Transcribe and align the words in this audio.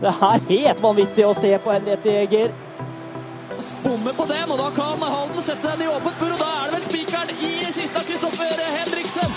Det 0.00 0.10
er 0.10 0.40
helt 0.48 0.82
vanvittig 0.82 1.24
å 1.24 1.34
se 1.36 1.50
på 1.64 1.72
Henriette 1.72 2.12
Jæger. 2.12 2.54
Bommer 3.84 4.12
på 4.16 4.26
den, 4.28 4.50
og 4.50 4.58
da 4.58 4.70
kan 4.76 5.02
Halden 5.02 5.42
sette 5.44 5.70
den 5.70 5.84
i 5.86 5.88
åpent 5.88 6.18
bur, 6.20 6.32
og 6.32 6.40
da 6.40 6.48
er 6.60 6.64
det 6.70 6.76
vel 6.76 6.86
spikeren 6.88 7.34
i 7.34 7.52
kista, 7.72 8.02
Kristoffer 8.08 8.64
Henriksen. 8.76 9.36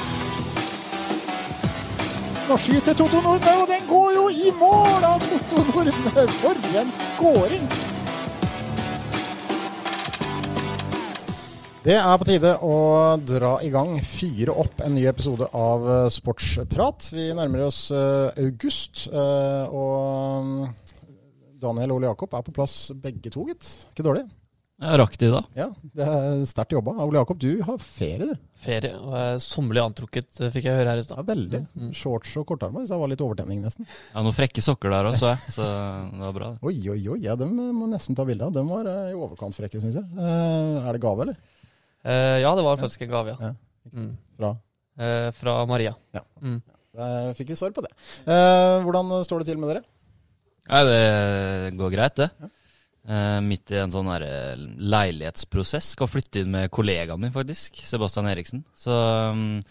Nå 2.48 2.58
skyter 2.64 2.96
Totto 2.96 3.22
Nordnø, 3.24 3.54
og 3.64 3.68
den 3.72 3.84
går 3.90 4.10
jo 4.16 4.30
i 4.32 4.56
mål 4.60 5.08
av 5.08 5.28
Totto 5.28 5.68
Nordnø! 5.70 6.26
For 6.40 6.74
en 6.82 6.98
skåring! 7.02 7.87
Det 11.88 11.96
er 11.96 12.18
på 12.20 12.26
tide 12.28 12.50
å 12.68 12.78
dra 13.24 13.54
i 13.64 13.70
gang, 13.72 13.94
fyre 14.04 14.52
opp 14.60 14.82
en 14.84 14.92
ny 14.98 15.06
episode 15.08 15.46
av 15.56 15.86
eh, 15.88 16.08
Sportsprat. 16.12 17.06
Vi 17.16 17.30
nærmer 17.32 17.64
oss 17.70 17.78
eh, 17.96 18.42
august, 18.44 19.06
eh, 19.08 19.72
og 19.72 20.50
mm, 20.50 20.66
Daniel 21.64 21.94
og 21.94 22.02
Ole 22.02 22.10
Jakob 22.10 22.36
er 22.36 22.44
på 22.44 22.56
plass 22.60 22.76
begge 22.92 23.32
to, 23.32 23.46
gitt. 23.48 23.70
Ikke 23.94 24.04
dårlig? 24.10 24.26
Jeg 24.84 25.00
rakk 25.00 25.16
i 25.16 25.32
dag. 25.32 25.48
Ja, 25.56 25.70
det 25.96 26.10
er 26.12 26.44
sterkt 26.52 26.76
jobba. 26.76 26.98
Ole 27.06 27.22
Jakob, 27.22 27.40
du 27.40 27.64
har 27.64 27.80
ferie, 27.80 28.34
du. 28.34 28.46
Ferie, 28.68 28.92
og 29.00 29.16
er 29.24 29.40
sommerlig 29.48 29.86
antrukket, 29.88 30.44
fikk 30.44 30.68
jeg 30.68 30.82
høre 30.82 30.92
her 30.92 31.00
i 31.00 31.08
Ja, 31.08 31.24
veldig. 31.32 31.66
Mm. 31.72 31.90
Shorts 31.96 32.36
og 32.36 32.50
kortarmer, 32.52 32.84
så 32.84 32.98
det 32.98 33.04
var 33.06 33.16
litt 33.16 33.24
overtenning 33.24 33.64
nesten. 33.64 33.88
Ja, 34.12 34.20
Noen 34.20 34.36
frekke 34.36 34.60
sokker 34.66 34.92
der 34.92 35.14
også, 35.16 35.32
jeg. 35.32 35.56
Så 35.56 35.64
det 35.64 36.26
var 36.28 36.36
bra. 36.36 36.56
Oi, 36.68 36.82
oi, 36.92 37.00
oi, 37.16 37.22
ja, 37.24 37.40
dem 37.40 37.56
må 37.56 37.88
nesten 37.88 38.20
ta 38.20 38.28
bilde 38.28 38.52
av. 38.52 38.52
Dem 38.60 38.76
var 38.76 38.92
i 39.08 39.16
overkant 39.16 39.56
frekke, 39.56 39.80
syns 39.80 40.02
jeg. 40.02 40.18
Eh, 40.20 40.82
er 40.84 40.92
det 40.92 41.08
gave, 41.08 41.24
eller? 41.24 41.56
Eh, 42.08 42.40
ja, 42.44 42.56
det 42.56 42.64
var 42.66 42.80
faktisk 42.80 43.04
en 43.04 43.12
gave, 43.12 43.36
ja. 43.36 43.52
Ja. 43.52 43.92
Mm. 43.94 44.12
Fra? 44.38 44.52
Eh, 44.98 45.30
fra 45.36 45.58
Maria. 45.70 45.94
Ja. 46.16 46.24
Mm. 46.42 46.62
Da 46.98 47.08
fikk 47.38 47.52
vi 47.52 47.58
svar 47.60 47.74
på 47.76 47.84
det. 47.86 47.92
Eh, 48.26 48.78
hvordan 48.86 49.12
står 49.28 49.44
det 49.44 49.52
til 49.52 49.60
med 49.62 49.74
dere? 49.74 49.84
Nei, 50.68 50.84
det 50.88 51.76
går 51.80 51.92
greit, 51.94 52.24
det. 52.24 52.32
Ja. 52.42 52.54
midt 53.40 53.72
i 53.72 53.78
en 53.80 53.92
sånn 53.94 54.10
her 54.12 54.24
eh, 54.26 54.64
leilighetsprosess. 54.84 55.94
Skal 55.96 56.10
flytte 56.12 56.42
inn 56.42 56.52
med 56.52 56.72
kollegaen 56.76 57.22
min, 57.22 57.32
faktisk. 57.32 57.80
Sebastian 57.88 58.28
Eriksen. 58.28 58.66
Så 58.76 58.92
um, 59.32 59.62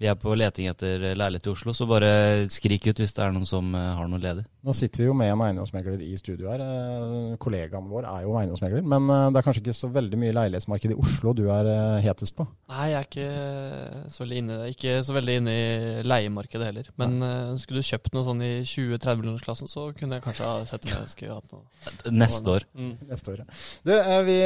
vi 0.00 0.08
er 0.08 0.16
på 0.16 0.32
leting 0.32 0.70
etter 0.70 1.02
leilighet 1.12 1.44
i 1.44 1.52
Oslo, 1.52 1.74
så 1.76 1.84
bare 1.88 2.10
skrik 2.48 2.86
ut 2.88 3.00
hvis 3.02 3.12
det 3.12 3.20
er 3.20 3.34
noen 3.34 3.44
som 3.48 3.66
eh, 3.76 3.88
har 3.98 4.06
noe 4.08 4.20
ledig. 4.22 4.46
Nå 4.64 4.72
sitter 4.76 5.02
vi 5.02 5.08
jo 5.10 5.16
med 5.16 5.28
en 5.28 5.42
eiendomsmegler 5.44 6.00
i 6.04 6.14
studio 6.16 6.48
her. 6.48 6.62
Eh, 6.64 7.34
kollegaen 7.40 7.88
vår 7.90 8.06
er 8.08 8.22
jo 8.24 8.32
eiendomsmegler. 8.40 8.86
Men 8.88 9.12
eh, 9.12 9.26
det 9.28 9.40
er 9.40 9.44
kanskje 9.44 9.60
ikke 9.60 9.74
så 9.76 9.90
veldig 9.92 10.20
mye 10.22 10.36
leilighetsmarked 10.38 10.94
i 10.94 10.96
Oslo 11.00 11.34
du 11.36 11.42
er 11.52 11.68
hetest 12.00 12.32
på? 12.38 12.46
Nei, 12.72 12.86
jeg 12.94 12.96
er 12.96 13.08
ikke 13.10 14.06
så 14.14 14.24
veldig 14.24 14.38
inne, 14.40 14.56
ikke 14.72 14.94
så 15.04 15.16
veldig 15.18 15.36
inne 15.42 15.56
i 15.58 16.06
leiemarkedet 16.06 16.70
heller. 16.70 16.88
Men 17.00 17.18
Nei. 17.20 17.60
skulle 17.60 17.84
du 17.84 17.90
kjøpt 17.90 18.16
noe 18.16 18.24
sånn 18.24 18.40
i 18.46 18.50
20-30-millionersklassen, 18.64 19.68
så 19.68 19.90
kunne 19.96 20.16
jeg 20.16 20.24
kanskje 20.24 20.48
ha 20.48 20.56
sett 20.70 20.88
om 20.88 20.94
jeg 20.96 21.12
skulle 21.12 21.36
hatt 21.36 21.52
noe. 21.52 22.16
Neste 22.16 22.56
år. 22.56 22.68
Mm. 22.72 22.94
Neste 23.10 23.34
år, 23.34 23.44
ja. 23.44 23.60
Du, 23.84 23.92
vi, 24.30 24.38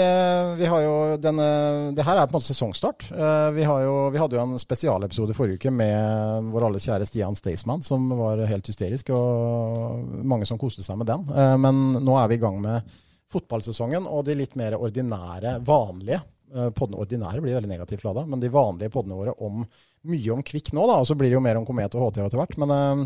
vi 0.59 0.73
har 0.75 0.83
jo 0.83 0.95
denne 1.21 1.49
Det 1.95 2.07
her 2.07 2.19
er 2.19 2.27
på 2.27 2.35
en 2.35 2.41
måte 2.41 2.51
sesongstart. 2.51 3.07
Vi, 3.55 3.67
har 3.71 3.87
jo, 3.87 3.95
vi 4.15 4.23
hadde 4.23 4.39
jo 4.41 4.43
en 4.43 4.59
spesialepisode 4.63 5.39
forrige 5.45 5.61
uke 5.61 5.73
med 5.75 6.51
vår 6.53 6.69
alles 6.69 6.87
kjære 6.89 7.07
Stian 7.09 7.37
Staysman, 7.37 7.83
som 7.85 8.09
var 8.17 8.41
helt 8.49 8.69
hysterisk, 8.71 9.11
og 9.15 10.05
mange 10.25 10.49
som 10.49 10.61
koste 10.61 10.85
seg 10.85 10.99
med 11.01 11.11
den. 11.11 11.27
Eh, 11.31 11.57
Men 11.61 12.01
nå 12.01 12.17
er 12.21 12.31
vi 12.33 12.39
i 12.39 12.43
gang 12.43 12.61
med 12.63 12.95
fotballsesongen 13.33 14.07
og 14.07 14.25
de 14.27 14.37
litt 14.39 14.57
mer 14.57 14.77
ordinære, 14.79 15.59
vanlige 15.67 16.23
eh, 16.55 16.71
Poddene 16.77 17.03
ordinære 17.03 17.43
blir 17.45 17.59
veldig 17.59 17.71
negativt 17.71 18.05
lada, 18.07 18.25
men 18.27 18.41
de 18.41 18.53
vanlige 18.53 18.93
poddene 18.95 19.19
våre 19.19 19.37
om 19.45 19.65
mye 20.05 20.33
om 20.33 20.43
Kvikk 20.45 20.73
nå, 20.73 20.87
da. 20.89 20.99
Og 21.01 21.09
så 21.09 21.17
blir 21.19 21.33
det 21.33 21.39
jo 21.39 21.45
mer 21.45 21.61
om 21.61 21.67
Komet 21.69 21.95
og 21.97 22.09
HT 22.09 22.25
etter 22.25 22.41
hvert. 22.41 22.59
Men 22.61 22.75
eh, 22.75 23.05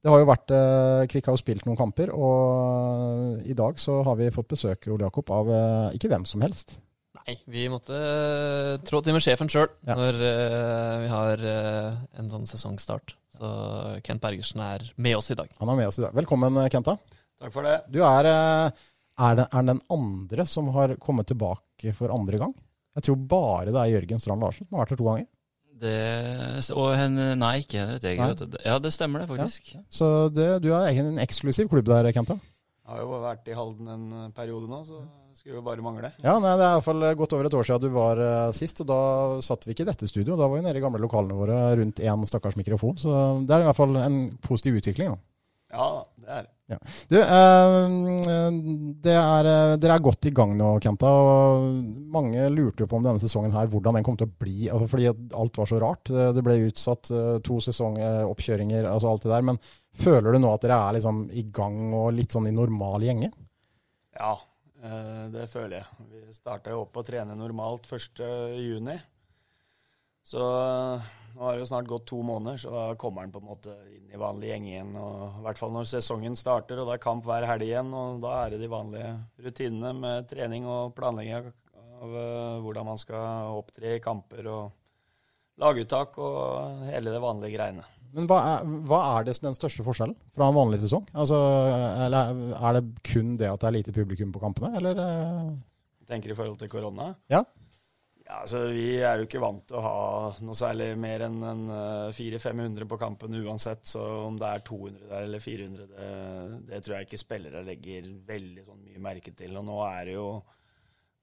det 0.00 0.08
har 0.08 0.22
jo 0.22 0.28
vært 0.30 0.52
Kvikk 1.12 1.26
har 1.28 1.34
jo 1.36 1.40
spilt 1.42 1.66
noen 1.68 1.76
kamper, 1.76 2.08
og 2.16 3.42
i 3.44 3.52
dag 3.52 3.76
så 3.76 3.98
har 4.06 4.16
vi 4.16 4.30
fått 4.32 4.48
besøk 4.48 4.88
Ole 4.88 5.04
Jakob, 5.04 5.28
av 5.28 5.50
ikke 5.92 6.08
hvem 6.08 6.24
som 6.24 6.40
helst. 6.40 6.78
Nei, 7.26 7.36
vi 7.52 7.66
måtte 7.72 7.96
uh, 7.96 8.76
trå 8.86 9.00
til 9.04 9.14
med 9.16 9.24
sjefen 9.24 9.50
sjøl 9.52 9.68
Ja. 9.86 9.96
når 9.98 10.20
uh, 10.20 10.94
vi 11.04 11.10
har 11.12 11.42
uh, 11.44 11.98
en 12.20 12.30
sånn 12.32 12.46
sesongstart. 12.48 13.16
Så 13.40 13.50
Kent 14.04 14.20
Bergersen 14.20 14.60
er 14.64 14.84
med 15.00 15.16
oss 15.16 15.30
i 15.32 15.36
dag. 15.38 15.48
Han 15.60 15.70
er 15.72 15.78
med 15.78 15.88
oss 15.88 16.00
i 16.00 16.04
dag. 16.04 16.12
Velkommen, 16.16 16.56
eh, 16.60 16.68
Kenta. 16.72 16.96
Takk 17.40 17.52
for 17.54 17.64
det. 17.64 17.76
Du 17.88 18.02
er, 18.04 18.26
eh, 18.28 18.82
er, 19.16 19.38
den, 19.38 19.46
er 19.48 19.68
den 19.70 19.80
andre 19.88 20.44
som 20.50 20.68
har 20.74 20.92
kommet 21.00 21.30
tilbake 21.30 21.94
for 21.96 22.12
andre 22.12 22.40
gang. 22.42 22.52
Jeg 22.98 23.06
tror 23.06 23.16
bare 23.30 23.70
det 23.70 23.80
er 23.80 23.94
Jørgen 23.94 24.20
Strand 24.20 24.44
Larsen 24.44 24.66
som 24.66 24.76
har 24.76 24.84
vært 24.84 24.92
her 24.92 25.00
to 25.00 25.06
ganger. 25.08 25.28
Det, 25.80 25.96
og 26.76 26.90
hen, 26.92 27.16
nei, 27.40 27.54
ikke 27.62 27.80
Henriette 27.80 28.10
vet 28.18 28.42
du. 28.52 28.58
Ja, 28.66 28.76
det 28.82 28.92
stemmer 28.92 29.22
det, 29.22 29.30
faktisk. 29.30 29.70
Så 29.88 30.28
det, 30.28 30.50
du 30.60 30.68
er 30.76 30.90
en 30.92 31.16
eksklusiv 31.22 31.70
klubb 31.72 31.88
der, 31.88 32.10
Kenta. 32.12 32.36
Jeg 32.36 32.92
har 32.92 33.00
jo 33.00 33.22
vært 33.22 33.48
i 33.48 33.56
Halden 33.56 33.88
en 33.88 34.04
eh, 34.18 34.28
periode 34.36 34.68
nå, 34.68 34.82
så 34.84 35.00
det 35.00 35.08
skulle 35.40 35.58
jo 35.58 35.64
bare 35.66 35.84
mangle. 35.84 36.12
Ja, 36.22 36.36
nei, 36.38 36.52
Det 36.60 36.66
er 36.66 36.68
i 36.68 36.76
hvert 36.78 36.86
fall 36.86 37.08
godt 37.22 37.34
over 37.36 37.48
et 37.48 37.56
år 37.58 37.66
siden 37.68 37.86
du 37.86 37.96
var 37.96 38.20
uh, 38.20 38.52
sist, 38.56 38.84
og 38.84 38.90
da 38.90 39.00
satt 39.44 39.66
vi 39.66 39.74
ikke 39.74 39.86
i 39.86 39.90
dette 39.90 40.08
studioet. 40.10 40.36
Da 40.36 40.46
var 40.46 40.54
vi 40.58 40.62
nede 40.66 40.78
i 40.78 40.84
gamle 40.84 41.02
lokalene 41.02 41.38
våre 41.38 41.58
rundt 41.80 42.04
én 42.04 42.28
stakkars 42.28 42.60
mikrofon. 42.60 42.96
Så 43.00 43.16
det 43.48 43.56
er 43.56 43.64
i 43.64 43.68
hvert 43.70 43.80
fall 43.80 43.98
en 44.04 44.22
positiv 44.44 44.78
utvikling. 44.82 45.16
da. 45.16 45.20
Ja, 45.70 45.90
det 46.18 46.30
er 46.34 46.48
det. 46.48 46.78
Du, 47.10 47.16
eh, 47.18 47.92
det 49.02 49.14
er, 49.14 49.48
eh, 49.50 49.76
dere 49.82 49.96
er 49.96 50.02
godt 50.02 50.26
i 50.26 50.32
gang 50.34 50.56
nå, 50.58 50.72
Kenta. 50.82 51.06
og 51.06 51.66
Mange 52.14 52.48
lurte 52.50 52.84
jo 52.84 52.90
på 52.90 52.98
om 52.98 53.06
denne 53.06 53.22
sesongen 53.22 53.54
her, 53.54 53.70
hvordan 53.70 53.98
den 53.98 54.06
kom 54.06 54.18
til 54.18 54.28
å 54.28 54.34
bli. 54.38 54.68
Altså, 54.70 54.88
fordi 54.90 55.08
alt 55.10 55.58
var 55.58 55.70
så 55.70 55.80
rart. 55.82 56.10
Det 56.10 56.44
ble 56.46 56.58
utsatt 56.68 57.10
eh, 57.14 57.38
to 57.46 57.60
sesonger, 57.62 58.22
oppkjøringer, 58.30 58.86
altså 58.90 59.10
alt 59.10 59.26
det 59.26 59.34
der. 59.34 59.46
Men 59.46 59.58
føler 59.94 60.32
du 60.32 60.42
nå 60.42 60.54
at 60.54 60.66
dere 60.66 60.78
er 60.78 60.98
liksom 60.98 61.24
i 61.30 61.46
gang 61.54 61.94
og 61.94 62.12
litt 62.18 62.34
sånn 62.34 62.50
i 62.50 62.54
normal 62.54 63.06
gjenge? 63.06 63.30
Ja, 64.18 64.34
eh, 64.34 64.46
det 64.80 65.46
føler 65.52 65.80
jeg. 65.80 66.04
Vi 66.08 66.34
starta 66.34 66.72
jo 66.72 66.86
opp 66.86 66.96
å 66.96 67.04
trene 67.04 67.36
normalt 67.36 67.88
1.6. 67.90 69.00
Så 70.30 70.40
eh, 70.40 71.08
nå 71.34 71.44
har 71.44 71.56
det 71.56 71.64
jo 71.64 71.68
snart 71.70 71.88
gått 71.90 72.06
to 72.10 72.20
måneder, 72.26 72.58
så 72.60 72.72
da 72.74 72.82
kommer 73.00 73.24
han 73.24 73.32
på 73.34 73.40
en 73.42 73.48
måte 73.48 73.74
inn 73.90 74.10
i 74.12 74.20
vanlig 74.20 74.50
gjeng 74.52 74.66
igjen. 74.68 74.92
Og 75.00 75.40
I 75.40 75.44
hvert 75.46 75.60
fall 75.60 75.72
når 75.74 75.88
sesongen 75.90 76.36
starter, 76.38 76.80
og 76.80 76.90
det 76.90 76.98
er 76.98 77.04
kamp 77.06 77.26
hver 77.26 77.46
helg 77.48 77.66
igjen. 77.66 77.92
Og 77.96 78.20
da 78.24 78.36
er 78.42 78.54
det 78.54 78.60
de 78.62 78.70
vanlige 78.70 79.14
rutinene 79.46 79.94
med 79.96 80.28
trening 80.30 80.68
og 80.70 80.94
planlegging 80.98 81.50
av 82.00 82.18
eh, 82.24 82.60
hvordan 82.64 82.90
man 82.92 83.00
skal 83.00 83.56
opptre 83.58 83.96
i 83.96 84.04
kamper 84.04 84.50
og 84.50 84.76
laguttak 85.60 86.16
og 86.22 86.86
hele 86.88 87.12
det 87.12 87.22
vanlige 87.22 87.56
greiene. 87.58 87.86
Men 88.16 88.26
hva 88.30 88.38
er, 88.56 88.68
hva 88.90 89.00
er 89.16 89.28
det 89.28 89.36
den 89.42 89.54
største 89.56 89.84
forskjellen 89.86 90.16
fra 90.34 90.48
en 90.50 90.56
vanlig 90.56 90.80
sesong? 90.82 91.06
Altså, 91.14 91.38
eller 92.06 92.34
er 92.58 92.78
det 92.78 92.84
kun 93.06 93.36
det 93.40 93.50
at 93.50 93.62
det 93.62 93.68
er 93.70 93.76
lite 93.78 93.94
publikum 93.96 94.32
på 94.34 94.42
kampene, 94.42 94.72
eller? 94.80 94.98
eh? 94.98 95.50
Tenker 96.10 96.32
i 96.32 96.38
forhold 96.38 96.58
til 96.58 96.70
korona? 96.72 97.12
Ja. 97.30 97.44
Ja, 98.30 98.44
altså 98.44 98.60
Vi 98.70 99.00
er 99.02 99.18
jo 99.18 99.26
ikke 99.26 99.40
vant 99.42 99.64
til 99.66 99.78
å 99.78 99.82
ha 99.82 99.94
noe 100.46 100.54
særlig 100.58 100.92
mer 101.02 101.24
enn 101.26 101.40
en, 101.42 101.62
eh, 101.74 102.12
400-500 102.14 102.86
på 102.90 102.98
kampen 102.98 103.34
uansett. 103.40 103.82
Så 103.90 104.02
om 104.28 104.36
det 104.38 104.46
er 104.46 104.62
200 104.66 105.08
der 105.10 105.26
eller 105.26 105.42
400, 105.42 105.86
det, 105.90 106.60
det 106.68 106.82
tror 106.84 106.96
jeg 106.96 107.08
ikke 107.08 107.22
spillere 107.24 107.64
legger 107.66 108.06
veldig 108.28 108.66
sånn 108.68 108.84
mye 108.86 109.02
merke 109.02 109.34
til. 109.34 109.56
Og 109.58 109.66
nå 109.66 109.80
er 109.88 110.04
det 110.10 110.14
jo 110.14 110.28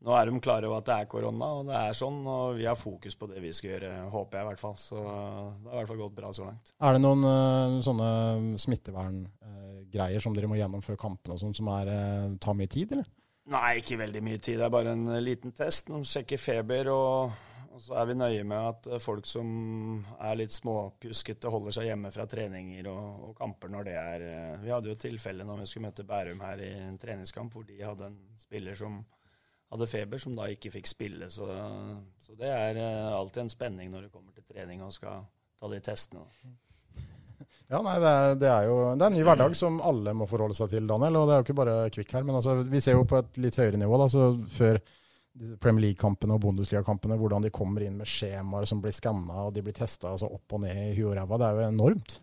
nå 0.05 0.13
er 0.13 0.29
de 0.29 0.39
klare 0.43 0.67
over 0.69 0.83
at 0.83 0.87
det 0.87 0.95
er 0.95 1.07
korona, 1.09 1.47
og 1.57 1.69
det 1.71 1.77
er 1.79 1.95
sånn. 1.97 2.19
Og 2.29 2.59
vi 2.59 2.67
har 2.69 2.77
fokus 2.77 3.17
på 3.17 3.29
det 3.31 3.41
vi 3.41 3.53
skal 3.55 3.73
gjøre, 3.73 3.91
håper 4.13 4.37
jeg 4.37 4.45
i 4.45 4.49
hvert 4.51 4.61
fall. 4.61 4.75
Så 4.77 4.97
det 4.99 5.71
har 5.71 5.73
i 5.73 5.79
hvert 5.79 5.91
fall 5.91 6.03
gått 6.03 6.19
bra 6.19 6.33
så 6.37 6.45
langt. 6.45 6.73
Er 6.77 6.93
det 6.97 7.01
noen 7.01 7.25
uh, 7.25 7.79
sånne 7.85 8.09
smitteverngreier 8.61 10.23
som 10.23 10.37
dere 10.37 10.51
må 10.51 10.59
gjennom 10.59 10.85
før 10.85 11.01
kampene 11.07 11.37
og 11.37 11.41
sånn, 11.41 11.57
som 11.57 11.71
er, 11.79 11.89
uh, 11.89 12.37
tar 12.43 12.59
mye 12.59 12.69
tid, 12.69 12.93
eller? 12.93 13.09
Nei, 13.47 13.79
ikke 13.81 13.97
veldig 14.03 14.23
mye 14.27 14.37
tid. 14.43 14.59
Det 14.59 14.67
er 14.67 14.71
bare 14.75 14.93
en 14.93 15.05
eh, 15.15 15.23
liten 15.23 15.53
test. 15.55 15.89
De 15.89 16.01
sjekker 16.05 16.41
feber, 16.41 16.91
og, 16.93 17.35
og 17.71 17.81
så 17.81 17.97
er 17.97 18.09
vi 18.11 18.17
nøye 18.19 18.45
med 18.45 18.69
at 18.69 18.89
folk 19.01 19.25
som 19.25 19.47
er 20.19 20.37
litt 20.43 20.53
småpjuskete, 20.53 21.49
holder 21.49 21.79
seg 21.79 21.87
hjemme 21.89 22.11
fra 22.13 22.27
treninger 22.29 22.91
og, 22.91 23.29
og 23.29 23.37
kamper 23.39 23.71
når 23.71 23.87
det 23.87 23.95
er 24.01 24.25
Vi 24.61 24.73
hadde 24.75 24.91
jo 24.91 24.97
et 24.99 25.05
tilfelle 25.07 25.47
når 25.47 25.63
vi 25.63 25.69
skulle 25.71 25.89
møte 25.89 26.05
Bærum 26.05 26.43
her 26.43 26.61
i 26.67 26.73
en 26.89 26.99
treningskamp, 26.99 27.55
hvor 27.55 27.65
de 27.65 27.79
hadde 27.79 28.11
en 28.11 28.19
spiller 28.43 28.77
som 28.77 28.99
hadde 29.71 29.89
feber, 29.91 30.21
som 30.21 30.37
da 30.37 30.47
ikke 30.51 30.71
fikk 30.77 30.87
spille. 30.89 31.29
Så, 31.33 31.47
så 32.23 32.37
det 32.39 32.51
er 32.53 32.79
eh, 32.79 33.09
alltid 33.17 33.43
en 33.45 33.51
spenning 33.51 33.91
når 33.91 34.07
det 34.07 34.13
kommer 34.13 34.31
til 34.35 34.47
trening 34.47 34.83
og 34.85 34.95
skal 34.95 35.25
ta 35.59 35.73
de 35.73 35.83
testene. 35.83 36.25
Ja, 37.67 37.81
nei, 37.83 37.97
det 37.99 38.09
er, 38.09 38.35
det 38.39 38.47
er 38.47 38.65
jo 38.69 38.75
det 38.95 39.03
er 39.03 39.09
en 39.11 39.15
ny 39.17 39.23
hverdag 39.27 39.55
som 39.59 39.81
alle 39.83 40.13
må 40.15 40.23
forholde 40.29 40.55
seg 40.55 40.71
til, 40.71 40.85
Daniel. 40.87 41.17
Og 41.19 41.27
det 41.27 41.33
er 41.35 41.41
jo 41.41 41.45
ikke 41.45 41.55
bare 41.59 41.73
Kvikk 41.91 42.13
her. 42.15 42.23
Men 42.23 42.37
altså, 42.39 42.55
vi 42.63 42.79
ser 42.83 42.95
jo 42.95 43.03
på 43.07 43.19
et 43.19 43.39
litt 43.43 43.57
høyere 43.59 43.79
nivå, 43.81 43.99
da, 43.99 44.07
så 44.07 44.29
før 44.53 44.79
Premier 45.61 45.89
League-kampene 45.89 46.37
og 46.37 46.45
Bundesliga-kampene, 46.45 47.17
hvordan 47.19 47.43
de 47.43 47.51
kommer 47.53 47.83
inn 47.83 47.99
med 47.99 48.09
skjemaer 48.09 48.65
som 48.69 48.79
blir 48.81 48.95
skanna 48.95 49.47
og 49.47 49.51
de 49.53 49.65
blir 49.65 49.75
testa 49.75 50.13
altså 50.13 50.31
opp 50.31 50.55
og 50.55 50.63
ned 50.63 50.79
i 50.79 50.95
huet 50.95 51.11
og 51.11 51.17
ræva. 51.19 51.41
Det 51.41 51.49
er 51.49 51.59
jo 51.59 51.67
enormt. 51.67 52.17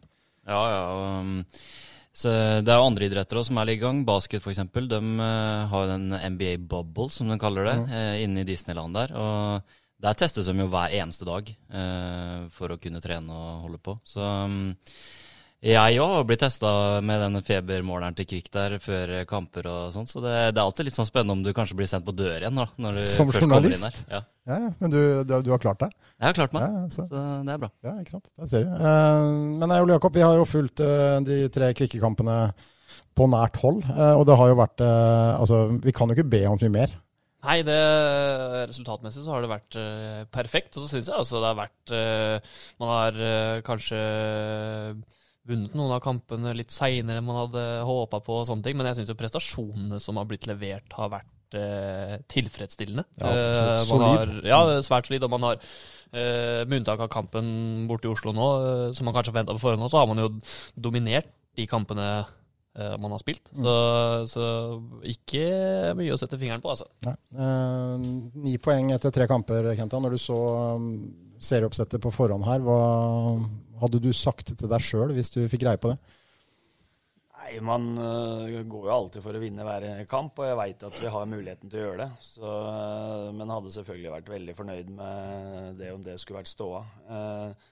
Ja, 0.49 0.62
ja. 0.73 1.20
um, 1.20 1.37
så 2.14 2.31
det 2.62 2.70
er 2.70 2.78
jo 2.78 2.87
andre 2.87 3.08
idretter 3.08 3.40
også 3.40 3.50
som 3.50 3.58
er 3.58 3.72
i 3.72 3.81
gang. 3.81 4.05
Basket 4.06 4.38
f.eks. 4.38 4.61
De 4.70 5.00
har 5.70 5.84
jo 5.84 5.90
den 5.90 6.14
NBA 6.14 6.52
bubble, 6.70 7.08
som 7.11 7.31
de 7.31 7.38
kaller 7.43 7.66
det, 7.66 7.78
eh, 7.90 8.22
inne 8.22 8.44
i 8.44 8.46
Disneyland 8.46 8.94
der. 8.94 9.16
Og 9.19 9.75
der 10.05 10.16
testes 10.20 10.46
de 10.46 10.55
jo 10.58 10.69
hver 10.70 10.94
eneste 10.94 11.26
dag 11.26 11.50
eh, 11.50 12.46
for 12.55 12.70
å 12.70 12.78
kunne 12.78 13.02
trene 13.02 13.34
og 13.34 13.66
holde 13.66 13.81
på. 13.82 13.96
Så 14.06 14.22
um, 14.22 14.75
Jeg 15.64 15.96
òg 16.05 16.26
blir 16.28 16.37
testa 16.37 16.70
med 17.00 17.22
denne 17.22 17.40
febermåleren 17.44 18.16
til 18.19 18.26
Kvikk 18.28 18.50
der 18.52 18.75
før 18.84 19.14
kamper 19.28 19.64
og 19.70 19.94
sånn, 19.94 20.05
så 20.05 20.20
det, 20.20 20.34
det, 20.52 20.61
er 20.61 20.66
alltid 20.66 20.90
litt 20.90 20.99
sånn 20.99 21.08
spennende 21.08 21.38
om 21.38 21.44
du 21.46 21.55
kanskje 21.56 21.78
blir 21.78 21.88
sendt 21.88 22.05
på 22.05 22.12
dør 22.12 22.43
igjen 22.43 22.61
da, 22.61 22.66
når 22.76 22.99
du 22.99 23.05
Som 23.08 23.31
først 23.31 23.46
kommer 23.46 23.70
inn 23.70 23.87
her. 23.87 24.00
Ja. 24.11 24.20
Ja, 24.44 24.58
ja, 24.61 24.70
men 24.76 24.93
du, 24.93 24.99
du, 25.25 25.32
du 25.40 25.49
har 25.55 25.61
klart 25.62 25.81
deg? 25.81 25.94
Jeg 26.19 26.26
har 26.26 26.37
klart 26.37 26.52
meg, 26.52 26.66
Ja, 26.66 26.82
ja, 26.82 26.88
så. 26.93 27.06
så 27.08 27.22
det 27.46 27.55
er 27.55 27.62
bra. 27.62 27.70
Ja, 27.87 27.94
ikke 28.02 28.12
sant. 28.19 28.28
Der 28.37 28.50
ser 28.50 28.66
du. 28.66 28.75
Uh, 28.76 29.55
men 29.62 29.72
Ole 29.78 29.96
Jakob, 29.96 30.12
vi 30.12 30.25
har 30.25 30.37
jo 30.37 30.44
fulgt 30.49 30.82
uh, 30.84 31.16
de 31.25 31.38
tre 31.55 31.70
kvikkekampene 31.78 32.37
på 33.17 33.28
nært 33.32 33.56
hold. 33.62 33.81
uh, 33.88 34.12
og 34.19 34.26
det 34.28 34.37
har 34.37 34.52
jo 34.52 34.60
vært 34.60 34.84
Altså, 34.84 35.62
vi 35.81 35.96
kan 35.96 36.12
jo 36.12 36.19
ikke 36.19 36.28
be 36.37 36.43
om 36.50 36.60
mye 36.60 36.75
mer. 36.76 36.93
Nei, 37.44 37.58
det, 37.64 37.81
resultatmessig 38.69 39.25
så 39.25 39.32
har 39.32 39.44
det 39.44 39.52
vært 39.52 39.81
perfekt. 40.32 40.76
Og 40.76 40.84
så 40.84 40.93
syns 40.93 41.08
jeg 41.08 41.17
altså 41.17 41.40
det 41.40 41.50
har 41.50 41.58
vært 41.58 41.96
Man 42.81 42.93
har 42.93 43.19
kanskje 43.64 44.00
vunnet 45.49 45.75
noen 45.76 45.93
av 45.93 46.02
kampene 46.05 46.55
litt 46.56 46.73
seinere 46.73 47.20
enn 47.20 47.26
man 47.26 47.43
hadde 47.43 47.62
håpa 47.85 48.20
på, 48.25 48.41
og 48.41 48.46
sånne 48.49 48.64
ting, 48.64 48.79
men 48.79 48.88
jeg 48.88 49.00
syns 49.00 49.12
jo 49.12 49.19
prestasjonene 49.20 50.00
som 50.00 50.20
har 50.20 50.29
blitt 50.29 50.49
levert, 50.49 50.88
har 50.96 51.11
vært 51.12 51.58
eh, 51.58 52.14
tilfredsstillende. 52.32 53.05
Ja, 53.20 53.32
Eh, 53.35 53.81
solid. 53.85 54.06
Har, 54.06 54.32
ja, 54.49 54.61
svært 54.87 55.11
solid. 55.11 55.26
Og 55.26 55.35
man 55.35 55.43
har, 55.49 55.61
eh, 56.12 56.64
med 56.64 56.81
unntak 56.81 57.00
av 57.00 57.11
kampen 57.12 57.87
borte 57.88 58.08
i 58.08 58.12
Oslo 58.12 58.32
nå, 58.32 58.49
eh, 58.88 58.93
som 58.96 59.05
man 59.05 59.14
kanskje 59.14 59.32
forventa 59.35 59.52
på 59.52 59.64
forhånd, 59.67 59.91
så 59.91 60.00
har 60.00 60.08
man 60.08 60.23
jo 60.23 60.41
dominert 60.81 61.29
de 61.55 61.67
kampene 61.67 62.26
eh, 62.76 62.96
man 62.99 63.12
har 63.12 63.19
spilt. 63.19 63.50
Mm. 63.52 63.62
Så, 63.62 63.75
så 64.32 64.46
ikke 65.05 65.94
mye 65.99 66.14
å 66.14 66.19
sette 66.19 66.38
fingeren 66.41 66.64
på, 66.64 66.73
altså. 66.73 66.88
Eh, 67.05 68.08
ni 68.46 68.56
poeng 68.58 68.93
etter 68.96 69.12
tre 69.14 69.29
kamper, 69.31 69.75
Kenta. 69.76 70.00
Når 70.00 70.17
du 70.17 70.19
så 70.19 70.41
um, 70.75 70.88
serieoppsettet 71.38 72.02
på 72.02 72.11
forhånd 72.14 72.49
her, 72.49 72.64
hva 72.64 72.81
hadde 73.80 74.02
du 74.02 74.12
sagt 74.16 74.54
til 74.54 74.70
deg 74.70 74.84
sjøl 74.84 75.14
hvis 75.16 75.32
du 75.34 75.42
fikk 75.50 75.64
greie 75.66 75.80
på 75.80 75.92
det? 75.92 75.98
Nei, 77.44 77.58
man 77.60 77.90
øh, 78.00 78.62
går 78.70 78.86
jo 78.88 78.92
alltid 78.94 79.24
for 79.24 79.36
å 79.36 79.40
vinne 79.42 79.66
hver 79.66 79.84
kamp, 80.08 80.38
og 80.40 80.46
jeg 80.48 80.56
veit 80.56 80.84
at 80.88 80.96
vi 80.96 81.10
har 81.12 81.28
muligheten 81.28 81.68
til 81.68 81.82
å 81.82 81.82
gjøre 81.82 82.06
det. 82.06 82.24
Så, 82.24 82.40
øh, 82.48 83.28
men 83.36 83.52
hadde 83.52 83.72
selvfølgelig 83.74 84.14
vært 84.14 84.30
veldig 84.32 84.54
fornøyd 84.56 84.92
med 84.96 85.76
det 85.80 85.90
om 85.92 86.06
det 86.06 86.16
skulle 86.22 86.40
vært 86.40 86.52
ståa. 86.54 86.80
Eh, 87.04 87.68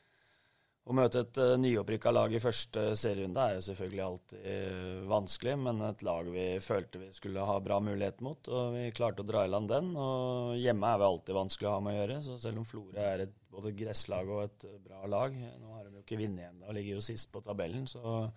å 0.83 0.95
møte 0.99 1.21
et 1.23 1.39
uh, 1.39 1.55
nyopprykka 1.63 2.11
lag 2.11 2.33
i 2.35 2.41
første 2.43 2.89
serierunde 2.99 3.43
er 3.43 3.59
jo 3.59 3.65
selvfølgelig 3.69 4.03
alltid 4.07 4.47
uh, 4.47 5.03
vanskelig, 5.13 5.55
men 5.63 5.83
et 5.87 6.03
lag 6.07 6.31
vi 6.35 6.47
følte 6.65 7.03
vi 7.05 7.11
skulle 7.15 7.45
ha 7.47 7.59
bra 7.63 7.79
mulighet 7.85 8.23
mot, 8.25 8.51
og 8.51 8.75
vi 8.75 8.89
klarte 8.97 9.23
å 9.23 9.29
dra 9.29 9.45
i 9.47 9.53
land 9.53 9.71
den. 9.71 9.93
Og 9.95 10.57
hjemme 10.59 10.91
er 10.91 11.03
vi 11.03 11.09
alltid 11.11 11.39
vanskelig 11.39 11.71
å 11.71 11.77
ha 11.77 11.85
med 11.85 11.95
å 11.95 12.01
gjøre, 12.01 12.19
så 12.27 12.41
selv 12.43 12.63
om 12.63 12.67
Florø 12.67 13.07
er 13.13 13.27
et 13.29 13.37
både 13.53 13.71
et 13.71 13.79
gresslag 13.83 14.33
og 14.33 14.47
et 14.47 14.65
bra 14.81 15.05
lag 15.13 15.35
Nå 15.37 15.75
har 15.75 15.85
de 15.85 15.99
jo 15.99 16.01
ikke 16.01 16.17
vunnet 16.17 16.47
ennå 16.47 16.71
og 16.71 16.73
ligger 16.73 16.97
jo 16.97 17.05
sist 17.05 17.29
på 17.35 17.43
tabellen, 17.45 17.85
så 17.91 18.31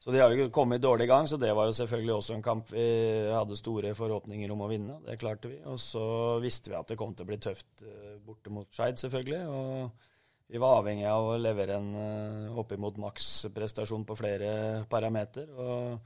så 0.00 0.14
de 0.14 0.20
har 0.22 0.32
jo 0.32 0.46
kommet 0.48 0.80
dårlig 0.80 1.04
i 1.04 1.10
gang, 1.10 1.26
så 1.28 1.36
det 1.36 1.50
var 1.52 1.66
jo 1.68 1.74
selvfølgelig 1.76 2.14
også 2.14 2.36
en 2.38 2.44
kamp 2.44 2.70
vi 2.72 2.84
hadde 3.28 3.58
store 3.58 3.90
forhåpninger 3.92 4.52
om 4.54 4.62
å 4.64 4.68
vinne. 4.70 4.94
Det 5.04 5.18
klarte 5.20 5.50
vi. 5.50 5.58
Og 5.68 5.76
så 5.76 6.04
visste 6.40 6.72
vi 6.72 6.78
at 6.78 6.88
det 6.88 6.96
kom 6.96 7.12
til 7.12 7.26
å 7.26 7.28
bli 7.28 7.36
tøft 7.36 7.84
uh, 7.84 8.14
borte 8.24 8.48
mot 8.48 8.64
Skeid, 8.72 8.96
selvfølgelig. 8.96 9.42
Og 9.52 10.08
vi 10.50 10.58
var 10.58 10.80
avhengig 10.80 11.06
av 11.06 11.28
å 11.30 11.36
levere 11.38 11.76
en 11.78 11.90
uh, 11.94 12.58
oppimot 12.58 12.96
maksprestasjon 12.98 14.02
på 14.08 14.16
flere 14.18 14.50
parameter. 14.90 15.46
Og 15.54 16.00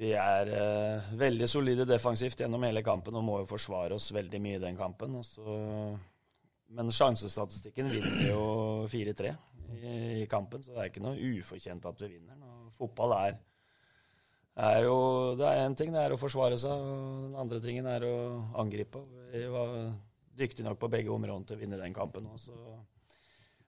vi 0.00 0.12
er 0.14 0.50
eh, 0.54 1.08
veldig 1.18 1.48
solide 1.50 1.84
defensivt 1.88 2.40
gjennom 2.40 2.62
hele 2.62 2.82
kampen 2.86 3.16
og 3.18 3.24
må 3.26 3.40
jo 3.40 3.48
forsvare 3.50 3.96
oss 3.96 4.12
veldig 4.14 4.40
mye 4.42 4.60
i 4.60 4.62
den 4.62 4.78
kampen. 4.78 5.16
Og 5.18 5.26
så, 5.26 5.56
men 6.76 6.92
sjansestatistikken 6.94 7.90
vinner 7.90 8.28
jo 8.28 8.44
4-3 8.90 9.32
i, 9.80 9.94
i 10.22 10.28
kampen, 10.30 10.62
så 10.62 10.76
det 10.76 10.84
er 10.84 10.92
ikke 10.92 11.02
noe 11.02 11.32
ufortjent 11.40 11.88
at 11.90 12.04
vi 12.04 12.12
vinner. 12.12 12.38
Nå, 12.38 12.70
fotball 12.78 13.16
er, 13.16 13.40
er 14.60 14.84
jo 14.86 14.96
Det 15.38 15.48
er 15.48 15.64
én 15.64 15.76
ting, 15.78 15.90
det 15.94 16.04
er 16.04 16.14
å 16.14 16.20
forsvare 16.20 16.58
seg, 16.60 16.70
og 16.70 17.26
den 17.26 17.36
andre 17.42 17.60
tingen 17.64 17.90
er 17.90 18.06
å 18.06 18.14
angripe. 18.62 19.02
Vi 19.34 19.42
var 19.50 19.74
dyktige 20.38 20.70
nok 20.70 20.78
på 20.80 20.92
begge 20.94 21.12
områdene 21.12 21.50
til 21.50 21.58
å 21.58 21.64
vinne 21.64 21.82
den 21.82 21.96
kampen 21.96 22.30
òg, 22.30 22.38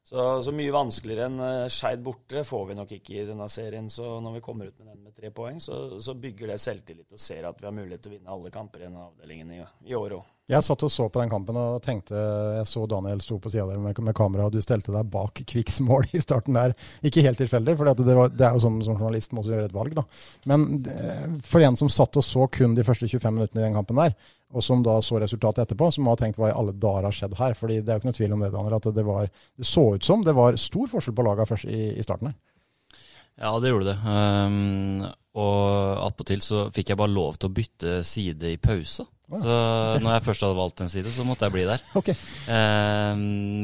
så 0.02 0.42
så, 0.42 0.52
mye 0.54 0.72
vanskeligere 0.74 1.28
enn 1.30 1.38
uh, 1.40 1.68
Skeid 1.70 2.02
borte 2.02 2.42
får 2.44 2.64
vi 2.68 2.76
nok 2.78 2.94
ikke 2.96 3.14
i 3.20 3.26
denne 3.28 3.46
serien. 3.52 3.88
Så 3.90 4.16
når 4.20 4.38
vi 4.38 4.44
kommer 4.44 4.68
ut 4.68 4.78
med 4.80 4.90
den 4.90 5.04
med 5.06 5.14
tre 5.16 5.30
poeng, 5.34 5.60
så, 5.62 6.00
så 6.02 6.16
bygger 6.18 6.52
det 6.52 6.58
selvtillit 6.62 7.14
og 7.14 7.22
ser 7.22 7.46
at 7.48 7.62
vi 7.62 7.68
har 7.68 7.76
mulighet 7.76 8.02
til 8.02 8.12
å 8.12 8.16
vinne 8.16 8.34
alle 8.34 8.52
kamper 8.54 8.82
i 8.82 8.88
denne 8.88 9.06
avdelingen 9.06 9.54
i, 9.54 9.60
i 9.92 9.96
år 9.98 10.18
òg. 10.18 10.28
Jeg 10.52 10.64
satt 10.66 10.82
og 10.84 10.90
så 10.92 11.06
på 11.08 11.20
den 11.22 11.30
kampen 11.32 11.56
og 11.56 11.80
tenkte 11.84 12.18
Jeg 12.58 12.66
så 12.68 12.84
Daniel 12.90 13.22
sto 13.24 13.38
på 13.40 13.48
sida 13.52 13.64
der 13.70 13.80
med, 13.80 13.96
med 14.04 14.16
kamera, 14.16 14.48
og 14.48 14.52
du 14.52 14.60
stelte 14.64 14.92
deg 14.92 15.08
bak 15.12 15.40
Kvikks 15.48 15.80
mål 15.86 16.10
i 16.12 16.20
starten 16.20 16.58
der. 16.58 16.74
Ikke 17.06 17.24
helt 17.24 17.40
tilfeldig, 17.40 17.76
for 17.78 17.88
det, 17.88 18.06
det 18.36 18.46
er 18.46 18.52
jo 18.56 18.62
sånn 18.66 18.82
som 18.84 18.98
journalist 18.98 19.32
må 19.36 19.46
gjøre 19.46 19.70
et 19.70 19.76
valg, 19.76 19.96
da. 19.96 20.04
Men 20.50 20.84
eh, 20.92 21.24
for 21.46 21.64
en 21.64 21.78
som 21.80 21.90
satt 21.92 22.20
og 22.20 22.26
så 22.26 22.46
kun 22.52 22.76
de 22.76 22.84
første 22.86 23.08
25 23.08 23.38
minuttene 23.38 23.62
i 23.62 23.66
den 23.66 23.78
kampen 23.78 24.02
der, 24.02 24.16
og 24.52 24.64
som 24.64 24.84
da 24.84 24.98
så 25.00 25.20
resultatet 25.22 25.64
etterpå, 25.64 25.88
så 25.94 26.04
må 26.04 26.12
ha 26.12 26.20
tenkt 26.20 26.40
hva 26.40 26.50
i 26.50 26.56
alle 26.56 26.76
dager 26.76 27.08
har 27.08 27.16
skjedd 27.16 27.38
her. 27.38 27.56
fordi 27.56 27.80
det 27.80 27.88
er 27.88 27.96
jo 27.96 28.02
ikke 28.02 28.10
noe 28.10 28.18
tvil 28.20 28.36
om 28.36 28.44
det, 28.44 28.52
Daniel, 28.52 28.76
at 28.76 28.90
det, 28.92 29.06
var, 29.08 29.30
det 29.56 29.68
så 29.68 29.86
ut 29.96 30.04
som 30.04 30.24
det 30.26 30.36
var 30.36 30.60
stor 30.60 30.90
forskjell 30.92 31.16
på 31.16 31.26
laga 31.26 31.48
først 31.48 31.70
i, 31.72 31.82
i 31.96 32.04
starten 32.04 32.32
her. 32.32 32.38
Ja, 33.40 33.56
det 33.58 33.72
gjorde 33.72 33.94
det. 33.94 33.96
Um, 34.04 35.06
og 35.40 36.04
attpåtil 36.04 36.44
så 36.44 36.66
fikk 36.74 36.92
jeg 36.92 37.00
bare 37.00 37.14
lov 37.14 37.40
til 37.40 37.48
å 37.48 37.56
bytte 37.56 37.94
side 38.04 38.52
i 38.52 38.60
pause. 38.60 39.06
Så 39.40 39.54
når 40.02 40.16
jeg 40.16 40.24
først 40.26 40.44
hadde 40.44 40.58
valgt 40.58 40.82
en 40.84 40.90
side, 40.92 41.12
så 41.14 41.24
måtte 41.24 41.48
jeg 41.48 41.54
bli 41.54 41.64
der. 41.68 41.84
Okay. 42.02 42.16
Eh, 42.50 43.16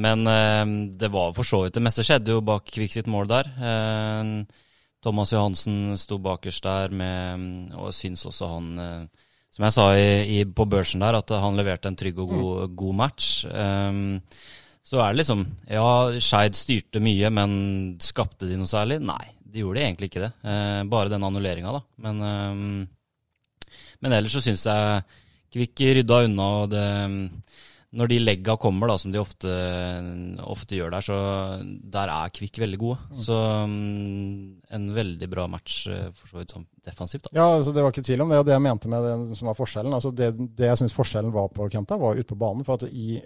men 0.05 0.25
eh, 0.31 0.65
det 1.01 1.11
var 1.13 1.33
for 1.37 1.49
så 1.49 1.65
vidt 1.65 1.75
Det 1.75 1.83
meste 1.83 2.05
skjedde 2.07 2.37
jo 2.37 2.45
bak 2.45 2.69
Kvik 2.71 2.95
sitt 2.95 3.09
mål 3.11 3.29
der. 3.31 3.49
Eh, 3.59 4.33
Thomas 5.05 5.33
Johansen 5.33 5.97
sto 5.99 6.19
bakerst 6.23 6.65
der 6.67 6.95
med 6.95 7.75
Og 7.79 7.93
syns 7.95 8.25
også 8.27 8.49
han 8.51 8.71
uh, 8.79 9.27
Som 9.55 9.67
jeg 9.69 9.77
sa 9.77 9.85
i, 9.95 10.09
i, 10.39 10.45
på 10.45 10.67
børsen 10.67 11.05
der, 11.05 11.19
at 11.21 11.31
han 11.31 11.59
leverte 11.59 11.91
en 11.91 11.99
trygg 11.99 12.19
og 12.23 12.33
god, 12.33 12.75
god 12.79 12.97
match. 12.99 13.45
Um, 13.47 14.19
så 14.89 15.01
er 15.03 15.13
det 15.13 15.23
liksom 15.23 15.45
Ja, 15.69 15.89
Skeid 16.23 16.57
styrte 16.59 17.03
mye, 17.03 17.31
men 17.35 17.53
skapte 18.03 18.49
de 18.49 18.59
noe 18.59 18.71
særlig? 18.71 19.01
Nei, 19.05 19.25
de 19.45 19.65
gjorde 19.65 19.83
egentlig 19.85 20.11
ikke 20.11 20.23
det. 20.27 20.31
Eh, 20.45 20.83
bare 20.93 21.13
den 21.13 21.25
annulleringa, 21.27 21.73
da. 21.75 21.83
Men, 22.05 22.23
eh, 22.29 23.75
men 24.05 24.17
ellers 24.17 24.37
så 24.37 24.43
syns 24.45 24.65
jeg 24.69 25.03
Kvikk 25.55 25.87
rydda 25.99 26.25
unna, 26.29 26.49
og 26.63 26.71
det 26.75 26.85
Når 27.89 28.09
de 28.11 28.19
legga 28.21 28.57
kommer, 28.61 28.91
da, 28.91 28.99
som 29.01 29.13
de 29.15 29.21
ofte, 29.21 29.49
ofte 30.45 30.77
gjør 30.77 30.91
der, 30.93 31.05
så 31.07 31.19
der 31.65 32.11
er 32.13 32.35
Kvikk 32.37 32.59
veldig 32.61 32.79
gode. 32.83 33.23
Så 33.25 33.39
mm, 33.65 34.59
en 34.77 34.85
veldig 34.93 35.29
bra 35.33 35.47
match 35.49 35.87
eh, 35.89 36.11
for 36.13 36.29
så 36.29 36.43
vidt 36.43 36.53
sånn 36.53 36.67
defensivt, 36.85 37.25
da. 37.25 37.33
Ja, 37.39 37.47
altså 37.57 37.73
det 37.73 37.85
var 37.85 37.95
ikke 37.95 38.05
tvil 38.05 38.27
om 38.27 38.29
det. 38.29 38.43
Og 38.43 38.45
det 38.45 38.53
jeg 38.53 38.65
mente 38.67 38.93
med 38.93 39.09
det 39.09 39.39
som 39.39 39.49
var 39.49 39.57
forskjellen 39.57 39.97
altså 39.97 40.13
Det, 40.13 40.31
det 40.37 40.69
jeg 40.69 40.81
syns 40.83 40.97
forskjellen 40.97 41.33
var 41.33 41.49
på 41.55 41.69
Kenta, 41.73 41.97
var 42.01 42.21
ute 42.21 42.29
på 42.29 42.41
banen. 42.45 42.67
For 42.69 42.77
at 42.77 42.93
i, 42.93 43.17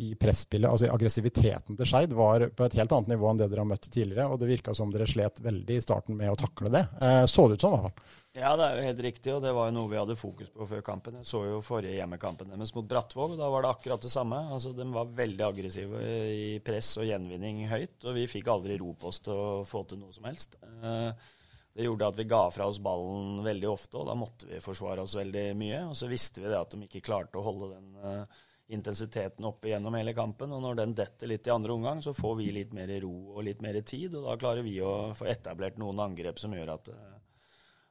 i 0.00 0.14
presspillet, 0.16 0.70
altså 0.70 0.88
i 0.88 0.92
aggressiviteten 0.96 1.76
til 1.76 1.92
Skeid, 1.92 2.16
var 2.16 2.48
på 2.56 2.66
et 2.66 2.80
helt 2.80 2.96
annet 2.96 3.12
nivå 3.12 3.28
enn 3.30 3.40
det 3.42 3.50
dere 3.52 3.66
har 3.66 3.72
møtt 3.74 3.90
tidligere. 3.90 4.30
Og 4.32 4.40
det 4.40 4.48
virka 4.54 4.76
som 4.76 4.92
dere 4.94 5.08
slet 5.10 5.44
veldig 5.44 5.76
i 5.76 5.84
starten 5.84 6.16
med 6.16 6.32
å 6.32 6.40
takle 6.40 6.72
det. 6.72 6.86
Eh, 7.04 7.24
så 7.28 7.50
det 7.50 7.60
ut 7.60 7.66
som, 7.66 7.76
i 7.76 7.84
hvert 7.84 7.90
fall. 7.92 8.22
Ja, 8.36 8.50
det 8.58 8.64
er 8.66 8.74
jo 8.76 8.84
helt 8.84 8.98
riktig, 9.00 9.30
og 9.32 9.40
det 9.40 9.52
var 9.56 9.70
jo 9.70 9.74
noe 9.78 9.88
vi 9.88 9.96
hadde 9.96 10.14
fokus 10.20 10.50
på 10.52 10.66
før 10.68 10.82
kampen. 10.84 11.14
Jeg 11.22 11.28
så 11.30 11.38
jo 11.46 11.62
forrige 11.64 11.94
hjemmekampen 11.96 12.50
deres 12.52 12.74
mot 12.76 12.84
Brattvåg, 12.90 13.32
da 13.38 13.46
var 13.48 13.64
det 13.64 13.70
akkurat 13.70 14.02
det 14.04 14.10
samme. 14.12 14.40
Altså, 14.52 14.74
De 14.76 14.84
var 14.92 15.08
veldig 15.16 15.46
aggressive 15.46 16.02
i 16.34 16.58
press 16.64 16.90
og 17.00 17.08
gjenvinning 17.08 17.62
høyt, 17.70 17.96
og 18.04 18.18
vi 18.18 18.26
fikk 18.28 18.50
aldri 18.52 18.76
ro 18.82 18.92
på 18.92 19.08
oss 19.08 19.22
til 19.24 19.32
å 19.40 19.64
få 19.64 19.86
til 19.88 20.02
noe 20.02 20.12
som 20.12 20.28
helst. 20.28 20.58
Eh, 20.82 21.32
Det 21.76 21.84
gjorde 21.84 22.06
at 22.08 22.16
vi 22.16 22.24
ga 22.24 22.42
fra 22.52 22.66
oss 22.68 22.78
ballen 22.80 23.42
veldig 23.44 23.68
ofte, 23.68 23.98
og 24.00 24.06
da 24.08 24.14
måtte 24.16 24.46
vi 24.48 24.60
forsvare 24.64 25.02
oss 25.02 25.16
veldig 25.16 25.46
mye. 25.56 25.80
Og 25.90 25.96
så 25.96 26.08
visste 26.08 26.40
vi 26.40 26.48
det 26.48 26.60
at 26.60 26.70
de 26.72 26.84
ikke 26.86 27.04
klarte 27.04 27.36
å 27.36 27.44
holde 27.44 27.72
den 27.74 27.90
eh, 28.00 28.38
intensiteten 28.76 29.44
oppe 29.44 29.68
gjennom 29.68 29.94
hele 29.96 30.12
kampen. 30.16 30.52
Og 30.52 30.60
når 30.64 30.76
den 30.80 30.94
detter 30.96 31.28
litt 31.28 31.46
i 31.46 31.52
andre 31.52 31.72
omgang, 31.72 32.00
så 32.04 32.12
får 32.16 32.36
vi 32.36 32.52
litt 32.52 32.72
mer 32.76 32.92
ro 33.00 33.12
og 33.36 33.44
litt 33.44 33.60
mer 33.64 33.80
tid, 33.80 34.14
og 34.14 34.24
da 34.28 34.36
klarer 34.40 34.64
vi 34.64 34.76
å 34.80 35.12
få 35.16 35.28
etablert 35.28 35.76
noen 35.80 36.00
angrep 36.00 36.40
som 36.40 36.52
gjør 36.56 36.74
at 36.76 36.88
eh, 36.92 37.15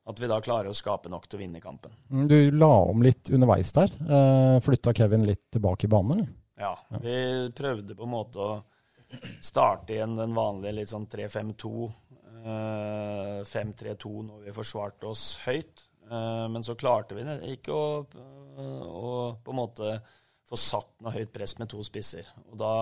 at 0.06 0.20
vi 0.22 0.28
da 0.30 0.38
klarer 0.42 0.70
å 0.70 0.78
skape 0.78 1.10
nok 1.10 1.26
til 1.28 1.40
å 1.40 1.42
vinne 1.42 1.62
kampen. 1.64 1.92
Mm, 2.12 2.28
Du 2.30 2.52
la 2.52 2.70
om 2.92 3.02
litt 3.02 3.30
underveis 3.34 3.72
der. 3.74 3.90
Eh, 4.06 4.60
Flytta 4.62 4.94
Kevin 4.94 5.26
litt 5.26 5.48
tilbake 5.52 5.88
i 5.88 5.92
banen, 5.92 6.12
eller? 6.20 6.28
Ja, 6.58 6.74
vi 7.02 7.52
prøvde 7.58 7.96
på 7.98 8.04
en 8.06 8.14
måte 8.14 8.40
å 8.40 8.52
starte 9.44 9.96
igjen 9.96 10.16
den 10.16 10.34
vanlige 10.38 10.76
litt 10.78 10.92
sånn 10.92 11.08
3-5-2, 11.12 11.90
eh, 12.46 13.42
5-3-2 13.50 14.14
når 14.30 14.46
vi 14.46 14.54
forsvarte 14.56 15.10
oss 15.10 15.26
høyt. 15.46 15.88
Eh, 16.06 16.48
Men 16.54 16.64
så 16.64 16.76
klarte 16.78 17.16
vi 17.18 17.26
ikke 17.56 17.74
å, 17.74 18.06
å 18.06 19.38
på 19.44 19.52
en 19.52 19.58
måte 19.58 20.00
få 20.46 20.58
satt 20.62 20.92
noe 21.02 21.12
høyt 21.16 21.34
press 21.34 21.58
med 21.58 21.70
to 21.70 21.82
spisser. 21.84 22.26
Og 22.52 22.58
da 22.62 22.74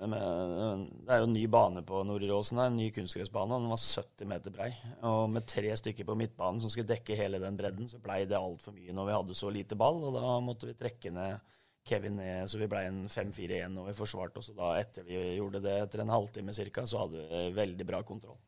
Det 0.00 0.08
er 0.16 1.20
jo 1.20 1.26
en 1.26 1.34
ny 1.36 1.44
bane 1.52 1.82
på 1.84 2.00
Nordåsen 2.08 2.58
her, 2.60 2.70
en 2.70 2.78
ny 2.80 2.88
kunstgressbane. 2.94 3.58
Den 3.60 3.68
var 3.68 3.80
70 3.82 4.28
meter 4.30 4.54
brei. 4.54 4.70
Og 5.04 5.26
med 5.32 5.46
tre 5.48 5.74
stykker 5.76 6.08
på 6.08 6.16
midtbanen 6.16 6.62
som 6.62 6.72
skulle 6.72 6.88
dekke 6.88 7.18
hele 7.18 7.40
den 7.42 7.58
bredden, 7.58 7.88
så 7.90 8.00
blei 8.00 8.22
det 8.28 8.38
altfor 8.38 8.72
mye 8.76 8.94
når 8.96 9.10
vi 9.10 9.16
hadde 9.18 9.36
så 9.42 9.52
lite 9.52 9.78
ball. 9.80 10.00
Og 10.08 10.16
da 10.16 10.38
måtte 10.44 10.70
vi 10.70 10.78
trekke 10.78 11.12
ned 11.12 11.56
Kevin 11.86 12.16
ned, 12.20 12.48
så 12.48 12.58
vi 12.60 12.68
blei 12.68 12.86
en 12.88 13.04
5-4-1 13.08 13.76
og 13.80 13.86
vi 13.88 13.96
forsvarte 13.96 14.40
oss. 14.40 14.50
Og 14.52 14.58
da, 14.60 14.72
etter 14.80 15.04
vi 15.06 15.20
gjorde 15.36 15.62
det 15.64 15.76
etter 15.84 16.04
en 16.04 16.12
halvtime 16.12 16.56
ca., 16.56 16.86
så 16.86 17.04
hadde 17.04 17.28
vi 17.28 17.44
veldig 17.56 17.86
bra 17.88 18.02
kontroll. 18.06 18.40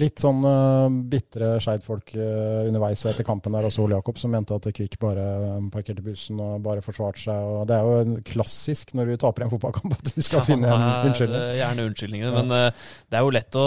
Litt 0.00 0.22
sånn 0.22 0.40
uh, 0.40 0.88
bitre 0.88 1.58
Skeid-folk 1.60 2.14
uh, 2.16 2.64
underveis 2.64 3.02
og 3.04 3.10
etter 3.10 3.26
kampen 3.28 3.52
der, 3.52 3.66
også 3.68 3.82
Ole 3.84 3.98
Jakob, 3.98 4.16
som 4.20 4.32
mente 4.32 4.56
at 4.56 4.68
Kvikk 4.72 4.96
bare 5.02 5.24
um, 5.58 5.66
parkerte 5.72 6.04
bussen 6.04 6.40
og 6.40 6.62
bare 6.64 6.84
forsvarte 6.84 7.20
seg. 7.20 7.36
og 7.36 7.66
Det 7.68 7.76
er 7.76 7.84
jo 7.84 8.16
klassisk 8.30 8.94
når 8.96 9.12
du 9.12 9.20
taper 9.20 9.44
en 9.44 9.52
fotballkamp 9.52 9.92
at 9.98 10.08
du 10.08 10.24
skal 10.24 10.40
ja, 10.40 10.46
finne 10.48 10.72
en 10.72 11.10
unnskyldning. 11.10 11.44
Gjerne 11.60 11.86
unnskyldninger, 11.90 12.28
ja. 12.30 12.34
men 12.38 12.56
uh, 12.56 12.88
det 13.12 13.20
er 13.20 13.26
jo 13.26 13.36
lett 13.36 13.60
å, 13.60 13.66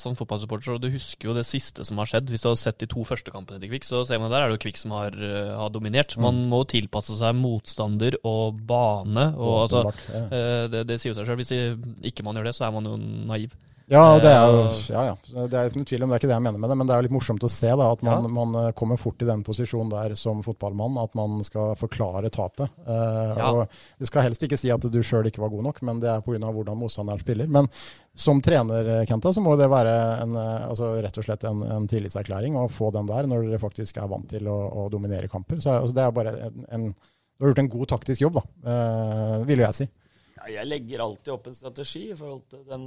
som 0.00 0.18
fotballsupporter, 0.20 0.76
og 0.76 0.84
du 0.84 0.90
husker 0.92 1.32
jo 1.32 1.38
det 1.38 1.46
siste 1.48 1.88
som 1.88 2.00
har 2.02 2.12
skjedd. 2.12 2.28
Hvis 2.34 2.44
du 2.44 2.50
har 2.52 2.60
sett 2.60 2.82
de 2.84 2.90
to 2.90 3.08
første 3.08 3.32
kampene 3.32 3.62
til 3.62 3.72
Kvikk, 3.72 3.88
så 3.88 4.04
ser 4.04 4.20
man 4.20 4.34
der 4.34 4.44
er 4.44 4.52
det 4.52 4.58
jo 4.58 4.64
Kvikk 4.66 4.84
som 4.84 4.96
har, 4.98 5.16
har 5.16 5.72
dominert. 5.72 6.18
Mm. 6.18 6.26
Man 6.28 6.46
må 6.52 6.64
tilpasse 6.68 7.16
seg 7.16 7.38
motstander 7.40 8.20
og 8.28 8.60
bane. 8.68 9.30
og 9.38 9.62
altså, 9.64 9.86
ja. 10.12 10.26
det, 10.72 10.88
det 10.92 11.00
sier 11.00 11.14
jo 11.14 11.20
seg 11.22 11.30
sjøl. 11.30 11.40
Hvis 11.40 12.10
ikke 12.12 12.26
man 12.26 12.36
gjør 12.36 12.50
det, 12.50 12.58
så 12.58 12.68
er 12.68 12.76
man 12.76 12.92
jo 12.92 12.98
naiv. 13.00 13.54
Ja, 13.92 14.02
det 14.16 14.30
er 14.32 14.44
jo 14.48 14.60
ja, 14.94 15.02
ja. 15.10 15.14
Det 15.44 15.58
er 15.58 15.68
ikke 15.68 15.80
noen 15.80 15.88
tvil 15.88 16.04
om 16.04 16.08
det 16.10 16.16
er 16.16 16.22
ikke 16.22 16.28
det 16.30 16.36
jeg 16.38 16.44
mener 16.46 16.60
med 16.62 16.70
det, 16.72 16.76
men 16.80 16.88
det 16.88 16.94
er 16.94 17.02
jo 17.02 17.06
litt 17.06 17.14
morsomt 17.14 17.44
å 17.44 17.50
se 17.52 17.68
da, 17.68 17.88
at 17.92 18.04
man, 18.06 18.24
ja. 18.24 18.30
man 18.32 18.56
eh, 18.60 18.68
kommer 18.76 19.00
fort 19.00 19.20
i 19.20 19.28
den 19.28 19.42
posisjonen 19.44 19.90
der 19.92 20.14
som 20.16 20.40
fotballmann 20.46 20.96
at 21.02 21.12
man 21.18 21.42
skal 21.44 21.74
forklare 21.76 22.30
tapet. 22.32 22.72
Uh, 22.88 23.34
og 23.50 23.60
Det 24.00 24.08
skal 24.08 24.24
helst 24.24 24.46
ikke 24.46 24.58
si 24.60 24.72
at 24.72 24.86
du 24.88 25.00
sjøl 25.04 25.28
ikke 25.28 25.42
var 25.42 25.52
god 25.52 25.66
nok, 25.68 25.82
men 25.84 26.00
det 26.00 26.08
er 26.10 26.24
pga. 26.24 26.40
hvordan 26.40 26.80
motstanderen 26.80 27.20
spiller. 27.20 27.50
Men 27.50 27.68
som 28.16 28.40
trener, 28.44 29.04
Kenta, 29.10 29.34
så 29.36 29.44
må 29.44 29.56
det 29.60 29.68
være 29.68 29.92
en, 30.22 30.38
eh, 30.38 30.68
altså, 30.70 30.94
rett 31.04 31.20
og 31.20 31.26
slett 31.26 31.44
en, 31.50 31.60
en 31.76 31.88
tillitserklæring 31.90 32.56
å 32.56 32.70
få 32.72 32.88
den 32.94 33.10
der 33.10 33.28
når 33.28 33.50
dere 33.50 33.60
faktisk 33.60 34.00
er 34.00 34.08
vant 34.08 34.30
til 34.32 34.48
å, 34.48 34.56
å 34.84 34.86
dominere 34.92 35.28
kamper. 35.28 35.60
Så 35.60 35.76
altså, 35.76 35.96
det 35.96 36.06
er 36.06 36.16
bare 36.16 36.34
en, 36.48 36.64
en, 36.72 36.88
Du 36.94 37.44
har 37.44 37.52
gjort 37.52 37.64
en 37.64 37.72
god 37.76 37.88
taktisk 37.90 38.24
jobb, 38.24 38.40
da, 38.40 38.46
uh, 38.70 39.44
vil 39.44 39.60
jeg 39.66 39.80
si. 39.82 39.90
Jeg 40.50 40.68
legger 40.68 41.02
alltid 41.04 41.30
opp 41.32 41.46
en 41.48 41.56
strategi 41.56 42.02
i 42.10 42.16
forhold 42.18 42.42
til 42.52 42.64
den 42.68 42.82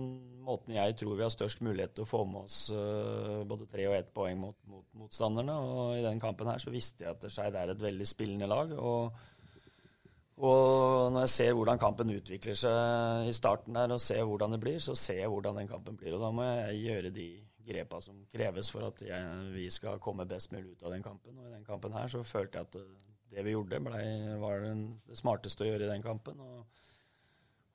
måten 0.46 0.76
jeg 0.76 0.96
tror 1.00 1.16
vi 1.18 1.26
har 1.26 1.34
størst 1.34 1.64
mulighet 1.66 1.96
til 1.98 2.06
å 2.06 2.10
få 2.10 2.22
med 2.30 2.46
oss 2.46 2.60
uh, 2.74 3.42
både 3.50 3.68
tre 3.72 3.88
og 3.90 3.96
ett 3.98 4.12
poeng 4.14 4.38
mot, 4.42 4.58
mot, 4.70 4.86
motstanderne. 5.00 5.56
Og 5.56 5.98
i 5.98 6.06
den 6.06 6.22
kampen 6.22 6.50
her 6.52 6.62
så 6.62 6.74
visste 6.74 7.06
jeg 7.06 7.16
at 7.16 7.26
Skeid 7.34 7.58
er 7.58 7.74
et 7.74 7.82
veldig 7.82 8.08
spillende 8.08 8.50
lag. 8.52 8.76
Og, 8.78 9.18
og, 10.38 11.10
når 11.16 11.26
jeg 11.26 11.34
ser 11.34 11.58
hvordan 11.58 11.82
kampen 11.82 12.14
utvikler 12.14 12.60
seg 12.62 13.32
i 13.32 13.36
starten 13.36 13.80
der, 13.80 13.96
og 13.96 14.04
ser 14.04 14.24
hvordan 14.28 14.54
det 14.54 14.62
blir, 14.64 14.80
så 14.84 14.96
ser 14.98 15.24
jeg 15.24 15.34
hvordan 15.34 15.62
den 15.64 15.72
kampen 15.72 15.98
blir. 15.98 16.16
Og 16.18 16.24
da 16.24 16.32
må 16.34 16.46
jeg 16.46 16.82
gjøre 16.86 17.14
de 17.16 17.30
grepa 17.68 18.00
som 18.04 18.22
kreves 18.32 18.70
for 18.72 18.88
at 18.88 19.02
jeg, 19.04 19.38
vi 19.56 19.68
skal 19.74 20.00
komme 20.04 20.28
best 20.30 20.54
mulig 20.54 20.78
ut 20.78 20.86
av 20.88 20.94
den 20.94 21.04
kampen. 21.06 21.36
Og 21.42 21.50
i 21.50 21.56
den 21.58 21.66
kampen 21.68 21.96
her 21.98 22.12
så 22.12 22.24
følte 22.24 22.62
jeg 22.62 22.70
at 22.70 22.82
det, 23.28 23.44
vi 23.44 23.58
gjorde, 23.58 23.82
ble, 23.84 24.04
var 24.40 24.64
det 24.64 25.18
smarteste 25.20 25.66
å 25.66 25.72
gjøre 25.72 25.88
i 25.90 25.96
den 25.96 26.06
kampen. 26.06 26.40
og 26.40 26.86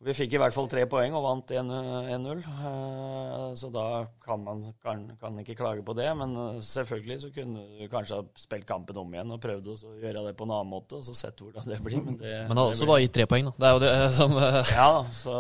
vi 0.03 0.15
fikk 0.17 0.33
i 0.35 0.39
hvert 0.41 0.55
fall 0.55 0.67
tre 0.71 0.83
poeng 0.91 1.15
og 1.15 1.23
vant 1.23 1.53
1-0. 1.55 2.41
Eh, 2.43 3.45
så 3.59 3.69
da 3.71 3.85
kan 4.25 4.43
man 4.43 4.65
kan, 4.83 5.05
kan, 5.21 5.37
ikke 5.39 5.55
klage 5.59 5.85
på 5.87 5.95
det. 5.95 6.09
Men 6.19 6.35
eh, 6.35 6.61
selvfølgelig 6.67 7.19
så 7.23 7.31
kunne 7.35 7.63
du 7.79 7.85
kanskje 7.91 8.19
ha 8.19 8.25
spilt 8.39 8.67
kampen 8.67 8.99
om 8.99 9.13
igjen 9.15 9.35
og 9.35 9.43
prøvd 9.43 9.69
å 9.71 9.77
gjøre 10.03 10.25
det 10.27 10.33
på 10.39 10.49
en 10.49 10.55
annen 10.57 10.73
måte 10.73 10.99
og 10.99 11.07
så 11.07 11.15
sett 11.15 11.43
hvordan 11.43 11.69
det 11.71 11.79
blir. 11.85 12.01
Men 12.03 12.19
det, 12.19 12.33
men 12.49 12.59
har 12.59 12.73
også 12.73 12.89
bare 12.91 13.05
gitt 13.05 13.15
tre 13.15 13.29
poeng, 13.31 13.51
da. 13.51 13.55
Det 13.63 13.69
er 13.69 13.77
jo 13.77 13.83
det 13.85 13.93
eh, 13.99 14.09
som 14.17 14.35
Ja. 14.83 14.89
Så, 15.23 15.35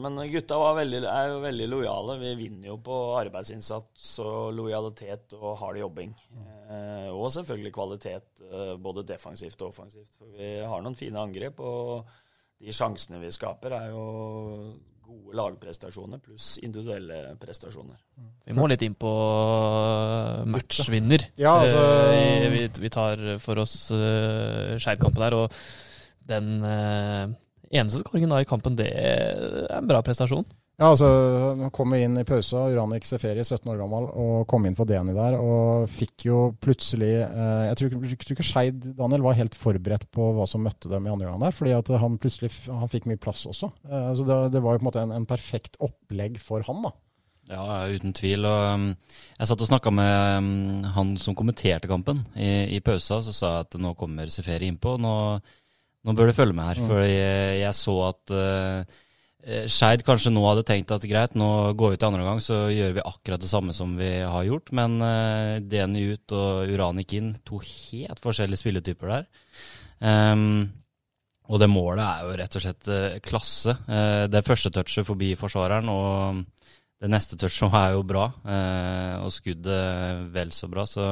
men 0.00 0.22
gutta 0.32 0.60
veldig, 0.78 1.02
er 1.10 1.34
jo 1.34 1.42
veldig 1.44 1.68
lojale. 1.74 2.16
Vi 2.22 2.32
vinner 2.46 2.70
jo 2.72 2.78
på 2.88 3.00
arbeidsinnsats 3.18 4.14
og 4.24 4.54
lojalitet 4.56 5.36
og 5.36 5.52
hard 5.60 5.82
jobbing. 5.82 6.14
Og 7.16 7.30
selvfølgelig 7.32 7.70
kvalitet, 7.72 8.42
både 8.84 9.04
defensivt 9.08 9.60
og 9.62 9.70
offensivt. 9.70 10.10
For 10.18 10.32
vi 10.36 10.50
har 10.68 10.82
noen 10.84 10.96
fine 10.96 11.20
angrep. 11.20 11.60
og 11.64 12.08
de 12.58 12.74
sjansene 12.74 13.20
vi 13.22 13.30
skaper, 13.34 13.74
er 13.76 13.90
jo 13.92 14.04
gode 15.08 15.36
lagprestasjoner 15.38 16.20
pluss 16.20 16.56
individuelle 16.64 17.34
prestasjoner. 17.40 17.96
Vi 18.48 18.56
må 18.56 18.66
litt 18.68 18.84
inn 18.84 18.96
på 18.98 19.08
uh, 19.08 20.44
matchvinner. 20.48 21.28
Ja, 21.40 21.54
altså... 21.62 21.84
Eh, 22.12 22.48
vi, 22.52 22.64
vi, 22.82 22.92
tar 22.92 23.22
for 23.42 23.62
oss 23.62 23.76
uh, 23.94 24.76
Skeid-kampen 24.80 25.24
her, 25.24 25.38
og 25.38 25.54
den 26.28 26.58
eneste 26.64 28.02
skåringen 28.02 28.34
i 28.36 28.48
kampen, 28.48 28.76
det 28.76 28.88
er 28.92 29.68
en 29.78 29.88
bra 29.88 30.02
prestasjon. 30.04 30.44
Ja, 30.78 30.92
altså, 30.92 31.08
Han 31.58 31.72
kom 31.74 31.90
inn 31.96 32.14
i 32.20 32.24
pausa, 32.26 32.68
Uranik 32.70 33.06
Seferi, 33.06 33.42
17 33.42 33.66
år 33.72 33.80
gammel, 33.80 34.04
og 34.14 34.44
kom 34.50 34.66
inn 34.68 34.76
på 34.78 34.86
DNI 34.86 35.14
der. 35.16 35.34
Og 35.42 35.88
fikk 35.90 36.28
jo 36.28 36.42
plutselig 36.62 37.16
eh, 37.24 37.64
Jeg 37.66 37.80
tror, 37.80 37.96
tror 37.96 38.36
ikke 38.36 38.46
Skeid 38.46 38.86
Daniel 38.98 39.24
var 39.26 39.38
helt 39.40 39.58
forberedt 39.58 40.06
på 40.14 40.30
hva 40.36 40.46
som 40.46 40.62
møtte 40.62 40.90
dem 40.92 41.08
i 41.08 41.10
andre 41.10 41.32
gang 41.32 41.42
der. 41.42 41.56
fordi 41.56 41.74
at 41.74 41.90
han 41.98 42.20
plutselig 42.22 42.52
han 42.68 42.92
fikk 42.92 43.08
mye 43.10 43.18
plass 43.18 43.42
også. 43.50 43.72
Eh, 43.90 44.12
så 44.20 44.28
det, 44.28 44.38
det, 44.54 44.62
var 44.62 44.76
jo 44.76 44.84
på 44.84 44.86
en 44.86 44.90
måte 44.92 45.02
en, 45.02 45.16
en, 45.18 45.26
perfekt 45.26 45.74
opplegg 45.82 46.38
for 46.42 46.62
han. 46.70 46.86
da. 46.86 46.94
Ja, 47.50 47.66
uten 47.90 48.14
tvil. 48.14 48.46
Og 48.46 48.78
um, 48.78 48.86
jeg 49.34 49.50
satt 49.50 49.66
og 49.66 49.72
snakka 49.72 49.90
med 49.98 50.14
um, 50.38 50.86
han 50.94 51.12
som 51.18 51.34
kommenterte 51.34 51.90
kampen 51.90 52.22
i, 52.36 52.78
i 52.78 52.82
pausa, 52.84 53.18
så 53.24 53.34
sa 53.34 53.52
jeg 53.56 53.66
at 53.66 53.80
nå 53.82 53.96
kommer 53.98 54.30
Seferi 54.30 54.70
innpå. 54.70 54.94
Nå, 55.02 55.18
nå 56.06 56.14
bør 56.14 56.30
du 56.30 56.38
følge 56.38 56.54
med 56.54 56.70
her. 56.70 56.84
Mm. 56.84 56.88
For 56.92 57.02
jeg, 57.02 57.60
jeg 57.64 57.76
så 57.82 57.98
at 58.12 58.38
Eh, 58.38 58.98
Skeid 59.46 60.02
kanskje 60.02 60.32
nå 60.34 60.42
hadde 60.42 60.64
tenkt 60.66 60.90
at 60.90 61.04
greit, 61.06 61.36
nå 61.38 61.72
går 61.78 61.92
vi 61.92 61.98
til 62.00 62.08
andre 62.10 62.24
gang, 62.26 62.40
så 62.42 62.66
gjør 62.74 62.96
vi 62.96 63.04
akkurat 63.06 63.40
det 63.40 63.50
samme 63.50 63.74
som 63.76 63.94
vi 63.96 64.10
har 64.18 64.48
gjort. 64.48 64.72
Men 64.74 64.98
uh, 64.98 65.60
Deni 65.62 66.08
ut 66.10 66.34
og 66.34 66.72
Uranik 66.74 67.14
inn, 67.14 67.30
to 67.46 67.60
helt 67.62 68.18
forskjellige 68.22 68.60
spilletyper 68.60 69.14
der. 69.14 69.28
Um, 70.02 70.66
og 71.48 71.62
det 71.62 71.70
målet 71.70 72.02
er 72.02 72.26
jo 72.26 72.34
rett 72.42 72.58
og 72.58 72.64
slett 72.64 72.90
uh, 72.90 73.20
klasse. 73.24 73.76
Uh, 73.86 74.26
det 74.28 74.44
første 74.46 74.74
touchet 74.74 75.06
forbi 75.06 75.30
forsvareren, 75.38 75.88
og 75.92 76.42
det 76.98 77.12
neste 77.14 77.38
touchet 77.38 77.78
er 77.84 77.94
jo 77.94 78.02
bra. 78.10 78.26
Og 79.22 79.30
skuddet 79.32 80.26
vel 80.34 80.50
så 80.52 80.66
bra. 80.68 80.82
Så 80.90 81.06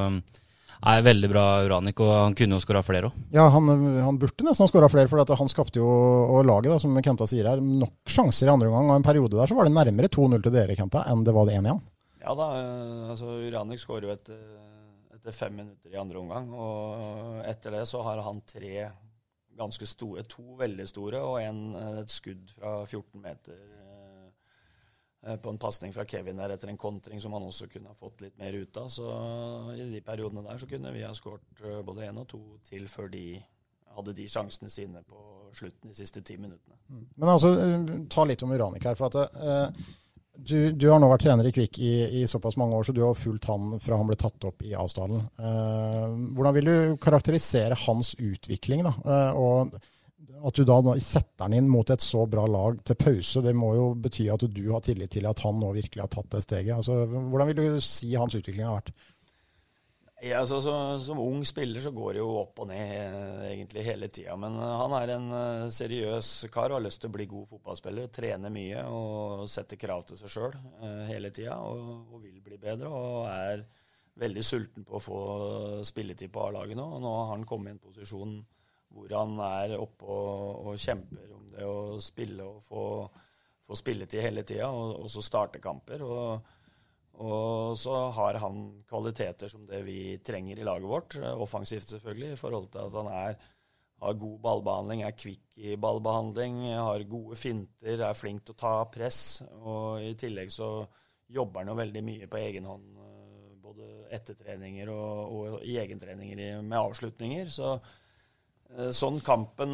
er 0.83 1.05
veldig 1.07 1.31
bra 1.33 1.45
Uranik, 1.65 2.01
og 2.05 2.13
han 2.13 2.37
kunne 2.37 2.59
jo 2.59 2.65
skåra 2.65 2.83
flere 2.87 3.11
òg. 3.11 3.17
Ja, 3.35 3.47
han, 3.53 3.71
han, 4.03 4.19
burde 4.21 4.47
nesten 4.47 4.67
ha 4.67 4.71
skåra 4.71 4.91
flere, 4.93 5.11
for 5.11 5.37
han 5.41 5.53
skapte 5.53 5.81
jo 5.81 5.87
og 5.87 6.47
laget, 6.49 6.73
da, 6.75 6.81
som 6.83 6.97
Kenta 7.05 7.29
sier 7.31 7.49
her, 7.51 7.63
nok 7.63 8.11
sjanser 8.11 8.51
i 8.51 8.53
andre 8.53 8.71
omgang. 8.71 8.91
Og 8.93 9.01
en 9.01 9.07
periode 9.07 9.39
der 9.39 9.51
så 9.51 9.57
var 9.59 9.69
det 9.69 9.77
nærmere 9.77 10.13
2-0 10.13 10.45
til 10.45 10.55
dere, 10.55 10.79
Kenta, 10.79 11.07
enn 11.11 11.25
det 11.27 11.35
var 11.37 11.49
det 11.49 11.59
1-1. 11.61 11.83
Ja 12.27 12.35
da, 12.37 12.51
eh, 12.61 13.11
altså 13.15 13.39
Uranik 13.47 13.83
skårer 13.83 14.09
jo 14.09 14.15
etter, 14.17 14.45
etter, 15.15 15.35
fem 15.37 15.59
minutter 15.63 15.95
i 15.95 16.01
andre 16.01 16.23
omgang. 16.23 16.53
Og 16.53 17.43
etter 17.47 17.79
det 17.79 17.87
så 17.91 18.03
har 18.07 18.25
han 18.27 18.43
tre 18.49 18.91
ganske 19.57 19.89
store, 19.89 20.27
to 20.29 20.59
veldig 20.59 20.85
store 20.91 21.23
og 21.25 21.39
en, 21.41 21.61
et 22.03 22.13
skudd 22.13 22.51
fra 22.59 22.83
14 22.85 23.23
meter 23.25 23.57
Eh, 23.57 23.86
på 25.43 25.51
en 25.51 25.59
pasning 25.59 25.95
fra 25.95 26.05
Kevin 26.07 26.39
der 26.39 26.55
etter 26.55 26.71
en 26.71 26.79
kontring 26.79 27.21
som 27.23 27.35
han 27.35 27.43
også 27.47 27.67
kunne 27.73 27.91
ha 27.91 27.99
fått 27.99 28.21
litt 28.23 28.37
mer 28.39 28.55
ut 28.55 28.77
av. 28.79 28.89
Så 28.93 29.11
i 29.75 29.89
de 29.91 30.03
periodene 30.05 30.45
der 30.47 30.61
så 30.63 30.69
kunne 30.71 30.93
vi 30.95 31.05
ha 31.07 31.13
skåret 31.17 31.63
eh, 31.65 31.83
både 31.87 32.07
én 32.07 32.21
og 32.21 32.29
to 32.31 32.43
til 32.69 32.87
før 32.91 33.11
de 33.11 33.27
hadde 33.97 34.15
de 34.17 34.27
sjansene 34.29 34.71
sine 34.71 35.03
på 35.09 35.21
slutten, 35.57 35.91
de 35.91 35.97
siste 35.97 36.23
ti 36.23 36.37
minuttene. 36.37 36.77
Mm. 36.89 37.07
Men 37.17 37.33
altså, 37.33 37.55
eh, 37.59 37.95
ta 38.13 38.27
litt 38.29 38.45
om 38.45 38.53
Uranik 38.53 38.85
her. 38.87 38.99
for 38.99 39.09
at 39.09 39.41
uh, 39.41 39.87
du, 40.37 40.73
du, 40.73 40.87
har 40.91 41.01
nå 41.01 41.09
vært 41.11 41.25
trener 41.25 41.49
i 41.49 41.53
Kvikk 41.55 41.79
i, 41.81 41.93
i, 42.21 42.23
såpass 42.29 42.59
mange 42.61 42.77
år, 42.77 42.85
så 42.87 42.95
du 42.95 43.03
har 43.05 43.17
fulgt 43.17 43.49
han 43.49 43.79
fra 43.83 43.97
han 43.99 44.09
ble 44.09 44.19
tatt 44.21 44.45
opp 44.45 44.65
i 44.67 44.75
Asdalen. 44.77 45.25
Eh, 45.41 46.17
hvordan 46.37 46.57
vil 46.59 46.69
du 46.69 46.97
karakterisere 47.03 47.79
hans 47.87 48.13
utvikling? 48.21 48.85
da? 48.85 48.93
Eh, 49.01 49.41
og 49.41 49.79
at 50.45 50.59
du 50.59 50.65
da 50.69 50.79
setter 51.03 51.47
han 51.47 51.57
inn 51.57 51.69
mot 51.71 51.91
et 51.91 52.03
så 52.03 52.27
bra 52.31 52.45
lag 52.51 52.79
til 52.87 52.99
pause, 53.01 53.43
det 53.45 53.55
må 53.57 53.73
jo 53.77 53.91
bety 53.99 54.29
at 54.33 54.45
du 54.53 54.65
har 54.71 54.85
tillit 54.85 55.15
til 55.17 55.29
at 55.29 55.41
han 55.45 55.61
nå 55.61 55.73
virkelig 55.77 56.05
har 56.05 56.13
tatt 56.13 56.31
det 56.35 56.43
steget. 56.45 56.77
Altså, 56.77 57.05
hvordan 57.07 57.51
vil 57.51 57.61
du 57.61 57.85
si 57.85 58.15
hans 58.15 58.37
utvikling 58.37 58.67
har 58.69 58.81
vært? 58.81 58.93
Ja, 60.25 60.47
så, 60.49 60.63
så, 60.65 60.73
som 61.05 61.19
ung 61.21 61.43
spiller 61.45 61.81
så 61.81 61.91
går 61.93 62.15
det 62.17 62.21
jo 62.23 62.31
opp 62.41 62.63
og 62.65 62.71
ned 62.71 62.93
eh, 62.97 63.43
egentlig 63.51 63.83
hele 63.85 64.09
tida. 64.09 64.33
Men 64.41 64.57
uh, 64.57 64.79
han 64.81 64.95
er 64.97 65.13
en 65.13 65.27
uh, 65.29 65.67
seriøs 65.73 66.31
kar 66.53 66.73
og 66.73 66.79
har 66.79 66.87
lyst 66.87 67.03
til 67.03 67.13
å 67.13 67.17
bli 67.19 67.27
god 67.29 67.51
fotballspiller. 67.51 68.09
Trener 68.17 68.53
mye 68.53 68.87
og 68.89 69.45
setter 69.53 69.77
krav 69.81 70.07
til 70.09 70.17
seg 70.17 70.33
sjøl 70.33 70.57
hele 71.11 71.31
tida 71.37 71.59
og, 71.61 72.09
og, 72.09 72.23
vil 72.25 72.41
bli 72.41 72.57
bedre. 72.63 72.89
Og 72.89 73.29
er 73.29 73.67
veldig 74.17 74.45
sulten 74.49 74.89
på 74.89 74.97
å 74.97 75.05
få 75.05 75.21
spilletid 75.85 76.33
på 76.33 76.47
A-laget 76.49 76.81
nå. 76.81 76.89
Og 76.97 77.05
nå 77.05 77.13
har 77.19 77.35
han 77.35 77.45
kommet 77.49 77.75
i 77.75 77.77
en 77.77 77.85
posisjon 77.85 78.39
hvor 78.97 79.15
han 79.21 79.39
er 79.45 79.77
oppe 79.79 80.09
og, 80.09 80.67
og, 80.67 80.77
kjemper 80.81 81.33
om 81.37 81.49
det 81.53 81.65
å 81.69 81.97
spille 82.03 82.45
og 82.47 82.63
få, 82.65 82.85
få 83.67 83.79
spilletid 83.79 84.25
hele 84.25 84.45
tida, 84.47 84.71
og, 84.73 85.03
og, 85.03 85.11
så 85.13 85.25
starte 85.25 85.63
kamper. 85.63 86.05
Og, 86.07 86.55
og, 87.17 87.75
så 87.81 87.99
har 88.17 88.41
han 88.43 88.63
kvaliteter 88.89 89.53
som 89.53 89.67
det 89.69 89.83
vi 89.87 90.17
trenger 90.25 90.61
i 90.61 90.67
laget 90.67 90.91
vårt, 90.91 91.19
offensivt 91.37 91.93
selvfølgelig, 91.97 92.33
i 92.35 92.41
forhold 92.41 92.71
til 92.73 92.85
at 92.85 92.99
han 93.01 93.13
er, 93.13 93.39
har 94.05 94.21
god 94.21 94.39
ballbehandling, 94.45 95.03
er 95.07 95.17
kvikk 95.17 95.57
i 95.57 95.77
ballbehandling, 95.81 96.61
har 96.77 97.09
gode 97.09 97.39
finter, 97.41 98.03
er 98.05 98.17
flink 98.19 98.45
til 98.45 98.57
å 98.57 98.61
ta 98.61 98.75
press. 98.93 99.21
Og 99.63 100.05
i 100.05 100.13
tillegg 100.21 100.53
så 100.53 100.71
jobber 101.33 101.63
han 101.63 101.73
jo 101.73 101.81
veldig 101.81 102.03
mye 102.05 102.29
på 102.31 102.43
egen 102.43 102.69
hånd, 102.69 102.91
både 103.65 103.87
etter 104.15 104.37
treninger 104.39 104.91
og, 104.93 105.39
og 105.39 105.65
i 105.67 105.79
egentreninger 105.81 106.61
med 106.61 106.77
avslutninger. 106.79 107.49
Så 107.51 107.73
Eh, 107.79 108.03
Sånn 108.93 109.21
kampen 109.25 109.71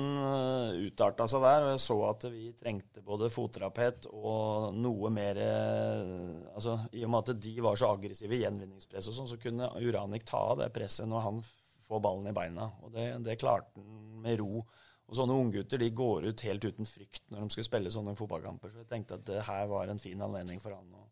utarta 0.84 1.24
seg 1.26 1.42
der, 1.42 1.64
og 1.64 1.70
jeg 1.72 1.80
så 1.82 1.96
at 2.06 2.26
vi 2.30 2.50
trengte 2.54 3.00
både 3.02 3.30
fottrapet 3.32 4.06
og 4.12 4.76
noe 4.76 5.10
mer 5.10 5.40
eh, 5.42 6.52
altså 6.52 6.76
I 6.92 7.02
og 7.06 7.10
med 7.14 7.32
at 7.32 7.40
de 7.42 7.54
var 7.64 7.80
så 7.80 7.88
aggressive 7.96 8.36
i 8.36 8.42
gjenvinningspress 8.44 9.08
og 9.10 9.16
sånn, 9.16 9.30
så 9.32 9.40
kunne 9.42 9.72
Uranik 9.80 10.28
ta 10.28 10.44
av 10.52 10.60
det 10.60 10.68
presset 10.76 11.08
når 11.10 11.24
han 11.24 11.40
får 11.86 12.04
ballen 12.04 12.30
i 12.30 12.36
beina. 12.36 12.68
Og 12.84 12.92
det, 12.94 13.08
det 13.26 13.40
klarte 13.40 13.80
han 13.80 14.22
med 14.22 14.38
ro. 14.40 14.62
Og 15.08 15.18
sånne 15.18 15.34
unggutter 15.36 15.82
går 15.92 16.28
ut 16.30 16.44
helt 16.46 16.64
uten 16.64 16.88
frykt 16.88 17.26
når 17.32 17.42
de 17.42 17.56
skal 17.56 17.66
spille 17.66 17.92
sånne 17.92 18.14
fotballkamper. 18.16 18.72
Så 18.72 18.84
jeg 18.84 18.90
tenkte 18.92 19.18
at 19.18 19.26
det 19.28 19.42
her 19.48 19.66
var 19.72 19.90
en 19.90 20.00
fin 20.00 20.20
anledning 20.24 20.62
for 20.62 20.76
han 20.76 20.94
å, 20.96 21.02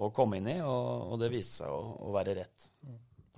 å 0.00 0.10
komme 0.14 0.40
inn 0.40 0.48
i, 0.50 0.58
og, 0.64 1.12
og 1.12 1.20
det 1.22 1.30
viste 1.34 1.60
seg 1.60 1.74
å, 1.74 1.82
å 2.08 2.14
være 2.16 2.38
rett. 2.40 2.70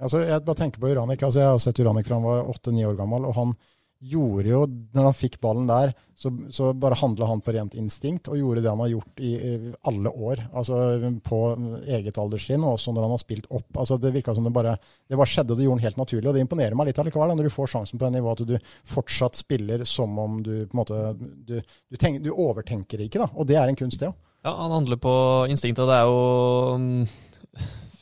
Altså, 0.01 0.23
jeg 0.25 0.45
bare 0.47 0.59
tenker 0.59 0.83
på 0.83 0.91
Uranik. 0.93 1.23
Altså, 1.23 1.43
jeg 1.43 1.53
har 1.53 1.63
sett 1.63 1.83
Uranik 1.83 2.09
fra 2.09 2.19
han 2.19 2.27
var 2.27 2.49
åtte-ni 2.51 2.87
år 2.89 2.99
gammel, 2.99 3.29
og 3.29 3.37
han 3.39 3.55
gjorde 4.03 4.49
jo, 4.49 4.63
når 4.97 5.05
han 5.07 5.15
fikk 5.15 5.37
ballen 5.43 5.69
der, 5.71 5.93
så, 6.19 6.33
så 6.51 6.73
bare 6.75 6.97
handla 6.99 7.29
han 7.31 7.43
på 7.45 7.53
rent 7.55 7.77
instinkt, 7.79 8.27
og 8.31 8.39
gjorde 8.39 8.65
det 8.65 8.71
han 8.71 8.81
har 8.83 8.91
gjort 8.91 9.23
i, 9.23 9.31
i 9.37 9.53
alle 9.89 10.11
år. 10.11 10.43
Altså 10.59 10.79
på 11.23 11.39
eget 11.87 12.19
alderstrinn, 12.19 12.65
og 12.67 12.77
også 12.77 12.95
når 12.95 13.07
han 13.07 13.15
har 13.15 13.23
spilt 13.23 13.47
opp. 13.51 13.69
Altså, 13.77 13.99
det 14.03 14.15
virka 14.17 14.35
som 14.35 14.49
det 14.49 14.55
bare 14.55 14.75
det 14.81 15.19
bare 15.19 15.31
skjedde, 15.31 15.55
og 15.55 15.61
det 15.61 15.69
gjorde 15.69 15.79
han 15.79 15.87
helt 15.87 16.03
naturlig. 16.03 16.29
Og 16.29 16.35
det 16.35 16.43
imponerer 16.43 16.79
meg 16.79 16.91
litt 16.91 16.99
allikevel, 17.03 17.31
da, 17.31 17.39
når 17.39 17.51
du 17.51 17.55
får 17.55 17.73
sjansen 17.77 18.01
på 18.01 18.09
det 18.09 18.17
nivået 18.17 18.43
at 18.43 18.51
du 18.51 18.75
fortsatt 18.97 19.39
spiller 19.39 19.87
som 19.89 20.19
om 20.19 20.41
du 20.43 20.55
på 20.65 20.75
en 20.75 20.83
måte 20.83 21.01
Du, 21.23 21.59
du, 21.63 21.97
tenker, 21.97 22.23
du 22.25 22.33
overtenker 22.33 23.07
ikke, 23.07 23.23
da. 23.23 23.31
Og 23.37 23.47
det 23.47 23.59
er 23.61 23.71
en 23.71 23.79
kunst, 23.79 24.03
det 24.03 24.11
òg. 24.11 24.19
Ja, 24.43 24.57
han 24.59 24.75
handler 24.75 24.99
på 24.99 25.15
instinkt, 25.53 25.79
og 25.79 25.87
det 25.87 26.01
er 26.01 26.09
jo 26.11 26.79
mm, 26.83 27.05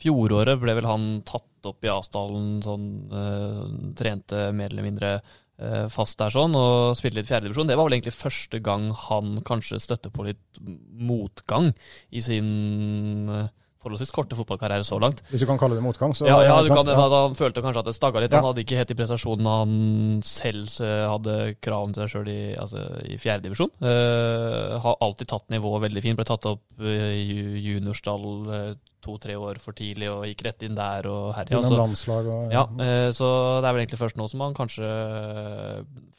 Fjoråret 0.01 0.59
ble 0.61 0.75
vel 0.77 0.89
han 0.89 1.07
tatt 1.27 1.69
opp 1.69 1.85
i 1.85 1.91
Asdalen, 1.93 2.57
sånn 2.65 2.85
uh, 3.13 3.63
trente 3.97 4.47
mer 4.57 4.71
eller 4.73 4.87
mindre 4.87 5.11
uh, 5.21 5.85
fast 5.93 6.17
der 6.21 6.33
sånn, 6.33 6.57
og 6.57 6.97
spilte 6.97 7.21
litt 7.21 7.29
fjerdedivisjon. 7.29 7.69
Det 7.69 7.77
var 7.77 7.87
vel 7.87 7.99
egentlig 7.99 8.17
første 8.17 8.61
gang 8.65 8.89
han 9.07 9.37
kanskje 9.47 9.81
støtte 9.83 10.13
på 10.13 10.25
litt 10.25 10.61
motgang 10.61 11.71
i 12.09 12.23
sin 12.25 13.29
eh, 13.29 13.49
forholdsvis 13.81 14.13
korte 14.15 14.37
fotballkarriere 14.37 14.85
så 14.87 14.99
langt. 15.01 15.23
Hvis 15.31 15.43
du 15.43 15.47
kan 15.49 15.59
kalle 15.61 15.77
det 15.77 15.85
motgang. 15.85 16.13
Så, 16.17 16.27
Ja, 16.29 16.39
ja, 16.45 16.59
du 16.61 16.69
kan, 16.69 16.85
Ja. 16.87 16.97
han 17.09 17.35
følte 17.35 17.63
kanskje 17.65 17.83
at 17.83 17.89
det 17.89 17.95
stagga 17.97 18.21
litt. 18.21 18.31
Ja. 18.31 18.41
Han 18.41 18.51
hadde 18.51 18.63
ikke 18.65 18.77
helt 18.77 18.91
de 18.93 18.99
prestasjonene 18.99 19.57
han 19.57 20.21
selv 20.23 20.69
eh, 20.81 21.07
hadde 21.09 21.55
krav 21.61 21.91
til 21.91 22.03
seg 22.03 22.13
sjøl 22.15 22.29
i, 22.31 22.55
altså, 22.55 22.85
i 23.05 23.17
fjerdedivisjon. 23.17 23.73
Uh, 23.81 24.77
har 24.81 24.95
alltid 25.01 25.27
tatt 25.27 25.49
nivået 25.49 25.85
veldig 25.87 26.01
fint. 26.05 26.19
Ble 26.19 26.25
tatt 26.29 26.45
opp 26.45 26.63
uh, 26.79 26.85
i 26.87 27.27
uh, 27.41 27.57
juniorstall 27.61 28.25
eh, 28.53 28.71
to-tre 29.01 29.35
år 29.35 29.57
for 29.61 29.73
tidlig 29.77 30.09
og 30.11 30.25
gikk 30.29 30.43
rett 30.45 30.63
inn 30.67 30.77
der 30.77 31.07
og 31.09 31.33
herja. 31.37 31.57
Altså. 31.57 31.77
landslag 31.79 32.27
og 32.29 32.53
ja, 32.53 32.67
eh, 32.85 33.09
så 33.15 33.27
det 33.61 33.67
er 33.69 33.73
vel 33.73 33.83
egentlig 33.83 34.01
først 34.01 34.19
nå 34.19 34.27
som 34.29 34.43
han 34.45 34.57
kanskje 34.57 34.89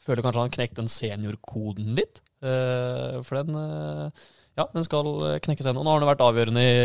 føler 0.02 0.24
kanskje 0.24 0.44
han 0.44 0.54
knekt 0.56 0.78
den 0.80 0.90
seniorkoden 0.90 1.94
litt. 1.98 2.22
Eh, 2.42 3.20
for 3.22 3.38
den 3.38 3.58
eh, 3.58 4.24
ja, 4.58 4.66
den 4.74 4.84
skal 4.84 5.06
knekkes 5.46 5.70
ennå. 5.70 5.84
Nå 5.84 5.94
har 5.94 6.02
den 6.02 6.10
vært 6.10 6.24
avgjørende 6.26 6.62
i 6.66 6.80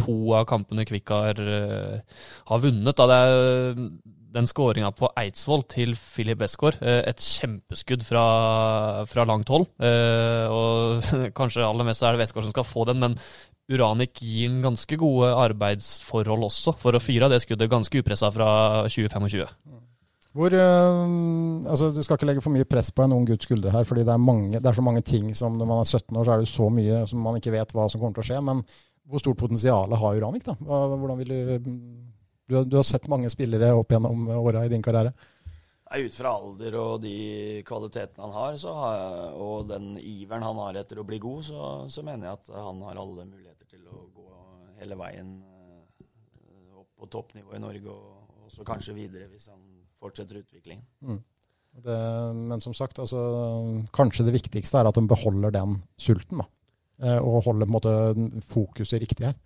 to 0.00 0.32
av 0.36 0.46
kampene 0.50 0.86
Kvikk 0.88 1.12
har, 1.14 1.38
eh, 1.40 2.00
har 2.48 2.58
vunnet. 2.62 2.96
Da. 2.96 3.06
Det 3.06 3.18
er 3.20 3.88
den 4.32 4.48
skåringa 4.48 4.90
på 4.96 5.10
Eidsvoll 5.20 5.64
til 5.68 5.94
Filip 5.98 6.40
Westgård. 6.40 6.78
eh, 6.80 7.02
et 7.08 7.20
kjempeskudd 7.20 8.02
fra, 8.02 9.04
fra 9.06 9.26
langt 9.28 9.48
hold. 9.48 9.66
Eh, 9.80 10.48
og 10.48 11.02
kanskje 11.38 11.66
aller 11.66 11.84
mest 11.84 12.02
er 12.02 12.12
det 12.12 12.24
Westgård 12.24 12.48
som 12.48 12.54
skal 12.54 12.68
få 12.68 12.86
den, 12.88 13.00
men 13.00 13.18
Uranik 13.72 14.18
gir 14.20 14.50
en 14.50 14.62
ganske 14.64 14.96
gode 14.98 15.30
arbeidsforhold 15.38 16.48
også, 16.48 16.74
for 16.80 16.92
å 16.92 17.00
fyre 17.00 17.28
av 17.28 17.32
det 17.32 17.42
skuddet 17.44 17.70
ganske 17.70 18.02
upressa 18.02 18.28
fra 18.34 18.88
2025. 18.90 19.46
Hvor, 20.32 20.54
altså 20.56 21.90
Du 21.92 22.00
skal 22.02 22.16
ikke 22.16 22.26
legge 22.26 22.40
for 22.40 22.54
mye 22.54 22.64
press 22.64 22.88
på 22.90 23.04
en 23.04 23.12
ung 23.12 23.26
gutts 23.28 23.44
skuldre 23.44 23.70
her, 23.70 23.84
fordi 23.84 24.04
det 24.08 24.14
er, 24.14 24.20
mange, 24.20 24.60
det 24.60 24.68
er 24.68 24.76
så 24.78 24.84
mange 24.84 25.02
ting 25.04 25.34
som 25.36 25.58
når 25.60 25.68
man 25.68 25.82
er 25.82 25.88
17 25.88 26.16
år, 26.16 26.24
så 26.24 26.32
er 26.32 26.40
det 26.40 26.48
så 26.48 26.68
mye 26.72 27.02
som 27.06 27.20
man 27.20 27.36
ikke 27.36 27.52
vet 27.52 27.74
hva 27.76 27.84
som 27.92 28.00
kommer 28.00 28.16
til 28.16 28.24
å 28.24 28.28
skje. 28.30 28.40
Men 28.44 28.64
hvor 29.08 29.20
stort 29.22 29.38
potensial 29.40 29.92
har 29.98 30.16
Uranik? 30.18 30.44
da? 30.46 30.54
Hvordan 30.62 31.18
vil 31.18 31.28
du, 31.32 31.70
du, 32.48 32.56
har- 32.56 32.64
du 32.68 32.76
har 32.78 32.84
sett 32.86 33.08
mange 33.10 33.30
spillere 33.32 33.72
opp 33.74 33.90
gjennom 33.92 34.28
åra 34.36 34.64
i 34.66 34.70
din 34.72 34.82
karriere. 34.84 35.12
Ut 35.92 36.14
fra 36.16 36.30
alder 36.38 36.74
og 36.80 37.02
de 37.02 37.60
kvalitetene 37.68 38.24
han 38.24 38.32
har, 38.32 38.54
så 38.56 38.72
har 38.72 39.34
og 39.36 39.66
den 39.68 39.90
iveren 40.00 40.40
han 40.46 40.56
har 40.56 40.78
etter 40.80 41.02
å 41.02 41.04
bli 41.04 41.18
god, 41.20 41.42
så, 41.44 41.66
så 41.92 42.00
mener 42.06 42.30
jeg 42.30 42.38
at 42.38 42.48
han 42.56 42.80
har 42.86 42.96
alle 43.02 43.26
muligheter 43.28 43.68
til 43.68 43.82
å 43.92 44.06
gå 44.14 44.24
hele 44.80 44.96
veien 44.96 45.34
eh, 46.00 46.78
opp 46.80 46.88
på 46.96 47.10
toppnivå 47.12 47.52
i 47.58 47.60
Norge, 47.60 47.92
og, 47.92 48.40
og 48.40 48.48
så 48.54 48.64
kanskje 48.64 48.94
videre 48.96 49.28
hvis 49.28 49.50
han 49.52 49.60
fortsetter 50.00 50.40
utviklingen. 50.40 51.20
Det, 51.84 51.98
men 52.36 52.60
som 52.64 52.72
sagt, 52.76 52.98
altså, 53.00 53.20
kanskje 53.96 54.24
det 54.30 54.34
viktigste 54.40 54.80
er 54.80 54.88
at 54.88 54.96
de 54.98 55.04
beholder 55.08 55.52
den 55.54 55.76
sulten. 56.00 56.40
da. 56.40 56.48
Eh, 57.02 57.18
Og 57.18 57.42
holde 57.48 57.66
måte 57.66 57.90
fokuset 58.46 59.02
riktig 59.02 59.26
her. 59.26 59.38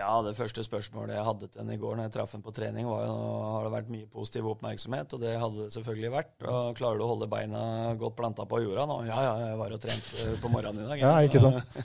Ja, 0.00 0.14
det 0.24 0.32
første 0.36 0.62
spørsmålet 0.64 1.12
jeg 1.12 1.24
hadde 1.26 1.48
til 1.50 1.60
henne 1.60 1.74
i 1.76 1.80
går 1.80 1.96
når 1.96 2.06
jeg 2.06 2.12
traff 2.14 2.30
henne 2.32 2.44
på 2.46 2.54
trening, 2.56 2.86
var 2.88 3.02
jo 3.04 3.16
har 3.44 3.66
det 3.66 3.72
vært 3.74 3.90
mye 3.92 4.06
positiv 4.08 4.46
oppmerksomhet, 4.48 5.12
og 5.12 5.20
det 5.20 5.34
hadde 5.36 5.66
det 5.66 5.74
selvfølgelig 5.74 6.12
vært. 6.14 6.30
Og 6.48 6.78
klarer 6.78 7.00
du 7.00 7.04
å 7.04 7.10
holde 7.10 7.28
beina 7.28 7.64
godt 8.00 8.16
planta 8.16 8.46
på 8.48 8.62
jorda 8.62 8.86
nå? 8.88 8.96
Ja, 9.10 9.18
ja, 9.26 9.34
jeg 9.50 9.58
var 9.60 9.74
og 9.76 9.82
trente 9.82 10.30
på 10.40 10.52
morgenen 10.52 10.86
i 10.86 10.88
dag. 10.88 11.02
Ja, 11.04 11.12
ikke 11.26 11.42
sant. 11.44 11.76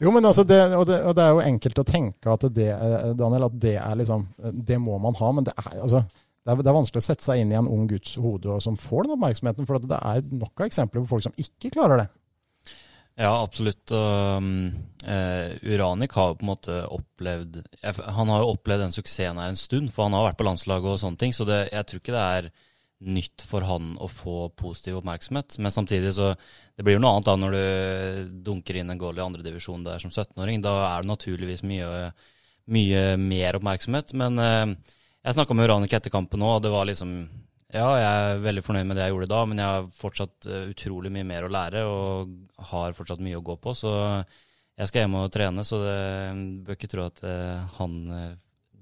Jo, 0.00 0.10
men 0.14 0.24
altså, 0.24 0.46
det, 0.48 0.58
og, 0.72 0.86
det, 0.88 1.02
og 1.04 1.14
det 1.18 1.26
er 1.26 1.34
jo 1.36 1.44
enkelt 1.44 1.82
å 1.82 1.86
tenke 1.86 2.34
at 2.34 2.46
det, 2.56 2.70
eh, 2.72 3.10
Daniel, 3.20 3.46
at 3.50 3.56
det 3.60 3.76
er 3.76 3.98
liksom 4.00 4.22
Det 4.66 4.78
må 4.80 4.96
man 4.98 5.18
ha, 5.18 5.30
men 5.36 5.44
det 5.44 5.52
er 5.60 5.74
altså 5.76 6.00
det 6.40 6.54
er, 6.54 6.62
det 6.64 6.70
er 6.70 6.76
vanskelig 6.78 7.02
å 7.02 7.04
sette 7.04 7.26
seg 7.26 7.42
inn 7.42 7.50
i 7.52 7.58
en 7.58 7.68
ung 7.68 7.82
guds 7.86 8.14
hode 8.16 8.48
og 8.48 8.62
som 8.64 8.78
får 8.80 9.04
den 9.04 9.12
oppmerksomheten. 9.12 9.66
For 9.68 9.76
det 9.84 9.98
er 10.00 10.22
nok 10.32 10.62
av 10.62 10.70
eksempler 10.70 11.04
på 11.04 11.10
folk 11.10 11.26
som 11.26 11.36
ikke 11.36 11.68
klarer 11.74 12.00
det. 12.00 12.06
Ja, 13.18 13.42
absolutt. 13.42 13.90
Um, 13.90 14.72
eh, 15.04 15.56
Uranik 15.62 16.12
har 16.16 16.30
jo 16.30 16.38
på 16.38 16.44
en 16.44 16.50
måte 16.52 16.76
opplevd 16.86 17.58
Han 18.16 18.30
har 18.32 18.42
jo 18.42 18.54
opplevd 18.54 18.86
den 18.86 18.94
suksessen 18.94 19.40
her 19.40 19.52
en 19.52 19.58
stund, 19.58 19.92
for 19.92 20.06
han 20.06 20.16
har 20.16 20.30
vært 20.30 20.38
på 20.40 20.46
landslaget 20.46 20.94
og 20.94 21.00
sånne 21.02 21.20
ting. 21.20 21.34
Så 21.36 21.44
det, 21.48 21.66
jeg 21.72 21.88
tror 21.88 22.02
ikke 22.02 22.16
det 22.16 22.26
er 22.38 22.50
nytt 23.00 23.44
for 23.48 23.64
han 23.64 23.94
å 24.00 24.08
få 24.12 24.50
positiv 24.60 24.98
oppmerksomhet. 25.00 25.58
Men 25.58 25.72
samtidig 25.72 26.14
så 26.16 26.34
Det 26.80 26.84
blir 26.84 26.94
jo 26.96 27.00
noe 27.04 27.12
annet 27.12 27.26
da 27.28 27.32
når 27.36 27.52
du 27.52 28.28
dunker 28.46 28.78
inn 28.80 28.88
en 28.88 28.96
goal 28.96 29.18
i 29.18 29.20
andredivisjon 29.20 29.82
der 29.84 30.00
som 30.00 30.08
17-åring. 30.08 30.62
Da 30.64 30.70
er 30.86 31.02
det 31.02 31.10
naturligvis 31.10 31.60
mye, 31.60 32.06
mye 32.72 33.02
mer 33.20 33.58
oppmerksomhet. 33.58 34.14
Men 34.16 34.40
eh, 34.40 34.72
jeg 35.20 35.36
snakka 35.36 35.52
med 35.52 35.68
Uranik 35.68 35.92
etter 35.92 36.14
kampen 36.14 36.40
òg, 36.40 36.54
og 36.56 36.62
det 36.64 36.72
var 36.72 36.88
liksom 36.88 37.12
ja, 37.70 37.88
jeg 38.00 38.10
er 38.10 38.44
veldig 38.44 38.62
fornøyd 38.66 38.90
med 38.90 38.98
det 38.98 39.06
jeg 39.06 39.14
gjorde 39.14 39.30
da, 39.30 39.40
men 39.46 39.62
jeg 39.62 39.74
har 39.74 39.88
fortsatt 39.94 40.50
eh, 40.50 40.68
utrolig 40.72 41.12
mye 41.14 41.26
mer 41.28 41.46
å 41.46 41.52
lære 41.52 41.84
og 41.86 42.36
har 42.72 42.96
fortsatt 42.98 43.22
mye 43.24 43.38
å 43.38 43.44
gå 43.46 43.56
på. 43.62 43.74
Så 43.78 43.92
jeg 44.80 44.90
skal 44.90 45.04
hjem 45.04 45.18
og 45.20 45.32
trene, 45.34 45.64
så 45.66 45.82
det 45.84 45.98
bør 46.66 46.78
ikke 46.78 46.90
tro 46.90 47.06
at 47.06 47.22
eh, 47.26 47.76
han 47.76 47.98
eh, 48.16 48.30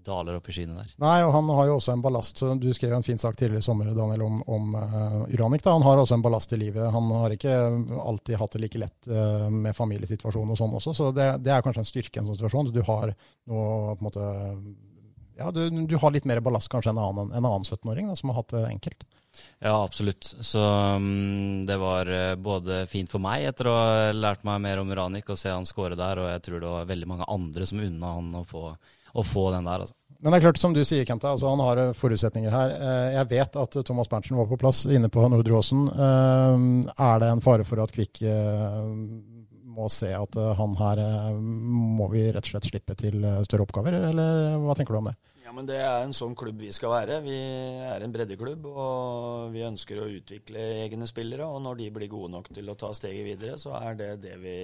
daler 0.09 0.39
opp 0.39 0.49
i 0.49 0.55
skyene 0.55 0.79
der. 0.79 0.93
Nei, 1.03 1.19
og 1.27 1.33
han 1.35 1.49
har 1.53 1.69
jo 1.69 1.77
også 1.79 1.93
en 1.93 2.03
ballast. 2.05 2.41
Du 2.63 2.69
skrev 2.77 2.95
en 2.97 3.05
fin 3.05 3.21
sak 3.21 3.37
tidligere 3.37 3.61
i 3.63 3.67
sommer 3.67 3.91
Daniel, 3.93 4.25
om, 4.25 4.41
om 4.49 4.75
uh, 4.79 5.25
Uranik. 5.29 5.65
Da. 5.65 5.75
Han 5.77 5.85
har 5.85 6.01
også 6.01 6.17
en 6.17 6.25
ballast 6.25 6.55
i 6.55 6.61
livet. 6.61 6.87
Han 6.95 7.11
har 7.13 7.35
ikke 7.35 7.55
alltid 8.01 8.41
hatt 8.41 8.57
det 8.57 8.63
like 8.65 8.81
lett 8.81 9.11
uh, 9.11 9.49
med 9.53 9.77
familiesituasjonen 9.77 10.55
og 10.55 10.61
sånn 10.61 10.77
også, 10.81 10.95
så 10.97 11.11
det, 11.13 11.29
det 11.45 11.53
er 11.55 11.65
kanskje 11.67 11.85
en 11.85 11.91
styrke 11.91 12.17
i 12.17 12.23
en 12.23 12.31
sånn 12.31 12.39
situasjon. 12.39 12.73
Du 12.73 12.81
har 12.89 13.13
noe 13.13 13.97
på 13.97 13.99
en 13.99 14.09
måte 14.09 14.29
ja, 15.39 15.53
du, 15.55 15.65
du 15.87 15.97
har 16.03 16.15
litt 16.15 16.27
mer 16.29 16.43
ballast 16.45 16.71
kanskje 16.73 16.91
enn 16.93 17.01
en 17.01 17.23
en 17.31 17.39
annen 17.39 17.65
17-åring 17.65 18.11
som 18.19 18.33
har 18.33 18.43
hatt 18.43 18.53
det 18.57 18.65
enkelt. 18.69 19.07
Ja, 19.59 19.85
absolutt. 19.85 20.35
Så 20.41 20.63
um, 20.97 21.67
det 21.67 21.77
var 21.77 22.07
eh, 22.07 22.35
både 22.35 22.87
fint 22.91 23.11
for 23.11 23.23
meg 23.23 23.45
etter 23.51 23.69
å 23.71 23.75
ha 23.77 24.11
lært 24.15 24.45
meg 24.47 24.61
mer 24.65 24.81
om 24.83 24.91
Uranik 24.95 25.29
og 25.31 25.39
se 25.39 25.53
han 25.53 25.67
score 25.69 25.99
der, 25.99 26.21
og 26.23 26.31
jeg 26.33 26.45
tror 26.47 26.63
det 26.63 26.75
var 26.75 26.91
veldig 26.91 27.09
mange 27.11 27.29
andre 27.31 27.67
som 27.69 27.83
unna 27.83 28.15
han 28.19 28.33
å 28.39 28.45
få, 28.49 28.65
å 28.73 29.25
få 29.27 29.49
den 29.55 29.69
der. 29.69 29.85
altså. 29.87 29.97
Men 30.19 30.35
det 30.35 30.39
er 30.41 30.47
klart, 30.49 30.59
som 30.59 30.75
du 30.75 30.81
sier, 30.83 31.05
Kenta, 31.07 31.31
altså 31.35 31.51
han 31.53 31.63
har 31.63 31.83
eh, 31.83 31.95
forutsetninger 31.99 32.55
her. 32.55 32.75
Eh, 32.79 33.09
Jeg 33.19 33.31
vet 33.35 33.59
at 33.63 33.81
Thomas 33.87 34.11
Berntsen 34.11 34.39
var 34.39 34.51
på 34.51 34.59
plass 34.61 34.85
inne 34.91 35.11
på 35.13 35.27
Nordre 35.31 35.59
Åsen. 35.61 35.87
Er 35.91 37.23
det 37.23 37.33
en 37.35 37.45
fare 37.45 37.67
for 37.67 37.83
at 37.85 37.95
Kvikk 37.95 38.23
må 39.79 39.87
se 39.95 40.09
at 40.11 40.35
han 40.59 40.73
her 40.81 41.01
må 41.39 42.09
vi 42.11 42.25
rett 42.35 42.43
og 42.43 42.51
slett 42.51 42.67
slippe 42.67 42.97
til 42.99 43.23
større 43.47 43.67
oppgaver, 43.69 43.95
eller 44.11 44.57
hva 44.65 44.75
tenker 44.75 44.97
du 44.97 45.03
om 45.05 45.11
det? 45.13 45.19
Ja, 45.49 45.53
men 45.57 45.65
Det 45.65 45.79
er 45.81 46.03
en 46.05 46.13
sånn 46.13 46.35
klubb 46.37 46.59
vi 46.61 46.69
skal 46.77 46.91
være. 46.93 47.15
Vi 47.25 47.33
er 47.89 48.03
en 48.05 48.13
breddeklubb, 48.13 48.67
og 48.69 49.55
vi 49.55 49.63
ønsker 49.65 49.97
å 50.03 50.09
utvikle 50.13 50.61
egne 50.83 51.09
spillere. 51.09 51.47
Og 51.49 51.63
når 51.65 51.79
de 51.79 51.87
blir 51.95 52.11
gode 52.13 52.29
nok 52.35 52.51
til 52.53 52.69
å 52.69 52.75
ta 52.77 52.91
steget 52.93 53.25
videre, 53.25 53.55
så 53.57 53.73
er 53.79 53.97
det 53.97 54.11
det 54.27 54.35
vi 54.43 54.59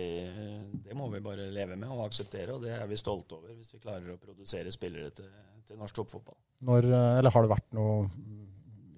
Det 0.85 0.93
må 0.93 1.09
vi 1.09 1.23
bare 1.25 1.49
leve 1.49 1.79
med 1.81 1.89
og 1.89 2.05
akseptere, 2.05 2.53
og 2.53 2.67
det 2.67 2.75
er 2.77 2.85
vi 2.91 3.01
stolte 3.01 3.39
over 3.39 3.57
hvis 3.57 3.73
vi 3.73 3.81
klarer 3.81 4.13
å 4.13 4.21
produsere 4.21 4.75
spillere 4.77 5.09
til, 5.17 5.33
til 5.65 5.81
norsk 5.81 6.03
toppfotball. 6.03 6.37
Når, 6.69 6.91
eh, 6.93 7.19
eller 7.23 7.33
har 7.33 7.47
det 7.47 7.55
vært 7.55 7.73
noe 7.81 7.97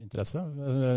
interesse? 0.07 0.41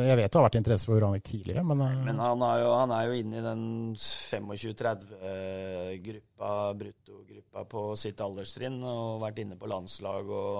Jeg 0.06 0.17
vet 0.19 0.30
det 0.30 0.38
har 0.39 0.45
vært 0.45 0.60
interesse 0.60 0.86
for 0.88 1.00
Uranik 1.00 1.24
tidligere, 1.28 1.63
men, 1.65 1.82
eh, 1.82 2.04
Men 2.06 2.17
han 2.22 2.41
er 2.45 2.58
jo, 2.63 2.69
han 2.78 2.91
er 2.95 3.04
jo 3.08 3.13
inne 3.19 3.36
i 3.39 3.45
den 3.45 3.63
25-30-gruppa, 3.98 6.50
bruttogruppa 6.80 7.62
på 7.74 7.82
sitt 8.00 8.19
alderstrinn, 8.24 8.80
og 8.86 9.22
vært 9.24 9.39
inne 9.43 9.58
på 9.60 9.72
landslag 9.72 10.24
og, 10.30 10.60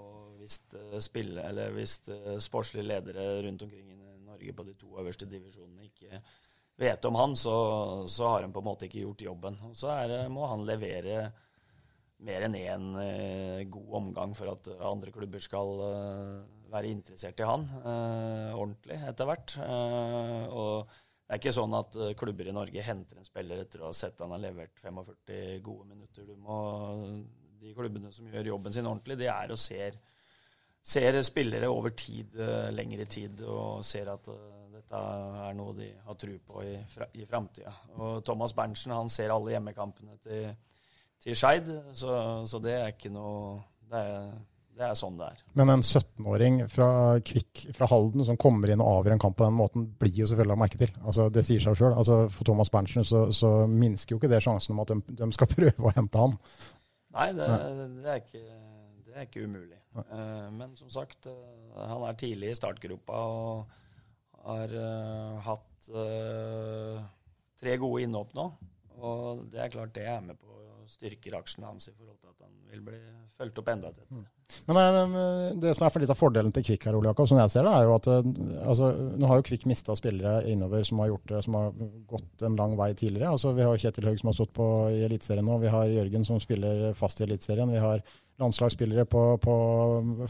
og 0.00 0.16
visst 0.40 0.68
eh, 0.78 1.00
spille, 1.02 1.40
eller 1.48 1.66
visst 1.76 2.04
eh, 2.12 2.38
sportslige 2.42 2.88
ledere 2.88 3.24
rundt 3.46 3.62
omkring 3.66 3.86
i 3.90 3.92
Norge 4.26 4.52
på 4.56 4.62
de 4.66 4.74
to 4.78 4.88
øverste 5.02 5.30
divisjonene 5.30 5.82
ikke 5.90 6.12
vet 6.82 7.04
om 7.04 7.14
han, 7.14 7.36
så, 7.36 7.56
så 8.08 8.24
har 8.32 8.42
han 8.42 8.54
på 8.54 8.60
en 8.62 8.70
måte 8.70 8.84
ikke 8.88 9.04
gjort 9.04 9.22
jobben. 9.22 9.54
Og 9.68 9.74
så 9.78 9.88
er, 9.92 10.08
må 10.32 10.42
han 10.50 10.66
levere 10.66 11.16
mer 12.22 12.40
enn 12.46 12.56
én 12.58 12.84
god 13.70 13.90
omgang 13.98 14.30
for 14.34 14.46
at 14.54 14.62
andre 14.78 15.10
klubber 15.14 15.40
skal 15.42 15.68
være 16.72 16.90
interessert 16.92 17.40
i 17.40 17.48
han 17.48 17.66
eh, 17.82 18.52
ordentlig 18.56 18.98
etter 19.08 19.28
hvert. 19.28 19.54
Eh, 19.62 20.46
og 20.48 20.88
det 20.88 21.36
er 21.36 21.40
ikke 21.40 21.54
sånn 21.56 21.76
at 21.78 21.98
eh, 22.00 22.14
klubber 22.18 22.48
i 22.48 22.56
Norge 22.56 22.86
henter 22.86 23.20
en 23.20 23.28
spiller 23.28 23.62
etter 23.64 23.82
å 23.82 23.90
ha 23.90 23.96
sett 23.96 24.20
han 24.24 24.34
har 24.34 24.42
levert 24.42 24.80
45 24.82 25.60
gode 25.64 25.88
minutter. 25.92 26.26
Du 26.28 26.34
må, 26.40 26.56
de 27.60 27.76
klubbene 27.76 28.12
som 28.14 28.28
gjør 28.32 28.52
jobben 28.54 28.74
sin 28.74 28.88
ordentlig, 28.88 29.20
de 29.20 29.30
er 29.32 29.54
og 29.54 29.60
ser, 29.60 30.00
ser 30.82 31.20
spillere 31.26 31.70
over 31.70 31.94
tid, 31.96 32.36
eh, 32.40 32.68
lengre 32.74 33.06
tid, 33.06 33.44
og 33.46 33.84
ser 33.86 34.12
at 34.12 34.32
eh, 34.32 34.60
dette 34.72 35.06
er 35.46 35.56
noe 35.56 35.76
de 35.76 35.92
har 36.04 36.20
tro 36.20 36.36
på 36.48 36.66
i, 36.66 36.76
fra, 36.88 37.08
i 37.16 37.28
framtida. 37.28 37.72
Thomas 38.24 38.54
Berntsen 38.56 38.94
han 38.96 39.12
ser 39.12 39.34
alle 39.34 39.52
hjemmekampene 39.54 40.16
til 40.24 40.54
til 41.22 41.36
Skeid. 41.36 41.68
Så, 41.94 42.14
så, 42.46 42.60
det 42.62 42.74
er 42.78 42.90
ikke 42.92 43.12
noe 43.12 43.60
det 43.92 44.00
er, 44.00 44.32
det 44.72 44.86
er, 44.86 44.94
sånn 44.96 45.18
det 45.20 45.26
er. 45.28 45.40
Men 45.58 45.70
en 45.74 45.82
17-åring 45.84 46.62
fra 46.72 46.88
Kvikk 47.24 47.66
fra 47.76 47.88
Halden 47.90 48.24
som 48.24 48.38
kommer 48.40 48.70
inn 48.72 48.80
og 48.80 49.02
avgjør 49.02 49.14
en 49.16 49.22
kamp 49.22 49.36
på 49.36 49.44
den 49.44 49.58
måten, 49.58 49.84
blir 50.00 50.22
jo 50.22 50.28
selvfølgelig 50.30 50.60
merke 50.62 50.80
til. 50.80 50.94
Altså, 51.04 51.28
det 51.32 51.44
sier 51.46 51.60
seg 51.62 51.76
sjøl. 51.78 51.92
Altså, 51.92 52.22
for 52.32 52.48
Thomas 52.48 52.72
Berntsen 52.72 53.06
så, 53.06 53.26
så, 53.36 53.52
minsker 53.68 54.14
jo 54.14 54.20
ikke 54.20 54.30
det 54.32 54.40
sjansen 54.44 54.72
om 54.74 54.80
at 54.84 54.94
de, 54.94 55.16
de 55.20 55.28
skal 55.36 55.50
prøve 55.56 55.88
å 55.88 55.92
hente 55.92 56.24
han. 56.24 56.38
Nei, 57.12 57.28
det, 57.36 57.50
det, 57.98 58.14
er, 58.14 58.22
ikke, 58.24 58.42
det 59.04 59.14
er, 59.14 59.28
ikke, 59.28 59.44
umulig. 59.44 59.78
Uh, 59.92 60.48
men 60.56 60.72
som 60.78 60.88
sagt, 60.92 61.28
uh, 61.28 61.84
han 61.90 62.06
er 62.08 62.18
tidlig 62.22 62.54
i 62.54 62.56
startgruppa 62.56 63.22
og 63.28 63.78
har 64.46 64.72
uh, 64.72 65.36
hatt 65.44 65.68
tre 67.60 67.76
gode 67.82 68.06
innhopp 68.06 68.32
nå. 68.38 68.48
Og 69.02 69.44
det 69.52 69.60
er 69.60 69.72
klart 69.74 69.94
det 69.98 70.06
er 70.08 70.24
med 70.24 70.38
på 70.40 70.61
styrker 70.90 71.36
aksjene 71.38 71.68
hans 71.68 71.88
i 71.88 71.94
forhold 71.94 72.18
til 72.18 72.30
at 72.32 72.46
han 72.46 72.54
vil 72.72 72.84
bli 72.86 73.00
fulgt 73.36 73.60
opp 73.62 73.68
enda 73.72 73.90
tettere. 73.92 74.22
Mm. 74.22 74.24
Men 74.68 74.78
eh, 75.16 75.46
det 75.62 75.74
som 75.76 75.86
er 75.86 75.92
for 75.94 76.02
litt 76.02 76.12
av 76.12 76.18
fordelen 76.18 76.52
til 76.54 76.66
Kvikk 76.66 76.88
her, 76.88 76.96
Ole 76.98 77.12
Jakob, 77.12 77.28
som 77.30 77.40
jeg 77.40 77.52
ser 77.54 77.66
det, 77.66 77.72
er 77.72 77.86
jo 77.88 77.94
at 77.96 78.08
eh, 78.12 78.32
altså, 78.68 78.90
nå 79.20 79.30
har 79.30 79.40
jo 79.40 79.46
Kvikk 79.48 79.64
mista 79.70 79.96
spillere 79.98 80.42
innover 80.52 80.84
som 80.88 81.00
har 81.02 81.12
gjort 81.12 81.36
som 81.46 81.56
har 81.58 81.72
gått 82.10 82.46
en 82.48 82.58
lang 82.58 82.76
vei 82.80 82.90
tidligere. 82.92 83.32
Altså, 83.32 83.54
vi 83.56 83.66
har 83.66 83.80
Kjetil 83.80 84.10
Haug 84.10 84.20
som 84.20 84.32
har 84.32 84.38
stått 84.40 84.54
på 84.58 84.68
i 84.92 85.00
Eliteserien 85.06 85.48
nå. 85.48 85.60
Vi 85.62 85.72
har 85.72 85.96
Jørgen 85.96 86.28
som 86.28 86.42
spiller 86.42 86.92
fast 86.98 87.22
i 87.22 87.26
Eliteserien. 87.28 87.72
Vi 87.72 87.82
har 87.82 88.04
landslagsspillere 88.42 89.04
på, 89.06 89.24
på 89.42 89.56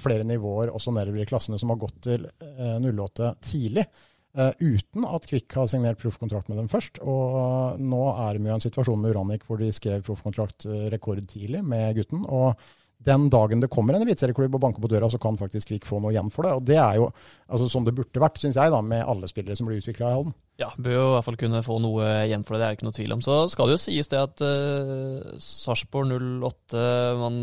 flere 0.01 0.27
nivåer, 0.29 0.73
også 0.75 0.95
nedover 0.95 1.23
i 1.23 1.29
klassene, 1.29 1.59
som 1.61 1.73
har 1.73 1.81
gått 1.83 2.01
til 2.07 2.27
eh, 2.29 2.79
08 2.83 3.35
tidlig. 3.45 3.87
Uh, 4.33 4.49
uten 4.65 5.05
at 5.05 5.27
Kvikk 5.29 5.59
har 5.59 5.67
signert 5.69 6.01
proffkontrakt 6.01 6.49
med 6.49 6.57
dem 6.63 6.69
først. 6.73 7.03
Og 7.05 7.35
uh, 7.37 7.81
nå 7.81 8.05
er 8.15 8.39
de 8.39 8.47
jo 8.47 8.53
i 8.53 8.55
en 8.55 8.65
situasjon 8.65 9.03
med 9.03 9.13
Uranik 9.13 9.45
hvor 9.49 9.61
de 9.61 9.69
skrev 9.77 10.05
proffkontrakt 10.07 10.65
uh, 10.71 10.87
rekordtidlig 10.93 11.61
med 11.65 11.99
gutten. 12.01 12.25
og 12.29 12.57
den 13.03 13.29
dagen 13.33 13.63
det 13.63 13.71
kommer 13.73 13.97
en 13.97 14.05
eliteserieklubb 14.05 14.57
og 14.57 14.63
banker 14.63 14.83
på 14.83 14.91
døra, 14.91 15.09
så 15.11 15.19
kan 15.23 15.39
faktisk 15.39 15.73
Kvikk 15.73 15.89
få 15.89 15.99
noe 16.03 16.13
igjen 16.15 16.31
for 16.31 16.47
det. 16.47 16.53
Og 16.59 16.67
det 16.69 16.79
er 16.79 17.01
jo 17.01 17.09
altså, 17.49 17.69
som 17.71 17.87
det 17.87 17.95
burde 17.97 18.23
vært, 18.23 18.39
syns 18.39 18.59
jeg, 18.59 18.71
da, 18.71 18.79
med 18.85 19.03
alle 19.03 19.31
spillere 19.31 19.59
som 19.59 19.69
blir 19.69 19.81
utvikla 19.83 20.11
i 20.11 20.17
Halden. 20.17 20.37
Ja, 20.63 20.71
bør 20.79 20.95
jo 20.95 21.05
i 21.09 21.13
hvert 21.17 21.27
fall 21.27 21.39
kunne 21.41 21.65
få 21.67 21.79
noe 21.83 22.09
igjen 22.29 22.47
for 22.47 22.55
det, 22.55 22.63
det 22.63 22.69
er 22.69 22.79
ikke 22.79 22.89
noe 22.89 22.99
tvil 22.99 23.17
om. 23.17 23.25
Så 23.27 23.39
skal 23.53 23.69
det 23.69 23.77
jo 23.77 23.85
sies 23.89 24.13
det 24.13 24.23
at 24.23 24.45
uh, 24.47 25.35
Sarpsborg 25.43 26.15
08 26.15 26.85
man 27.19 27.41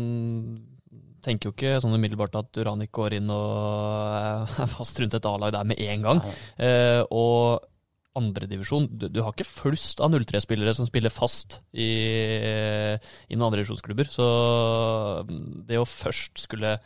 tenker 1.24 1.50
jo 1.50 1.54
ikke 1.54 1.78
sånn 1.82 1.96
umiddelbart 1.96 2.38
at 2.40 2.60
Uranik 2.62 2.92
går 2.96 3.18
inn 3.18 3.32
og 3.34 4.54
er 4.60 4.70
fast 4.76 5.00
rundt 5.00 5.18
et 5.18 5.28
A-lag 5.30 5.54
der 5.56 5.68
med 5.68 5.82
en 5.84 6.06
gang. 6.06 6.22
Eh, 6.58 7.02
og 7.10 7.66
andredivisjon 8.18 8.88
du, 8.90 9.06
du 9.06 9.20
har 9.22 9.34
ikke 9.34 9.46
flust 9.46 10.00
av 10.02 10.10
03-spillere 10.16 10.74
som 10.74 10.88
spiller 10.88 11.12
fast 11.14 11.60
i, 11.70 11.90
i 11.90 13.36
noen 13.36 13.46
andre 13.46 13.62
divisjonsklubber. 13.62 14.10
Så 14.10 14.26
det 15.68 15.78
å 15.78 15.86
først 15.88 16.46
skulle 16.46 16.78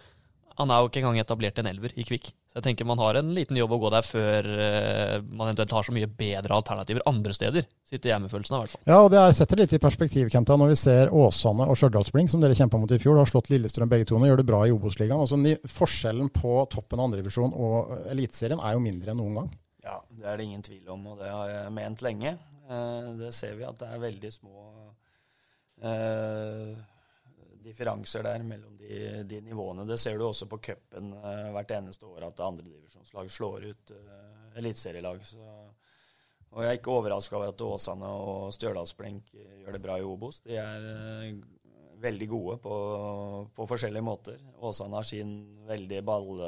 Han 0.60 0.70
er 0.70 0.80
jo 0.80 0.88
ikke 0.90 1.00
engang 1.00 1.18
etablert 1.18 1.56
en 1.58 1.66
elver 1.66 1.94
i 1.98 2.04
Kvikk. 2.06 2.28
Så 2.46 2.60
jeg 2.60 2.66
tenker 2.68 2.86
man 2.86 3.00
har 3.02 3.18
en 3.18 3.32
liten 3.34 3.58
jobb 3.58 3.72
å 3.74 3.78
gå 3.82 3.90
der 3.90 4.06
før 4.06 4.46
uh, 4.46 5.16
man 5.26 5.48
eventuelt 5.48 5.74
har 5.74 5.86
så 5.86 5.94
mye 5.96 6.06
bedre 6.06 6.54
alternativer 6.54 7.02
andre 7.10 7.34
steder. 7.34 7.66
Sitter 7.90 8.12
hjemmefølelsen 8.12 8.54
av, 8.54 8.62
i 8.62 8.64
hvert 8.68 8.74
fall. 8.76 8.84
Ja, 8.86 9.00
og 9.02 9.10
det 9.10 9.24
setter 9.34 9.58
litt 9.58 9.74
i 9.74 9.82
perspektiv, 9.82 10.30
Kenta, 10.30 10.54
når 10.60 10.70
vi 10.70 10.78
ser 10.78 11.10
Åsane 11.10 11.66
og 11.66 11.80
Stjørdalsblink, 11.80 12.30
som 12.30 12.44
dere 12.44 12.54
kjempa 12.58 12.78
mot 12.78 12.94
i 12.94 13.00
fjor, 13.02 13.18
har 13.18 13.30
slått 13.30 13.50
Lillestrøm 13.50 13.90
begge 13.90 14.06
to 14.10 14.20
og 14.20 14.28
gjør 14.30 14.40
det 14.44 14.46
bra 14.52 14.62
i 14.62 14.74
Obos-ligaen. 14.76 15.26
Altså, 15.26 15.40
forskjellen 15.74 16.30
på 16.34 16.56
toppen 16.70 17.02
av 17.02 17.10
andredivisjon 17.10 17.58
og 17.58 18.08
Eliteserien 18.14 18.62
er 18.62 18.78
jo 18.78 18.86
mindre 18.86 19.12
enn 19.12 19.22
noen 19.24 19.42
gang. 19.42 19.52
Ja, 19.84 19.98
det 20.14 20.30
er 20.30 20.38
det 20.38 20.46
ingen 20.46 20.64
tvil 20.64 20.86
om, 20.94 21.02
og 21.10 21.18
det 21.20 21.34
har 21.34 21.50
jeg 21.50 21.76
ment 21.76 22.06
lenge. 22.06 22.36
Uh, 22.70 23.10
det 23.18 23.34
ser 23.36 23.58
vi 23.58 23.66
at 23.66 23.82
det 23.82 23.90
er 23.90 24.06
veldig 24.06 24.30
små 24.38 24.70
differanser 27.64 28.24
der 28.26 28.44
mellom 28.46 28.76
de, 28.78 29.22
de, 29.28 29.40
nivåene. 29.44 29.86
Det 29.88 29.98
ser 30.00 30.18
du 30.18 30.26
også 30.26 30.48
på 30.50 30.60
cupen 30.68 31.12
eh, 31.16 31.48
hvert 31.54 31.74
eneste 31.78 32.06
år, 32.08 32.28
at 32.28 32.44
andredivisjonslag 32.44 33.30
slår 33.32 33.68
ut 33.70 33.94
eh, 33.96 34.60
eliteserielag. 34.60 35.24
Og 36.54 36.62
jeg 36.62 36.70
er 36.70 36.78
ikke 36.78 36.94
overraska 36.94 37.38
over 37.38 37.50
at 37.50 37.64
Åsane 37.66 38.10
og 38.14 38.52
Stjørdalsblink 38.54 39.32
gjør 39.34 39.74
det 39.74 39.82
bra 39.82 39.98
i 39.98 40.06
Obos. 40.06 40.42
De 40.46 40.58
er 40.60 40.88
eh, 40.90 41.30
veldig 42.04 42.28
gode 42.30 42.58
på, 42.62 42.74
på, 43.56 43.70
forskjellige 43.70 44.06
måter. 44.06 44.44
Åsane 44.60 45.00
har 45.00 45.08
sin 45.14 45.38
veldig 45.70 46.04
ball... 46.06 46.44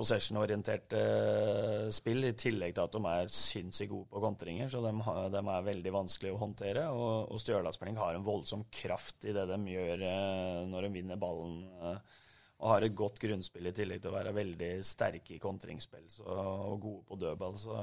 Possession-orienterte 0.00 1.00
eh, 1.00 1.88
spill, 1.92 2.24
i 2.24 2.32
tillegg 2.38 2.72
til 2.76 2.86
at 2.86 2.94
de 2.94 3.00
er 3.10 3.32
sinnssykt 3.34 3.92
gode 3.92 4.08
på 4.08 4.22
kontringer. 4.24 4.70
Så 4.72 4.80
de, 4.84 4.94
de, 5.34 5.42
er 5.42 5.66
veldig 5.66 5.92
vanskelig 5.92 6.32
å 6.32 6.40
håndtere. 6.40 6.86
Og, 6.94 7.28
og 7.34 7.42
Stjørdalsblink 7.42 8.00
har 8.00 8.16
en 8.16 8.24
voldsom 8.24 8.64
kraft 8.72 9.28
i 9.28 9.34
det 9.36 9.44
de 9.50 9.60
gjør 9.74 10.06
eh, 10.08 10.62
når 10.70 10.86
de 10.86 10.92
vinner 10.96 11.20
ballen. 11.20 11.60
Eh, 11.82 12.24
og 12.60 12.74
har 12.74 12.84
et 12.84 12.96
godt 12.96 13.20
grunnspill 13.20 13.68
i 13.70 13.74
tillegg 13.76 14.02
til 14.02 14.12
å 14.12 14.16
være 14.18 14.36
veldig 14.36 14.72
sterke 14.84 15.36
i 15.36 15.40
kontringsspill 15.40 16.18
og 16.28 16.74
gode 16.82 17.06
på 17.08 17.16
dødball. 17.20 17.56
Så 17.60 17.76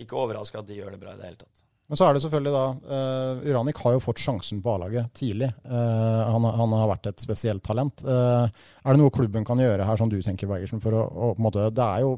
ikke 0.00 0.16
overraska 0.16 0.62
at 0.62 0.70
de 0.70 0.78
gjør 0.78 0.94
det 0.94 1.02
bra 1.02 1.12
i 1.12 1.20
det 1.20 1.28
hele 1.28 1.42
tatt. 1.42 1.64
Men 1.90 1.98
så 1.98 2.06
er 2.06 2.14
det 2.14 2.20
selvfølgelig 2.22 2.50
da 2.54 2.66
uh, 2.86 3.46
Uranik 3.50 3.80
har 3.82 3.96
jo 3.96 4.02
fått 4.04 4.20
sjansen 4.22 4.60
på 4.62 4.76
A-laget 4.76 5.10
tidlig. 5.18 5.48
Uh, 5.64 6.20
han, 6.30 6.44
han, 6.46 6.74
har 6.78 6.90
vært 6.92 7.08
et 7.10 7.22
spesielt 7.24 7.64
talent. 7.66 8.04
Uh, 8.06 8.46
er 8.46 8.94
det 8.94 9.00
noe 9.00 9.10
klubben 9.10 9.42
kan 9.46 9.58
gjøre 9.58 9.88
her, 9.88 9.98
som 9.98 10.12
du 10.12 10.20
tenker, 10.22 10.46
Bergersen? 10.46 10.78
For 10.84 10.94
å, 10.94 11.00
å, 11.10 11.30
måte, 11.42 11.64
det 11.74 11.82
er 11.82 12.04
jo 12.04 12.12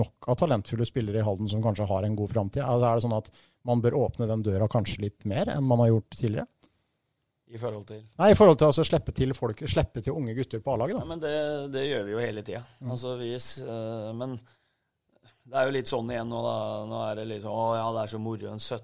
nok 0.00 0.30
av 0.32 0.38
talentfulle 0.40 0.86
spillere 0.88 1.20
i 1.20 1.26
Halden 1.26 1.50
som 1.52 1.60
kanskje 1.60 1.84
har 1.90 2.06
en 2.06 2.14
god 2.16 2.32
framtid. 2.32 2.62
Altså, 2.64 2.86
er 2.88 2.96
det 2.96 3.04
sånn 3.04 3.18
at 3.18 3.28
man 3.68 3.82
bør 3.84 3.98
åpne 4.06 4.28
den 4.30 4.44
døra 4.46 4.70
kanskje 4.72 5.02
litt 5.04 5.28
mer 5.28 5.52
enn 5.52 5.66
man 5.68 5.82
har 5.84 5.90
gjort 5.90 6.16
tidligere? 6.16 6.48
I 7.50 7.60
forhold 7.60 7.84
til? 7.90 8.00
Nei, 8.22 8.30
I 8.32 8.38
forhold 8.38 8.56
til 8.56 8.70
å 8.70 8.70
altså, 8.72 8.86
slippe 8.88 9.12
til 9.20 9.34
folk, 9.36 9.60
slippe 9.68 10.00
til 10.06 10.16
unge 10.16 10.32
gutter 10.38 10.62
på 10.64 10.78
A-laget. 10.78 10.96
Ja, 10.96 11.04
men 11.10 11.20
det, 11.20 11.34
det, 11.74 11.82
gjør 11.90 12.08
vi 12.08 12.16
jo 12.16 12.22
hele 12.24 12.46
tida. 12.46 12.62
Mm. 12.80 12.94
Altså, 12.96 13.18
men 14.16 14.38
det 15.44 15.60
er 15.60 15.68
jo 15.68 15.76
litt 15.76 15.92
sånn 15.92 16.08
igjen 16.14 16.32
nå, 16.32 16.40
da. 16.46 16.56
Nå 16.88 17.04
er 17.10 17.20
det 17.20 17.28
litt 17.34 17.44
sånn 17.44 17.58
Å 17.58 17.68
ja, 17.74 17.86
det 17.98 18.06
er 18.06 18.14
så 18.14 18.22
moro. 18.22 18.54
En 18.54 18.62
17 18.62 18.80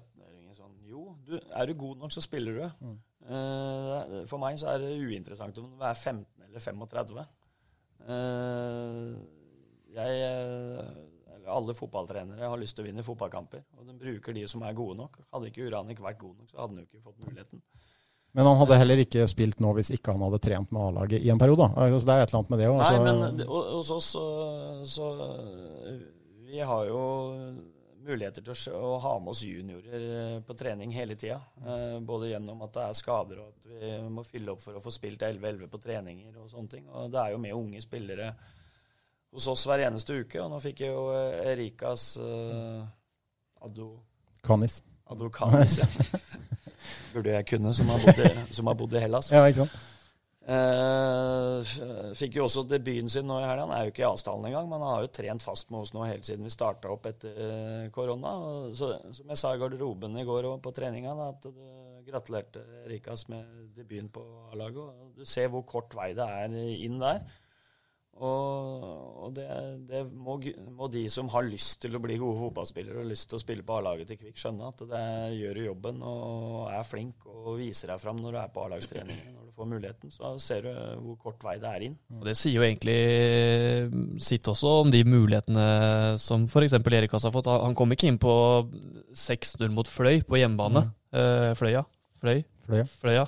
du, 1.27 1.37
er 1.37 1.69
du 1.69 1.73
god 1.77 2.03
nok, 2.03 2.13
så 2.15 2.23
spiller 2.23 2.57
du. 2.57 2.85
Mm. 2.85 2.97
Uh, 3.27 4.23
for 4.29 4.39
meg 4.39 4.59
så 4.59 4.71
er 4.71 4.83
det 4.85 4.93
uinteressant 4.95 5.57
om 5.59 5.71
du 5.73 5.83
er 5.83 5.97
15 5.97 6.23
eller 6.47 6.63
35. 6.63 7.25
Uh, 8.07 8.13
eh, 8.13 9.15
jeg 9.97 10.21
eller 11.47 11.51
alle 11.51 11.75
fotballtrenere 11.75 12.49
har 12.51 12.59
lyst 12.59 12.77
til 12.77 12.85
å 12.85 12.87
vinne 12.87 13.05
fotballkamper, 13.05 13.63
og 13.79 13.87
de 13.87 13.95
bruker 13.97 14.35
de 14.35 14.45
som 14.51 14.63
er 14.67 14.75
gode 14.77 14.97
nok. 14.99 15.19
Hadde 15.33 15.51
ikke 15.51 15.67
Uranik 15.67 16.01
vært 16.03 16.19
god 16.21 16.35
nok, 16.35 16.49
så 16.51 16.61
hadde 16.61 16.73
han 16.73 16.81
jo 16.81 16.87
ikke 16.87 17.03
fått 17.03 17.21
muligheten. 17.25 17.61
Men 18.37 18.45
han 18.45 18.59
hadde 18.59 18.77
heller 18.77 18.99
ikke 19.01 19.23
spilt 19.31 19.61
nå 19.63 19.71
hvis 19.77 19.89
ikke 19.95 20.13
han 20.13 20.25
hadde 20.27 20.41
trent 20.43 20.73
med 20.75 20.89
A-laget 20.89 21.23
i 21.23 21.31
en 21.33 21.39
periode. 21.41 21.69
Altså, 21.73 22.03
det 22.05 22.13
er 22.13 22.25
et 22.25 22.33
eller 22.33 22.41
annet 22.41 22.51
med 22.53 22.61
det 22.61 22.67
òg. 22.69 22.81
Nei, 22.83 22.97
men 23.07 23.45
hos 23.47 23.93
oss 23.95 24.09
så, 24.13 24.25
så 24.85 25.07
Vi 26.47 26.59
har 26.61 26.83
jo 26.91 27.01
muligheter 28.07 28.43
til 28.45 28.75
å, 28.75 28.95
ha 29.03 29.13
med 29.19 29.33
oss 29.33 29.43
juniorer 29.45 30.05
eh, 30.07 30.37
på 30.47 30.55
trening 30.57 30.93
hele 30.95 31.17
tida. 31.19 31.39
Eh, 31.61 31.97
både 31.99 32.31
gjennom 32.31 32.61
at 32.65 32.73
det 32.77 32.85
er 32.85 32.97
skader 32.97 33.41
og 33.43 33.49
at 33.51 33.67
vi 33.71 33.95
må 34.13 34.23
fylle 34.27 34.53
opp 34.55 34.63
for 34.63 34.77
å 34.77 34.83
få 34.83 34.93
spilt 34.95 35.21
11-11 35.21 35.71
på 35.73 35.81
treninger 35.83 36.37
og 36.39 36.49
sånne 36.51 36.73
ting. 36.73 36.87
Og 36.89 37.11
det 37.13 37.21
er 37.23 37.35
jo 37.35 37.41
med 37.43 37.57
unge 37.57 37.83
spillere 37.83 38.31
hos 39.35 39.47
oss 39.51 39.65
hver 39.67 39.85
eneste 39.87 40.21
uke. 40.21 40.39
Og 40.41 40.51
nå 40.51 40.61
fikk 40.63 40.85
jeg 40.85 40.95
jo 40.95 41.09
eh, 41.15 41.51
Erikas 41.53 42.09
uh, 42.21 42.85
Ado... 43.63 43.91
Kanis. 44.47 44.81
Ado 45.11 45.29
Kanis, 45.33 45.81
ja. 45.81 45.87
Burde 47.13 47.33
jeg 47.33 47.45
kunne, 47.49 47.73
som 47.75 47.89
har 47.91 48.03
bodd 48.03 48.19
i, 48.23 48.31
som 48.53 48.69
har 48.69 48.77
bodd 48.79 48.95
i 48.95 49.03
Hellas. 49.03 49.31
Ja, 49.33 49.43
ikke 49.49 49.65
sant? 49.65 49.86
Uh, 50.47 51.59
fikk 52.15 52.37
jo 52.37 52.45
også 52.45 52.61
debuten 52.69 53.11
sin 53.11 53.27
nå 53.27 53.41
i 53.41 53.47
helga. 53.47 53.65
Han 53.65 53.73
er 53.75 53.87
jo 53.87 53.91
ikke 53.91 54.05
i 54.05 54.07
avstanden 54.07 54.47
engang, 54.47 54.69
men 54.71 54.79
han 54.79 54.93
har 54.93 55.03
jo 55.03 55.11
trent 55.17 55.43
fast 55.43 55.73
med 55.73 55.81
oss 55.83 55.91
nå 55.95 56.05
helt 56.07 56.27
siden 56.27 56.47
vi 56.47 56.53
starta 56.53 56.91
opp 56.93 57.09
etter 57.09 57.35
uh, 57.35 57.89
korona. 57.95 58.37
Så, 58.77 58.93
som 59.17 59.33
jeg 59.33 59.41
sa 59.41 59.51
i 59.51 59.59
garderoben 59.59 60.15
i 60.15 60.27
går 60.27 60.47
og 60.53 60.61
på 60.63 60.71
treninga, 60.77 61.17
at 61.27 61.49
du 61.49 61.51
gratulerte 62.07 62.63
Rikas 62.87 63.25
med 63.27 63.43
debuten 63.75 64.07
på 64.13 64.23
A-laget. 64.53 65.03
Du 65.17 65.25
ser 65.27 65.51
hvor 65.51 65.67
kort 65.67 65.91
vei 65.97 66.13
det 66.15 66.23
er 66.23 66.55
inn 66.55 67.01
der. 67.03 67.25
Og, 68.17 68.85
og 69.27 69.33
det, 69.37 69.45
det 69.89 70.01
må, 70.09 70.39
må, 70.73 70.87
de 70.89 71.03
som 71.13 71.29
har 71.33 71.45
lyst 71.45 71.77
til 71.83 71.97
å 71.97 72.01
bli 72.01 72.17
gode 72.17 72.39
fotballspillere 72.39 73.03
og 73.03 73.11
lyst 73.11 73.27
til 73.29 73.37
å 73.37 73.41
spille 73.43 73.65
på 73.67 73.75
A-laget 73.77 74.09
til 74.09 74.19
Kvikk, 74.21 74.39
skjønne 74.41 74.71
at 74.71 74.81
det 74.89 75.03
gjør 75.37 75.59
du 75.59 75.63
jobben 75.67 76.01
og 76.07 76.71
er 76.73 76.87
flink 76.87 77.27
og 77.29 77.59
viser 77.59 77.93
deg 77.93 78.01
fram 78.01 78.17
når 78.23 78.33
du 78.33 78.39
er 78.41 78.51
på 78.55 78.65
A-lagstrening. 78.65 79.21
Når 79.35 79.45
du 79.45 79.53
får 79.59 79.69
muligheten, 79.75 80.13
så 80.13 80.33
ser 80.41 80.65
du 80.65 80.73
hvor 81.03 81.19
kort 81.27 81.45
vei 81.45 81.57
det 81.61 81.69
er 81.69 81.87
inn. 81.89 81.97
Og 82.17 82.25
Det 82.25 82.35
sier 82.39 82.57
jo 82.57 82.65
egentlig 82.65 82.97
sitt 84.25 84.49
også 84.49 84.79
om 84.81 84.93
de 84.93 85.03
mulighetene 85.05 85.69
som 86.21 86.49
f.eks. 86.49 86.79
Erik 86.97 87.13
har 87.13 87.33
fått. 87.33 87.53
Han 87.53 87.77
kom 87.77 87.93
ikke 87.93 88.09
inn 88.09 88.21
på 88.21 88.33
6-0 89.13 89.69
mot 89.73 89.89
Fløy 89.89 90.23
på 90.25 90.41
hjemmebane. 90.41 90.87
Mm. 90.89 91.57
Fløya. 91.57 91.85
Fløy. 92.17 92.41
Fløya. 92.67 92.85
Fløya. 93.01 93.23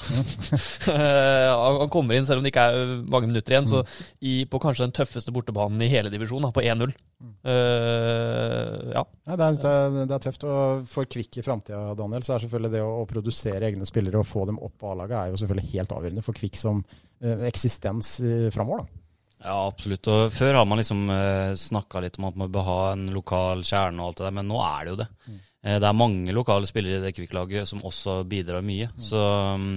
han 1.80 1.92
kommer 1.94 2.18
inn, 2.18 2.28
selv 2.28 2.42
om 2.42 2.46
det 2.46 2.52
ikke 2.52 2.66
er 2.68 2.92
mange 3.08 3.30
minutter 3.30 3.56
igjen, 3.56 3.70
mm. 3.70 3.72
så 3.72 4.10
i, 4.20 4.34
på 4.50 4.60
kanskje 4.62 4.86
den 4.86 4.96
tøffeste 4.98 5.34
bortebanen 5.36 5.82
i 5.86 5.90
hele 5.92 6.12
divisjonen, 6.12 6.52
på 6.56 6.64
1-0. 6.66 6.92
Mm. 7.20 7.34
Uh, 7.44 8.92
ja. 8.94 9.04
ja 9.04 9.36
det, 9.40 9.48
er, 9.48 9.58
det, 9.60 9.72
er, 9.72 9.98
det, 10.02 10.14
er, 10.18 10.24
tøft. 10.28 10.46
Og 10.50 10.86
for 10.92 11.10
Kvikk 11.10 11.40
i 11.40 11.46
framtida, 11.46 11.82
Daniel, 12.00 12.26
så 12.28 12.36
er 12.36 12.46
selvfølgelig 12.46 12.74
det 12.76 12.86
å, 12.86 12.94
å, 13.02 13.10
produsere 13.10 13.72
egne 13.72 13.88
spillere 13.88 14.22
og 14.22 14.28
få 14.28 14.46
dem 14.50 14.60
opp 14.64 14.76
på 14.80 14.94
A-laget, 14.94 15.18
er 15.20 15.34
jo 15.34 15.42
selvfølgelig 15.42 15.74
helt 15.76 15.96
avgjørende 15.98 16.26
for 16.26 16.40
Kvikk 16.40 16.60
som 16.60 16.84
uh, 16.84 17.46
eksistens 17.50 18.18
framover. 18.56 18.88
Ja, 19.40 19.56
absolutt. 19.70 20.08
Og 20.12 20.34
før 20.36 20.58
har 20.60 20.66
man 20.68 20.82
liksom 20.82 21.06
uh, 21.08 21.56
snakka 21.56 22.04
litt 22.04 22.20
om 22.20 22.28
at 22.28 22.40
man 22.40 22.52
bør 22.52 22.66
ha 22.68 22.80
en 22.92 23.08
lokal 23.16 23.64
kjerne 23.64 24.04
og 24.04 24.12
alt 24.12 24.20
det 24.20 24.28
der, 24.28 24.36
men 24.42 24.52
nå 24.52 24.60
er 24.66 24.82
det 24.84 24.92
jo 24.92 25.00
det. 25.06 25.08
Mm. 25.30 25.38
Eh, 25.66 25.80
det 25.82 25.88
er 25.88 25.98
mange 25.98 26.36
lokale 26.36 26.70
spillere 26.70 27.02
i 27.02 27.04
det 27.08 27.16
Kvikk-laget 27.18 27.68
som 27.70 27.84
også 27.86 28.22
bidrar 28.30 28.66
mye. 28.66 28.90
Mm. 28.94 29.04
Så 29.04 29.20
um, 29.20 29.68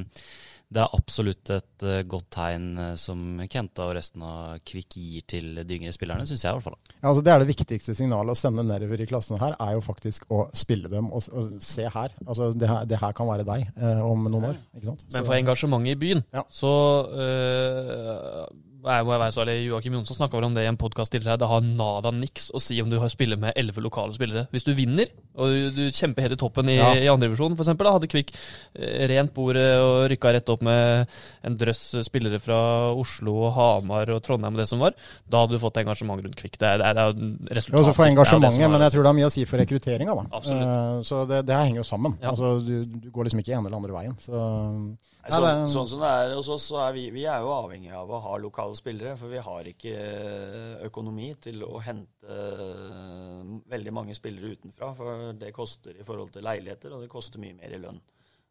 det 0.72 0.80
er 0.80 0.94
absolutt 0.96 1.50
et 1.52 1.84
uh, 1.84 1.98
godt 2.08 2.30
tegn 2.32 2.68
uh, 2.78 2.92
som 2.96 3.42
Kenta 3.50 3.90
og 3.90 3.96
resten 3.98 4.22
av 4.24 4.62
Kvikk 4.64 4.96
gir 4.96 5.26
til 5.28 5.60
de 5.60 5.76
yngre 5.76 5.92
spillerne, 5.92 6.24
syns 6.28 6.46
jeg 6.46 6.54
i 6.54 6.56
hvert 6.56 6.68
fall. 6.70 6.78
Ja, 6.94 7.10
altså 7.10 7.24
det 7.26 7.34
er 7.34 7.42
det 7.42 7.50
viktigste 7.50 7.96
signalet 7.98 8.32
å 8.32 8.38
sende 8.38 8.64
nedover 8.64 9.02
i 9.02 9.08
klassen 9.10 9.42
her, 9.42 9.58
er 9.60 9.76
jo 9.76 9.84
faktisk 9.84 10.24
å 10.32 10.46
spille 10.56 10.88
dem 10.92 11.10
og, 11.12 11.28
og 11.34 11.58
se 11.64 11.84
her. 11.84 12.16
Altså 12.24 12.52
det 12.56 12.70
her, 12.70 12.88
det 12.88 13.02
her 13.02 13.16
kan 13.18 13.28
være 13.28 13.46
deg 13.48 13.66
eh, 13.74 14.00
om 14.06 14.24
noen 14.30 14.52
år. 14.54 14.60
ikke 14.78 14.94
sant? 14.94 15.04
Men 15.12 15.28
for 15.28 15.36
engasjementet 15.36 15.92
i 15.92 16.00
byen, 16.06 16.24
ja. 16.32 16.46
så 16.48 16.72
jeg 18.82 19.06
må 19.06 19.14
være 19.14 19.32
så 19.34 19.42
ærlig, 19.44 19.68
Joakim 19.68 19.94
Jonsson 19.94 20.16
snakka 20.18 20.40
om 20.42 20.54
det 20.56 20.64
i 20.64 20.70
en 20.70 20.78
podkast 20.80 21.12
tidligere. 21.14 21.38
Det 21.38 21.48
har 21.50 21.62
nada 21.62 22.10
niks 22.14 22.48
å 22.54 22.60
si 22.62 22.80
om 22.82 22.90
du 22.90 22.98
har 22.98 23.12
spiller 23.12 23.38
med 23.38 23.54
elleve 23.58 23.84
lokale 23.84 24.14
spillere. 24.16 24.48
Hvis 24.50 24.66
du 24.66 24.72
vinner, 24.74 25.10
og 25.38 25.54
du, 25.76 25.84
kjemper 25.94 26.26
helt 26.26 26.36
i 26.36 26.40
toppen 26.40 26.70
i, 26.72 26.78
ja. 26.80 26.90
i 26.98 27.10
andredivisjon 27.12 27.54
f.eks., 27.54 27.72
da 27.78 27.94
hadde 27.94 28.10
Kvikk 28.10 28.32
eh, 28.34 29.04
rent 29.12 29.32
bordet 29.36 29.68
og 29.82 30.08
rykka 30.12 30.32
rett 30.34 30.50
opp 30.52 30.64
med 30.66 31.14
en 31.46 31.58
drøss 31.58 31.84
spillere 32.08 32.40
fra 32.42 32.58
Oslo 32.98 33.36
og 33.46 33.54
Hamar 33.56 34.10
og 34.16 34.22
Trondheim 34.26 34.58
og 34.58 34.64
det 34.64 34.68
som 34.70 34.82
var, 34.82 34.98
da 35.30 35.44
hadde 35.44 35.56
du 35.56 35.62
fått 35.62 35.78
engasjement 35.84 36.22
rundt 36.24 36.38
Kvikk. 36.38 36.58
Det 36.58 36.74
er, 36.74 36.82
det 36.82 37.06
er 37.06 37.14
resultatet. 37.60 37.92
Jo, 37.92 37.96
for 37.96 38.08
engasjementet, 38.08 38.66
men 38.66 38.86
jeg 38.88 38.96
tror 38.96 39.06
det 39.06 39.12
har 39.12 39.18
mye 39.20 39.30
å 39.30 39.34
si 39.34 39.46
for 39.48 39.62
rekrutteringa. 39.62 40.18
Uh, 40.32 41.00
så 41.06 41.22
det, 41.30 41.44
det, 41.48 41.56
henger 41.56 41.84
jo 41.84 41.88
sammen. 41.88 42.18
Ja. 42.20 42.34
Altså, 42.34 42.56
du, 42.64 42.82
du, 42.86 43.10
går 43.14 43.30
liksom 43.30 43.42
ikke 43.44 43.54
ene 43.56 43.68
eller 43.68 43.78
andre 43.78 43.94
veien. 43.94 44.18
Så 44.22 44.42
så, 45.30 45.42
sånn 45.70 45.86
som 45.86 46.00
det 46.02 46.08
er 46.10 46.32
hos 46.34 46.48
oss, 46.50 46.64
så 46.72 46.80
er 46.82 46.96
vi, 46.96 47.04
vi 47.14 47.22
er 47.30 47.44
jo 47.44 47.52
avhengig 47.54 47.92
av 47.94 48.10
å 48.10 48.18
ha 48.24 48.32
lokale 48.42 48.74
spillere. 48.74 49.14
For 49.20 49.30
vi 49.30 49.42
har 49.44 49.68
ikke 49.70 49.92
eh, 49.94 50.80
økonomi 50.88 51.28
til 51.42 51.62
å 51.62 51.78
hente 51.84 52.38
eh, 52.38 53.52
veldig 53.70 53.94
mange 53.94 54.16
spillere 54.18 54.56
utenfra. 54.56 54.90
For 54.98 55.30
det 55.38 55.52
koster 55.54 55.94
i 55.94 56.06
forhold 56.06 56.34
til 56.34 56.46
leiligheter, 56.48 56.96
og 56.96 57.04
det 57.04 57.12
koster 57.12 57.42
mye 57.42 57.54
mer 57.60 57.76
i 57.76 57.80
lønn. 57.84 58.02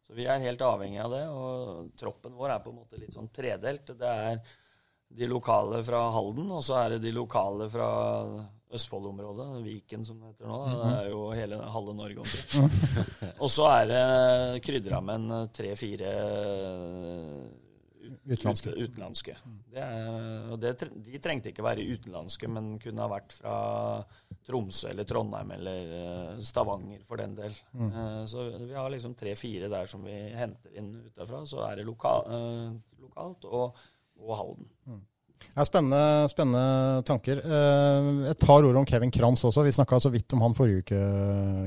Så 0.02 0.16
vi 0.16 0.24
er 0.24 0.40
helt 0.42 0.64
avhengig 0.64 1.02
av 1.04 1.12
det. 1.12 1.22
Og 1.28 1.92
troppen 2.00 2.38
vår 2.38 2.56
er 2.56 2.64
på 2.64 2.72
en 2.72 2.80
måte 2.80 3.00
litt 3.00 3.14
sånn 3.14 3.28
tredelt. 3.34 3.92
Det 3.98 4.16
er 4.32 4.40
de 5.12 5.28
lokale 5.28 5.82
fra 5.84 6.06
Halden, 6.14 6.48
og 6.56 6.64
så 6.64 6.78
er 6.80 6.94
det 6.94 7.02
de 7.04 7.12
lokale 7.12 7.68
fra 7.72 7.90
Østfold-området, 8.72 9.48
Viken 9.66 10.06
som 10.08 10.20
det 10.20 10.32
heter 10.32 10.48
nå. 10.48 10.60
Det 10.64 10.76
mhm. 10.78 10.94
er 10.96 11.10
jo 11.10 11.24
hele 11.36 11.58
halve 11.74 11.96
Norge 11.98 12.22
omtrent. 12.24 12.78
og 13.42 13.50
så 13.52 13.68
er 13.74 13.90
det 13.90 14.62
krydra 14.64 15.02
med 15.04 15.20
en 15.20 15.50
tre-fire 15.52 16.14
utenlandske. 18.24 18.70
utenlandske. 18.70 19.36
Det 19.72 19.82
er, 19.82 20.56
det, 20.60 20.88
de 21.06 21.20
trengte 21.22 21.52
ikke 21.52 21.64
være 21.64 21.84
utenlandske, 21.84 22.48
men 22.50 22.74
kunne 22.82 23.04
ha 23.04 23.10
vært 23.12 23.34
fra 23.36 23.56
Tromsø 24.46 24.90
eller 24.90 25.06
Trondheim 25.08 25.54
eller 25.56 25.94
eh, 25.98 26.42
Stavanger 26.46 27.04
for 27.08 27.22
den 27.22 27.36
del. 27.38 27.56
Mm. 27.72 27.90
Eh, 27.90 28.18
så 28.30 28.48
vi 28.56 28.74
har 28.74 28.90
liksom 28.92 29.16
tre-fire 29.18 29.70
der 29.72 29.90
som 29.90 30.04
vi 30.06 30.16
henter 30.36 30.74
inn 30.78 30.92
utafra. 31.06 31.44
Så 31.48 31.62
er 31.66 31.80
det 31.80 31.88
lokal, 31.88 32.26
uh, 32.28 33.00
lokalt 33.02 33.48
og, 33.48 33.82
og 34.22 34.36
Halden. 34.38 34.70
Mm. 34.86 35.02
Ja, 35.54 35.64
spennende, 35.68 36.28
spennende, 36.32 37.02
tanker. 37.08 37.40
Eh, 37.44 38.10
et 38.30 38.40
par 38.40 38.64
ord 38.64 38.78
om 38.80 38.86
Kevin 38.88 39.12
Kranz 39.12 39.44
også. 39.44 39.64
Vi 39.66 39.74
snakka 39.76 40.00
så 40.00 40.12
vidt 40.12 40.32
om 40.32 40.44
han 40.44 40.56
forrige 40.56 40.84
uke, 40.84 41.00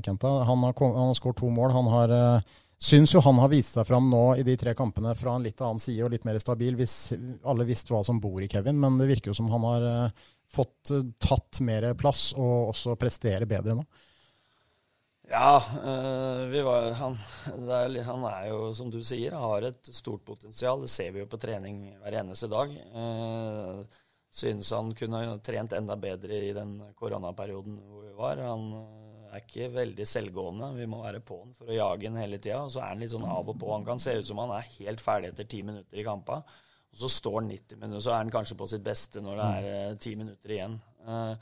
Kenta. 0.06 0.32
Han 0.50 0.64
har, 0.66 0.74
har 0.80 1.14
skåret 1.18 1.40
to 1.42 1.50
mål. 1.54 1.74
Han 1.76 1.90
har, 1.94 2.14
eh, 2.16 2.56
syns 2.82 3.14
jo 3.14 3.24
han 3.24 3.40
har 3.40 3.52
vist 3.54 3.78
seg 3.78 3.88
fram 3.88 4.10
nå 4.12 4.24
i 4.40 4.46
de 4.48 4.58
tre 4.60 4.74
kampene 4.78 5.14
fra 5.16 5.36
en 5.36 5.46
litt 5.46 5.62
annen 5.62 5.82
side 5.82 6.04
og 6.06 6.12
litt 6.16 6.26
mer 6.28 6.40
stabil, 6.42 6.76
hvis 6.80 7.14
alle 7.46 7.68
visste 7.68 7.94
hva 7.94 8.04
som 8.06 8.20
bor 8.24 8.42
i 8.42 8.50
Kevin. 8.52 8.80
Men 8.82 8.98
det 9.02 9.10
virker 9.12 9.32
jo 9.32 9.38
som 9.38 9.52
han 9.54 9.70
har 9.70 9.88
eh, 9.92 10.26
fått 10.56 10.96
tatt 11.20 11.62
mer 11.66 11.92
plass 12.00 12.32
og 12.38 12.74
også 12.74 12.98
presterer 13.00 13.48
bedre 13.50 13.78
nå. 13.78 13.86
Ja, 15.26 15.58
øh, 15.58 16.66
var, 16.66 16.92
han, 17.00 17.16
er, 17.48 18.02
han, 18.06 18.26
er, 18.30 18.42
jo, 18.52 18.74
som 18.78 18.92
du 18.94 19.00
sier, 19.04 19.34
har 19.34 19.66
et 19.66 19.90
stort 19.90 20.22
potensial. 20.26 20.84
Det 20.84 20.92
ser 20.94 21.16
vi 21.16 21.24
jo 21.24 21.30
på 21.30 21.40
trening 21.42 21.88
hver 22.02 22.20
eneste 22.22 22.50
dag. 22.52 22.76
Uh, 22.94 23.82
synes 24.36 24.70
han 24.76 24.92
kunne 24.98 25.40
trent 25.46 25.74
enda 25.74 25.98
bedre 25.98 26.44
i 26.50 26.54
den 26.54 26.78
koronaperioden 27.00 27.80
hvor 27.88 28.06
vi 28.06 28.14
var. 28.20 28.44
Han 28.44 28.70
er 29.32 29.42
ikke 29.42 29.72
veldig 29.74 30.08
selvgående. 30.08 30.74
Vi 30.78 30.88
må 30.92 31.02
være 31.02 31.24
på 31.26 31.42
han 31.42 31.58
for 31.58 31.72
å 31.72 31.80
jage 31.80 32.12
han 32.12 32.22
hele 32.22 32.38
tida. 32.38 32.62
Så 32.70 32.84
er 32.84 32.94
han 32.94 33.02
litt 33.02 33.16
sånn 33.16 33.26
av 33.26 33.50
og 33.50 33.58
på. 33.60 33.74
Han 33.74 33.88
kan 33.88 34.02
se 34.04 34.20
ut 34.20 34.30
som 34.30 34.44
han 34.44 34.54
er 34.60 34.72
helt 34.78 35.04
ferdig 35.04 35.34
etter 35.34 35.50
ti 35.50 35.64
minutter 35.66 36.02
i 36.02 36.06
kampa. 36.06 36.42
Og 36.96 37.02
så 37.02 37.10
står 37.12 37.42
han 37.42 37.50
90 37.52 37.82
minutter, 37.82 38.06
så 38.06 38.14
er 38.14 38.22
han 38.22 38.32
kanskje 38.32 38.56
på 38.60 38.70
sitt 38.72 38.84
beste 38.86 39.24
når 39.24 39.42
det 39.42 39.48
er 39.74 39.98
ti 40.06 40.14
minutter 40.20 40.54
igjen. 40.54 40.78
Uh, 41.04 41.34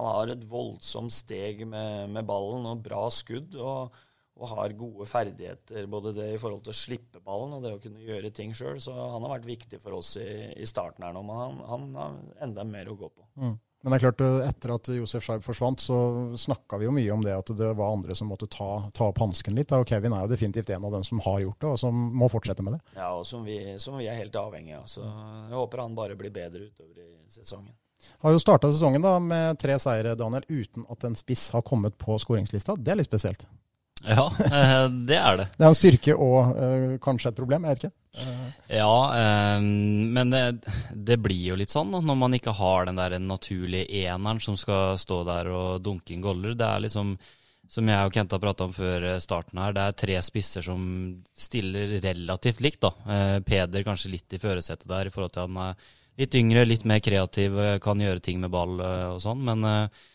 han 0.00 0.16
har 0.16 0.32
et 0.32 0.46
voldsomt 0.48 1.12
steg 1.12 1.66
med, 1.68 2.10
med 2.14 2.28
ballen 2.28 2.68
og 2.70 2.84
bra 2.84 3.04
skudd. 3.12 3.56
Og, 3.56 3.98
og, 4.40 4.46
har 4.54 4.72
gode 4.72 5.04
ferdigheter, 5.04 5.84
både 5.92 6.14
det 6.16 6.30
i 6.32 6.38
forhold 6.40 6.62
til 6.64 6.72
å 6.72 6.78
slippe 6.78 7.20
ballen 7.24 7.58
og 7.58 7.64
det 7.66 7.74
å 7.76 7.80
kunne 7.82 8.00
gjøre 8.00 8.32
ting 8.32 8.54
sjøl. 8.56 8.78
Så 8.80 8.94
han 8.96 9.20
har 9.26 9.34
vært 9.36 9.50
viktig 9.50 9.82
for 9.82 9.98
oss 9.98 10.14
i, 10.20 10.30
i 10.56 10.68
starten 10.68 11.04
her 11.04 11.12
nå, 11.16 11.24
men 11.26 11.42
han, 11.42 11.58
han, 11.68 11.90
har 11.98 12.46
enda 12.48 12.64
mer 12.64 12.88
å 12.88 12.96
gå 12.96 13.10
på. 13.12 13.26
Mm. 13.36 13.58
Men 13.80 13.94
det 13.94 13.96
er 13.96 14.02
klart, 14.02 14.22
etter 14.44 14.72
at 14.74 14.88
Josef 14.92 15.24
Scheib 15.24 15.44
forsvant, 15.44 15.80
så 15.80 15.98
snakka 16.36 16.76
vi 16.80 16.84
jo 16.84 16.92
mye 16.92 17.12
om 17.14 17.22
det 17.24 17.32
at 17.32 17.52
det 17.56 17.70
var 17.78 17.94
andre 17.94 18.16
som 18.16 18.28
måtte 18.28 18.48
ta, 18.52 18.68
ta 18.96 19.06
opp 19.08 19.22
hansken 19.22 19.56
litt. 19.56 19.72
Og 19.72 19.88
Kevin 19.88 20.12
er 20.12 20.26
jo 20.26 20.32
definitivt 20.34 20.72
en 20.74 20.84
av 20.84 20.92
dem 20.98 21.06
som 21.06 21.22
har 21.24 21.38
gjort 21.46 21.64
det, 21.64 21.70
og 21.70 21.80
som 21.80 22.02
må 22.20 22.28
fortsette 22.28 22.64
med 22.66 22.76
det. 22.76 22.82
Ja, 22.98 23.14
og 23.16 23.24
som 23.28 23.46
vi, 23.48 23.56
som 23.80 23.96
vi 23.96 24.10
er 24.12 24.20
helt 24.20 24.36
avhengig 24.36 24.76
av. 24.76 24.84
Så 24.90 25.04
jeg 25.04 25.56
håper 25.56 25.84
han 25.86 25.96
bare 25.96 26.18
blir 26.20 26.34
bedre 26.34 26.68
utover 26.68 27.00
i 27.06 27.08
sesongen. 27.32 27.72
Har 28.20 28.34
jo 28.34 28.42
starta 28.42 28.70
sesongen 28.72 29.04
da 29.04 29.16
med 29.22 29.58
tre 29.60 29.78
seire, 29.82 30.16
Daniel, 30.18 30.44
uten 30.48 30.86
at 30.92 31.04
en 31.08 31.16
spiss 31.18 31.50
har 31.54 31.64
kommet 31.66 31.98
på 32.00 32.18
skåringslista. 32.20 32.76
Det 32.78 32.94
er 32.94 33.00
litt 33.00 33.10
spesielt. 33.10 33.46
Ja, 34.04 34.26
eh, 34.44 34.86
det 34.88 35.16
er 35.16 35.36
det. 35.36 35.46
Det 35.56 35.64
er 35.64 35.68
en 35.68 35.76
styrke 35.76 36.14
og 36.16 36.54
øh, 36.56 36.94
kanskje 37.02 37.32
et 37.32 37.36
problem, 37.36 37.66
jeg 37.66 37.76
vet 37.76 37.84
ikke. 37.84 37.96
Ja, 38.72 38.94
øh, 39.14 39.66
men 40.16 40.32
det, 40.32 40.44
det, 40.94 41.18
blir 41.20 41.50
jo 41.52 41.58
litt 41.60 41.72
sånn 41.72 41.92
når 41.92 42.16
man 42.18 42.34
ikke 42.36 42.54
har 42.56 42.88
den 42.88 42.98
der 42.98 43.18
naturlige 43.20 44.06
eneren 44.06 44.40
som 44.42 44.56
skal 44.58 44.96
stå 45.00 45.22
der 45.28 45.52
og 45.52 45.84
dunke 45.84 46.14
inn 46.14 46.24
goller. 46.24 46.56
Det 46.56 46.66
er 46.66 46.84
liksom, 46.86 47.12
som 47.70 47.92
jeg 47.92 48.08
og 48.08 48.16
Kent 48.16 48.32
har 48.34 48.42
prata 48.42 48.66
om 48.66 48.74
før 48.74 49.12
starten 49.22 49.60
her, 49.60 49.76
det 49.76 49.84
er 49.84 50.00
tre 50.04 50.18
spisser 50.24 50.64
som 50.64 50.82
stiller 51.36 51.98
relativt 52.00 52.64
likt. 52.64 52.86
da. 52.88 53.40
Peder 53.46 53.86
kanskje 53.86 54.14
litt 54.16 54.32
i 54.32 54.40
førersetet 54.40 54.88
der 54.88 55.10
i 55.10 55.12
forhold 55.12 55.36
til 55.36 55.44
at 55.44 55.50
han 55.50 55.64
er 55.68 55.88
litt 56.20 56.36
yngre, 56.38 56.66
litt 56.68 56.86
mer 56.88 57.02
kreativ, 57.04 57.58
eh, 57.58 57.78
kan 57.82 58.00
gjøre 58.00 58.22
ting 58.24 58.40
med 58.42 58.52
ball 58.52 58.80
eh, 58.80 59.06
og 59.14 59.20
sånn. 59.24 59.44
Men 59.46 59.66
uh, 59.66 60.08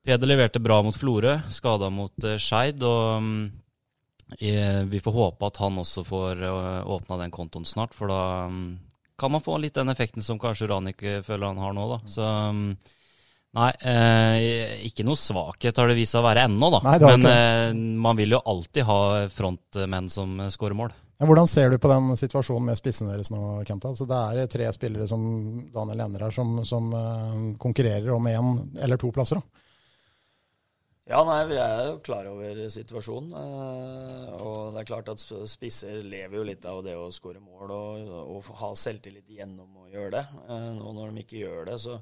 Peder 0.00 0.30
leverte 0.30 0.62
bra 0.64 0.78
mot 0.80 0.96
Florø, 0.96 1.34
skada 1.52 1.90
mot 1.92 2.28
Skeid. 2.40 2.80
Og 2.80 3.18
um, 3.20 3.50
vi 4.40 5.00
får 5.02 5.12
håpe 5.12 5.50
at 5.50 5.58
han 5.60 5.76
også 5.82 6.04
får 6.06 6.40
åpna 6.88 7.18
den 7.20 7.34
kontoen 7.34 7.66
snart, 7.68 7.92
for 7.92 8.08
da 8.08 8.46
um, 8.48 8.78
kan 9.20 9.34
man 9.34 9.44
få 9.44 9.58
litt 9.60 9.76
den 9.76 9.92
effekten 9.92 10.24
som 10.24 10.38
kanskje 10.40 10.70
Ranik 10.70 11.04
føler 11.26 11.50
han 11.50 11.60
har 11.60 11.76
nå, 11.76 11.84
da. 11.90 11.98
Så 12.08 12.24
um, 12.24 12.62
Nei, 13.50 13.70
eh, 13.82 14.82
ikke 14.86 15.02
noe 15.02 15.18
svakhet 15.18 15.78
har 15.80 15.90
det 15.90 15.96
vist 15.98 16.14
seg 16.14 16.22
å 16.22 16.28
være 16.28 16.44
ennå, 16.46 16.68
da. 16.70 16.80
Nei, 16.86 16.98
Men 17.02 17.26
eh, 17.26 17.78
man 17.98 18.18
vil 18.18 18.36
jo 18.36 18.42
alltid 18.46 18.86
ha 18.86 19.00
frontmenn 19.34 20.10
som 20.12 20.36
skårer 20.54 20.78
mål. 20.78 20.94
Ja, 21.20 21.26
hvordan 21.28 21.48
ser 21.48 21.68
du 21.68 21.76
på 21.76 21.88
den 21.90 22.14
situasjonen 22.16 22.70
med 22.70 22.78
spissene 22.80 23.12
deres 23.12 23.28
nå, 23.28 23.40
Kenta? 23.68 23.90
Altså, 23.92 24.06
det 24.08 24.20
er 24.40 24.46
tre 24.48 24.68
spillere 24.72 25.04
som 25.08 25.20
Daniel 25.68 26.00
nevner 26.00 26.22
her, 26.24 26.32
som, 26.32 26.62
som 26.64 26.86
uh, 26.96 27.34
konkurrerer 27.60 28.08
om 28.14 28.28
én 28.30 28.54
eller 28.80 28.96
to 28.96 29.10
plasser. 29.12 29.36
Da. 29.36 29.66
Ja, 31.10 31.20
nei, 31.28 31.42
Vi 31.50 31.58
er 31.60 31.82
jo 31.90 31.98
klar 32.06 32.24
over 32.30 32.62
situasjonen. 32.72 33.34
Uh, 33.36 34.32
og 34.38 34.72
det 34.72 34.80
er 34.80 34.88
klart 34.88 35.12
at 35.12 35.26
spisser 35.52 36.00
lever 36.00 36.38
jo 36.40 36.46
litt 36.48 36.64
av 36.64 36.80
det 36.88 36.96
å 36.96 37.10
skåre 37.12 37.42
mål 37.44 37.76
og, 37.76 38.16
og, 38.22 38.50
ha 38.62 38.72
selvtillit 38.72 39.28
gjennom 39.36 39.84
å 39.84 39.90
gjøre 39.92 40.14
det. 40.16 40.24
Nå 40.80 40.94
når 40.96 41.12
de 41.12 41.26
ikke 41.26 41.42
gjør 41.42 41.68
det, 41.68 41.76
så, 41.84 42.00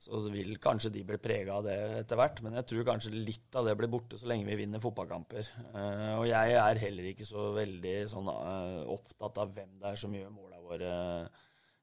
så 0.00 0.16
vil 0.32 0.54
kanskje 0.62 0.92
de 0.94 1.02
bli 1.04 1.18
prega 1.20 1.58
av 1.58 1.66
det 1.66 1.76
etter 1.98 2.16
hvert. 2.16 2.40
Men 2.44 2.56
jeg 2.56 2.68
tror 2.70 2.86
kanskje 2.88 3.12
litt 3.12 3.56
av 3.58 3.66
det 3.68 3.76
blir 3.76 3.90
borte 3.92 4.16
så 4.16 4.30
lenge 4.30 4.48
vi 4.48 4.56
vinner 4.62 4.80
fotballkamper. 4.80 5.50
Uh, 5.74 6.14
og 6.22 6.24
jeg 6.30 6.56
er 6.56 6.80
heller 6.86 7.10
ikke 7.10 7.28
så 7.28 7.50
veldig 7.58 7.96
sånn, 8.08 8.30
uh, 8.32 8.80
opptatt 8.94 9.42
av 9.44 9.52
hvem 9.52 9.74
det 9.82 9.90
er 9.92 10.00
som 10.00 10.16
gjør 10.16 10.32
måla 10.32 10.62
våre, 10.64 10.94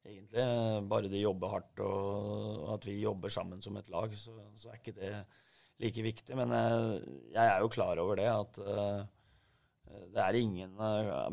egentlig. 0.08 0.48
Bare 0.90 1.14
de 1.14 1.22
jobber 1.22 1.54
hardt 1.54 1.84
og 1.86 2.66
at 2.74 2.90
vi 2.90 2.98
jobber 3.04 3.34
sammen 3.34 3.62
som 3.62 3.78
et 3.78 3.94
lag, 3.94 4.18
så, 4.18 4.34
så 4.58 4.74
er 4.74 4.82
ikke 4.82 4.98
det 4.98 5.14
like 5.84 6.08
viktig. 6.10 6.40
Men 6.42 6.56
jeg 6.56 7.44
er 7.44 7.62
jo 7.62 7.70
klar 7.70 8.02
over 8.02 8.18
det 8.18 8.32
at 8.32 8.62
det 10.14 10.20
er 10.20 10.36
ingen 10.36 10.74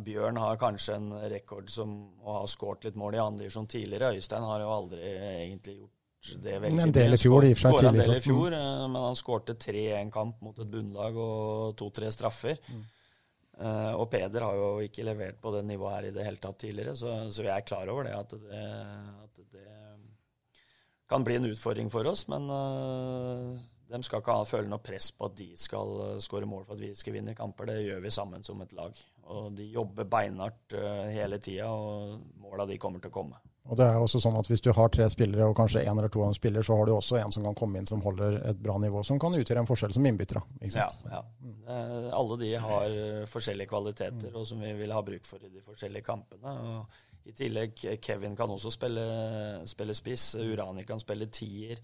Bjørn 0.04 0.36
har 0.38 0.60
kanskje 0.60 0.98
en 0.98 1.08
rekord 1.32 1.70
som 1.72 1.94
å 2.20 2.40
ha 2.42 2.46
skåret 2.50 2.84
litt 2.86 2.98
mål 3.00 3.16
i 3.16 3.22
andre 3.22 3.46
divisjon 3.46 3.70
tidligere. 3.70 4.12
Øystein 4.18 4.44
har 4.44 4.60
jo 4.62 4.74
aldri 4.74 5.00
egentlig 5.08 5.78
gjort 5.78 6.03
det 6.32 6.58
veldig 6.62 6.82
En 6.82 6.92
del 6.94 7.16
i 7.16 7.20
fjor, 7.20 7.44
i 7.44 7.52
og 7.52 7.60
for 7.60 7.78
seg. 7.78 7.88
En 7.90 7.98
del 8.00 8.16
i 8.16 8.24
fjor, 8.24 8.56
eh, 8.56 8.82
men 8.88 9.06
han 9.08 9.18
skårte 9.18 9.56
tre 9.60 9.84
i 9.90 9.96
en 9.98 10.12
kamp 10.14 10.40
mot 10.44 10.58
et 10.58 10.70
bunnlag 10.70 11.18
og 11.20 11.74
to-tre 11.78 12.10
straffer. 12.14 12.60
Mm. 12.70 12.84
Uh, 13.54 13.92
og 14.00 14.08
Peder 14.10 14.42
har 14.42 14.56
jo 14.58 14.70
ikke 14.82 15.04
levert 15.06 15.36
på 15.42 15.52
det 15.54 15.60
nivået 15.68 15.94
her 15.94 16.06
i 16.08 16.14
det 16.16 16.24
hele 16.26 16.40
tatt 16.42 16.56
tidligere, 16.58 16.96
så, 16.98 17.12
så 17.30 17.44
vi 17.44 17.52
er 17.54 17.62
klar 17.62 17.86
over 17.92 18.08
det 18.08 18.14
at, 18.16 18.32
det 18.34 18.62
at, 19.22 19.44
det 19.54 19.68
kan 21.06 21.22
bli 21.22 21.36
en 21.38 21.46
utfordring 21.52 21.92
for 21.92 22.08
oss. 22.10 22.24
Men 22.32 22.50
uh, 22.50 23.54
de 23.92 24.02
skal 24.02 24.24
ikke 24.24 24.38
ha, 24.40 24.48
føle 24.48 24.70
noe 24.70 24.82
press 24.82 25.12
på 25.14 25.30
at 25.30 25.38
de 25.38 25.52
skal 25.60 25.96
uh, 26.00 26.18
skåre 26.24 26.50
mål 26.50 26.66
for 26.66 26.74
at 26.74 26.82
vi 26.82 26.94
skal 26.98 27.14
vinne 27.20 27.36
kamper. 27.38 27.70
Det 27.70 27.84
gjør 27.84 28.02
vi 28.02 28.14
sammen 28.16 28.42
som 28.46 28.64
et 28.64 28.74
lag. 28.74 28.98
Og 29.30 29.52
de 29.56 29.70
jobber 29.76 30.08
beinhardt 30.10 30.74
hele 31.14 31.38
tida, 31.40 31.70
og 31.70 32.18
måla 32.42 32.66
de 32.68 32.80
kommer 32.80 33.00
til 33.00 33.12
å 33.12 33.18
komme. 33.22 33.43
Og 33.64 33.78
det 33.80 33.86
er 33.88 33.96
også 33.96 34.20
sånn 34.20 34.36
at 34.36 34.48
Hvis 34.50 34.60
du 34.60 34.68
har 34.76 34.90
tre 34.92 35.06
spillere 35.08 35.46
og 35.48 35.56
kanskje 35.56 35.86
én 35.86 35.96
eller 35.96 36.12
to 36.12 36.20
av 36.20 36.28
dem 36.28 36.36
spiller, 36.36 36.64
så 36.66 36.76
har 36.76 36.88
du 36.88 36.92
også 36.92 37.16
en 37.20 37.32
som 37.32 37.46
kan 37.46 37.56
komme 37.56 37.80
inn 37.80 37.88
som 37.88 38.02
holder 38.04 38.36
et 38.50 38.60
bra 38.60 38.76
nivå, 38.82 39.00
som 39.06 39.18
kan 39.20 39.32
utgjøre 39.38 39.64
en 39.64 39.70
forskjell 39.70 39.94
som 39.96 40.04
innbytter. 40.06 40.42
Ja, 40.74 40.90
ja. 41.08 41.22
Mm. 41.40 41.56
Alle 42.12 42.38
de 42.42 42.52
har 42.60 42.98
forskjellige 43.32 43.72
kvaliteter 43.72 44.28
mm. 44.28 44.36
og 44.36 44.46
som 44.50 44.60
vi 44.60 44.74
vil 44.76 44.92
ha 44.92 45.00
bruk 45.06 45.24
for 45.28 45.40
i 45.40 45.52
de 45.52 45.64
forskjellige 45.64 46.04
kampene. 46.04 46.54
Og 46.68 47.30
I 47.30 47.32
tillegg, 47.32 47.80
Kevin 48.04 48.36
kan 48.36 48.52
også 48.52 48.72
spille, 48.74 49.04
spille 49.70 49.96
spiss, 49.96 50.34
Urani 50.36 50.84
kan 50.84 51.00
spille 51.00 51.30
tier. 51.32 51.80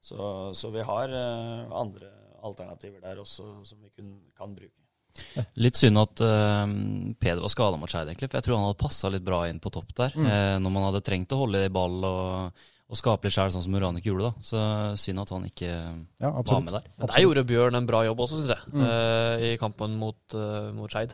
Så, 0.00 0.54
så 0.54 0.70
vi 0.70 0.84
har 0.86 1.12
eh, 1.12 1.72
andre 1.74 2.10
alternativer 2.46 3.02
der 3.02 3.20
også 3.20 3.50
som 3.66 3.82
vi 3.82 3.90
kun, 3.90 4.14
kan 4.38 4.54
bruke. 4.56 4.87
Litt 5.64 5.78
synd 5.78 6.00
at 6.00 6.22
uh, 6.24 6.64
Peder 7.18 7.44
var 7.44 7.52
skada 7.52 7.78
mot 7.80 7.90
Skeid, 7.90 8.08
egentlig. 8.10 8.30
For 8.30 8.40
jeg 8.40 8.48
tror 8.48 8.58
han 8.58 8.66
hadde 8.68 8.80
passa 8.80 9.12
litt 9.12 9.26
bra 9.26 9.44
inn 9.48 9.60
på 9.62 9.72
topp 9.74 9.94
der. 9.98 10.16
Mm. 10.16 10.26
Eh, 10.32 10.56
når 10.62 10.74
man 10.74 10.90
hadde 10.90 11.04
trengt 11.06 11.32
å 11.34 11.42
holde 11.42 11.64
i 11.66 11.70
ball 11.72 11.96
og, 12.06 12.66
og 12.88 12.98
skape 12.98 13.28
litt 13.28 13.34
sjøl, 13.34 13.50
sånn 13.52 13.64
som 13.64 13.74
Uranik 13.76 14.06
gjorde. 14.08 14.30
da. 14.30 14.44
Så 14.44 14.62
synd 15.02 15.22
at 15.22 15.32
han 15.34 15.44
ikke 15.48 15.68
ja, 15.68 16.30
var 16.30 16.62
med 16.64 16.72
der. 16.76 16.86
Men 16.96 17.10
Der 17.10 17.24
gjorde 17.24 17.44
Bjørn 17.48 17.80
en 17.80 17.88
bra 17.88 18.04
jobb 18.06 18.22
også, 18.24 18.38
syns 18.40 18.54
jeg. 18.54 18.70
Mm. 18.72 18.84
Uh, 18.84 19.44
I 19.48 19.50
kampen 19.60 19.98
mot, 20.00 20.20
uh, 20.36 20.70
mot 20.76 20.92
Skeid. 20.92 21.12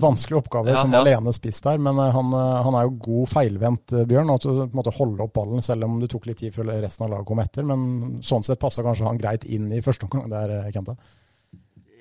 Vanskelig 0.00 0.38
oppgave 0.38 0.72
ja, 0.72 0.84
som 0.84 0.94
ja. 0.94 1.02
alene 1.02 1.34
spiss 1.36 1.60
der, 1.66 1.82
men 1.82 1.98
han, 1.98 2.30
han, 2.32 2.78
er 2.78 2.86
jo 2.86 2.94
god 3.08 3.32
feilvendt, 3.34 3.96
Bjørn. 4.08 4.32
At 4.36 4.46
du 4.46 4.52
på 4.54 4.70
en 4.70 4.78
måte 4.80 4.94
holde 4.98 5.26
opp 5.26 5.34
ballen, 5.36 5.64
selv 5.64 5.88
om 5.88 5.98
det 6.02 6.12
tok 6.14 6.30
litt 6.30 6.40
tid 6.44 6.54
før 6.54 6.72
resten 6.78 7.08
av 7.08 7.16
laget 7.16 7.28
kom 7.28 7.42
etter. 7.44 7.66
Men 7.68 8.22
sånn 8.24 8.46
sett 8.46 8.62
passa 8.62 8.86
kanskje 8.86 9.10
han 9.10 9.20
greit 9.20 9.46
inn 9.46 9.70
i 9.74 9.82
første 9.84 10.08
omgang 10.08 10.30
der, 10.32 10.56
Kenta. 10.74 10.96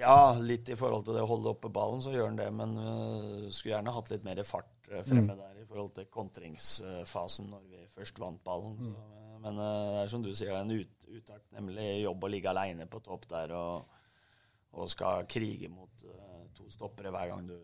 Ja, 0.04 0.36
litt 0.39 0.70
i 0.70 0.78
forhold 0.78 1.06
til 1.08 1.18
det 1.18 1.24
å 1.24 1.30
holde 1.30 1.54
oppe 1.54 1.72
ballen, 1.74 2.04
så 2.04 2.13
gjør 2.13 2.30
han 2.30 2.39
det. 2.39 2.50
Men 2.56 2.78
uh, 2.78 3.50
skulle 3.50 3.76
gjerne 3.78 3.96
hatt 3.96 4.12
litt 4.13 4.26
mer 4.28 4.44
fart 4.48 4.89
uh, 4.92 5.02
fremme 5.02 5.34
mm. 5.34 5.42
der 5.42 5.62
i 5.63 5.68
forhold 5.70 5.94
til 5.98 6.10
kontringsfasen 6.13 7.52
når 7.54 7.68
vi 7.72 7.84
først 7.94 8.20
vant 8.22 8.44
ballen. 8.46 8.78
Mm. 8.80 8.94
Så, 8.94 9.06
uh, 9.10 9.36
men 9.44 9.60
det 9.60 9.70
er 10.02 10.12
som 10.13 10.26
du 10.26 10.32
sier, 10.36 10.56
en 10.60 10.74
ut, 10.74 11.08
utakknemlig 11.08 11.89
jobb 12.04 12.28
å 12.28 12.32
ligge 12.32 12.52
aleine 12.52 12.88
på 12.92 13.02
topp 13.06 13.28
der 13.32 13.56
og, 13.58 14.00
og 14.80 14.92
skal 14.92 15.28
krige 15.30 15.72
mot 15.72 16.06
to 16.54 16.68
stoppere 16.72 17.12
hver 17.13 17.32
gang 17.32 17.48
du 17.50 17.58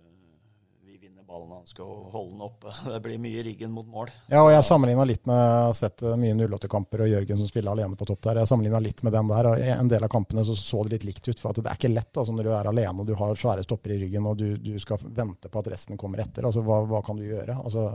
ballen. 1.30 1.52
Han 1.54 1.68
skal 1.70 1.90
holde 2.14 2.32
den 2.34 2.42
oppe. 2.46 2.74
Det 2.94 3.00
blir 3.06 3.22
mye 3.22 3.44
ryggen 3.46 3.72
mot 3.72 3.88
mål. 3.88 4.12
Ja, 4.28 4.42
og 4.42 4.52
jeg 4.52 4.66
sammenligna 4.68 5.06
litt 5.08 5.26
med 5.30 5.38
Jeg 5.40 5.66
har 5.68 5.78
sett 5.78 6.04
eh, 6.04 6.18
mye 6.20 6.38
08-kamper 6.38 7.06
og 7.06 7.12
Jørgen 7.12 7.42
som 7.42 7.50
spiller 7.50 7.76
alene 7.76 8.00
på 8.00 8.08
topp 8.10 8.24
der. 8.26 8.42
Jeg 8.42 8.52
sammenligna 8.52 8.82
litt 8.84 9.04
med 9.06 9.16
den 9.16 9.32
der. 9.32 9.52
og 9.52 9.68
en 9.70 9.92
del 9.92 10.08
av 10.08 10.14
kampene 10.14 10.46
så, 10.48 10.58
så 10.58 10.84
det 10.86 10.98
litt 10.98 11.10
likt 11.12 11.30
ut. 11.30 11.40
For 11.40 11.52
at 11.52 11.62
det 11.62 11.70
er 11.70 11.80
ikke 11.80 11.94
lett 11.94 12.22
altså, 12.22 12.36
når 12.36 12.50
du 12.50 12.54
er 12.56 12.72
alene 12.74 13.04
og 13.04 13.08
du 13.08 13.16
har 13.20 13.38
svære 13.40 13.68
stopper 13.68 13.96
i 13.96 14.02
ryggen 14.04 14.28
og 14.30 14.40
du, 14.42 14.50
du 14.58 14.74
skal 14.82 15.04
vente 15.06 15.52
på 15.52 15.62
at 15.62 15.72
resten 15.76 16.00
kommer 16.00 16.26
etter. 16.26 16.48
Altså, 16.50 16.66
hva, 16.66 16.82
hva 16.90 17.04
kan 17.06 17.20
du 17.20 17.28
gjøre? 17.28 17.60
Altså, 17.62 17.88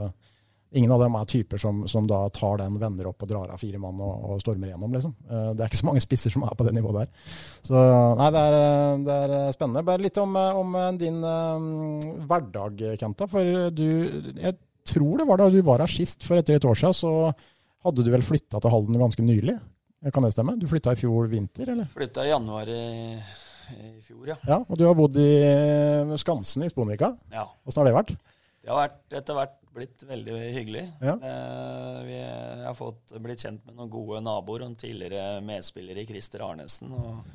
Ingen 0.75 0.91
av 0.91 0.99
dem 0.99 1.15
er 1.15 1.27
typer 1.29 1.61
som, 1.61 1.83
som, 1.87 2.07
da 2.09 2.25
tar 2.33 2.57
den, 2.59 2.79
vender 2.81 3.07
opp 3.07 3.21
og 3.23 3.29
drar 3.29 3.51
av 3.53 3.61
fire 3.61 3.79
mann 3.79 3.99
og, 4.01 4.25
og 4.33 4.41
stormer 4.41 4.71
gjennom. 4.71 4.91
Liksom. 4.97 5.13
Eh, 5.29 5.49
det 5.55 5.63
er 5.63 5.69
ikke 5.69 5.79
så 5.79 5.87
mange 5.87 6.03
spisser 6.03 6.33
som 6.33 6.43
er 6.47 6.57
på 6.57 6.65
det 6.67 6.73
nivået 6.75 7.03
der. 7.03 7.33
Så 7.63 7.83
nei, 8.19 8.29
det 8.35 8.41
er, 8.49 8.57
det 9.05 9.19
er 9.23 9.35
spennende. 9.55 9.85
Bare 9.87 10.03
litt 10.03 10.19
om, 10.19 10.35
om 10.35 10.75
din 10.99 11.21
um, 11.23 11.69
hverdag, 12.27 12.83
Kenta. 12.99 13.29
For 13.31 13.69
du 13.71 13.85
Jeg 14.41 14.57
tror 14.89 15.21
det 15.21 15.29
var 15.29 15.41
da 15.41 15.49
du 15.53 15.61
var 15.65 15.85
her 15.85 15.91
sist 15.91 16.25
for 16.25 16.41
et 16.41 16.51
år 16.57 16.81
siden, 16.81 16.97
så 16.97 17.13
hadde 17.85 18.03
du 18.03 18.11
vel 18.11 18.25
flytta 18.25 18.59
til 18.59 18.73
Halden 18.73 18.99
ganske 18.99 19.23
nylig? 19.25 19.55
Kan 20.13 20.25
det 20.25 20.35
stemme? 20.35 20.57
Du 20.59 20.67
flytta 20.69 20.93
i 20.93 20.99
fjor 20.99 21.29
vinter, 21.31 21.71
eller? 21.71 21.87
Flytta 21.89 22.25
i 22.25 22.29
januar 22.29 22.69
i, 22.69 22.83
i 23.73 24.01
fjor, 24.05 24.27
ja. 24.33 24.35
ja. 24.45 24.59
Og 24.61 24.77
du 24.77 24.85
har 24.85 24.97
bodd 24.97 25.17
i 25.21 25.29
Skansen 26.21 26.65
i 26.65 26.69
Sponvika. 26.69 27.15
Ja. 27.33 27.47
Åssen 27.65 27.81
har 27.81 27.89
det 27.89 27.95
vært? 27.95 28.17
Det 28.65 28.73
har 28.73 28.83
vært 28.83 29.17
etter 29.21 29.37
hvert 29.37 29.61
blitt 29.75 30.03
veldig 30.07 30.35
hyggelig. 30.55 30.85
Ja. 31.03 31.15
Eh, 31.15 31.97
vi 32.07 32.19
har 32.65 32.77
fått 32.77 33.15
blitt 33.21 33.43
kjent 33.45 33.65
med 33.67 33.77
noen 33.77 33.91
gode 33.93 34.21
naboer 34.23 34.63
og 34.63 34.71
en 34.71 34.79
tidligere 34.79 35.41
medspiller 35.45 35.99
i 36.01 36.07
Christer 36.09 36.43
Arnesen. 36.47 36.95
og 36.95 37.25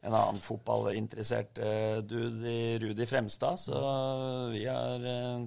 en 0.00 0.14
annen 0.14 0.42
fotballinteressert 0.42 1.58
uh, 1.58 2.02
dude 2.02 2.48
i 2.48 2.78
Rudi 2.78 3.06
Fremstad. 3.06 3.60
Så 3.60 3.78
vi 4.52 4.64
har, 4.66 5.04
uh, 5.04 5.46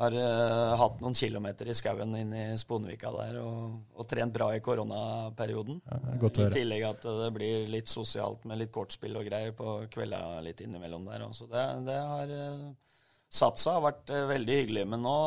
har 0.00 0.16
uh, 0.18 0.74
hatt 0.80 1.00
noen 1.02 1.14
kilometer 1.14 1.70
i 1.70 1.76
skauen 1.76 2.16
inn 2.18 2.34
i 2.34 2.44
Sponvika 2.60 3.12
der 3.14 3.40
og, 3.42 3.78
og, 3.94 4.06
trent 4.10 4.34
bra 4.34 4.50
i 4.56 4.62
koronaperioden. 4.64 5.80
Ja, 5.86 6.00
I 6.28 6.50
tillegg 6.54 6.88
at 6.90 7.06
det 7.06 7.30
blir 7.36 7.68
litt 7.70 7.90
sosialt 7.90 8.44
med 8.48 8.60
litt 8.62 8.74
kortspill 8.74 9.16
og 9.20 9.28
greier 9.28 9.54
på 9.56 9.78
kvelda 9.92 10.40
litt 10.44 10.64
innimellom 10.64 11.06
der. 11.08 11.28
Så 11.32 11.48
det, 11.50 11.66
det 11.88 12.00
har 12.00 12.34
satsa 13.34 13.76
har 13.76 13.84
vært 13.88 14.14
uh, 14.14 14.24
veldig 14.30 14.60
hyggelig. 14.60 14.86
Men 14.90 15.04
nå 15.04 15.18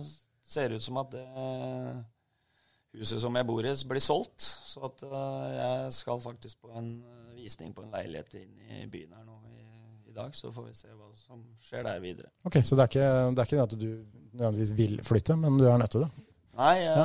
uh, 0.00 0.08
ser 0.46 0.70
det 0.70 0.80
ut 0.80 0.86
som 0.86 1.00
at 1.02 1.12
det 1.14 1.26
uh, 1.34 2.00
huset 2.98 3.22
som 3.22 3.36
jeg 3.38 3.48
bor 3.48 3.66
i, 3.66 3.74
blir 3.92 4.04
solgt. 4.04 4.44
Så 4.44 4.82
at 4.86 5.04
jeg 5.54 5.92
skal 5.98 6.22
faktisk 6.22 6.62
på 6.64 6.72
en 6.78 6.94
visning 7.36 7.74
på 7.74 7.84
en 7.86 7.92
leilighet 7.94 8.40
inn 8.42 8.80
i 8.80 8.86
byen 8.90 9.14
her 9.16 9.26
nå 9.26 9.36
i, 9.50 9.60
i, 10.10 10.14
dag. 10.14 10.34
Så 10.36 10.50
får 10.54 10.66
vi 10.70 10.74
se 10.78 10.90
hva 10.90 11.12
som 11.18 11.44
skjer 11.64 11.86
der 11.86 12.02
videre. 12.02 12.32
Ok, 12.44 12.60
Så 12.64 12.78
det 12.78 12.86
er 12.86 12.90
ikke 12.90 13.06
det, 13.06 13.44
er 13.44 13.46
ikke 13.46 13.60
det 13.60 13.68
at 13.68 13.78
du 13.78 13.88
nødvendigvis 14.32 14.74
vil 14.78 14.98
flytte, 15.06 15.38
men 15.38 15.58
du 15.58 15.68
er 15.70 15.78
nødt 15.80 15.94
til 15.94 16.04
det? 16.06 16.10
Nei, 16.60 16.74
ja. 16.82 17.04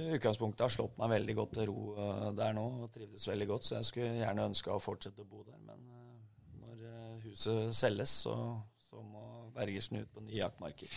i 0.00 0.16
utgangspunktet 0.16 0.64
har 0.64 0.72
slått 0.72 0.96
meg 0.98 1.12
veldig 1.12 1.34
godt 1.36 1.52
til 1.60 1.68
ro 1.68 2.32
der 2.34 2.56
nå 2.56 2.64
og 2.86 2.88
trivdes 2.96 3.28
veldig 3.28 3.46
godt. 3.52 3.68
Så 3.68 3.76
jeg 3.76 3.90
skulle 3.90 4.22
gjerne 4.22 4.48
ønska 4.48 4.72
å 4.72 4.82
fortsette 4.82 5.22
å 5.22 5.28
bo 5.28 5.44
der. 5.44 5.60
Men 5.68 5.84
når 6.64 7.20
huset 7.28 7.76
selges, 7.76 8.16
så 8.24 8.38
Bergersen 9.54 10.00
ut 10.00 10.08
på 10.10 10.20
nye 10.26 10.40
jaktmarker. 10.40 10.88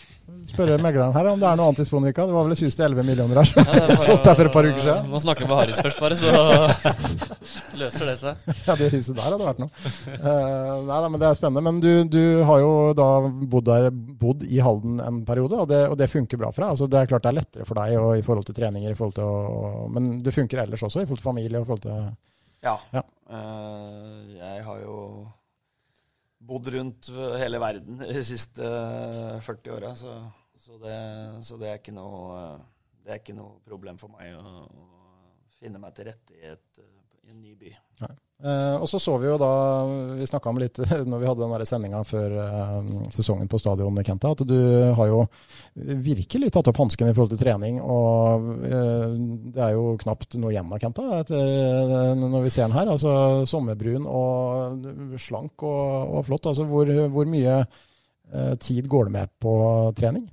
Spørre 0.50 0.78
megleren 0.82 1.12
her 1.14 1.28
om 1.30 1.38
det 1.38 1.46
er 1.46 1.58
noe 1.60 1.68
annet 1.70 1.84
i 1.84 1.86
Sponvika. 1.86 2.24
Det 2.26 2.34
var 2.34 2.46
vel 2.48 2.54
et 2.56 2.62
hus 2.66 2.74
til 2.74 2.86
11 2.88 3.06
millioner 3.06 3.38
her 3.38 3.46
som 3.46 3.68
ble 3.68 3.96
solgt 4.02 4.26
der 4.26 4.34
for 4.34 4.50
et 4.50 4.56
par 4.56 4.66
uker 4.66 4.80
siden. 4.82 5.06
Må 5.12 5.20
snakke 5.22 5.46
med 5.46 5.54
Haris 5.60 5.78
først, 5.78 6.00
bare, 6.02 6.18
så 6.18 6.32
løser 7.80 8.10
det 8.10 8.16
seg. 8.18 8.42
Ja, 8.66 8.74
det 8.80 8.90
huset 8.96 9.14
der 9.14 9.28
hadde 9.28 9.38
vært 9.44 9.62
noe. 9.62 9.70
Uh, 10.08 10.74
nei, 10.88 10.98
nei, 10.98 11.12
men 11.14 11.22
Det 11.22 11.30
er 11.30 11.38
spennende. 11.38 11.64
Men 11.68 11.78
du, 11.84 11.90
du, 12.10 12.20
har 12.50 12.64
jo 12.64 12.74
da 12.98 13.08
bodd, 13.54 13.70
der, 13.70 13.88
bodd 13.94 14.42
i 14.42 14.58
Halden 14.66 14.98
en 15.06 15.22
periode, 15.28 15.62
og 15.62 15.70
det, 15.70 15.84
og 15.92 15.94
det, 16.02 16.10
funker 16.10 16.42
bra 16.42 16.50
for 16.50 16.64
deg. 16.64 16.74
Altså, 16.74 16.90
det 16.90 16.98
er 16.98 17.14
klart 17.14 17.28
det 17.28 17.30
er 17.30 17.38
lettere 17.38 17.68
for 17.68 17.78
deg 17.78 17.94
og, 18.02 18.10
i 18.18 18.26
forhold 18.26 18.50
til 18.50 18.58
treninger, 18.58 18.90
i 18.90 18.98
forhold 18.98 19.20
til 19.20 19.30
å, 19.30 19.86
men 19.94 20.16
det 20.26 20.34
funker 20.34 20.64
ellers 20.66 20.82
også, 20.82 21.04
i 21.04 21.06
forhold 21.06 21.22
til 21.22 21.30
familie? 21.30 21.62
og 21.62 21.62
i 21.62 21.70
forhold 21.70 21.86
til... 21.86 22.14
Ja. 22.66 22.74
ja. 22.90 23.06
Uh, 23.30 24.34
jeg 24.34 24.66
har 24.66 24.82
jo 24.82 24.96
bodd 26.48 26.70
rundt 26.74 27.10
hele 27.40 27.60
verden 27.62 28.02
de 28.08 28.24
siste 28.26 28.72
40 29.44 29.74
åra, 29.76 29.94
så, 29.98 30.18
så, 30.56 30.78
så, 31.44 31.58
det 31.60 31.72
er 31.72 31.80
ikke 31.80 31.96
noe, 31.96 32.38
det 33.04 33.14
er 33.14 33.22
ikke 33.22 33.36
noe 33.38 33.58
problem 33.68 34.00
for 34.00 34.14
meg 34.16 34.36
å, 34.38 34.64
å 34.66 34.88
finne 35.58 35.80
meg 35.82 35.96
til 35.96 36.08
rette 36.10 36.36
i, 36.38 36.54
et, 36.54 36.82
i 36.82 36.97
en 37.28 37.42
ny 37.42 37.54
by. 37.58 37.74
Nei. 38.04 38.14
Eh, 38.38 38.76
og 38.78 38.86
så 38.86 39.00
så 39.02 39.16
vi 39.18 39.26
jo 39.26 39.34
da, 39.34 39.50
vi 40.14 40.26
snakka 40.28 40.50
om 40.52 40.60
litt 40.62 40.78
når 41.10 41.18
vi 41.18 41.26
hadde 41.26 41.42
den 41.42 41.66
sendinga 41.66 42.04
før 42.06 42.36
eh, 42.38 42.76
sesongen 43.10 43.50
på 43.50 43.58
stadionet, 43.58 44.06
Kenta, 44.06 44.30
at 44.30 44.44
du 44.46 44.58
har 44.94 45.10
jo 45.10 45.24
virkelig 45.74 46.52
tatt 46.54 46.70
opp 46.70 46.78
hansken 46.78 47.10
i 47.10 47.16
forhold 47.16 47.34
til 47.34 47.42
trening. 47.42 47.80
Og 47.82 48.48
eh, 48.68 49.18
det 49.56 49.64
er 49.66 49.74
jo 49.74 49.96
knapt 50.04 50.38
noe 50.38 50.54
igjen 50.54 50.70
av 50.70 50.82
Kenta 50.82 51.08
etter, 51.18 51.52
når 52.22 52.46
vi 52.46 52.54
ser 52.54 52.68
den 52.68 52.78
her. 52.78 52.94
Altså 52.94 53.44
sommerbrun 53.50 54.06
og 54.06 55.18
slank 55.18 55.66
og, 55.66 56.16
og 56.20 56.26
flott. 56.30 56.46
Altså 56.52 56.68
hvor, 56.70 56.94
hvor 57.10 57.28
mye 57.28 57.62
tid 58.60 58.86
går 58.92 59.08
det 59.08 59.12
med 59.14 59.30
på 59.40 59.52
trening? 59.96 60.28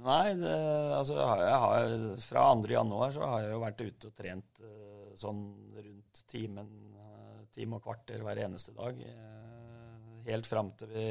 Nei, 0.00 0.32
det, 0.38 0.52
altså 0.96 1.16
jeg 1.18 1.56
har, 1.64 1.94
fra 2.24 2.44
2. 2.56 2.70
januar 2.72 3.12
så 3.12 3.26
har 3.28 3.42
jeg 3.44 3.52
jo 3.52 3.60
vært 3.64 3.82
ute 3.84 4.08
og 4.08 4.14
trent 4.16 4.62
eh, 4.64 5.10
sånn 5.20 5.42
rundt 5.76 6.22
timen, 6.30 6.70
eh, 6.96 7.42
time 7.52 7.76
og 7.76 7.84
kvarter 7.84 8.22
hver 8.24 8.40
eneste 8.46 8.72
dag. 8.76 9.02
eh, 9.04 10.24
Helt 10.30 10.48
fram 10.48 10.70
til 10.78 10.90
vi 10.94 11.06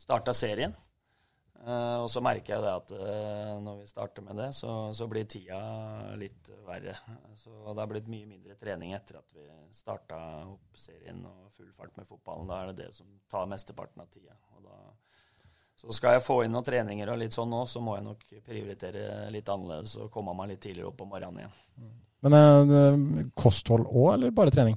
starta 0.00 0.32
serien. 0.36 0.72
Og 1.60 2.06
så 2.08 2.22
merker 2.24 2.54
jeg 2.54 2.62
det 2.64 2.70
at 2.72 2.92
når 3.60 3.82
vi 3.82 3.88
starter 3.90 4.24
med 4.24 4.38
det, 4.40 4.46
så, 4.56 4.70
så 4.96 5.04
blir 5.12 5.26
tida 5.28 5.58
litt 6.16 6.48
verre. 6.64 6.94
Så 7.36 7.52
det 7.52 7.82
har 7.82 7.90
blitt 7.90 8.08
mye 8.08 8.30
mindre 8.30 8.56
trening 8.56 8.94
etter 8.96 9.18
at 9.18 9.34
vi 9.36 9.44
starta 9.76 10.16
opp 10.48 10.80
serien 10.80 11.20
og 11.28 11.50
full 11.52 11.68
fart 11.76 11.92
med 12.00 12.08
fotballen. 12.08 12.48
Da 12.48 12.62
er 12.62 12.70
det 12.72 12.86
det 12.86 12.88
som 12.96 13.12
tar 13.28 13.44
mesteparten 13.52 14.00
av 14.00 14.08
tida. 14.08 14.38
Og 14.56 14.64
da, 14.70 14.78
så 15.80 15.94
skal 15.96 16.18
jeg 16.18 16.24
få 16.26 16.42
inn 16.44 16.52
noen 16.52 16.66
treninger 16.66 17.08
og 17.08 17.18
litt 17.22 17.32
sånn 17.32 17.48
nå, 17.48 17.62
så 17.70 17.80
må 17.80 17.96
jeg 17.96 18.04
nok 18.04 18.24
prioritere 18.44 19.30
litt 19.32 19.48
annerledes 19.48 19.96
og 20.02 20.10
komme 20.12 20.34
meg 20.36 20.52
litt 20.52 20.60
tidligere 20.66 20.90
opp 20.90 21.00
om 21.06 21.12
morgenen 21.14 21.40
igjen. 21.40 21.94
Men 22.26 22.36
eh, 22.36 23.30
kosthold 23.32 23.86
òg, 23.88 24.10
eller 24.18 24.34
bare 24.36 24.52
trening? 24.52 24.76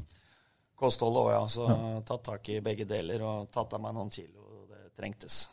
Kosthold 0.79 1.19
òg, 1.25 1.33
ja. 1.33 1.41
Så 1.51 1.67
tatt 2.07 2.23
tak 2.29 2.47
i 2.53 2.61
begge 2.63 2.87
deler 2.87 3.25
og 3.27 3.51
tatt 3.51 3.75
av 3.75 3.83
meg 3.83 3.97
noen 3.97 4.13
kilo. 4.13 4.63
Det 4.71 4.93
trengtes. 4.95 5.43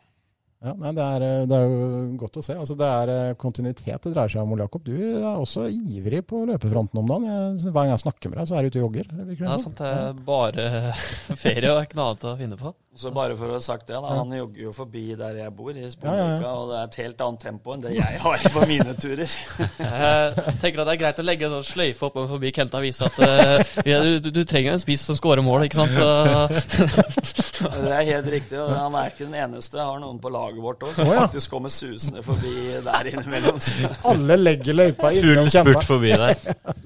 Ja, 0.61 0.75
nei, 0.77 0.91
det, 0.93 1.01
er, 1.01 1.23
eh, 1.25 1.47
det 1.49 1.57
er 1.57 1.71
jo 1.73 1.85
godt 2.21 2.35
å 2.37 2.43
se. 2.45 2.55
Altså, 2.61 2.75
det 2.77 2.85
er 2.85 3.11
eh, 3.15 3.37
kontinuitet 3.41 4.05
det 4.05 4.11
dreier 4.13 4.29
seg 4.29 4.43
om, 4.45 4.51
Ole 4.53 4.67
Jakob. 4.67 4.85
Du 4.85 4.93
er 4.93 5.29
også 5.31 5.65
ivrig 5.73 6.21
på 6.29 6.43
løpefronten 6.51 7.01
om 7.01 7.09
dagen. 7.09 7.31
Jeg, 7.31 7.71
hver 7.71 7.79
gang 7.79 7.95
jeg 7.95 8.03
snakker 8.03 8.33
med 8.33 8.43
deg, 8.43 8.51
så 8.51 8.59
er 8.59 8.63
du 8.63 8.69
ute 8.69 8.83
og 8.83 8.85
jogger. 8.85 9.09
Det 9.17 9.39
er 9.41 9.63
sant, 9.63 9.81
det 9.81 9.93
er 9.97 10.21
bare 10.27 10.67
ferie 11.47 11.73
og 11.73 11.81
ikke 11.87 11.97
noe 11.97 12.11
annet 12.11 12.29
å 12.29 12.35
finne 12.43 12.61
på. 12.61 12.75
Så 12.99 13.13
bare 13.15 13.37
for 13.39 13.47
å 13.47 13.55
ha 13.55 13.61
sagt 13.63 13.87
det, 13.87 13.95
da, 14.03 14.15
han 14.19 14.33
jogger 14.35 14.65
jo 14.65 14.71
forbi 14.75 15.13
der 15.15 15.37
jeg 15.39 15.53
bor, 15.55 15.71
i 15.71 15.85
Ja, 15.85 15.91
ja, 16.11 16.25
ja. 16.43 16.49
og 16.51 16.73
det 16.73 16.79
er 16.81 16.89
et 16.89 16.97
helt 17.05 17.21
annet 17.23 17.45
tempo 17.45 17.77
enn 17.77 17.85
det 17.85 17.93
jeg 17.95 18.19
har 18.25 18.47
på 18.51 18.65
mine 18.67 18.97
turer. 18.99 19.31
Jeg 19.31 20.57
tenker 20.61 20.83
at 20.83 20.89
det 20.89 20.97
er 20.97 20.99
greit 20.99 21.23
å 21.23 21.25
legge 21.25 21.47
en 21.47 21.55
sånn 21.55 21.69
sløyfe 21.69 22.09
opp 22.09 22.19
forbi 22.33 22.51
Kenta 22.57 22.81
og 22.81 22.89
vise 22.89 23.07
at 23.07 23.21
uh, 23.23 23.77
du, 23.87 24.19
du, 24.27 24.29
du 24.35 24.43
trenger 24.43 24.75
en 24.75 24.83
spiss 24.83 25.07
som 25.07 25.15
scorer 25.15 25.47
mål, 25.47 25.69
ikke 25.69 25.79
sant. 25.79 25.95
Så, 25.95 26.09
Det 27.61 27.93
er 27.95 28.09
helt 28.09 28.31
riktig, 28.35 28.59
og 28.59 28.75
han 28.75 28.99
er 28.99 29.15
ikke 29.15 29.23
den 29.29 29.39
eneste. 29.39 29.79
Jeg 29.79 29.87
har 29.87 30.03
noen 30.03 30.19
på 30.19 30.35
laget 30.35 30.61
vårt 30.65 30.83
òg 30.89 30.99
som 30.99 31.07
oh, 31.07 31.15
ja. 31.15 31.23
faktisk 31.29 31.55
kommer 31.55 31.71
susende 31.71 32.27
forbi 32.27 32.55
der 32.91 33.13
innimellom. 33.13 33.63
Alle 34.11 34.41
legger 34.41 34.81
løypa 34.81 35.15
Full 35.15 35.31
innom 35.37 35.53
spurt 35.53 35.87
forbi 35.87 36.11
der. 36.11 36.35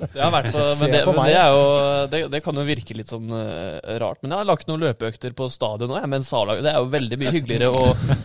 det 0.05 0.21
har 0.21 0.37
vært 0.37 0.53
på, 0.53 0.69
men, 0.83 0.95
det, 0.99 1.03
men 1.09 1.21
det 1.25 1.41
er 1.41 1.51
jo 1.57 1.65
det, 2.13 2.23
det 2.37 2.45
kan 2.45 2.61
jo 2.61 2.69
virke 2.69 3.01
litt 3.01 3.09
sånn 3.09 3.33
uh, 3.33 3.81
rart. 4.05 4.21
Men 4.21 4.37
jeg 4.37 4.45
har 4.45 4.53
lagt 4.53 4.69
noen 4.69 4.85
løpeøkter 4.85 5.33
på 5.39 5.49
stadion 5.53 5.94
nå, 5.95 6.01
jeg, 6.03 6.11
mens 6.11 6.31
A-laget 6.35 6.67
Det 6.67 6.73
er 6.73 6.81
jo 6.81 6.91
veldig 6.93 7.19
mye 7.21 7.33
hyggeligere 7.35 7.71
å, 7.71 7.85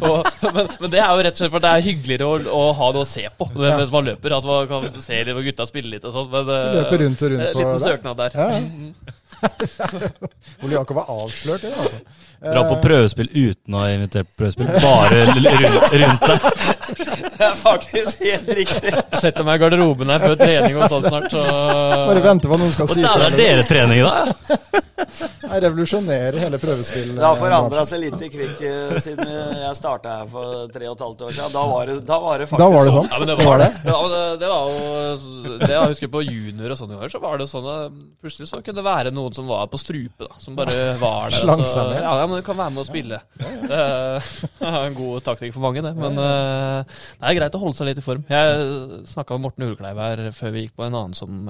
å 0.10 0.12
men, 0.56 0.72
men 0.82 0.94
det 0.94 1.02
er 1.04 1.12
jo 1.14 1.26
rett 1.28 1.38
og 1.38 1.44
slett 1.44 1.54
for 1.54 1.66
det 1.66 1.74
er 1.76 1.86
hyggeligere 1.86 2.30
å, 2.30 2.40
å 2.58 2.64
ha 2.80 2.90
noe 2.96 3.06
å 3.06 3.10
se 3.10 3.26
på 3.38 3.50
mens 3.56 3.94
man 3.94 4.10
løper. 4.10 4.38
At 4.40 4.50
man 4.50 4.70
kan 4.72 4.90
se 5.04 5.22
litt 5.24 5.38
og 5.38 5.46
gutta 5.46 5.68
spille 5.70 5.94
litt 5.94 6.08
og 6.10 6.16
sånn. 6.16 6.30
Men 6.34 6.52
eh, 6.56 6.76
Løper 6.80 7.04
rundt 7.06 7.26
og 7.26 7.34
rundt 7.36 7.46
eh, 7.46 7.54
på 7.54 7.64
liten 7.64 7.82
søknad 7.86 8.24
der. 8.24 8.32
Ja. 8.40 8.50
Ole 10.64 10.74
Jakob 10.76 11.00
har 11.00 11.14
avslørt 11.14 11.64
det, 11.64 11.72
altså. 11.76 12.02
Dra 12.40 12.62
på 12.70 12.76
prøvespill 12.84 13.30
uten 13.36 13.76
å 13.76 13.82
ha 13.84 13.90
invitert 13.92 14.30
på 14.32 14.44
prøvespill. 14.44 14.70
Bare 14.80 15.26
rundt, 15.28 15.94
rundt 16.04 16.28
deg. 16.30 16.40
det 17.40 17.46
er 17.50 17.58
faktisk 17.60 18.24
helt 18.26 18.50
riktig. 18.62 18.94
Setter 19.20 19.44
meg 19.48 19.60
i 19.60 19.64
garderoben 19.66 20.10
her 20.14 20.24
før 20.24 20.38
trening 20.40 20.78
og 20.80 20.88
sånn 20.92 21.08
snart, 21.10 21.28
så 21.34 21.44
Bare 22.10 22.24
vente 22.24 22.48
på 22.52 22.58
noen 22.60 22.72
skal 22.76 22.88
Og 22.88 22.96
si 22.96 23.04
der 23.04 23.28
er 23.28 23.36
dere 23.40 23.66
trening, 23.68 24.04
da! 24.08 24.80
Jeg 25.50 25.62
revolusjonerer 25.64 26.36
hele 26.44 26.58
prøvespillet. 26.62 27.16
Det 27.18 27.24
har 27.26 27.38
forandra 27.40 27.84
seg 27.88 28.02
litt 28.04 28.22
i 28.22 28.28
Kvikk 28.30 28.60
eh, 28.68 28.92
siden 29.02 29.30
jeg 29.58 29.78
starta 29.78 30.18
her 30.20 30.28
for 30.30 30.68
tre 30.74 30.90
og 30.92 30.98
et 30.98 31.04
halvt 31.06 31.24
år 31.26 31.32
siden. 31.34 31.54
Da 31.56 31.64
var 31.72 31.90
det, 31.90 31.96
da 32.06 32.18
var 32.22 32.44
det 32.44 32.48
faktisk 32.52 32.62
Da 32.62 32.68
var 32.76 32.86
det 32.86 32.94
sånn? 32.94 33.08
Ja, 33.10 33.20
men 33.24 33.32
det 33.32 33.38
Det 33.40 33.48
var 33.48 33.50
var 33.50 33.64
det? 33.64 33.70
det. 33.74 33.90
Ja, 33.90 34.02
det, 34.14 34.22
det 34.44 34.52
var 34.52 34.62
jo 34.70 35.56
Det 35.64 35.72
jeg 35.74 35.94
husker 35.96 36.12
på 36.14 36.22
junior 36.28 36.76
og 36.76 36.80
sånn 36.82 36.94
i 36.94 37.00
år, 37.00 37.10
så 37.16 37.22
var 37.24 37.40
det 37.42 37.48
sånn 37.50 37.70
at 37.74 37.98
plutselig 38.22 38.50
så 38.52 38.62
kunne 38.62 38.78
det 38.82 38.86
være 38.90 39.14
noen 39.16 39.36
som 39.40 39.50
var 39.50 39.66
på 39.72 39.80
strupe, 39.82 40.28
da. 40.28 40.38
Som 40.44 40.60
bare 40.60 40.78
var 41.02 41.32
der. 41.34 41.40
Slang 41.40 41.64
og 41.66 41.72
så- 41.72 41.88
Ja, 42.00 42.14
ja, 42.22 42.29
men 42.30 42.40
du 42.40 42.46
kan 42.46 42.58
være 42.60 42.74
med 42.76 42.84
og 42.84 42.88
spille. 42.90 43.20
Det 43.70 43.80
er 44.70 44.78
en 44.86 44.98
god 44.98 45.26
taktikk 45.26 45.54
for 45.56 45.66
mange, 45.66 45.82
det. 45.86 45.92
Men 45.98 46.18
eh, 46.22 46.96
det 47.20 47.28
er 47.32 47.38
greit 47.40 47.58
å 47.58 47.62
holde 47.64 47.78
seg 47.78 47.90
litt 47.90 48.02
i 48.02 48.06
form. 48.06 48.24
Jeg 48.30 49.04
snakka 49.10 49.36
med 49.38 49.48
Morten 49.48 49.68
Ulkleiv 49.68 50.00
her 50.04 50.24
før 50.36 50.54
vi 50.56 50.66
gikk 50.66 50.76
på 50.80 50.86
en 50.88 50.96
annen 51.02 51.18
som 51.18 51.50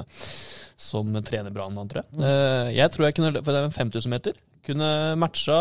som 0.79 1.11
trener 1.27 1.51
Brann, 1.51 1.75
han, 1.75 1.89
tror 1.91 2.05
jeg. 2.05 2.21
Eh, 2.23 2.69
Jeg 2.77 2.93
tror 2.93 3.09
jeg 3.09 3.15
kunne, 3.17 3.33
for 3.43 3.51
det 3.51 3.59
er 3.59 3.65
en 3.67 3.75
5000 3.75 4.13
meter, 4.13 4.37
kunne 4.63 4.87
matcha 5.19 5.57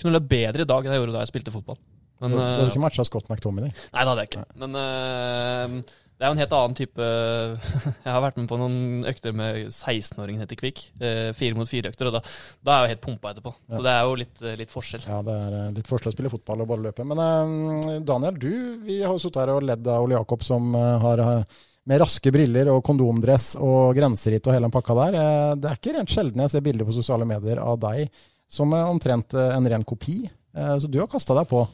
Kunne 0.00 0.14
løpt 0.16 0.30
bedre 0.32 0.64
i 0.64 0.68
dag 0.70 0.86
enn 0.86 0.94
jeg 0.96 1.02
gjorde 1.04 1.14
da 1.14 1.22
jeg 1.22 1.30
spilte 1.30 1.54
fotball. 1.54 1.78
Men, 2.22 2.34
du 2.34 2.40
hadde 2.40 2.64
eh, 2.64 2.72
ikke 2.72 2.82
matcha 2.82 3.04
Scott 3.06 3.30
McTominay? 3.30 3.70
Nei, 3.70 4.02
det 4.02 4.10
hadde 4.10 4.24
jeg 4.24 4.32
ikke. 4.32 4.44
Men 4.64 5.84
det 6.14 6.24
er 6.24 6.30
jo 6.30 6.36
en 6.36 6.42
helt 6.42 6.54
annen 6.56 6.76
type 6.78 7.06
Jeg 8.04 8.10
har 8.12 8.22
vært 8.22 8.38
med 8.38 8.46
på 8.50 8.58
noen 8.60 9.04
økter 9.10 9.34
med 9.36 9.66
16-åringen 9.66 10.44
heter 10.44 10.58
Kvikk. 10.60 10.82
øh, 11.02 11.30
Fire 11.36 11.58
mot 11.58 11.68
fire-økter, 11.70 12.10
og 12.10 12.16
da, 12.16 12.22
da 12.64 12.74
er 12.74 12.78
jeg 12.78 12.86
jo 12.86 12.92
helt 12.94 13.04
pumpa 13.08 13.32
etterpå. 13.34 13.54
Ja. 13.66 13.76
Så 13.76 13.82
det 13.86 13.92
er 13.94 14.08
jo 14.08 14.16
litt, 14.22 14.42
øh, 14.44 14.56
litt 14.62 14.72
forskjell. 14.72 15.04
Ja, 15.10 15.20
det 15.26 15.36
er 15.48 15.58
eh, 15.60 15.70
litt 15.80 15.90
forskjell 15.90 16.12
å 16.12 16.16
spille 16.16 16.32
fotball 16.32 16.64
og 16.64 16.70
bare 16.70 16.86
løpe. 16.86 17.06
Men 17.10 17.22
eh, 17.26 18.00
Daniel, 18.06 18.38
du, 18.38 18.50
vi 18.86 19.00
har 19.02 19.12
jo 19.14 19.22
sittet 19.22 19.42
her 19.42 19.54
og 19.56 19.66
ledd 19.66 19.86
av 19.90 20.06
Ole 20.06 20.18
Jakob 20.18 20.44
som 20.46 20.70
eh, 20.78 20.90
har 21.04 21.24
eh, 21.24 21.62
med 21.90 22.00
raske 22.00 22.32
briller 22.32 22.70
og 22.72 22.80
kondomdress 22.86 23.54
og 23.60 23.92
grenseritt 23.98 24.46
og 24.48 24.54
hele 24.56 24.68
den 24.68 24.74
pakka 24.74 24.96
der. 25.02 25.18
Eh, 25.20 25.50
det 25.60 25.70
er 25.72 25.80
ikke 25.80 25.96
rent 25.98 26.14
sjelden 26.14 26.44
jeg 26.46 26.54
ser 26.54 26.64
bilder 26.64 26.88
på 26.88 26.96
sosiale 26.96 27.26
medier 27.28 27.60
av 27.60 27.80
deg 27.82 28.06
som 28.54 28.72
er 28.76 28.86
omtrent 28.88 29.34
eh, 29.36 29.50
en 29.56 29.68
ren 29.68 29.84
kopi. 29.84 30.22
Eh, 30.54 30.76
så 30.80 30.88
du 30.88 31.00
har 31.02 31.10
kasta 31.10 31.36
deg 31.36 31.50
på. 31.50 31.64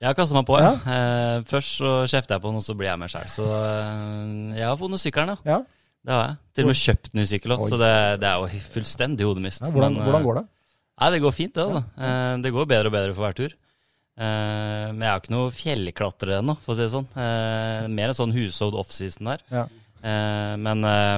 Jeg 0.00 0.08
har 0.08 0.16
kasta 0.16 0.32
meg 0.38 0.46
på, 0.48 0.56
ja. 0.56 0.70
Eh, 0.88 1.42
først 1.48 1.74
så 1.76 1.90
kjefter 2.08 2.36
jeg 2.36 2.40
på 2.40 2.48
den, 2.48 2.60
og 2.62 2.64
så 2.64 2.76
blir 2.78 2.88
jeg 2.88 3.00
med 3.02 3.12
sjøl. 3.12 3.26
Så 3.28 3.44
eh, 3.52 4.30
jeg 4.56 4.64
har 4.64 4.78
funnet 4.80 5.02
sykkelen, 5.02 5.34
ja. 5.34 5.56
Ja. 5.58 5.58
Det 6.00 6.14
har 6.14 6.22
jeg. 6.24 6.36
Til 6.56 6.64
og 6.64 6.70
med 6.70 6.78
kjøpt 6.80 7.10
ny 7.18 7.24
sykkel 7.28 7.52
òg, 7.56 7.64
så 7.68 7.78
det, 7.80 7.90
det 8.22 8.30
er 8.30 8.40
jo 8.40 8.62
fullstendig 8.72 9.26
hodemist. 9.28 9.66
Ja, 9.66 9.72
hvordan, 9.74 9.98
Men, 9.98 10.00
eh, 10.00 10.08
hvordan 10.08 10.24
går 10.24 10.38
det? 10.40 10.44
Nei, 11.00 11.10
det 11.12 11.20
går 11.26 11.34
fint, 11.36 11.52
det, 11.58 11.66
altså. 11.66 11.82
Eh, 12.00 12.36
det 12.46 12.54
går 12.56 12.70
bedre 12.72 12.88
og 12.88 12.94
bedre 12.96 13.12
for 13.18 13.26
hver 13.26 13.36
tur. 13.36 13.56
Eh, 14.20 14.86
men 14.94 15.04
jeg 15.04 15.10
er 15.10 15.18
jo 15.18 15.22
ikke 15.22 15.34
noe 15.36 15.52
fjellklatrer 15.58 16.32
ennå, 16.38 16.56
for 16.64 16.72
å 16.72 16.78
si 16.78 16.86
det 16.86 16.94
sånn. 16.96 17.08
Eh, 17.26 17.84
mer 18.00 18.12
en 18.14 18.18
sånn 18.22 18.34
hushovd 18.36 18.78
offseason 18.80 19.30
der. 19.34 19.44
Ja. 19.52 19.66
Eh, 20.00 20.54
men 20.64 20.88
eh, 20.88 21.16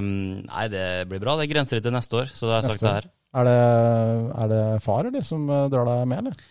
nei, 0.51 0.67
det 0.75 0.87
blir 1.11 1.23
bra. 1.23 1.39
Det 1.39 1.47
grenser 1.55 1.79
litt 1.79 1.87
til 1.87 1.95
neste 1.95 2.19
år, 2.25 2.35
så 2.35 2.51
da 2.51 2.59
har 2.59 2.67
jeg 2.67 2.75
sagt 2.75 2.87
det 2.89 2.97
her. 2.99 3.09
Er 3.33 3.49
det, 3.49 3.59
er 4.43 4.51
det 4.51 4.63
far 4.85 5.07
eller 5.09 5.25
som 5.25 5.47
eh, 5.47 5.69
drar 5.73 5.87
deg 5.89 6.03
med, 6.11 6.27
eller? 6.27 6.43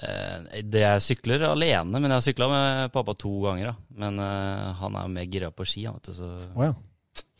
Eh, 0.00 0.60
det 0.64 0.80
jeg 0.84 1.02
sykler 1.04 1.42
alene, 1.50 1.98
men 1.98 2.08
jeg 2.08 2.16
har 2.16 2.24
sykla 2.24 2.46
med 2.50 2.92
pappa 2.94 3.14
to 3.18 3.32
ganger. 3.44 3.66
da. 3.72 3.74
Men 4.04 4.12
uh, 4.22 4.70
han 4.80 4.92
er 4.96 5.12
mer 5.12 5.26
gira 5.28 5.50
på 5.52 5.66
ski, 5.68 5.82
vet 5.88 6.04
du, 6.08 6.12
så 6.16 6.28
Oh, 6.54 6.64
ja. 6.64 6.74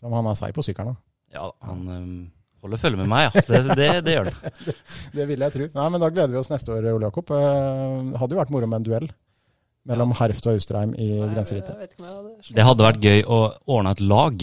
Så 0.00 0.12
han 0.12 0.28
er 0.28 0.36
seig 0.38 0.54
på 0.56 0.64
sykkelen, 0.64 0.94
da. 0.94 1.00
ja, 1.36 1.44
han 1.64 1.80
um, 1.88 2.30
holder 2.64 2.78
følge 2.80 2.98
med 3.00 3.08
meg, 3.08 3.22
ja. 3.28 3.32
Det, 3.48 3.76
det, 3.78 3.88
det 4.04 4.12
gjør 4.16 4.26
han. 4.30 4.38
Det 5.16 5.24
vil 5.30 5.40
jeg 5.46 5.52
tro. 5.56 5.64
Nei, 5.78 5.88
men 5.94 6.00
Da 6.02 6.08
gleder 6.12 6.32
vi 6.34 6.40
oss 6.40 6.52
neste 6.52 6.68
år, 6.76 6.82
Ole 6.92 7.06
Jakob. 7.08 7.26
Uh, 7.32 7.38
hadde 8.20 8.32
jo 8.36 8.42
vært 8.42 8.54
moro 8.54 8.66
med 8.68 8.78
en 8.82 8.88
duell 8.90 9.08
mellom 9.88 10.10
Herft 10.18 10.44
og 10.46 10.52
Austrheim 10.58 10.92
i 11.00 11.08
grenserittet. 11.32 11.74
Det 12.52 12.66
hadde 12.66 12.84
vært 12.84 13.04
gøy 13.04 13.20
å 13.24 13.38
ordne 13.64 13.90
et 13.96 14.02
lag. 14.04 14.36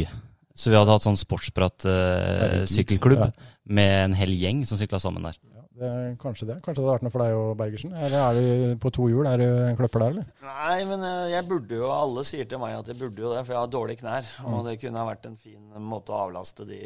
Så 0.57 0.71
vi 0.73 0.79
hadde 0.79 0.89
hatt 0.89 1.05
sånn 1.05 1.21
sportsprat-sykkelklubb 1.21 3.21
ja. 3.21 3.29
med 3.69 3.91
en 4.07 4.15
hel 4.17 4.33
gjeng 4.33 4.65
som 4.65 4.77
sykla 4.79 4.97
sammen 5.01 5.27
der. 5.29 5.37
Det, 5.77 5.89
kanskje 6.17 6.47
det. 6.49 6.55
Kanskje 6.65 6.81
det 6.81 6.87
hadde 6.87 6.93
vært 6.95 7.03
noe 7.05 7.13
for 7.13 7.21
deg 7.21 7.35
og 7.37 7.51
Bergersen? 7.59 7.91
Eller 7.93 8.17
er 8.17 8.37
du 8.37 8.79
på 8.81 8.91
to 8.95 9.05
hjul? 9.11 9.27
Er 9.29 9.37
du 9.37 9.45
en 9.45 9.77
kløpper 9.77 10.01
der, 10.01 10.15
eller? 10.15 10.31
Nei, 10.41 10.77
men 10.89 11.05
eh, 11.05 11.33
jeg 11.35 11.45
burde 11.49 11.77
jo 11.77 11.91
Alle 11.93 12.23
sier 12.25 12.49
til 12.49 12.61
meg 12.63 12.79
at 12.79 12.89
jeg 12.89 12.97
burde 12.97 13.21
jo 13.21 13.33
det, 13.35 13.43
for 13.45 13.53
jeg 13.53 13.61
har 13.61 13.73
dårlige 13.75 14.01
knær. 14.01 14.31
Og 14.49 14.65
det 14.65 14.79
kunne 14.81 15.03
ha 15.03 15.11
vært 15.11 15.29
en 15.29 15.37
fin 15.37 15.77
måte 15.85 16.15
å 16.15 16.23
avlaste 16.25 16.65
de 16.65 16.81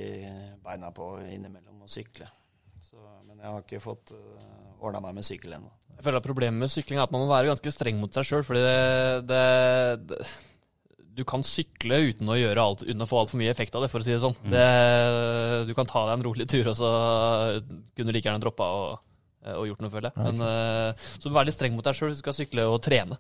beina 0.66 0.92
på 0.96 1.14
innimellom 1.24 1.88
og 1.88 1.92
sykle. 1.92 2.28
Så, 2.84 3.00
men 3.30 3.40
jeg 3.40 3.48
har 3.48 3.64
ikke 3.64 3.84
fått 3.84 4.12
uh, 4.12 4.84
ordna 4.84 5.00
meg 5.06 5.22
med 5.22 5.28
sykkel 5.28 5.56
ennå. 5.56 5.72
Jeg 5.96 6.04
føler 6.04 6.20
at 6.20 6.28
Problemet 6.28 6.60
med 6.60 6.74
sykling 6.74 7.00
er 7.00 7.06
at 7.06 7.14
man 7.14 7.24
må 7.24 7.32
være 7.32 7.52
ganske 7.52 7.72
streng 7.72 8.00
mot 8.02 8.12
seg 8.12 8.28
sjøl. 8.28 8.44
Fordi 8.44 8.64
det, 8.66 8.80
det, 9.30 9.44
det 10.12 10.20
Du 11.18 11.26
kan 11.28 11.44
sykle 11.44 11.98
uten 12.08 12.30
å, 12.32 12.38
gjøre 12.40 12.64
alt, 12.64 12.84
uten 12.88 13.04
å 13.04 13.08
få 13.10 13.20
altfor 13.20 13.42
mye 13.42 13.52
effekt 13.52 13.76
av 13.76 13.84
det, 13.84 13.90
for 13.92 14.00
å 14.00 14.06
si 14.06 14.14
det 14.14 14.22
sånn. 14.24 14.38
Det, 14.48 14.66
du 15.68 15.74
kan 15.78 15.90
ta 15.90 16.06
deg 16.08 16.16
en 16.18 16.26
rolig 16.30 16.48
tur, 16.52 16.70
og 16.72 16.78
så 16.78 16.92
kunne 17.98 18.08
du 18.08 18.16
like 18.16 18.30
gjerne 18.30 18.42
droppa 18.44 18.70
og, 18.78 19.02
og 19.58 19.68
gjort 19.68 19.84
noe, 19.84 19.92
føler 19.92 20.10
jeg. 20.12 20.24
Men, 20.24 20.42
eh, 20.48 21.12
så 21.20 21.34
vær 21.36 21.50
litt 21.50 21.58
streng 21.58 21.76
mot 21.76 21.86
deg 21.88 21.98
sjøl 21.98 22.14
hvis 22.14 22.22
du 22.22 22.24
skal 22.24 22.38
sykle 22.38 22.70
og 22.72 22.80
trene. 22.86 23.20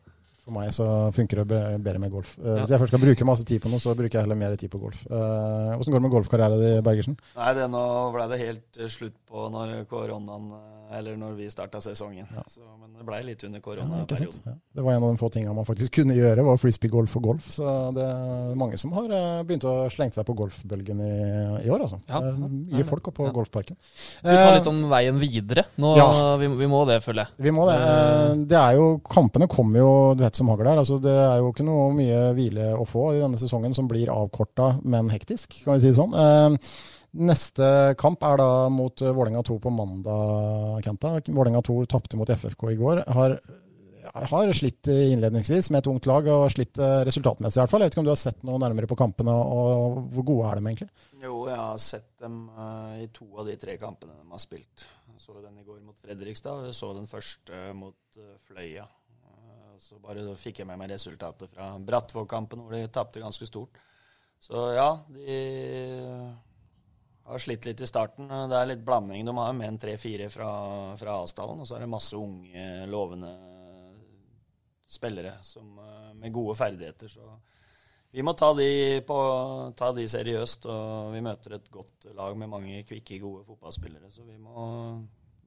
For 0.51 0.59
meg 0.59 0.73
så 0.75 0.85
funker 1.15 1.41
det 1.45 1.59
bedre 1.79 1.99
med 2.03 2.11
golf. 2.11 2.33
Eh, 2.41 2.43
Ja. 2.51 2.57
Hvis 2.65 2.73
jeg 2.75 2.79
først 2.81 2.91
skal 2.91 2.99
bruke 3.05 3.25
masse 3.25 3.45
tid 3.47 3.61
på 3.63 3.69
noe, 3.71 3.79
så 3.79 3.95
bruker 3.95 4.11
jeg 4.19 4.25
heller 4.27 4.35
mer 4.35 4.55
tid 4.59 4.69
på 4.73 4.81
golf. 4.81 5.05
Eh, 5.07 5.77
Åssen 5.79 5.93
går 5.93 6.01
det 6.01 6.05
med 6.09 6.11
golfkarrieren 6.11 6.59
din, 6.59 6.83
Bergersen? 6.83 7.15
Nei, 7.37 7.53
det 7.55 7.69
nå 7.71 7.85
ble 8.13 8.27
det 8.33 8.39
helt 8.43 8.77
eh, 8.83 8.87
slutt 8.91 9.15
på 9.31 9.47
når 9.53 9.85
koronaen 9.87 10.51
eh, 10.51 10.77
Eller 10.91 11.15
når 11.15 11.37
vi 11.37 11.45
starta 11.47 11.79
sesongen. 11.79 12.25
Ja. 12.35 12.41
Så, 12.51 12.59
men 12.75 12.89
det 12.99 13.05
blei 13.07 13.21
litt 13.23 13.39
under 13.47 13.61
koronaperioden. 13.63 14.41
Ja. 14.43 14.51
Det 14.75 14.83
var 14.83 14.91
en 14.97 15.03
av 15.07 15.13
de 15.13 15.19
få 15.21 15.29
tingene 15.31 15.53
man 15.55 15.63
faktisk 15.63 15.93
kunne 15.95 16.17
gjøre, 16.17 16.43
var 16.43 16.57
frisbee-golf 16.59 17.13
og 17.15 17.23
golf. 17.29 17.47
Så 17.47 17.63
det 17.95 18.03
er 18.03 18.57
mange 18.59 18.75
som 18.77 18.91
har 18.97 19.07
eh, 19.07 19.37
begynt 19.47 19.63
å 19.63 19.87
slenge 19.87 20.17
seg 20.17 20.25
på 20.27 20.35
golfbølgen 20.35 20.99
i, 20.99 21.13
i 21.63 21.71
år, 21.71 21.85
altså. 21.85 22.01
Ja. 22.11 22.19
Mye 22.35 22.83
folk 22.89 23.07
på 23.15 23.29
Ja. 23.29 23.31
golfparken. 23.31 23.77
Skal 23.79 24.33
vi 24.33 24.35
ta 24.35 24.49
Eh, 24.51 24.57
litt 24.57 24.67
om 24.67 24.81
veien 24.91 25.15
videre? 25.23 25.63
Nå, 25.79 25.93
Ja. 25.95 26.09
vi, 26.43 26.47
vi 26.59 26.67
må 26.67 26.83
det, 26.91 26.99
føler 27.07 27.23
jeg. 27.23 27.39
Vi 27.47 27.51
må 27.55 27.69
det. 27.71 27.77
Eh, 27.79 28.35
Det 28.51 28.59
er 28.59 28.75
jo, 28.75 28.99
Kampene 29.07 29.47
kommer 29.47 29.79
jo 29.79 29.89
du 30.19 30.25
vet, 30.25 30.35
som 30.41 30.49
hagl 30.51 30.67
her. 30.67 30.81
Altså, 30.81 30.97
det 31.01 31.13
er 31.13 31.37
jo 31.39 31.51
ikke 31.51 31.67
noe 31.67 31.91
mye 31.95 32.21
hvile 32.37 32.71
å 32.77 32.87
få 32.89 33.11
i 33.15 33.21
denne 33.21 33.39
sesongen 33.41 33.75
som 33.77 33.89
blir 33.89 34.11
avkorta, 34.13 34.73
men 34.81 35.11
hektisk, 35.13 35.61
kan 35.63 35.77
vi 35.77 35.85
si 35.85 35.91
det 35.91 35.99
sånn. 35.99 36.17
Eh, 36.17 36.75
neste 37.29 37.71
kamp 38.01 38.23
er 38.27 38.41
da 38.41 38.51
mot 38.73 39.03
eh, 39.03 39.13
Vålerenga 39.13 39.43
2 39.47 39.57
på 39.61 39.73
mandag, 39.75 40.79
Kenta. 40.85 41.17
Vålerenga 41.27 41.63
2 41.67 41.81
tapte 41.91 42.19
mot 42.19 42.29
FFK 42.29 42.71
i 42.71 42.79
går. 42.79 43.03
Har, 43.17 43.37
har 44.33 44.53
slitt 44.57 44.89
innledningsvis 44.91 45.71
med 45.71 45.83
et 45.83 45.91
ungt 45.91 46.09
lag, 46.09 46.29
og 46.31 46.47
har 46.47 46.55
slitt 46.55 46.81
eh, 46.81 47.01
resultatmessig 47.07 47.59
i 47.59 47.63
hvert 47.63 47.75
fall. 47.75 47.85
Jeg 47.85 47.91
vet 47.91 47.97
ikke 47.97 48.05
om 48.05 48.09
du 48.09 48.15
har 48.15 48.23
sett 48.23 48.47
noe 48.47 48.61
nærmere 48.63 48.89
på 48.89 48.99
kampene, 48.99 49.35
og 49.35 50.01
hvor 50.15 50.29
gode 50.31 50.47
er 50.49 50.61
de 50.61 50.71
egentlig? 50.71 50.89
Jo, 51.21 51.35
jeg 51.51 51.59
har 51.59 51.83
sett 51.83 52.09
dem 52.23 52.41
i 52.97 53.11
to 53.13 53.29
av 53.37 53.45
de 53.49 53.59
tre 53.61 53.77
kampene 53.81 54.17
de 54.17 54.33
har 54.33 54.41
spilt. 54.41 54.87
Jeg 55.11 55.21
så 55.21 55.37
den 55.37 55.59
i 55.61 55.67
går 55.67 55.83
mot 55.85 55.99
Fredrikstad, 56.01 56.65
og 56.65 56.73
så 56.73 56.95
den 56.97 57.05
første 57.11 57.67
mot 57.77 58.23
Fløya. 58.47 58.87
Uh, 59.81 59.87
så 59.87 59.99
bare 59.99 60.35
fikk 60.39 60.61
jeg 60.61 60.69
med 60.69 60.79
meg 60.79 60.93
resultatet 60.93 61.51
fra 61.51 61.73
Brattvåg-kampen, 61.79 62.61
hvor 62.61 62.75
de 62.75 62.87
tapte 62.93 63.23
ganske 63.23 63.45
stort. 63.49 63.79
Så 64.41 64.57
ja, 64.73 64.89
de 65.13 65.37
har 67.29 67.41
slitt 67.41 67.65
litt 67.65 67.81
i 67.81 67.87
starten. 67.87 68.29
Det 68.49 68.57
er 68.57 68.69
litt 68.71 68.85
blanding. 68.85 69.25
De 69.25 69.35
har 69.37 69.53
med 69.53 69.67
en 69.67 69.79
tre-fire 69.81 70.29
fra, 70.33 70.51
fra 70.97 71.19
Asdalen, 71.23 71.61
og 71.61 71.69
så 71.69 71.77
er 71.77 71.85
det 71.85 71.91
masse 71.91 72.17
unge, 72.17 72.67
lovende 72.89 73.31
spillere 74.91 75.37
som, 75.45 75.77
med 76.17 76.33
gode 76.33 76.57
ferdigheter. 76.59 77.11
så 77.11 77.37
vi 78.11 78.23
må 78.27 78.33
ta 78.35 78.49
de, 78.51 78.99
på, 79.07 79.17
ta 79.79 79.93
de, 79.95 80.03
seriøst, 80.11 80.65
og 80.67 81.13
vi 81.13 81.21
møter 81.23 81.55
et 81.55 81.69
godt 81.71 82.09
lag 82.17 82.35
med 82.35 82.49
mange 82.51 82.81
kvikke, 82.83 83.21
gode 83.23 83.45
fotballspillere. 83.47 84.09
Så 84.11 84.25
vi 84.27 84.35
må, 84.35 84.65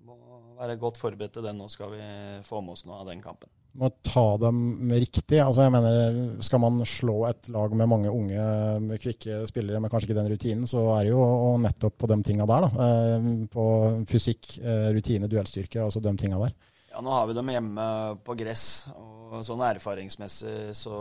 må 0.06 0.16
være 0.56 0.78
godt 0.80 0.96
forberedt 1.02 1.36
til 1.36 1.44
den. 1.44 1.60
Nå 1.60 1.68
skal 1.68 1.92
vi 1.92 2.06
få 2.46 2.62
med 2.64 2.78
oss 2.78 2.86
noe 2.88 3.02
av 3.02 3.10
den 3.10 3.20
kampen. 3.24 3.52
Må 3.74 3.88
ta 4.06 4.36
dem 4.38 4.92
riktig. 4.92 5.40
Altså 5.42 5.64
jeg 5.64 5.72
mener, 5.74 6.18
Skal 6.46 6.62
man 6.62 6.78
slå 6.86 7.24
et 7.26 7.48
lag 7.50 7.72
med 7.74 7.90
mange 7.90 8.12
unge, 8.12 8.44
med 8.84 9.02
kvikke 9.02 9.40
spillere 9.50 9.80
med 9.82 9.90
kanskje 9.90 10.10
ikke 10.10 10.20
den 10.20 10.30
rutinen, 10.30 10.68
så 10.70 10.84
er 10.94 11.08
det 11.08 11.14
jo 11.14 11.24
nettopp 11.58 11.96
på 11.98 12.10
de 12.10 12.20
tinga 12.22 12.46
der. 12.46 12.68
da. 12.68 12.86
Eh, 12.86 13.26
på 13.50 13.64
fysikk, 14.10 14.58
eh, 14.62 14.92
rutine, 14.94 15.30
duellstyrke, 15.30 15.82
altså 15.82 16.00
de 16.00 16.14
tinga 16.16 16.38
der. 16.38 16.54
Ja, 16.92 17.00
nå 17.02 17.10
har 17.10 17.26
vi 17.26 17.34
dem 17.34 17.50
hjemme 17.50 17.84
på 18.22 18.38
gress. 18.38 18.86
og 18.94 19.40
Sånn 19.42 19.64
erfaringsmessig 19.66 20.70
så, 20.78 20.96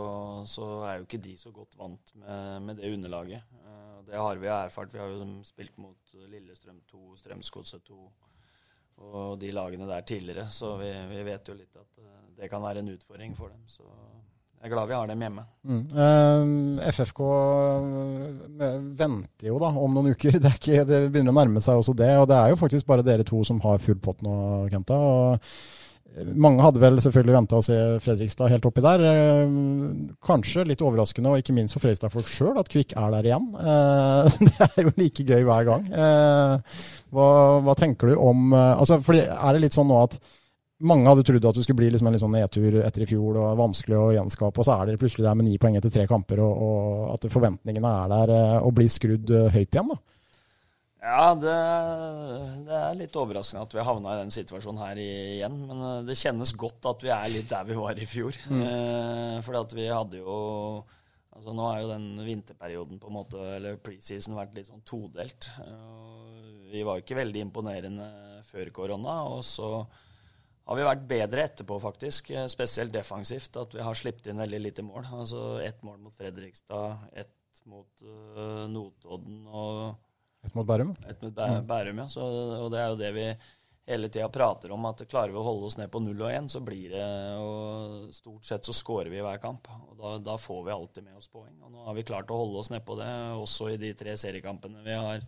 så 0.50 0.66
er 0.88 0.98
jo 0.98 1.06
ikke 1.06 1.22
de 1.22 1.36
så 1.38 1.52
godt 1.54 1.78
vant 1.78 2.14
med, 2.18 2.62
med, 2.66 2.80
det 2.80 2.90
underlaget. 2.90 3.46
Eh, 3.62 3.98
det 4.08 4.18
har 4.18 4.42
vi 4.42 4.50
erfart. 4.50 4.90
Vi 4.90 4.98
har 4.98 5.14
jo 5.14 5.28
spilt 5.46 5.78
mot 5.78 6.16
Lillestrøm 6.26 6.82
2, 6.90 7.14
Strømsgodset 7.22 7.86
2 7.86 8.00
og 9.02 9.38
de 9.40 9.52
lagene 9.54 9.88
der 9.88 10.06
tidligere. 10.06 10.48
Så 10.50 10.76
vi, 10.80 10.90
vi, 11.10 11.22
vet 11.26 11.48
jo 11.48 11.56
litt 11.56 11.74
at 11.76 12.02
eh, 12.02 12.18
det 12.40 12.50
kan 12.52 12.62
være 12.62 12.84
en 12.84 12.92
utfordring 12.94 13.36
for 13.36 13.52
dem. 13.52 13.62
Så 13.66 13.84
jeg 13.84 14.70
er 14.70 14.72
glad 14.72 14.88
vi 14.88 14.96
har 14.96 15.08
dem 15.10 15.22
hjemme. 15.26 15.42
Mm. 15.68 15.80
Eh, 16.04 16.90
FFK 16.94 17.22
venter 18.96 19.50
jo 19.50 19.58
da 19.60 19.70
om 19.76 19.98
noen 19.98 20.14
uker. 20.14 20.38
Det, 20.44 20.54
ikke, 20.56 20.84
det, 20.88 21.00
begynner 21.12 21.34
å 21.34 21.40
nærme 21.42 21.62
seg 21.64 21.80
også 21.80 21.96
det. 21.98 22.12
Og 22.22 22.28
det 22.30 22.38
er 22.40 22.52
jo 22.54 22.60
faktisk 22.60 22.88
bare 22.88 23.04
dere 23.06 23.26
to 23.28 23.42
som 23.44 23.60
har 23.66 23.82
full 23.84 24.00
pott 24.00 24.24
nå, 24.24 24.36
Kenta. 24.72 24.96
og 24.96 25.50
mange 26.38 26.62
hadde 26.62 26.78
vel 26.82 27.00
selvfølgelig 27.02 27.34
venta 27.34 27.58
å 27.58 27.64
se 27.64 27.76
Fredrikstad 28.02 28.52
helt 28.52 28.66
oppi 28.68 28.82
der. 28.84 29.02
Eh, 29.08 29.54
kanskje 30.24 30.66
litt 30.68 30.84
overraskende, 30.84 31.32
og 31.32 31.42
ikke 31.42 31.56
minst 31.56 31.74
for 31.74 31.82
Fredrikstad-folk 31.82 32.30
sjøl, 32.30 32.54
at 32.60 32.70
Kvikk 32.70 32.94
er 33.00 33.10
der 33.16 33.28
igjen. 33.30 33.48
Eh, 33.58 34.38
det 34.46 34.68
er 34.68 34.86
jo 34.86 34.94
like 35.00 35.26
gøy 35.26 35.42
hver 35.48 35.66
gang. 35.70 35.90
Eh, 35.90 36.78
hva, 37.14 37.28
hva 37.66 37.76
tenker 37.78 38.12
du 38.12 38.16
om 38.18 38.54
altså, 38.54 38.98
fordi 39.04 39.20
Er 39.22 39.54
det 39.54 39.60
litt 39.62 39.76
sånn 39.76 39.86
nå 39.86 40.00
at 40.02 40.16
mange 40.84 41.06
hadde 41.06 41.22
trodd 41.26 41.44
at 41.46 41.56
det 41.56 41.62
skulle 41.64 41.78
bli 41.78 41.90
liksom 41.94 42.08
en 42.10 42.16
litt 42.16 42.22
sånn 42.22 42.34
nedtur 42.34 42.80
etter 42.82 43.04
i 43.04 43.06
fjor 43.08 43.38
og 43.40 43.60
vanskelig 43.60 43.98
å 43.98 44.08
gjenskape, 44.16 44.58
og 44.58 44.66
så 44.66 44.74
er 44.74 44.90
det 44.90 44.98
plutselig 45.00 45.24
der 45.26 45.36
med 45.38 45.46
ni 45.46 45.54
poeng 45.62 45.78
etter 45.78 45.92
tre 45.94 46.06
kamper, 46.10 46.42
og, 46.44 46.64
og 46.66 47.14
at 47.14 47.28
forventningene 47.32 47.92
er 48.02 48.10
der 48.10 48.34
og 48.58 48.74
blir 48.76 48.90
skrudd 48.92 49.30
høyt 49.54 49.70
igjen? 49.70 49.94
da? 49.94 50.00
Ja, 51.04 51.34
det, 51.36 51.54
det, 52.64 52.76
er 52.78 52.96
litt 52.96 53.16
overraskende 53.20 53.66
at 53.66 53.74
vi 53.74 53.80
har 53.82 53.90
havna 53.90 54.14
i 54.14 54.20
den 54.22 54.32
situasjonen 54.32 54.80
her 54.80 55.00
igjen. 55.02 55.58
Men 55.68 55.82
eh, 55.84 56.02
det 56.08 56.16
kjennes 56.16 56.54
godt 56.56 56.88
at 56.88 57.04
vi 57.04 57.12
er 57.12 57.32
litt 57.32 57.50
der 57.50 57.66
vi 57.68 57.76
var 57.76 57.98
i 58.00 58.08
fjor. 58.08 58.38
Mm. 58.48 58.62
Eh, 58.64 59.38
fordi 59.44 59.60
at 59.60 59.74
vi 59.80 59.88
hadde 59.92 60.22
jo 60.24 60.36
Altså 61.34 61.50
Nå 61.50 61.64
er 61.66 61.80
jo 61.82 61.88
den 61.90 62.04
vinterperioden 62.22 63.00
på 63.02 63.08
en 63.10 63.16
måte, 63.16 63.40
eller 63.56 63.80
preseason 63.82 64.36
vært 64.38 64.52
litt 64.54 64.68
sånn 64.68 64.84
todelt. 64.86 65.48
Eh, 65.64 66.44
vi 66.70 66.84
var 66.86 66.98
jo 66.98 67.02
ikke 67.02 67.18
veldig 67.18 67.42
imponerende 67.42 68.06
før 68.46 68.70
korona. 68.76 69.16
Og 69.34 69.42
så 69.42 69.70
har 69.82 70.78
vi 70.78 70.86
vært 70.86 71.08
bedre 71.10 71.44
etterpå, 71.48 71.80
faktisk. 71.82 72.30
Eh, 72.30 72.46
spesielt 72.52 72.94
defensivt. 72.94 73.58
At 73.60 73.74
vi 73.74 73.82
har 73.82 73.98
sluppet 73.98 74.30
inn 74.30 74.40
veldig 74.40 74.62
lite 74.62 74.86
mål. 74.86 75.10
Altså 75.18 75.42
ett 75.64 75.82
mål 75.82 75.98
mot 76.06 76.14
Fredrikstad, 76.14 77.10
ett 77.12 77.62
mot 77.66 78.02
uh, 78.04 78.66
Notodden 78.68 79.44
og 79.48 79.94
et 80.44 80.56
mot 80.56 80.66
Bærum? 80.66 80.94
Ett 81.08 81.22
mot 81.22 81.34
Bærum, 81.34 82.00
ja. 82.04 82.08
Så, 82.12 82.24
og 82.60 82.72
det 82.72 82.80
er 82.80 82.90
jo 82.92 82.98
det 83.00 83.12
vi 83.16 83.28
hele 83.86 84.08
tida 84.08 84.28
prater 84.28 84.72
om, 84.72 84.84
at 84.88 85.04
klarer 85.08 85.32
vi 85.32 85.38
å 85.38 85.44
holde 85.44 85.68
oss 85.68 85.76
ned 85.76 85.90
på 85.92 86.00
0 86.00 86.14
og 86.16 86.30
1, 86.30 86.50
så 86.54 86.60
blir 86.64 86.94
det 86.94 87.06
og 87.36 88.12
Stort 88.14 88.46
sett 88.48 88.64
så 88.64 88.72
scorer 88.76 89.10
vi 89.12 89.20
hver 89.24 89.40
kamp. 89.42 89.68
og 89.90 89.96
da, 89.98 90.16
da, 90.32 90.36
får 90.40 90.62
vi 90.64 90.72
alltid 90.72 91.04
med 91.04 91.18
oss 91.20 91.28
poeng. 91.28 91.56
og 91.62 91.72
Nå 91.72 91.84
har 91.84 91.96
vi 91.96 92.06
klart 92.06 92.30
å 92.32 92.38
holde 92.40 92.62
oss 92.62 92.70
ned 92.72 92.84
på 92.86 92.96
det, 93.00 93.10
også 93.40 93.72
i 93.72 93.80
de 93.80 93.92
tre 93.98 94.16
seriekampene 94.20 94.84
vi 94.86 94.96
har, 94.96 95.26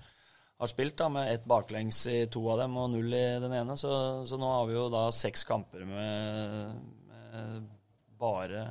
har 0.56 0.72
spilt, 0.72 0.96
da, 0.96 1.10
med 1.12 1.34
ett 1.34 1.44
baklengs 1.44 2.00
i 2.12 2.18
to 2.32 2.46
av 2.52 2.62
dem 2.62 2.76
og 2.80 2.90
null 2.94 3.12
i 3.12 3.26
den 3.44 3.56
ene. 3.60 3.76
Så, 3.76 3.92
så 4.28 4.40
nå 4.40 4.52
har 4.54 4.66
vi 4.70 4.78
jo 4.78 4.88
da 4.92 5.06
seks 5.12 5.44
kamper 5.48 5.84
med, 5.88 6.80
med 7.12 7.70
bare 8.16 8.68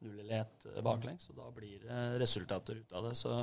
null 0.00 0.20
eller 0.20 0.46
ett 0.46 0.68
baklengs, 0.84 1.28
og 1.32 1.42
da 1.42 1.50
blir 1.52 1.80
det 1.84 2.04
resultater 2.22 2.80
ut 2.80 2.96
av 2.96 3.10
det. 3.10 3.16
så 3.20 3.42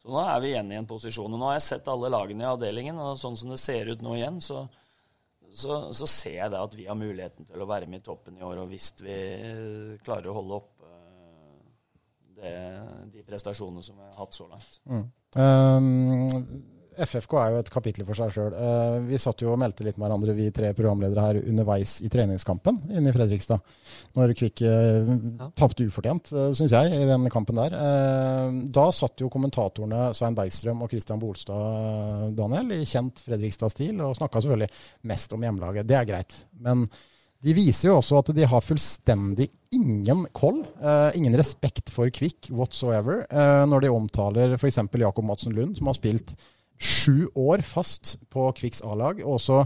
så 0.00 0.12
nå 0.12 0.20
er 0.24 0.40
vi 0.40 0.52
igjen 0.54 0.72
i 0.72 0.78
en 0.80 0.88
posisjon. 0.88 1.32
Og 1.32 1.40
nå 1.40 1.50
har 1.50 1.58
jeg 1.58 1.66
sett 1.68 1.88
alle 1.92 2.10
lagene 2.12 2.46
i 2.46 2.50
avdelingen, 2.50 3.00
og 3.00 3.18
sånn 3.20 3.36
som 3.36 3.52
det 3.52 3.60
ser 3.60 3.92
ut 3.92 4.04
nå 4.04 4.16
igjen, 4.16 4.40
så, 4.44 4.64
så, 5.52 5.80
så 5.96 6.08
ser 6.08 6.38
jeg 6.38 6.52
det 6.54 6.60
at 6.64 6.76
vi 6.78 6.88
har 6.88 6.98
muligheten 6.98 7.48
til 7.48 7.60
å 7.60 7.68
være 7.68 7.88
med 7.90 8.00
i 8.00 8.06
toppen 8.08 8.38
i 8.40 8.44
år. 8.46 8.62
Og 8.62 8.72
hvis 8.72 8.94
vi 9.04 9.18
klarer 10.04 10.32
å 10.32 10.38
holde 10.40 10.60
opp 10.62 10.76
det, 12.40 12.52
de 13.12 13.24
prestasjonene 13.26 13.84
som 13.84 13.98
vi 13.98 14.06
har 14.06 14.16
hatt 14.16 14.36
så 14.36 14.48
langt. 14.48 14.80
Mm. 14.88 15.06
Um, 15.36 16.79
FFK 17.04 17.34
er 17.40 17.54
jo 17.54 17.60
et 17.62 17.70
kapittel 17.72 18.06
for 18.08 18.18
seg 18.18 18.32
sjøl. 18.34 18.54
Uh, 18.54 18.98
vi 19.08 19.18
satt 19.20 19.42
jo 19.42 19.52
og 19.54 19.60
meldte 19.60 19.84
litt 19.86 19.98
med 19.98 20.06
hverandre, 20.06 20.34
vi 20.36 20.48
tre 20.54 20.72
programledere 20.76 21.24
her 21.24 21.38
underveis 21.40 21.98
i 22.04 22.10
treningskampen 22.12 22.80
inne 22.90 23.10
i 23.10 23.14
Fredrikstad. 23.14 23.62
Når 24.18 24.34
Kvikk 24.38 24.64
uh, 24.66 25.12
ja. 25.12 25.50
tapte 25.58 25.86
ufortjent, 25.86 26.32
uh, 26.34 26.50
syns 26.56 26.74
jeg, 26.76 26.92
i 26.96 27.06
den 27.08 27.28
kampen 27.32 27.60
der. 27.60 27.76
Uh, 27.76 28.60
da 28.72 28.88
satt 28.94 29.22
jo 29.22 29.30
kommentatorene 29.32 30.10
Svein 30.16 30.36
Beistrøm 30.36 30.84
og 30.84 30.92
Christian 30.92 31.22
Bolstad, 31.22 32.34
Daniel, 32.38 32.76
i 32.76 32.88
kjent 32.88 33.24
Fredrikstad-stil, 33.24 33.96
og 34.04 34.18
snakka 34.18 34.42
selvfølgelig 34.42 34.70
mest 35.10 35.34
om 35.36 35.48
hjemmelaget. 35.48 35.88
Det 35.88 35.98
er 35.98 36.08
greit. 36.08 36.36
Men 36.60 36.84
de 37.40 37.56
viser 37.56 37.88
jo 37.88 37.98
også 38.02 38.20
at 38.20 38.34
de 38.36 38.44
har 38.44 38.60
fullstendig 38.64 39.48
ingen 39.72 40.26
koll, 40.36 40.58
ingen 41.16 41.36
respekt 41.38 41.88
for 41.94 42.10
Kvikk 42.12 42.50
whatsoever, 42.52 43.22
når 43.70 43.86
de 43.86 43.92
omtaler 43.94 44.58
f.eks. 44.58 44.82
Jakob 45.00 45.24
Madsen 45.24 45.54
Lund, 45.56 45.78
som 45.78 45.88
har 45.88 45.96
spilt 45.96 46.34
sju 46.80 47.28
år 47.36 47.62
fast 47.66 48.16
på 48.32 48.48
Kvikks 48.56 48.82
A-lag. 48.86 49.20
og 49.24 49.38
også 49.38 49.64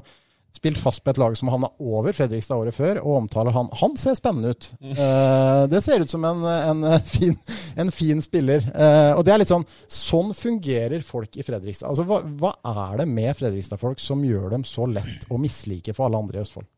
spilt 0.55 0.79
fast 0.79 1.03
på 1.05 1.11
et 1.11 1.19
lag 1.19 1.35
som 1.37 1.51
havna 1.51 1.69
over 1.83 2.15
Fredrikstad 2.15 2.61
året 2.62 2.77
før, 2.77 3.01
og 3.03 3.25
omtaler 3.25 3.55
han 3.57 3.69
Han 3.81 3.97
ser 3.99 4.15
spennende 4.19 4.55
ut. 4.55 4.69
Uh, 4.81 5.67
det 5.71 5.83
ser 5.85 6.05
ut 6.05 6.11
som 6.11 6.25
en, 6.25 6.45
en, 6.45 6.85
fin, 7.03 7.37
en 7.77 7.91
fin, 7.91 8.23
spiller. 8.23 8.62
Uh, 8.71 9.19
og 9.19 9.25
det 9.27 9.35
er 9.35 9.43
litt 9.43 9.51
sånn 9.53 9.67
Sånn 9.91 10.31
fungerer 10.37 11.03
folk 11.03 11.37
i 11.37 11.47
Fredrikstad. 11.47 11.91
Altså, 11.91 12.07
hva, 12.09 12.23
hva 12.23 12.55
er 12.89 13.03
det 13.03 13.09
med 13.11 13.35
Fredrikstad-folk 13.39 14.03
som 14.03 14.23
gjør 14.25 14.55
dem 14.55 14.67
så 14.69 14.87
lett 14.91 15.27
å 15.29 15.41
mislike 15.41 15.97
for 15.97 16.09
alle 16.09 16.23
andre 16.23 16.41
i 16.41 16.47
Østfold? 16.47 16.71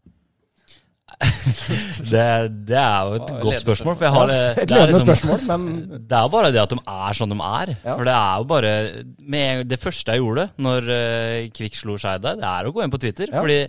Det, 2.10 2.22
det, 2.66 2.76
er 2.76 3.06
jo 3.06 3.16
et 3.16 3.28
godt 3.40 3.62
spørsmål. 3.62 3.96
For 3.96 4.06
jeg 4.06 4.14
har, 4.16 4.32
ja, 4.32 4.46
et 4.58 4.72
ledende 4.72 4.86
liksom, 4.90 5.06
spørsmål, 5.06 5.44
men 5.46 5.66
Det 6.02 6.16
er 6.18 6.24
jo 6.24 6.32
bare 6.32 6.50
det 6.52 6.62
at 6.62 6.72
de 6.74 6.78
er 6.82 7.18
sånn 7.18 7.32
de 7.32 7.38
er. 7.38 7.72
Ja. 7.76 7.92
For 7.94 8.08
det 8.08 8.16
er 8.16 8.40
jo 8.42 8.48
bare 8.50 8.72
med, 9.18 9.62
Det 9.70 9.78
første 9.82 10.16
jeg 10.16 10.24
gjorde 10.24 10.48
når 10.66 10.90
uh, 10.90 11.36
Kvikk 11.56 11.78
slo 11.78 11.98
Skeid 12.00 12.26
det 12.26 12.34
er 12.50 12.66
å 12.66 12.74
gå 12.74 12.82
inn 12.82 12.92
på 12.92 13.00
Twitter. 13.02 13.30
Ja. 13.30 13.44
Fordi 13.44 13.60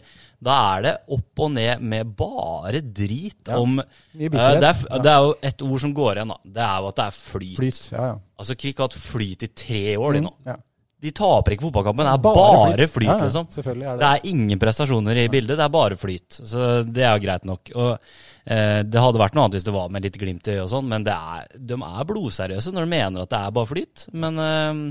da 0.47 0.55
er 0.75 0.83
det 0.85 0.93
opp 1.15 1.43
og 1.45 1.53
ned 1.53 1.85
med 1.93 2.11
bare 2.17 2.81
drit 2.81 3.53
om 3.53 3.79
uh, 3.79 3.85
det, 4.17 4.29
er, 4.33 4.59
det, 4.61 5.13
er, 5.13 5.21
jo 5.27 5.35
et 5.49 5.65
ord 5.69 5.83
som 5.85 5.93
går 5.97 6.19
igjen, 6.19 6.33
da. 6.33 6.55
Det 6.57 6.65
er 6.65 6.81
jo 6.81 6.91
at 6.91 6.99
det 6.99 7.05
er 7.05 7.19
flyt. 7.21 7.59
flyt 7.61 7.93
altså 8.37 8.57
Kvikk 8.57 8.81
har 8.81 8.89
hatt 8.89 9.01
flyt 9.01 9.45
i 9.45 9.53
tre 9.53 9.83
år, 9.97 10.17
de 10.17 10.25
nå. 10.25 10.33
Mm, 10.45 10.65
de 10.97 11.11
taper 11.13 11.53
ikke 11.53 11.67
fotballkampen. 11.67 12.07
Det 12.07 12.13
er 12.15 12.21
bare, 12.23 12.39
bare 12.41 12.69
flyt, 12.73 12.93
flyt 12.95 13.21
liksom. 13.21 13.49
Er 13.61 13.67
det. 13.67 13.91
det. 14.01 14.07
er 14.09 14.31
ingen 14.31 14.61
prestasjoner 14.61 15.19
i 15.21 15.27
bildet, 15.29 15.59
det 15.59 15.65
er 15.65 15.73
bare 15.73 15.97
flyt. 15.99 16.39
Så 16.39 16.69
det 16.89 17.03
er 17.05 17.13
jo 17.13 17.23
greit 17.27 17.45
nok. 17.45 17.71
Og 17.75 17.91
eh, 17.93 18.81
Det 18.81 19.03
hadde 19.03 19.21
vært 19.21 19.37
noe 19.37 19.45
annet 19.45 19.59
hvis 19.59 19.67
det 19.67 19.75
var 19.75 19.91
med 19.93 20.07
litt 20.07 20.17
glimt 20.17 20.49
i 20.49 20.55
øyet 20.55 20.63
og 20.65 20.71
sånn, 20.73 20.87
men 20.89 21.05
er, 21.13 21.45
de 21.53 21.77
er 21.77 22.07
blodseriøse 22.09 22.73
når 22.73 22.87
de 22.87 22.93
mener 22.95 23.27
at 23.27 23.33
det 23.33 23.41
er 23.43 23.57
bare 23.59 23.71
flyt. 23.73 24.07
Men 24.17 24.41
eh, 24.41 24.81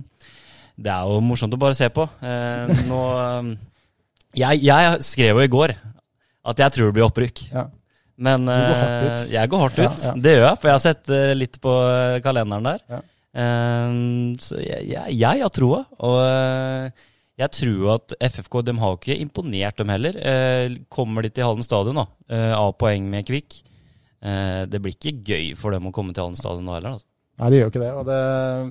det 0.76 0.92
er 0.92 1.10
jo 1.10 1.24
morsomt 1.24 1.56
å 1.56 1.60
bare 1.60 1.78
se 1.78 1.90
på. 1.90 2.06
Eh, 2.22 2.86
nå 2.86 3.02
eh, 3.24 3.50
jeg, 4.44 4.62
jeg, 4.68 5.02
skrev 5.08 5.40
jo 5.40 5.48
i 5.48 5.52
går 5.58 5.74
at 6.46 6.62
jeg 6.62 6.76
tror 6.76 6.90
det 6.90 6.96
blir 7.00 7.08
opprykk. 7.08 7.44
Ja. 7.50 7.66
Men 8.16 8.46
går 8.46 8.78
eh, 9.10 9.26
jeg 9.34 9.50
går 9.52 9.66
hardt 9.66 9.82
ut. 9.82 10.06
ja. 10.06 10.14
Det 10.14 10.38
gjør 10.38 10.46
jeg, 10.46 10.56
for 10.62 10.70
jeg 10.70 10.78
har 10.78 10.86
sett 10.86 11.14
eh, 11.18 11.34
litt 11.36 11.58
på 11.62 11.76
kalenderen 12.24 12.70
der. 12.70 13.04
Ja. 13.36 13.44
Eh, 13.44 13.98
så 14.40 14.58
jeg, 14.62 14.88
jeg, 14.90 15.18
jeg 15.20 15.44
har 15.44 15.52
troa. 15.54 15.84
Og 16.08 16.18
eh, 16.24 17.06
jeg 17.36 17.52
tror 17.52 17.90
at 17.98 18.16
FFK 18.32 18.62
de 18.64 18.76
har 18.80 18.96
ikke 18.96 19.18
imponert, 19.20 19.76
dem 19.76 19.92
heller. 19.92 20.16
Eh, 20.16 20.78
kommer 20.88 21.26
de 21.26 21.32
til 21.32 21.44
Hallen 21.44 21.66
stadion, 21.66 22.00
da, 22.00 22.06
eh, 22.32 22.54
av 22.56 22.72
poeng 22.80 23.10
med 23.12 23.28
Kvikk 23.28 23.62
Det 24.26 24.78
blir 24.82 24.96
ikke 24.96 25.20
gøy 25.22 25.52
for 25.54 25.70
dem 25.76 25.86
å 25.86 25.92
komme 25.94 26.16
til 26.16 26.24
Hallen 26.24 26.38
stadion 26.38 26.64
nå 26.66 26.78
heller. 26.78 26.96
Altså. 26.96 27.06
Nei, 27.36 27.50
det 27.52 27.58
gjør 27.58 27.68
ikke 27.68 27.80
det. 27.82 27.90
Det 28.08 28.18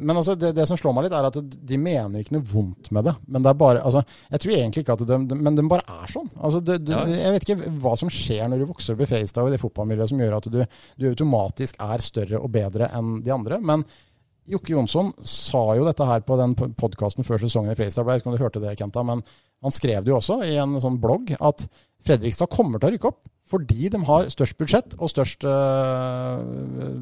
men 0.01 0.17
altså, 0.17 0.33
det, 0.41 0.49
det 0.57 0.63
som 0.65 0.77
slår 0.79 0.95
meg 0.97 1.05
litt, 1.05 1.13
er 1.13 1.27
at 1.27 1.35
de 1.69 1.77
mener 1.77 2.23
ikke 2.23 2.33
noe 2.33 2.47
vondt 2.49 2.89
med 2.97 3.05
det. 3.05 3.13
Men 3.29 3.45
det 3.45 3.51
er 3.51 3.59
bare, 3.61 3.83
altså, 3.85 4.01
jeg 4.31 4.41
tror 4.41 4.55
egentlig 4.55 4.81
ikke 4.81 4.95
at 4.95 5.03
de, 5.05 5.19
de 5.29 5.37
Men 5.37 5.59
de 5.59 5.67
bare 5.69 5.85
er 5.85 6.09
sånn. 6.15 6.31
Altså, 6.39 6.63
de, 6.65 6.79
de, 6.81 6.95
Ja. 6.95 7.03
Jeg 7.05 7.35
vet 7.35 7.45
ikke 7.45 7.69
hva 7.83 7.93
som 8.01 8.09
skjer 8.09 8.49
når 8.49 8.63
du 8.63 8.71
vokser 8.71 8.97
opp 8.97 9.05
i 9.05 9.09
Fredrikstad 9.11 9.45
og 9.45 9.51
i 9.51 9.55
det 9.55 9.61
fotballmiljøet 9.61 10.13
som 10.15 10.25
gjør 10.25 10.37
at 10.39 10.49
du, 10.49 10.59
du 10.97 11.07
automatisk 11.11 11.77
er 11.85 12.05
større 12.07 12.41
og 12.41 12.49
bedre 12.57 12.89
enn 12.97 13.19
de 13.25 13.35
andre. 13.37 13.61
Men 13.61 13.85
Jokke 14.49 14.75
Jonsson 14.75 15.11
sa 15.25 15.61
jo 15.77 15.85
dette 15.87 16.05
her 16.05 16.21
på 16.25 16.37
den 16.37 16.53
podkasten 16.77 17.25
før 17.25 17.41
sesongen 17.41 17.73
i 17.73 17.77
Fredrikstad. 17.77 18.03
Jeg 18.03 18.11
vet 18.11 18.21
ikke 18.23 18.31
om 18.31 18.37
du 18.37 18.43
hørte 18.43 18.61
det, 18.63 18.75
Kenta, 18.79 19.03
men 19.07 19.23
han 19.65 19.73
skrev 19.73 20.03
det 20.05 20.13
jo 20.13 20.19
også 20.19 20.41
i 20.45 20.55
en 20.61 20.77
sånn 20.83 20.99
blogg 21.01 21.33
at 21.39 21.65
Fredrikstad 22.05 22.51
kommer 22.53 22.77
til 22.81 22.91
å 22.91 22.95
rykke 22.95 23.09
opp. 23.09 23.23
Fordi 23.45 23.91
de 23.93 23.99
har 24.07 24.29
størst 24.33 24.55
budsjett 24.57 24.95
og 24.97 25.09
størst 25.11 25.43
øh, 25.45 26.39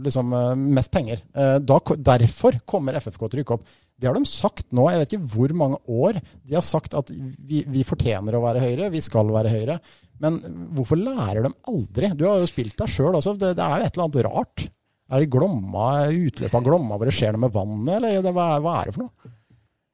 liksom, 0.04 0.34
øh, 0.36 0.50
mest 0.76 0.92
penger. 0.92 1.22
Eh, 1.32 1.56
Da, 1.64 1.78
derfor 1.96 2.58
kommer 2.68 2.98
FFK 3.00 3.22
til 3.30 3.40
å 3.40 3.40
rykke 3.40 3.56
opp. 3.56 3.64
Det 3.96 4.10
har 4.10 4.18
de 4.18 4.28
sagt 4.28 4.68
nå, 4.76 4.90
jeg 4.92 5.00
vet 5.00 5.16
ikke 5.16 5.32
hvor 5.38 5.54
mange 5.56 5.80
år. 5.88 6.20
De 6.44 6.58
har 6.58 6.66
sagt 6.68 6.98
at 7.00 7.12
vi, 7.16 7.64
vi 7.64 7.86
fortjener 7.88 8.36
å 8.36 8.44
være 8.44 8.64
høyere, 8.64 8.92
vi 8.92 9.00
skal 9.04 9.32
være 9.32 9.54
høyere. 9.56 9.80
Men 10.24 10.42
hvorfor 10.76 11.00
lærer 11.00 11.48
de 11.48 11.54
aldri? 11.72 12.12
Du 12.20 12.26
har 12.28 12.44
jo 12.44 12.52
spilt 12.52 12.76
deg 12.80 12.92
sjøl 12.92 13.16
også. 13.16 13.38
Det, 13.40 13.54
det 13.56 13.64
er 13.64 13.80
jo 13.80 13.88
et 13.88 13.96
eller 13.96 14.10
annet 14.10 14.24
rart. 14.28 14.68
Er 15.12 15.24
det 15.24 15.32
Glomma, 15.34 15.88
utløpet 16.08 16.60
av 16.60 16.66
Glomma 16.66 16.98
hvor 16.98 17.10
det 17.10 17.16
skjer 17.16 17.36
noe 17.36 17.46
med 17.46 17.56
vannet, 17.56 17.96
eller 17.98 18.22
det, 18.24 18.36
hva, 18.36 18.50
hva 18.64 18.76
er 18.80 18.90
det 18.90 18.96
for 18.96 19.08
noe? 19.08 19.34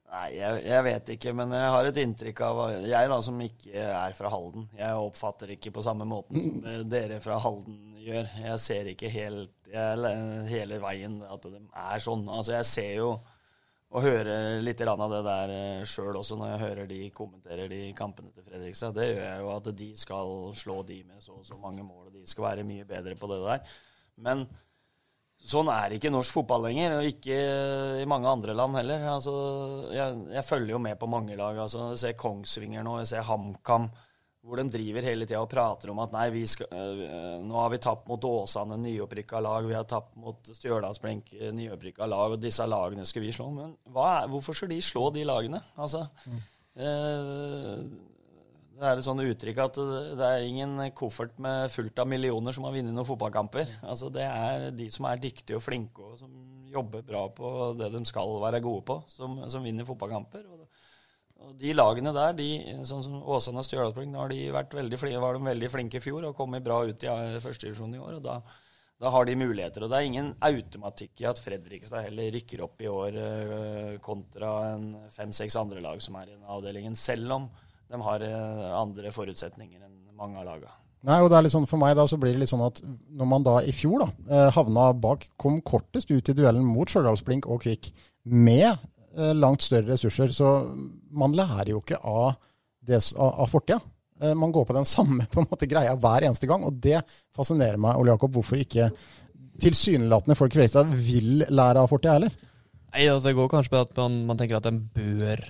Nei, 0.09 0.27
jeg, 0.39 0.61
jeg 0.65 0.83
vet 0.87 1.09
ikke, 1.13 1.31
men 1.37 1.51
jeg 1.53 1.73
har 1.75 1.87
et 1.87 1.97
inntrykk 2.01 2.39
av 2.47 2.59
Jeg 2.81 3.09
da, 3.11 3.17
som 3.21 3.41
ikke 3.45 3.83
er 3.93 4.15
fra 4.17 4.31
Halden, 4.33 4.65
jeg 4.77 5.01
oppfatter 5.05 5.51
ikke 5.53 5.73
på 5.75 5.83
samme 5.85 6.07
måten 6.09 6.63
som 6.65 6.87
dere 6.89 7.19
fra 7.21 7.37
Halden 7.43 7.99
gjør. 8.01 8.29
Jeg 8.41 8.61
ser 8.63 8.89
ikke 8.89 9.11
helt 9.13 9.53
jeg, 9.69 10.15
hele 10.49 10.79
veien 10.81 11.19
at 11.29 11.45
de 11.45 11.59
er 11.61 12.01
sånn. 12.01 12.25
Altså, 12.25 12.55
jeg 12.57 12.69
ser 12.69 12.95
jo 13.03 13.11
og 13.89 14.05
hører 14.05 14.59
litt 14.61 14.81
av 14.85 15.01
det 15.09 15.19
der 15.25 15.51
sjøl 15.89 16.19
også, 16.19 16.37
når 16.37 16.51
jeg 16.51 16.61
hører 16.61 16.89
de 16.89 16.99
kommenterer 17.13 17.69
de 17.71 17.79
kampene 17.97 18.29
til 18.35 18.45
Fredrikstad. 18.45 18.93
Det 18.97 19.07
gjør 19.07 19.23
jeg 19.25 19.39
jo 19.41 19.53
at 19.55 19.69
de 19.79 19.87
skal 19.97 20.33
slå 20.57 20.75
de 20.85 20.99
med 21.07 21.23
så 21.25 21.39
og 21.39 21.45
så 21.47 21.57
mange 21.57 21.85
mål, 21.85 22.09
og 22.09 22.17
de 22.17 22.25
skal 22.29 22.45
være 22.51 22.67
mye 22.69 22.85
bedre 22.89 23.17
på 23.17 23.29
det 23.31 23.39
der. 23.45 23.77
Men 24.21 24.45
Sånn 25.39 25.69
er 25.71 25.95
ikke 25.95 26.11
norsk 26.11 26.35
fotball 26.35 26.65
lenger, 26.67 26.97
og 26.97 27.07
ikke 27.07 27.37
i 28.01 28.07
mange 28.09 28.27
andre 28.27 28.53
land 28.57 28.75
heller. 28.75 29.05
Altså, 29.13 29.33
jeg, 29.95 30.17
jeg 30.35 30.45
følger 30.45 30.75
jo 30.75 30.81
med 30.83 30.99
på 30.99 31.07
mange 31.09 31.37
lag. 31.39 31.57
Altså, 31.63 31.91
jeg 31.93 32.01
ser 32.01 32.17
Kongsvinger 32.19 32.83
nå, 32.83 32.97
jeg 32.99 33.11
ser 33.13 33.25
HamKam, 33.25 33.87
hvor 34.43 34.59
de 34.59 34.65
driver 34.71 35.07
hele 35.07 35.27
tida 35.27 35.39
og 35.43 35.49
prater 35.51 35.93
om 35.93 36.01
at 36.03 36.11
nei, 36.15 36.25
vi 36.35 36.43
skal, 36.47 36.67
øh, 36.75 37.39
nå 37.45 37.55
har 37.59 37.71
vi 37.71 37.79
tapt 37.83 38.07
mot 38.11 38.27
Åsane, 38.27 38.77
nyopprykka 38.83 39.41
lag, 39.43 39.67
vi 39.67 39.77
har 39.77 39.87
tapt 39.87 40.19
mot 40.19 40.51
Stjørdalsblink, 40.59 41.33
øh, 41.39 41.49
nyopprykka 41.55 42.07
lag, 42.07 42.35
og 42.35 42.43
disse 42.43 42.67
lagene 42.67 43.07
skal 43.07 43.23
vi 43.23 43.33
slå. 43.35 43.49
Men 43.55 43.73
er, 43.95 44.29
hvorfor 44.31 44.55
skal 44.57 44.71
de 44.71 44.81
slå 44.83 45.07
de 45.15 45.25
lagene? 45.27 45.63
Altså, 45.79 46.05
eh, 46.75 47.83
det 48.79 48.87
er 48.87 48.99
et 48.99 49.03
sånt 49.03 49.23
uttrykk 49.23 49.57
at 49.59 49.77
det 50.19 50.27
er 50.27 50.45
ingen 50.47 50.77
koffert 50.95 51.35
med 51.41 51.67
fullt 51.73 51.99
av 51.99 52.07
millioner 52.07 52.55
som 52.55 52.63
har 52.63 52.75
vunnet 52.75 52.95
noen 52.95 53.07
fotballkamper. 53.07 53.73
Altså 53.83 54.07
Det 54.13 54.23
er 54.23 54.69
de 54.75 54.87
som 54.93 55.07
er 55.09 55.19
dyktige 55.19 55.59
og 55.59 55.65
flinke 55.65 56.05
og 56.05 56.15
som 56.21 56.31
jobber 56.69 57.03
bra 57.03 57.25
på 57.33 57.73
det 57.79 57.89
de 57.91 58.03
skal 58.07 58.37
være 58.39 58.61
gode 58.63 58.85
på, 58.87 59.01
som, 59.11 59.41
som 59.51 59.65
vinner 59.65 59.87
fotballkamper. 59.87 60.45
Og, 60.53 60.65
og 61.43 61.53
de 61.59 61.75
lagene 61.75 62.13
der, 62.15 62.33
de, 62.37 62.49
sånn 62.87 63.03
som 63.03 63.19
Åsane 63.19 63.59
og 63.59 63.67
Stjørdalsblink, 63.67 64.15
var 64.15 64.31
de 64.31 65.43
veldig 65.49 65.71
flinke 65.71 65.99
i 65.99 66.03
fjor 66.03 66.29
og 66.29 66.37
kommet 66.37 66.63
bra 66.63 66.81
ut 66.87 67.03
i 67.03 67.11
eh, 67.11 67.39
førstedivisjon 67.43 67.95
i 67.97 68.03
år. 68.03 68.19
og 68.19 68.25
da, 68.25 68.39
da 68.99 69.11
har 69.15 69.27
de 69.27 69.39
muligheter. 69.39 69.83
Og 69.83 69.91
det 69.91 69.99
er 69.99 70.07
ingen 70.07 70.33
automatikk 70.45 71.23
i 71.23 71.27
at 71.29 71.39
Fredrikstad 71.41 72.07
heller 72.07 72.31
rykker 72.35 72.63
opp 72.63 72.83
i 72.83 72.91
år 72.91 73.23
øh, 73.23 73.95
kontra 74.03 74.53
en 74.73 74.93
fem-seks 75.15 75.59
andre 75.59 75.83
lag 75.83 76.03
som 76.03 76.19
er 76.19 76.29
i 76.29 76.37
den 76.37 76.47
avdelingen, 76.47 76.95
selv 76.99 77.41
om 77.41 77.49
de 77.89 78.01
har 78.05 78.21
eh, 78.25 78.67
andre 78.79 79.11
forutsetninger 79.15 79.81
enn 79.81 79.95
mange 80.19 80.39
av 80.41 80.45
lagene. 80.49 80.75
Nei, 81.07 81.21
og 81.23 81.29
det 81.31 81.37
er 81.37 81.45
litt 81.45 81.53
sånn 81.53 81.67
For 81.69 81.79
meg 81.79 81.93
da, 81.95 82.03
så 82.11 82.17
blir 82.19 82.33
det 82.35 82.41
litt 82.41 82.51
sånn 82.51 82.65
at 82.65 82.81
når 82.83 83.27
man 83.31 83.43
da 83.45 83.53
i 83.63 83.71
fjor 83.71 84.01
da, 84.03 84.07
eh, 84.27 84.49
havna 84.55 84.89
bak, 84.99 85.29
kom 85.39 85.61
kortest 85.63 86.11
ut 86.11 86.27
i 86.31 86.35
duellen 86.35 86.65
mot 86.67 86.91
Stjørdalsblink 86.91 87.47
og 87.47 87.61
Kvikk 87.63 87.91
med 88.27 88.67
eh, 88.67 89.31
langt 89.37 89.63
større 89.63 89.93
ressurser, 89.93 90.33
så 90.35 90.49
man 91.15 91.37
lærer 91.37 91.71
jo 91.71 91.79
ikke 91.79 92.01
av, 92.03 92.35
det, 92.83 92.99
av, 93.15 93.31
av 93.45 93.47
fortida. 93.53 93.79
Eh, 94.19 94.35
Man 94.35 94.51
går 94.51 94.67
på 94.67 94.75
den 94.75 94.89
samme 94.95 95.23
på 95.31 95.39
en 95.39 95.47
måte 95.47 95.69
greia 95.71 95.95
hver 95.95 96.27
eneste 96.27 96.49
gang, 96.51 96.67
og 96.67 96.81
det 96.83 96.99
fascinerer 97.35 97.79
meg, 97.79 97.95
Ole 97.95 98.11
Jakob, 98.17 98.35
hvorfor 98.35 98.59
ikke 98.59 98.89
tilsynelatende 99.59 100.35
folk 100.39 100.51
i 100.53 100.59
Fredrikstad 100.59 100.91
vil 101.07 101.45
lære 101.47 101.81
av 101.81 101.89
fortida 101.91 102.17
heller. 102.17 102.35
Nei, 102.91 103.07
altså, 103.07 103.29
Det 103.29 103.37
går 103.39 103.49
kanskje 103.51 103.73
på 103.73 103.81
at 103.85 103.95
man, 103.99 104.19
man 104.27 104.39
tenker 104.39 104.59
at 104.59 104.67
en 104.69 104.83
bør 104.95 105.41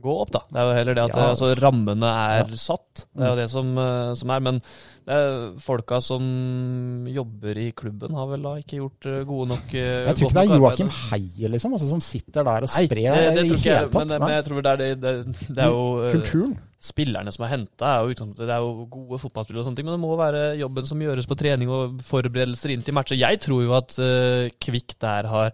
gå 0.00 0.12
opp, 0.22 0.30
da. 0.30 0.40
Det 0.52 0.60
er 0.60 0.68
jo 0.68 0.74
heller 0.78 0.94
det 0.94 1.04
at 1.08 1.16
Ja. 1.16 1.24
altså, 1.32 1.48
rammene 1.58 2.06
er 2.06 2.44
Ja. 2.44 2.54
satt. 2.54 3.06
Det 3.16 3.24
er 3.24 3.30
jo 3.32 3.36
det 3.42 3.50
som, 3.50 3.72
eh, 3.78 4.14
som 4.14 4.30
er. 4.30 4.40
Men 4.40 4.60
det 5.08 5.14
er 5.16 5.58
folka 5.58 6.00
som 6.02 6.22
jobber 7.08 7.56
i 7.58 7.72
klubben, 7.72 8.14
har 8.14 8.26
vel 8.30 8.42
da 8.42 8.52
ikke 8.60 8.78
gjort 8.78 9.06
eh, 9.10 9.24
gode 9.24 9.48
nok 9.48 9.74
eh, 9.74 10.06
Jeg 10.06 10.14
tror 10.20 10.30
ikke 10.30 10.38
det 10.38 10.50
er 10.50 10.60
Joakim. 10.62 10.90
Heie 11.10 11.48
liksom, 11.50 11.72
altså, 11.74 11.88
som 11.88 12.00
sitter 12.00 12.44
der 12.44 12.62
og 12.62 12.70
Nei, 12.70 12.86
sprer 12.86 13.10
det, 13.16 13.34
det 13.34 13.44
i 13.44 13.56
hele 13.56 13.88
tatt. 13.88 14.06
Men, 14.06 14.20
men 14.20 14.34
jeg 14.36 14.44
tror 14.46 14.62
det 14.62 14.72
er, 14.72 14.76
det, 14.76 15.00
det, 15.00 15.14
det 15.54 15.64
er 15.64 15.70
jo 15.72 16.10
Kulturen. 16.12 16.58
Spillerne 16.78 17.32
som 17.34 17.42
er 17.44 17.48
henta, 17.56 17.88
er 17.98 18.14
Det 18.14 18.46
er 18.48 18.62
jo 18.62 18.86
gode 18.86 19.18
fotballspillere 19.18 19.64
og 19.64 19.66
sånne 19.66 19.80
ting, 19.80 19.86
men 19.88 19.96
det 19.98 20.04
må 20.04 20.14
være 20.16 20.56
jobben 20.60 20.86
som 20.86 21.00
gjøres 21.02 21.26
på 21.26 21.34
trening 21.34 21.68
og 21.74 21.98
forberedelser 22.06 22.70
inn 22.70 22.84
til 22.86 22.94
matcher. 22.94 23.18
Jeg 23.18 23.40
tror 23.42 23.64
jo 23.64 23.72
at 23.74 23.96
uh, 23.98 24.46
Kvikk 24.62 24.94
der 25.02 25.26
har 25.26 25.50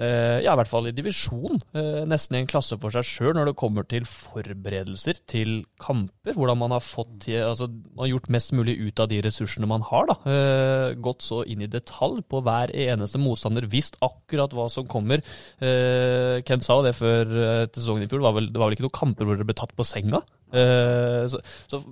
ja, 0.00 0.52
i 0.54 0.56
hvert 0.56 0.70
fall 0.70 0.86
i 0.88 0.92
divisjon. 0.96 1.58
eh, 1.76 2.02
nesten 2.08 2.36
i 2.38 2.40
en 2.40 2.48
klasse 2.48 2.78
for 2.80 2.94
seg 2.94 3.04
sjøl 3.04 3.34
når 3.36 3.50
det 3.50 3.54
kommer 3.60 3.84
til 3.84 4.06
forberedelser 4.08 5.18
til 5.28 5.64
kamper. 5.82 6.32
Hvordan 6.38 6.60
man 6.62 6.72
har 6.72 6.80
fått 6.80 7.10
til, 7.26 7.42
altså, 7.44 7.68
man 7.68 8.06
har 8.06 8.12
gjort 8.14 8.30
mest 8.32 8.54
mulig 8.56 8.78
ut 8.80 9.02
av 9.04 9.10
de 9.12 9.20
ressursene 9.26 9.68
man 9.68 9.84
har. 9.90 10.06
da. 10.08 10.16
Eh, 10.32 10.94
gått 11.04 11.26
så 11.26 11.42
inn 11.44 11.64
i 11.64 11.68
detalj 11.70 12.22
på 12.28 12.40
hver 12.46 12.72
eneste 12.72 13.20
motstander. 13.20 13.66
Visst 13.72 13.98
akkurat 14.00 14.54
hva 14.56 14.68
som 14.72 14.86
kommer. 14.88 15.20
Eh, 15.60 16.40
Kent 16.48 16.64
sa 16.64 16.78
det 16.86 16.94
før 16.96 17.26
eh, 17.28 17.66
til 17.68 17.82
sesongen 17.82 18.06
i 18.06 18.08
fjor. 18.08 18.22
Det 18.22 18.28
var, 18.30 18.38
vel, 18.38 18.48
det 18.52 18.62
var 18.62 18.70
vel 18.70 18.78
ikke 18.78 18.86
noen 18.88 18.96
kamper 19.02 19.28
hvor 19.28 19.36
dere 19.36 19.50
ble 19.50 19.58
tatt 19.60 19.76
på 19.76 19.86
senga. 19.86 20.22
Eh, 20.56 21.26
så, 21.32 21.42
så 21.68 21.82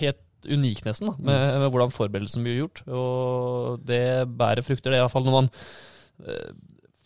helt 0.00 0.24
unik 0.48 0.84
nesten, 0.86 1.10
da, 1.10 1.16
med, 1.18 1.58
med 1.64 1.72
hvordan 1.74 1.90
forberedelsen 1.92 2.44
blir 2.46 2.60
gjort. 2.62 2.82
Og 2.88 3.84
det 3.84 4.00
bærer 4.38 4.64
frukter, 4.64 4.94
det 4.94 5.00
iallfall 5.02 5.26
når 5.26 5.34
man 5.34 5.48
eh, 6.24 6.52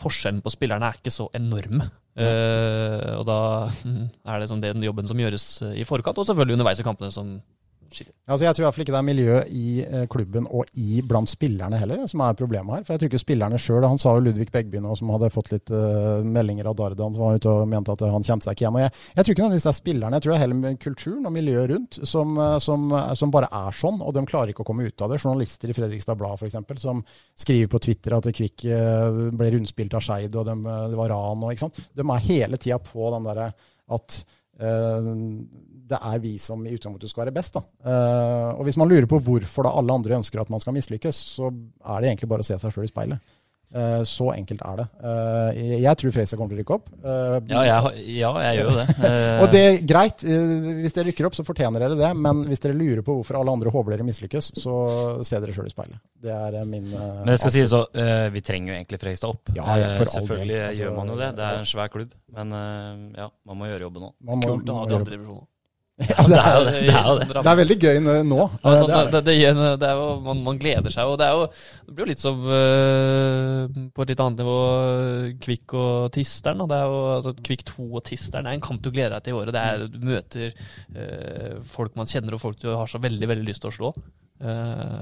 Forskjellen 0.03 0.42
på 0.44 0.53
spillerne 0.53 0.88
er 0.88 0.98
ikke 0.98 1.14
så 1.14 1.28
enorm. 1.36 1.82
Uh, 2.12 3.16
og 3.16 3.24
da 3.24 3.38
er 4.34 4.42
det 4.42 4.48
som 4.50 4.61
den 4.61 4.84
jobben 4.84 5.09
som 5.09 5.20
gjøres 5.20 5.46
eh, 5.64 5.78
i 5.80 5.86
forkant, 5.88 6.18
og 6.20 6.28
selvfølgelig 6.28 6.59
underveis 6.59 6.82
i 6.82 6.86
kampene, 6.86 7.12
som. 7.14 7.36
Altså 8.26 8.47
jeg 8.47 8.57
tror 8.57 8.64
i 8.64 8.66
hvert 8.66 8.76
fall 8.76 8.84
ikke 8.86 8.95
det 8.95 9.01
er 9.01 9.09
miljø 9.09 9.38
i 9.49 9.66
eh, 9.84 10.07
klubben 10.12 10.49
og 10.49 10.78
i 10.78 11.03
blant 11.07 11.30
spillerne 11.30 11.80
heller 11.80 12.05
som 12.11 12.24
er 12.24 12.38
problemet 12.38 12.78
her. 12.78 12.86
For 12.86 12.95
jeg 12.95 13.03
tror 13.03 13.12
ikke 13.12 13.22
spillerne 13.22 13.61
sjøl 13.62 13.86
Han 13.86 14.01
sa 14.01 14.14
jo 14.16 14.24
Ludvig 14.26 14.49
Begby 14.55 14.82
nå, 14.82 14.95
som 14.99 15.12
hadde 15.14 15.32
fått 15.34 15.53
litt 15.55 15.72
eh, 15.72 16.24
meldinger 16.26 16.70
av 16.70 16.78
Dardan, 16.78 17.14
som 17.14 17.24
var 17.26 17.40
ute 17.40 17.53
og 17.53 17.68
mente 17.70 17.95
at 17.95 18.05
han 18.07 18.26
kjente 18.26 18.49
seg 18.49 18.57
ikke 18.57 18.66
igjen. 18.66 18.78
Og 18.78 18.84
jeg, 18.84 18.95
jeg 19.16 19.24
tror 19.24 19.36
ikke 19.36 19.45
nødvendigvis 19.45 19.68
det 19.68 19.72
er 19.72 19.80
spillerne, 19.80 20.18
jeg 20.18 20.26
tror 20.26 20.34
det 20.34 20.38
er 20.38 20.45
heller 20.47 20.78
kulturen 20.82 21.28
og 21.28 21.36
miljøet 21.36 21.72
rundt 21.74 22.01
som, 22.09 22.36
eh, 22.47 22.59
som, 22.64 22.86
som 23.18 23.34
bare 23.34 23.51
er 23.62 23.80
sånn, 23.82 24.01
og 24.03 24.14
de 24.16 24.26
klarer 24.28 24.53
ikke 24.53 24.64
å 24.66 24.68
komme 24.68 24.86
ut 24.88 25.05
av 25.05 25.12
det. 25.12 25.20
Journalister 25.22 25.72
i 25.72 25.76
Fredrikstad 25.76 26.18
Blad 26.20 26.40
f.eks. 26.40 26.59
som 26.82 27.03
skriver 27.38 27.70
på 27.72 27.82
Twitter 27.82 28.16
at 28.16 28.30
Kvikk 28.34 28.66
eh, 28.70 29.20
ble 29.36 29.51
rundspilt 29.57 29.97
av 29.99 30.05
Skeid, 30.05 30.36
og 30.38 30.53
eh, 30.53 30.86
det 30.93 30.99
var 30.99 31.12
ran 31.12 31.45
og 31.45 31.53
ikke 31.53 31.66
sant. 31.66 31.82
De 31.97 32.07
er 32.07 32.26
hele 32.28 32.61
tida 32.61 32.78
på 32.82 33.11
den 33.14 33.28
derre 33.28 33.51
at 33.93 34.18
eh, 34.61 35.11
det 35.93 36.01
er 36.01 36.22
vi 36.22 36.32
som 36.43 36.64
i 36.64 36.72
utgangspunktet 36.72 37.12
skal 37.12 37.26
være 37.26 37.36
best. 37.36 37.59
Da. 37.59 37.62
Uh, 37.84 38.59
og 38.59 38.66
hvis 38.68 38.80
man 38.80 38.90
lurer 38.90 39.09
på 39.11 39.20
hvorfor 39.22 39.68
da 39.68 39.76
alle 39.78 40.01
andre 40.01 40.18
ønsker 40.20 40.43
at 40.43 40.51
man 40.53 40.62
skal 40.62 40.76
mislykkes, 40.76 41.22
så 41.36 41.53
er 41.53 42.03
det 42.03 42.12
egentlig 42.12 42.32
bare 42.32 42.45
å 42.45 42.49
se 42.49 42.59
seg 42.59 42.74
sjøl 42.74 42.88
i 42.88 42.93
speilet. 42.93 43.38
Uh, 43.72 44.03
så 44.05 44.26
enkelt 44.34 44.61
er 44.68 44.80
det. 44.82 44.84
Uh, 45.01 45.61
jeg, 45.80 45.97
tror 45.97 46.12
Fredrikstad 46.12 46.36
kommer 46.36 46.53
til 46.53 46.59
å 46.59 46.61
rykke 46.61 46.74
opp. 46.76 46.90
Uh, 47.01 47.36
Ja, 47.49 47.62
jeg, 47.64 48.03
ja, 48.18 48.32
jeg 48.45 48.59
gjør 48.59 48.68
jo 48.68 48.74
det. 48.76 49.12
Og 49.43 49.47
det 49.55 49.62
er 49.64 49.78
greit. 49.88 50.24
hvis 50.82 50.97
dere 50.97 51.07
rykker 51.09 51.28
opp, 51.28 51.36
så 51.38 51.45
fortjener 51.47 51.86
dere 51.86 51.97
det. 51.97 52.11
Men 52.20 52.43
hvis 52.51 52.61
dere 52.61 52.76
lurer 52.76 53.01
på 53.07 53.16
hvorfor 53.16 53.38
alle 53.40 53.55
andre 53.57 53.72
håper 53.72 53.95
dere 53.95 54.07
mislykkes, 54.07 54.51
så 54.61 54.74
se 55.24 55.40
dere 55.40 55.57
sjøl 55.57 55.70
i 55.70 55.72
speilet. 55.72 56.03
Det 56.22 56.34
er 56.36 56.59
min 56.68 56.90
Men 56.93 57.32
jeg 57.32 57.43
skal 57.47 57.55
si 57.57 57.64
så, 57.70 57.80
vi 58.34 58.45
trenger 58.45 58.74
jo 58.74 58.76
egentlig 58.76 59.01
Fredrikstad 59.01 59.32
opp. 59.32 59.55
Ja, 59.57 59.78
for 59.97 60.12
Selvfølgelig 60.18 60.59
del. 60.59 60.66
Altså, 60.66 60.84
gjør 60.84 60.99
man 60.99 61.14
jo 61.14 61.16
det. 61.22 61.30
Det 61.38 61.49
er 61.49 61.62
en 61.62 61.72
svær 61.72 61.88
klubb. 61.95 62.12
Men 62.36 62.53
ja, 63.16 63.30
man 63.49 63.61
må 63.62 63.72
gjøre 63.72 63.88
jobben 63.88 64.11
òg. 64.11 64.14
Kult 64.45 64.68
å 64.68 64.82
ha 64.82 64.84
de 64.90 65.01
andre 65.01 65.16
divisjonene. 65.16 65.49
Ja, 66.01 66.24
det, 66.24 66.38
er, 66.40 66.55
det, 66.64 66.70
er, 66.88 67.18
Det 67.20 67.36
er 67.36 67.36
det. 67.36 67.51
er 67.51 67.59
veldig 67.59 67.76
gøy 67.76 67.99
nå. 68.24 68.38
sånn, 68.64 68.93
man, 70.40 70.61
gleder 70.61 70.95
seg, 70.95 71.05
og 71.11 71.18
det 71.20 71.28
jo 71.28 71.43
Det 71.53 71.93
blir 71.93 72.07
jo 72.07 72.09
litt 72.09 72.22
som 72.22 72.40
uh, 72.49 73.82
på 73.93 74.05
et 74.07 74.14
litt 74.14 74.22
annet 74.24 74.40
nivå 74.40 74.57
Kvikk 75.45 75.76
og 75.76 76.09
Tisteren. 76.16 76.64
Og 76.64 76.70
Det 76.72 76.80
jo, 76.80 76.97
altså, 77.18 77.34
Kvikk 77.45 77.66
2 77.74 77.86
og 77.90 78.03
Tisteren 78.09 78.49
er 78.49 78.57
en 78.57 78.64
kamp 78.64 78.80
du 78.82 78.88
gleder 78.88 79.18
deg 79.18 79.26
til 79.28 79.36
i 79.36 79.38
året. 79.43 79.53
Det 79.55 79.62
er, 79.68 79.84
du 79.93 80.09
møter 80.09 80.57
uh, 80.97 81.61
folk 81.76 81.95
man 82.01 82.09
kjenner, 82.09 82.38
og 82.38 82.45
folk 82.47 82.61
du 82.64 82.70
har 82.72 82.88
så 82.90 83.01
veldig 83.03 83.28
veldig 83.34 83.49
lyst 83.51 83.62
til 83.66 83.72
å 83.72 83.76
slå. 83.76 83.93
Uh, 84.43 84.49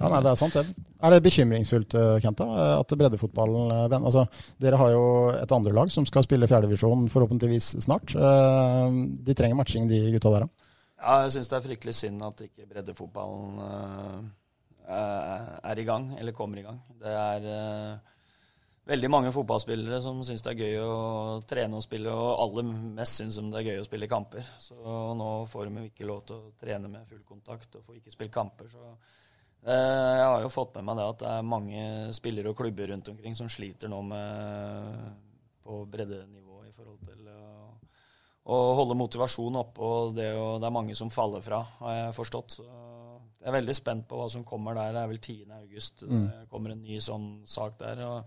Ja, 0.03 0.11
nei, 0.11 0.21
det 0.27 0.33
er 0.35 0.41
sant 0.43 0.59
det. 0.59 0.67
Er 1.01 1.15
det 1.15 1.23
bekymringsfullt, 1.25 1.95
eh, 1.97 2.17
Kenta, 2.21 2.45
at 2.77 2.91
breddefotballen 3.01 3.71
eh, 3.73 3.95
altså, 3.97 4.27
Dere 4.61 4.77
har 4.77 4.91
jo 4.93 5.05
et 5.33 5.55
andre 5.57 5.73
lag 5.79 5.89
som 5.95 6.05
skal 6.05 6.27
spille 6.27 6.49
fjerdedivisjon 6.51 7.07
forhåpentligvis 7.09 7.71
snart. 7.87 8.13
Eh, 8.13 8.99
De 9.25 9.37
trenger 9.39 9.57
matching, 9.57 9.87
de 9.89 10.03
gutta 10.13 10.35
der 10.35 10.45
òg. 10.49 10.60
Ja, 11.01 11.23
jeg 11.25 11.33
syns 11.33 11.49
det 11.49 11.57
er 11.57 11.65
fryktelig 11.65 11.97
synd 11.97 12.23
at 12.27 12.41
ikke 12.45 12.69
breddefotballen 12.69 13.61
uh, 13.65 14.19
er 15.65 15.81
i 15.81 15.87
gang, 15.89 16.11
eller 16.21 16.37
kommer 16.37 16.61
i 16.61 16.65
gang. 16.67 16.81
Det 17.01 17.15
er 17.17 17.47
uh, 17.49 18.19
veldig 18.91 19.11
mange 19.13 19.33
fotballspillere 19.33 20.01
som 20.03 20.21
syns 20.27 20.45
det 20.45 20.53
er 20.53 20.61
gøy 20.65 20.77
å 20.83 21.41
trene 21.49 21.79
og 21.79 21.85
spille, 21.85 22.13
og 22.13 22.43
aller 22.45 22.69
mest 22.99 23.21
syns 23.21 23.39
det 23.41 23.63
er 23.63 23.69
gøy 23.71 23.81
å 23.83 23.87
spille 23.87 24.11
kamper. 24.11 24.47
Så 24.61 24.77
nå 25.17 25.31
får 25.51 25.71
de 25.71 25.87
ikke 25.89 26.09
lov 26.09 26.25
til 26.29 26.39
å 26.39 26.53
trene 26.61 26.91
med 26.91 27.09
full 27.09 27.23
kontakt 27.29 27.79
og 27.79 27.87
får 27.87 28.01
ikke 28.01 28.15
spille 28.15 28.35
kamper. 28.35 28.69
så 28.73 28.85
eh, 28.91 30.15
jeg 30.21 30.27
har 30.27 30.45
jo 30.45 30.53
fått 30.53 30.77
med 30.79 30.89
meg 30.89 31.01
det 31.01 31.09
at 31.15 31.23
det 31.23 31.33
er 31.33 31.51
mange 31.55 31.83
spillere 32.17 32.53
og 32.53 32.59
klubber 32.61 32.93
rundt 32.93 33.13
omkring 33.13 33.37
som 33.39 33.49
sliter 33.53 33.93
nå 33.93 34.03
med 34.11 35.11
på 35.65 35.85
breddenivå 35.87 36.65
i 36.67 36.75
forhold 36.75 37.05
til 37.07 37.29
å, 37.31 37.60
å 38.47 38.59
holde 38.79 38.97
motivasjonen 38.97 39.57
oppe. 39.61 39.81
Og 39.85 40.15
det, 40.17 40.31
å- 40.35 40.59
det 40.61 40.67
er 40.67 40.77
mange 40.79 40.95
som 40.97 41.11
faller 41.11 41.41
fra, 41.45 41.63
har 41.81 41.95
jeg 41.97 42.15
forstått. 42.17 42.51
Så 42.61 42.65
jeg 43.41 43.49
er 43.49 43.57
veldig 43.61 43.75
spent 43.77 44.09
på 44.09 44.17
hva 44.21 44.29
som 44.31 44.45
kommer 44.45 44.75
der. 44.75 44.93
Det 44.93 45.03
er 45.03 45.09
vel 45.09 45.19
10. 45.19 45.51
august. 45.61 46.01
Det 46.07 46.49
kommer 46.51 46.71
en 46.73 46.83
ny 46.83 46.99
sånn 47.01 47.43
sak 47.47 47.79
der. 47.79 48.01
og 48.07 48.25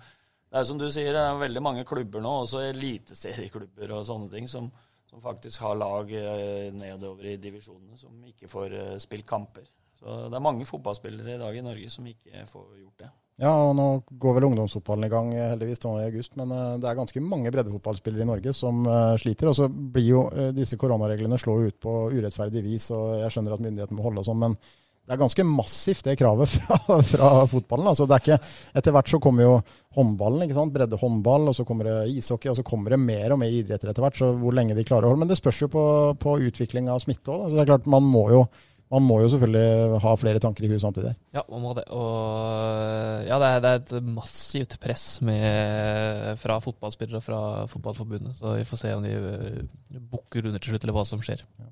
det 0.53 0.59
er 0.59 0.63
som 0.69 0.77
du 0.77 0.85
sier, 0.91 1.13
det 1.13 1.17
er 1.21 1.39
veldig 1.41 1.61
mange 1.65 1.83
klubber 1.83 2.21
nå, 2.21 2.29
også 2.45 2.59
eliteserieklubber 2.69 3.91
og 3.97 4.03
sånne 4.05 4.29
ting, 4.29 4.47
som, 4.47 4.67
som 5.09 5.21
faktisk 5.21 5.61
har 5.65 5.75
lag 5.75 6.11
eh, 6.13 6.69
nedover 6.71 7.25
i 7.25 7.37
divisjonene 7.41 7.97
som 7.97 8.19
ikke 8.29 8.47
får 8.51 8.73
eh, 8.77 8.97
spilt 9.01 9.25
kamper. 9.25 9.65
Så 9.97 10.29
det 10.29 10.37
er 10.37 10.43
mange 10.45 10.65
fotballspillere 10.69 11.35
i 11.35 11.41
dag 11.41 11.57
i 11.57 11.63
Norge 11.65 11.89
som 11.89 12.05
ikke 12.05 12.45
får 12.49 12.77
gjort 12.83 13.01
det. 13.01 13.09
Ja, 13.41 13.49
og 13.49 13.71
nå 13.73 13.87
går 14.21 14.35
vel 14.37 14.45
ungdomsfotballen 14.51 15.07
i 15.07 15.09
gang 15.09 15.31
eh, 15.33 15.47
heldigvis 15.55 15.81
nå 15.81 15.95
i 15.97 16.05
august, 16.05 16.35
men 16.37 16.51
eh, 16.53 16.75
det 16.81 16.89
er 16.89 16.99
ganske 16.99 17.23
mange 17.25 17.49
breddefotballspillere 17.53 18.27
i 18.27 18.29
Norge 18.29 18.53
som 18.53 18.85
eh, 18.85 19.15
sliter. 19.21 19.49
Og 19.49 19.57
så 19.57 19.67
blir 19.69 20.05
jo 20.05 20.21
disse 20.53 20.77
koronareglene 20.77 21.39
slår 21.41 21.71
ut 21.71 21.79
på 21.81 21.95
urettferdig 22.13 22.61
vis, 22.65 22.91
og 22.93 23.23
jeg 23.23 23.33
skjønner 23.33 23.55
at 23.55 23.63
myndighetene 23.65 23.97
må 23.97 24.05
holde 24.05 24.21
og 24.21 24.27
sånn, 24.29 24.41
men 24.43 24.57
det 25.03 25.15
er 25.17 25.19
ganske 25.19 25.43
massivt 25.43 26.05
det 26.07 26.13
kravet 26.21 26.51
fra, 26.53 26.99
fra 27.09 27.31
fotballen. 27.49 27.89
Altså, 27.89 28.05
ikke, 28.05 28.37
etter 28.77 28.95
hvert 28.95 29.09
så 29.11 29.19
kommer 29.23 29.47
jo 29.47 29.55
håndballen, 29.97 30.45
ikke 30.45 30.59
sant? 30.59 30.75
breddehåndball, 30.77 31.49
og 31.49 31.57
så 31.57 31.65
kommer 31.67 31.89
det 31.89 32.13
ishockey, 32.13 32.53
og 32.53 32.59
så 32.61 32.67
kommer 32.67 32.93
det 32.93 33.01
mer 33.01 33.33
og 33.33 33.41
mer 33.41 33.57
idretter 33.57 33.91
etter 33.91 34.05
hvert, 34.05 34.21
så 34.21 34.29
hvor 34.37 34.55
lenge 34.55 34.77
de 34.77 34.85
klarer 34.87 35.09
å 35.09 35.11
holde. 35.11 35.25
Men 35.25 35.33
det 35.33 35.41
spørs 35.41 35.65
jo 35.65 35.73
på, 35.73 35.83
på 36.21 36.37
utvikling 36.51 36.87
av 36.93 37.01
smitte 37.03 37.33
òg. 37.33 37.47
Altså, 37.47 37.57
det 37.57 37.65
er 37.65 37.73
klart, 37.73 37.89
man 37.97 38.07
må 38.07 38.27
jo 38.31 38.45
man 38.93 39.05
må 39.07 39.19
jo 39.23 39.29
selvfølgelig 39.33 39.99
ha 40.03 40.11
flere 40.21 40.41
tanker 40.43 40.65
i 40.65 40.69
huet 40.69 40.81
samtidig. 40.83 41.15
Ja, 41.33 41.41
man 41.49 41.63
må 41.63 41.73
det. 41.77 41.87
Og 41.93 43.25
ja, 43.25 43.39
det 43.41 43.49
er, 43.49 43.61
det 43.63 43.71
er 43.71 43.79
et 43.81 44.09
massivt 44.13 44.75
press 44.83 45.05
med, 45.25 46.35
fra 46.41 46.59
fotballspillere 46.61 47.21
og 47.21 47.25
fra 47.25 47.39
Fotballforbundet. 47.71 48.35
Så 48.37 48.57
vi 48.59 48.67
får 48.69 48.83
se 48.83 48.91
om 48.93 49.05
de 49.05 49.15
uh, 49.17 50.03
bukker 50.13 50.45
under 50.45 50.61
til 50.61 50.73
slutt, 50.73 50.85
eller 50.85 50.97
hva 50.99 51.05
som 51.09 51.23
skjer. 51.25 51.41
Ja. 51.57 51.71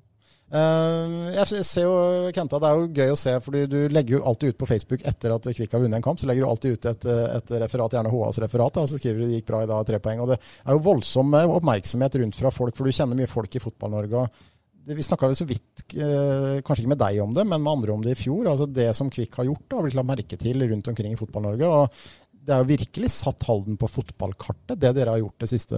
jeg 1.38 1.64
ser 1.64 1.86
jo, 1.86 1.94
Kenta, 2.34 2.58
Det 2.60 2.68
er 2.68 2.80
jo 2.80 2.90
gøy 2.90 3.14
å 3.14 3.20
se, 3.20 3.38
fordi 3.44 3.64
du 3.70 3.78
legger 3.94 4.18
jo 4.18 4.24
alltid 4.28 4.52
ut 4.52 4.60
på 4.60 4.68
Facebook 4.68 5.06
etter 5.06 5.36
at 5.36 5.46
Kvikk 5.46 5.78
har 5.78 5.84
vunnet 5.84 6.00
en 6.00 6.04
kamp. 6.04 6.18
Så 6.18 6.26
legger 6.26 6.42
du 6.42 6.50
alltid 6.50 6.74
ut 6.74 6.88
et, 6.90 7.10
et 7.38 7.56
referat, 7.62 7.94
gjerne 7.94 8.12
HAs 8.12 8.42
referat, 8.42 8.74
da, 8.74 8.82
og 8.82 8.90
så 8.90 8.98
skriver 8.98 9.22
du 9.22 9.28
det 9.28 9.38
gikk 9.38 9.52
bra 9.52 9.62
i 9.62 9.70
dag, 9.70 9.86
tre 9.86 10.02
poeng. 10.02 10.24
og 10.26 10.34
Det 10.34 10.40
er 10.42 10.74
jo 10.74 10.86
voldsom 10.90 11.38
oppmerksomhet 11.44 12.18
rundt 12.24 12.40
fra 12.42 12.50
folk, 12.50 12.74
for 12.74 12.90
du 12.90 12.98
kjenner 12.98 13.22
mye 13.22 13.30
folk 13.30 13.54
i 13.54 13.62
Fotball-Norge. 13.62 14.26
og 14.26 14.48
Vi 14.86 15.04
snakka 15.06 15.30
så 15.38 15.46
vidt, 15.46 15.84
eh, 15.94 16.58
kanskje 16.64 16.82
ikke 16.82 16.94
med 16.94 17.02
deg 17.02 17.20
om 17.22 17.32
det, 17.36 17.44
men 17.46 17.62
med 17.62 17.72
andre 17.72 17.92
om 17.94 18.02
det 18.02 18.16
i 18.16 18.22
fjor. 18.22 18.48
altså 18.50 18.66
Det 18.66 18.88
som 18.96 19.10
Kvikk 19.10 19.36
har 19.38 19.46
gjort, 19.46 19.70
har 19.70 19.82
blitt 19.82 19.94
lagt 19.94 20.10
merke 20.10 20.38
til 20.38 20.68
rundt 20.68 20.88
omkring 20.88 21.12
i 21.12 21.20
Fotball-Norge. 21.20 21.66
og 21.66 21.90
Det 22.32 22.54
har 22.54 22.64
jo 22.64 22.76
virkelig 22.76 23.10
satt 23.10 23.44
Halden 23.46 23.76
på 23.78 23.86
fotballkartet, 23.86 24.78
det 24.78 24.94
dere 24.94 25.14
har 25.14 25.22
gjort 25.22 25.38
de 25.38 25.46
siste 25.46 25.76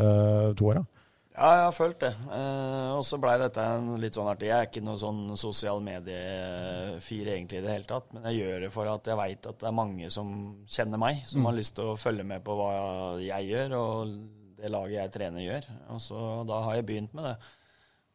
to 0.57 0.71
åra. 0.73 0.87
Ja, 1.35 1.49
jeg 1.51 1.65
har 1.67 1.73
følt 1.75 1.99
det. 1.99 2.13
Eh, 2.31 2.91
og 2.95 3.03
så 3.03 3.19
blei 3.19 3.35
dette 3.43 3.59
en 3.59 3.89
litt 3.99 4.15
sånn 4.15 4.29
artig. 4.31 4.47
Jeg 4.53 4.55
er 4.55 4.69
ikke 4.69 4.85
noe 4.87 5.01
sånn 5.01 5.35
sosial 5.37 5.83
mediefyr 5.83 7.33
egentlig 7.33 7.59
i 7.59 7.65
det 7.65 7.73
hele 7.73 7.89
tatt, 7.89 8.07
men 8.15 8.29
jeg 8.31 8.39
gjør 8.39 8.63
det 8.63 8.71
for 8.71 8.91
at 8.93 9.11
jeg 9.11 9.19
veit 9.19 9.49
at 9.51 9.59
det 9.59 9.67
er 9.67 9.75
mange 9.75 10.11
som 10.15 10.31
kjenner 10.71 11.03
meg, 11.03 11.25
som 11.27 11.49
har 11.49 11.59
lyst 11.59 11.75
til 11.75 11.91
å 11.91 11.99
følge 11.99 12.25
med 12.29 12.45
på 12.47 12.55
hva 12.55 12.71
jeg 13.19 13.51
gjør, 13.51 13.75
og 13.81 14.15
det 14.61 14.71
laget 14.71 15.01
jeg 15.01 15.15
trener, 15.17 15.43
gjør. 15.43 15.69
Og 15.97 16.01
så 16.07 16.23
da 16.47 16.63
har 16.69 16.79
jeg 16.79 16.89
begynt 16.93 17.19
med 17.19 17.27
det. 17.33 17.35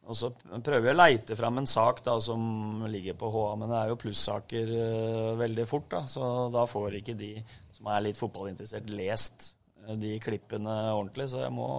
Og 0.09 0.17
så 0.17 0.31
prøver 0.33 0.89
jeg 0.89 0.95
å 0.95 0.97
leite 0.97 1.35
fram 1.37 1.59
en 1.61 1.69
sak 1.69 2.01
da, 2.05 2.15
som 2.23 2.85
ligger 2.89 3.17
på 3.19 3.29
HA, 3.29 3.49
men 3.61 3.69
det 3.69 3.77
er 3.77 3.91
jo 3.91 3.99
plussaker 4.01 4.71
uh, 4.73 5.35
veldig 5.37 5.65
fort. 5.69 5.85
da, 5.91 6.01
Så 6.09 6.23
da 6.53 6.65
får 6.69 6.97
ikke 6.99 7.17
de 7.19 7.35
som 7.75 7.91
er 7.93 8.07
litt 8.07 8.17
fotballinteressert, 8.19 8.89
lest 8.89 9.51
eh, 9.85 9.93
de 10.01 10.15
klippene 10.23 10.73
ordentlig. 10.95 11.29
Så 11.31 11.45
jeg 11.45 11.53
må 11.55 11.69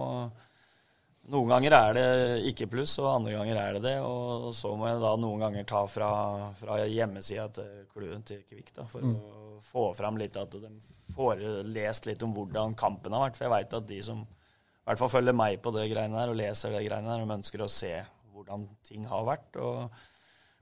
Noen 1.31 1.51
ganger 1.51 1.73
er 1.77 1.91
det 1.93 2.05
ikke 2.49 2.65
pluss, 2.71 2.95
og 2.99 3.11
andre 3.11 3.35
ganger 3.35 3.59
er 3.61 3.75
det 3.75 3.81
det. 3.83 3.93
Og 4.01 4.47
så 4.57 4.71
må 4.75 4.87
jeg 4.89 5.03
da 5.03 5.11
noen 5.21 5.43
ganger 5.45 5.67
ta 5.69 5.83
fra, 5.87 6.09
fra 6.57 6.79
hjemmesida 6.89 7.45
til 7.55 7.83
klubben 7.93 8.25
til 8.25 8.41
Kvikk 8.49 8.71
da, 8.79 8.87
for 8.89 9.05
å 9.05 9.59
få 9.61 9.85
fram 9.95 10.17
litt 10.19 10.35
at 10.41 10.57
de 10.57 10.71
får 11.13 11.43
lest 11.69 12.09
litt 12.09 12.25
om 12.25 12.33
hvordan 12.35 12.73
kampen 12.79 13.13
har 13.13 13.27
vært. 13.27 13.37
For 13.37 13.45
jeg 13.45 13.53
veit 13.53 13.77
at 13.77 13.87
de 13.87 13.99
som 14.07 14.25
i 14.25 14.89
hvert 14.89 15.03
fall 15.03 15.13
følger 15.13 15.37
meg 15.37 15.61
på 15.61 15.75
det 15.75 15.85
greiene 15.91 16.17
her 16.17 16.33
og 16.33 16.39
leser 16.41 16.73
det 16.73 16.81
greiene 16.87 17.13
her, 17.13 17.21
de 17.21 17.37
ønsker 17.37 17.61
å 17.61 17.69
se 17.69 17.93
hvordan 18.41 18.67
ting 18.87 19.05
har 19.09 19.27
vært. 19.29 19.61
og 19.61 19.93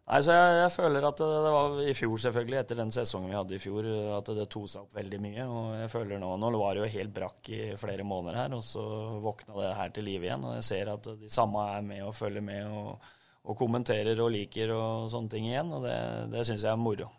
Nei, 0.09 0.23
så 0.25 0.33
jeg, 0.33 0.53
jeg 0.57 0.69
føler 0.73 1.05
at 1.05 1.19
det, 1.21 1.25
det 1.45 1.49
var 1.53 1.75
i 1.85 1.91
fjor, 1.93 2.15
selvfølgelig, 2.23 2.57
etter 2.63 2.79
den 2.79 2.91
sesongen 2.93 3.29
vi 3.29 3.35
hadde 3.37 3.53
i 3.53 3.61
fjor, 3.61 3.85
at 4.15 4.31
det 4.39 4.47
to 4.49 4.63
seg 4.65 4.87
opp 4.87 4.97
veldig 4.97 5.19
mye. 5.21 5.45
Og 5.45 5.67
jeg 5.83 5.91
føler 5.91 6.21
nå 6.21 6.31
Nå 6.41 6.49
var 6.57 6.73
det 6.73 6.81
jo 6.81 6.89
helt 6.95 7.13
brakk 7.13 7.51
i 7.53 7.59
flere 7.77 8.07
måneder 8.07 8.39
her, 8.41 8.55
og 8.57 8.65
så 8.65 8.81
våkna 9.21 9.59
det 9.59 9.75
her 9.77 9.93
til 9.93 10.09
live 10.09 10.25
igjen. 10.25 10.47
Og 10.49 10.57
jeg 10.57 10.65
ser 10.65 10.89
at 10.95 11.11
de 11.19 11.29
samme 11.29 11.67
er 11.75 11.85
med 11.85 12.07
og 12.07 12.17
følger 12.17 12.41
med 12.41 12.73
og, 12.73 13.05
og 13.45 13.61
kommenterer 13.61 14.17
og 14.25 14.33
liker 14.33 14.73
og 14.73 15.13
sånne 15.13 15.33
ting 15.35 15.45
igjen. 15.51 15.69
Og 15.77 15.85
det, 15.85 15.95
det 16.33 16.47
syns 16.49 16.65
jeg 16.65 16.73
er 16.73 16.81
moro. 16.81 17.11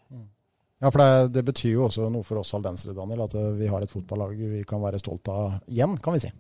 Ja, 0.81 0.91
for 0.91 0.99
det, 0.99 1.31
det 1.37 1.47
betyr 1.47 1.77
jo 1.77 1.87
også 1.87 2.11
noe 2.11 2.27
for 2.27 2.43
oss 2.43 2.51
haldensere, 2.57 2.97
Daniel, 2.97 3.29
at 3.29 3.39
eh, 3.39 3.53
vi 3.55 3.71
har 3.71 3.85
et 3.85 3.93
fotballag 3.93 4.35
vi 4.35 4.65
kan 4.67 4.83
være 4.83 4.99
stolt 4.99 5.31
av 5.31 5.61
igjen, 5.71 5.95
kan 6.03 6.19
vi 6.19 6.25
si. 6.27 6.35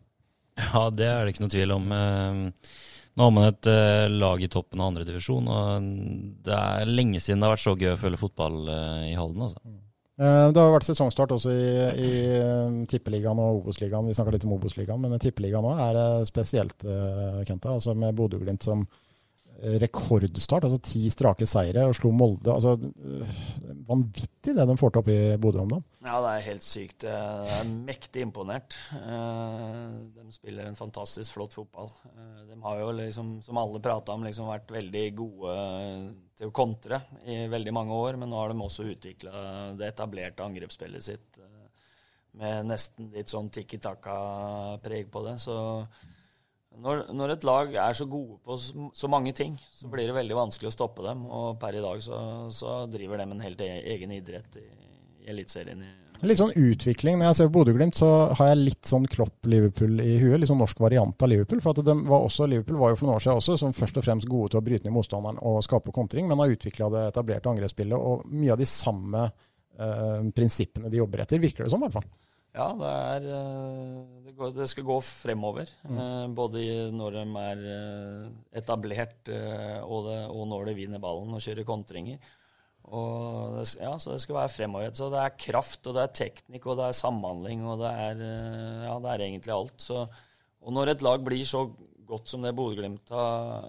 Ja, 0.58 0.88
det 0.90 1.06
er 1.06 1.22
det 1.22 1.36
ikke 1.36 1.44
noe 1.44 1.54
tvil 1.54 1.74
om. 1.76 1.92
Eh, 1.94 2.72
Nå 3.20 3.26
har 3.26 3.32
man 3.36 3.50
et 3.50 3.68
uh, 3.68 4.08
lag 4.08 4.40
i 4.40 4.48
toppen 4.48 4.80
av 4.80 4.94
andredivisjon, 4.94 5.48
og 5.52 5.88
det 6.46 6.56
er 6.56 6.88
lenge 6.88 7.20
siden 7.20 7.42
det 7.42 7.50
har 7.50 7.52
vært 7.52 7.64
så 7.66 7.74
gøy 7.76 7.90
å 7.92 7.98
følge 8.00 8.20
fotball 8.22 8.54
uh, 8.64 9.02
i 9.04 9.12
Halden. 9.12 9.42
altså. 9.44 9.60
Eh, 10.20 10.46
Det 10.54 10.62
har 10.62 10.72
vært 10.72 10.86
sesongstart 10.88 11.34
også 11.36 11.52
i, 11.52 11.66
i 12.00 12.86
Tippeligaen 12.88 13.42
og 13.44 13.58
Obos-ligaen. 13.58 14.08
Vi 14.08 14.16
snakka 14.16 14.32
litt 14.32 14.46
om 14.48 14.54
Obos-ligaen, 14.56 15.04
men 15.04 15.20
Tippeligaen 15.20 15.68
òg 15.68 15.82
er 15.84 16.00
spesielt, 16.28 16.80
Kenta. 17.44 17.74
Altså 17.76 17.92
med 17.92 18.16
Bodø-Glimt 18.16 18.64
som 18.64 18.86
rekordstart. 19.82 20.64
altså 20.66 20.78
Ti 20.82 21.02
strake 21.12 21.46
seire 21.48 21.86
og 21.88 21.94
slo 21.98 22.10
Molde. 22.14 22.52
altså 22.54 22.76
eh, 22.80 23.38
Vanvittig 23.90 24.54
det 24.56 24.64
de 24.68 24.76
får 24.78 24.92
til 24.94 25.00
oppe 25.02 25.14
i 25.14 25.36
Bodø 25.42 25.60
om 25.64 25.70
dagen. 25.72 25.84
Ja, 26.00 26.16
det 26.24 26.30
er 26.36 26.44
helt 26.46 26.64
sykt. 26.64 27.04
Jeg 27.04 27.54
er 27.58 27.70
mektig 27.88 28.22
imponert. 28.24 28.76
Eh, 28.96 29.86
De 30.16 30.26
spiller 30.32 30.68
en 30.70 30.78
fantastisk 30.78 31.34
flott 31.36 31.56
fotball. 31.56 31.90
Eh, 32.14 32.42
De 32.52 32.58
har 32.62 32.80
jo 32.80 32.90
liksom, 33.00 33.36
som 33.44 33.58
alle 33.60 33.82
prata 33.84 34.14
om, 34.16 34.24
liksom 34.24 34.48
vært 34.48 34.70
veldig 34.72 35.04
gode 35.18 35.56
til 36.40 36.48
å 36.48 36.54
kontre 36.56 37.02
i 37.28 37.42
veldig 37.52 37.72
mange 37.76 37.92
år, 37.92 38.16
men 38.16 38.30
nå 38.32 38.38
har 38.40 38.54
de 38.54 38.62
også 38.64 38.86
utvikla 38.94 39.74
det 39.76 39.90
etablerte 39.92 40.46
angrepsspillet 40.46 41.04
sitt 41.04 41.36
eh, 41.42 41.46
med 42.40 42.70
nesten 42.70 43.10
litt 43.12 43.28
sånn 43.28 43.50
tikki 43.52 43.80
taka-preg 43.82 45.10
på 45.10 45.24
det. 45.26 45.34
Så 45.42 45.56
når, 46.78 47.02
når 47.16 47.34
et 47.34 47.44
lag 47.44 47.72
er 47.82 47.96
så 47.96 48.06
gode 48.08 48.38
på 48.46 48.56
så, 48.56 49.08
mange 49.10 49.32
ting, 49.36 49.56
så 49.74 49.88
blir 49.90 50.06
det 50.08 50.16
veldig 50.16 50.36
vanskelig 50.38 50.70
å 50.70 50.74
stoppe 50.74 51.04
dem. 51.04 51.24
Og 51.26 51.58
per 51.60 51.76
i 51.76 51.82
dag 51.82 52.02
så, 52.04 52.20
så 52.54 52.84
driver 52.90 53.20
de 53.20 53.26
en 53.26 53.42
helt 53.44 53.64
e- 53.66 53.82
egen 53.96 54.14
idrett 54.14 54.60
i, 54.60 54.68
i 55.24 55.32
Eliteserien. 55.32 55.82
Litt 56.20 56.40
sånn 56.40 56.52
utvikling. 56.52 57.16
Når 57.18 57.30
jeg 57.30 57.38
ser 57.38 57.52
Bodø-Glimt, 57.52 57.96
så 57.96 58.08
har 58.36 58.50
jeg 58.50 58.60
litt 58.60 58.88
sånn 58.88 59.06
Klopp-Liverpool 59.08 60.02
i 60.04 60.18
huet. 60.20 60.38
Litt 60.40 60.50
sånn 60.50 60.60
norsk 60.60 60.80
variant 60.84 61.24
av 61.24 61.32
Liverpool. 61.32 61.62
For 61.64 61.80
var 61.80 62.26
også, 62.26 62.48
Liverpool 62.48 62.80
var 62.80 62.92
jo 62.92 63.00
for 63.00 63.08
noen 63.08 63.16
år 63.16 63.24
siden 63.24 63.40
også 63.40 63.56
som 63.60 63.76
først 63.76 64.00
og 64.00 64.06
fremst 64.06 64.28
gode 64.28 64.52
til 64.52 64.60
å 64.60 64.64
bryte 64.64 64.88
ned 64.88 64.96
motstanderen 64.96 65.40
og 65.48 65.62
skape 65.64 65.94
kontring, 65.96 66.28
men 66.28 66.40
har 66.40 66.52
utvikla 66.52 66.90
det 66.92 67.06
etablerte 67.10 67.52
angrepsspillet 67.52 68.10
og 68.10 68.26
mye 68.30 68.52
av 68.52 68.60
de 68.60 68.68
samme 68.68 69.24
eh, 69.26 70.28
prinsippene 70.36 70.92
de 70.92 71.00
jobber 71.00 71.24
etter, 71.24 71.40
virker 71.40 71.64
det 71.64 71.72
som 71.72 71.80
i 71.80 71.88
hvert 71.88 71.98
fall. 72.02 72.10
Ja, 72.50 72.66
det, 72.74 72.90
er, 72.90 73.26
eh, 73.30 73.98
det, 74.26 74.34
går, 74.34 74.52
det 74.56 74.66
skal 74.72 74.86
gå 74.88 74.96
fremover. 75.06 75.70
Mm. 75.86 76.34
Både 76.34 76.64
når 76.94 77.20
de 77.20 77.24
er 77.44 77.62
eh, 77.76 78.24
etablert 78.58 79.30
eh, 79.30 79.78
og, 79.84 80.08
det, 80.08 80.18
og 80.34 80.48
når 80.50 80.70
de 80.70 80.76
vinner 80.80 81.02
ballen 81.02 81.36
og 81.36 81.44
kjører 81.44 81.68
kontringer. 81.68 82.18
Og 82.90 83.54
det, 83.54 83.68
ja, 83.78 83.92
så 84.02 84.16
det 84.16 84.24
skal 84.24 84.40
være 84.40 84.54
fremover. 84.56 84.90
Så 84.98 85.12
det 85.12 85.22
er 85.22 85.38
kraft, 85.38 85.84
og 85.86 85.94
det 85.94 86.02
er 86.02 86.18
teknikk, 86.24 86.66
og 86.66 86.80
det 86.80 86.88
er 86.88 86.98
samhandling, 86.98 87.62
og 87.70 87.84
det 87.84 87.92
er, 88.08 88.26
eh, 88.26 88.82
ja, 88.88 88.98
det 89.04 89.14
er 89.14 89.26
egentlig 89.28 89.54
alt. 89.54 89.78
Så, 89.86 90.02
og 90.60 90.74
når 90.74 90.94
et 90.94 91.06
lag 91.06 91.22
blir 91.24 91.46
så 91.46 91.68
godt 92.10 92.32
som 92.32 92.42
det 92.42 92.56
Bodø-Glimt 92.58 93.12
har, 93.14 93.66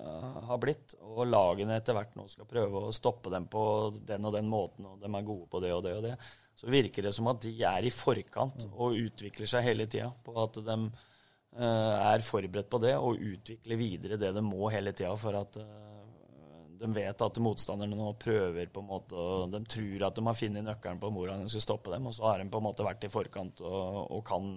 har 0.50 0.62
blitt, 0.62 0.96
og 1.06 1.28
lagene 1.30 1.78
etter 1.78 1.94
hvert 1.94 2.16
nå 2.18 2.26
skal 2.32 2.50
prøve 2.50 2.88
å 2.88 2.96
stoppe 2.96 3.30
dem 3.30 3.46
på 3.52 3.64
den 4.10 4.26
og 4.26 4.34
den 4.34 4.50
måten, 4.50 4.88
og 4.90 4.98
de 4.98 5.12
er 5.12 5.28
gode 5.28 5.46
på 5.52 5.62
det 5.62 5.76
og 5.76 5.84
det 5.86 5.94
og 6.00 6.08
det, 6.08 6.16
så 6.56 6.70
virker 6.70 7.08
det 7.08 7.14
som 7.16 7.30
at 7.32 7.42
de 7.44 7.54
er 7.66 7.88
i 7.88 7.94
forkant 7.94 8.68
og 8.72 8.98
utvikler 8.98 9.50
seg 9.50 9.66
hele 9.66 9.88
tida. 9.90 10.12
På 10.24 10.36
at 10.44 10.60
de 10.62 10.78
eh, 10.78 11.96
er 12.14 12.26
forberedt 12.26 12.70
på 12.72 12.82
det 12.84 12.96
og 12.98 13.22
utvikler 13.22 13.80
videre 13.80 14.20
det 14.22 14.34
de 14.36 14.44
må 14.46 14.70
hele 14.74 14.94
tida 14.94 15.16
for 15.20 15.40
at 15.40 15.58
eh, 15.62 15.88
de 16.82 16.90
vet 16.96 17.22
at 17.22 17.42
motstanderne 17.44 17.98
nå 17.98 18.14
prøver 18.22 18.70
på 18.74 18.82
en 18.82 18.90
måte 18.90 19.14
og 19.14 19.52
De 19.54 19.62
tror 19.70 20.08
at 20.08 20.16
de 20.18 20.24
har 20.26 20.38
funnet 20.38 20.66
nøkkelen 20.66 21.02
på 21.02 21.12
hvordan 21.14 21.44
de 21.44 21.52
skal 21.54 21.66
stoppe 21.68 21.94
dem, 21.94 22.08
og 22.10 22.16
så 22.18 22.26
har 22.30 22.42
de 22.42 22.50
på 22.50 22.62
en 22.62 22.66
måte 22.66 22.86
vært 22.86 23.06
i 23.06 23.12
forkant 23.14 23.62
og, 23.62 24.08
og 24.18 24.24
kan 24.26 24.48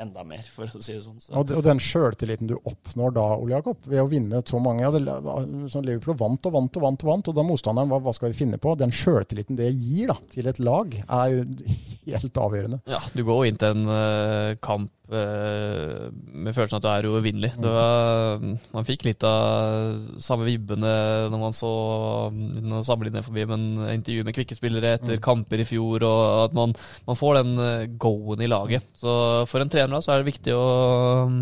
enda 0.00 0.24
mer, 0.26 0.42
for 0.50 0.66
å 0.66 0.80
si 0.82 0.92
det 0.96 1.02
sånn. 1.04 1.20
Så. 1.22 1.32
Og, 1.38 1.46
de- 1.46 1.54
og 1.58 1.62
den 1.66 1.78
sjøltilliten 1.78 2.48
du 2.50 2.56
oppnår 2.66 3.14
da, 3.14 3.26
Ole 3.38 3.54
Jakob, 3.54 3.76
ved 3.86 4.00
å 4.02 4.08
vinne 4.10 4.40
så 4.48 4.58
mange 4.62 4.82
ja, 4.82 4.90
det, 4.90 5.02
sånn 5.70 5.86
Liverpool 5.86 6.16
vant 6.18 6.48
og 6.50 6.56
vant 6.56 6.76
og 6.80 6.82
vant, 6.86 7.04
og 7.06 7.10
vant, 7.12 7.28
og 7.30 7.36
da 7.38 7.44
motstanderen, 7.46 7.92
hva, 7.92 8.00
hva 8.02 8.14
skal 8.16 8.32
vi 8.32 8.38
finne 8.40 8.58
på? 8.58 8.74
Den 8.80 8.90
sjøltilliten 8.94 9.56
det 9.60 9.70
gir 9.72 10.10
da, 10.10 10.18
til 10.34 10.50
et 10.50 10.58
lag, 10.58 10.96
er 11.04 11.36
jo 11.36 11.44
helt 12.10 12.42
avgjørende. 12.48 12.80
Ja, 12.90 12.98
du 13.14 13.22
går 13.24 13.38
jo 13.44 13.52
inn 13.52 13.60
til 13.62 13.76
en 13.78 13.86
eh, 13.94 14.56
kamp 14.64 14.90
med 15.04 16.54
følelsen 16.56 16.78
at 16.78 16.84
du 16.84 16.88
er 16.88 17.06
uovervinnelig. 17.10 17.50
Man 18.72 18.86
fikk 18.88 19.04
litt 19.04 19.24
av 19.28 19.98
samme 20.22 20.46
vibbene 20.48 20.92
når 21.32 21.42
man 21.42 21.56
så 21.56 21.72
uten 22.32 22.78
å 22.78 22.84
sammenligne 22.86 23.24
forbi, 23.26 23.44
men 23.50 23.66
intervju 23.92 24.24
med 24.24 24.36
kvikkespillere 24.36 24.94
etter 24.98 25.20
kamper 25.24 25.60
i 25.60 25.68
fjor, 25.68 26.06
og 26.08 26.22
at 26.46 26.56
man, 26.56 26.72
man 27.08 27.20
får 27.20 27.40
den 27.40 27.52
eh, 27.60 27.86
go-en 28.00 28.44
i 28.44 28.48
laget. 28.50 28.86
Så 28.96 29.12
for 29.50 29.60
en 29.60 29.72
trener 29.72 29.92
da, 29.92 30.00
så 30.04 30.14
er 30.14 30.22
det 30.22 30.32
viktig 30.32 30.56
å 30.56 30.66
mm, 31.28 31.40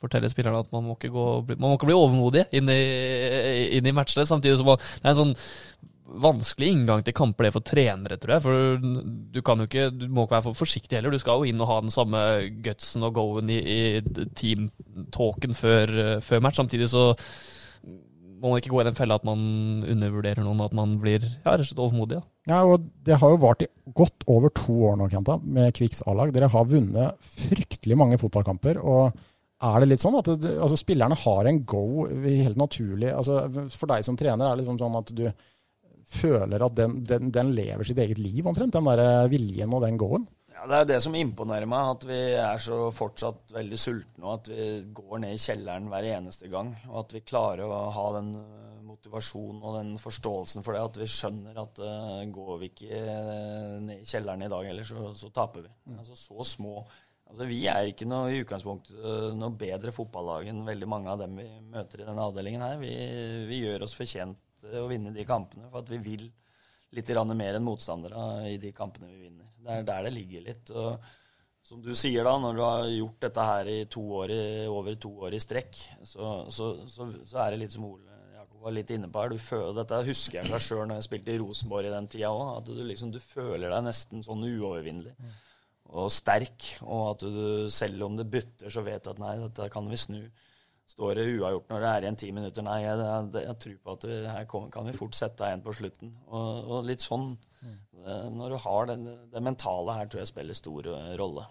fortelle 0.00 0.32
spillerne 0.32 0.64
at 0.64 0.72
man 0.72 0.86
må 0.88 0.96
ikke, 0.96 1.12
gå, 1.12 1.26
man 1.52 1.68
må 1.68 1.76
ikke 1.76 1.90
bli 1.90 1.98
overmodig 2.00 2.46
inn 2.56 2.70
i, 2.72 2.80
inn 3.76 3.90
i 3.90 3.96
matchene, 3.96 4.28
samtidig 4.28 4.56
som 4.60 4.72
man, 4.72 4.80
det 4.80 5.04
er 5.04 5.12
en 5.12 5.20
sånn 5.20 5.36
vanskelig 6.10 6.72
inngang 6.72 7.04
til 7.06 7.14
kamper 7.16 7.46
det 7.46 7.52
for 7.54 7.66
trenere, 7.66 8.18
tror 8.20 8.34
jeg. 8.34 8.44
For 8.44 8.88
du 9.34 9.40
kan 9.46 9.62
jo 9.62 9.68
ikke, 9.68 9.86
du 9.94 10.08
må 10.08 10.26
ikke 10.26 10.38
være 10.38 10.46
for 10.48 10.60
forsiktig 10.62 10.98
heller. 10.98 11.14
Du 11.14 11.22
skal 11.22 11.40
jo 11.40 11.50
inn 11.50 11.62
og 11.62 11.70
ha 11.70 11.78
den 11.84 11.94
samme 11.94 12.24
gutsen 12.64 13.06
og 13.06 13.14
go-en 13.18 13.52
i, 13.52 13.60
i 13.60 14.26
team-talken 14.38 15.56
før, 15.56 15.94
før 16.24 16.44
match. 16.44 16.60
Samtidig 16.60 16.90
så 16.92 17.10
må 18.40 18.52
man 18.54 18.60
ikke 18.62 18.72
gå 18.72 18.80
i 18.80 18.88
den 18.88 18.96
fella 18.96 19.18
at 19.20 19.26
man 19.28 19.40
undervurderer 19.84 20.44
noen, 20.44 20.62
at 20.64 20.74
man 20.76 20.96
blir 21.02 21.20
ja, 21.20 21.52
rett 21.52 21.66
og 21.66 21.70
slett 21.70 21.82
overmodig. 21.84 22.20
Ja. 22.20 22.26
Ja, 22.50 22.60
og 22.64 22.86
Det 23.04 23.18
har 23.20 23.32
jo 23.32 23.40
vart 23.42 23.62
i 23.62 23.68
godt 23.94 24.24
over 24.30 24.52
to 24.56 24.74
år 24.88 24.96
nå, 24.98 25.10
Kenta, 25.12 25.36
med 25.44 25.74
Kviks 25.76 26.00
A-lag. 26.08 26.32
Dere 26.34 26.48
har 26.50 26.70
vunnet 26.70 27.28
fryktelig 27.36 27.98
mange 28.00 28.18
fotballkamper. 28.20 28.80
og 28.80 29.12
er 29.60 29.82
det 29.82 29.90
litt 29.90 30.00
sånn 30.00 30.16
at 30.16 30.28
altså, 30.32 30.76
spillerne 30.80 31.18
har 31.20 31.48
en 31.50 31.58
go 31.68 32.06
helt 32.08 32.56
naturlig? 32.56 33.10
altså 33.12 33.42
For 33.74 33.90
deg 33.90 34.06
som 34.06 34.16
trener 34.16 34.46
er 34.46 34.54
det 34.54 34.62
liksom 34.62 34.78
sånn 34.80 34.96
at 35.02 35.12
du 35.12 35.26
føler 36.10 36.66
at 36.66 36.76
den, 36.76 37.00
den, 37.06 37.30
den 37.34 37.54
lever 37.56 37.86
sitt 37.86 38.00
eget 38.02 38.20
liv, 38.20 38.44
omtrent? 38.46 38.74
Den 38.74 38.90
der 38.90 39.30
viljen 39.30 39.74
og 39.74 39.84
den 39.86 39.98
go-en? 40.00 40.28
Ja, 40.60 40.66
Det 40.68 40.78
er 40.78 40.88
det 40.90 40.98
som 41.00 41.14
imponerer 41.16 41.68
meg, 41.70 41.94
at 41.94 42.02
vi 42.04 42.20
er 42.36 42.58
så 42.60 42.90
fortsatt 42.92 43.54
veldig 43.54 43.78
sultne, 43.80 44.24
og 44.26 44.32
at 44.34 44.50
vi 44.52 44.66
går 44.92 45.22
ned 45.22 45.36
i 45.36 45.40
kjelleren 45.40 45.86
hver 45.88 46.08
eneste 46.10 46.50
gang. 46.52 46.74
Og 46.90 46.98
at 47.06 47.14
vi 47.16 47.22
klarer 47.24 47.64
å 47.64 47.78
ha 47.94 48.06
den 48.18 48.34
eh, 48.36 48.80
motivasjonen 48.84 49.62
og 49.64 49.78
den 49.78 49.94
forståelsen 50.02 50.66
for 50.66 50.76
det. 50.76 50.82
At 50.84 50.98
vi 51.00 51.08
skjønner 51.08 51.62
at 51.62 51.80
uh, 51.80 52.18
går 52.28 52.58
vi 52.60 52.72
ikke 52.74 52.90
eh, 52.98 53.78
ned 53.86 54.02
i 54.02 54.10
kjelleren 54.10 54.44
i 54.44 54.50
dag 54.52 54.68
heller, 54.68 54.90
så, 54.90 55.14
så 55.16 55.32
taper 55.32 55.64
vi. 55.64 55.72
Altså 55.96 56.18
Så 56.18 56.50
små 56.56 56.82
Altså 57.30 57.46
Vi 57.46 57.60
er 57.70 57.86
ikke 57.86 58.08
noe 58.10 58.32
i 58.34 58.40
utgangspunktet 58.42 58.96
eh, 59.06 59.26
noe 59.38 59.54
bedre 59.54 59.92
fotballag 59.94 60.48
enn 60.50 60.64
veldig 60.66 60.88
mange 60.90 61.12
av 61.12 61.20
dem 61.22 61.36
vi 61.38 61.46
møter 61.70 62.02
i 62.02 62.06
denne 62.08 62.24
avdelingen 62.26 62.64
her. 62.66 62.80
Vi, 62.82 62.90
vi 63.46 63.60
gjør 63.62 63.86
oss 63.86 63.94
fortjent 63.94 64.49
å 64.64 64.88
vinne 64.90 65.14
de 65.14 65.24
kampene, 65.28 65.70
for 65.70 65.82
at 65.82 65.90
vi 65.92 66.00
vil 66.04 66.26
litt 66.96 67.10
mer 67.38 67.56
enn 67.56 67.64
motstandere 67.64 68.50
i 68.50 68.58
de 68.58 68.72
kampene 68.74 69.10
vi 69.10 69.24
vinner. 69.28 69.50
Det 69.60 69.76
er 69.76 69.82
der 69.86 70.06
det 70.08 70.14
ligger 70.14 70.46
litt. 70.48 70.70
og 70.70 70.98
som 71.62 71.82
du 71.84 71.92
sier 71.94 72.24
da, 72.24 72.32
når 72.40 72.56
du 72.56 72.62
har 72.64 72.86
gjort 72.88 73.26
dette 73.26 73.42
her 73.46 73.68
i 73.70 73.80
to 73.92 74.02
år 74.22 74.32
over 74.72 74.96
to 74.98 75.10
år 75.26 75.36
i 75.36 75.42
strekk, 75.42 75.76
så, 76.08 76.30
så, 76.50 76.70
så, 76.88 77.10
så 77.28 77.42
er 77.44 77.52
det 77.52 77.60
litt 77.60 77.74
som 77.76 77.84
Ole 77.86 78.16
Jakob 78.34 78.64
var 78.64 78.74
litt 78.74 78.90
inne 78.94 79.10
på 79.12 79.22
her. 79.22 79.36
Føler, 79.44 79.76
dette 79.76 80.00
husker 80.08 80.40
jeg 80.40 80.50
fra 80.50 80.60
sjøl 80.62 80.86
når 80.88 80.98
jeg 80.98 81.08
spilte 81.10 81.34
i 81.34 81.38
Rosenborg 81.42 81.86
i 81.86 81.92
den 81.92 82.08
tida 82.10 82.32
òg. 82.32 82.50
At 82.56 82.72
du, 82.72 82.80
liksom, 82.88 83.12
du 83.14 83.20
føler 83.22 83.68
deg 83.68 83.86
nesten 83.86 84.24
sånn 84.26 84.46
uovervinnelig 84.48 85.14
og 85.90 86.10
sterk. 86.14 86.72
Og 86.86 87.04
at 87.12 87.26
du, 87.26 87.42
selv 87.72 88.06
om 88.08 88.16
det 88.18 88.28
butter, 88.32 88.72
så 88.72 88.82
vet 88.86 89.04
du 89.04 89.12
at 89.12 89.22
nei, 89.22 89.36
dette 89.44 89.68
kan 89.72 89.90
vi 89.90 90.00
snu. 90.00 90.22
Står 90.90 91.20
det 91.20 91.28
uavgjort 91.36 91.70
når 91.70 91.84
det 91.84 91.90
er 91.90 92.06
igjen 92.06 92.18
ti 92.18 92.30
minutter? 92.34 92.64
Nei, 92.66 92.80
jeg, 92.82 92.98
jeg, 92.98 93.44
jeg 93.44 93.58
tror 93.62 93.76
på 93.84 93.94
at 93.94 94.08
vi, 94.08 94.16
her 94.26 94.48
kan, 94.50 94.66
kan 94.74 94.88
vi 94.88 94.96
fort 94.96 95.14
sette 95.14 95.46
igjen 95.46 95.62
på 95.62 95.74
slutten. 95.76 96.10
Og, 96.26 96.48
og 96.66 96.88
litt 96.88 97.04
sånn 97.04 97.28
mm. 97.36 97.78
Når 98.00 98.54
du 98.54 98.56
har 98.62 98.86
den, 98.88 99.02
det 99.28 99.42
mentale 99.44 99.92
her, 99.92 100.06
tror 100.08 100.22
jeg 100.22 100.30
spiller 100.30 100.56
stor 100.56 100.86
rolle. 100.88 101.16
rolle. 101.20 101.42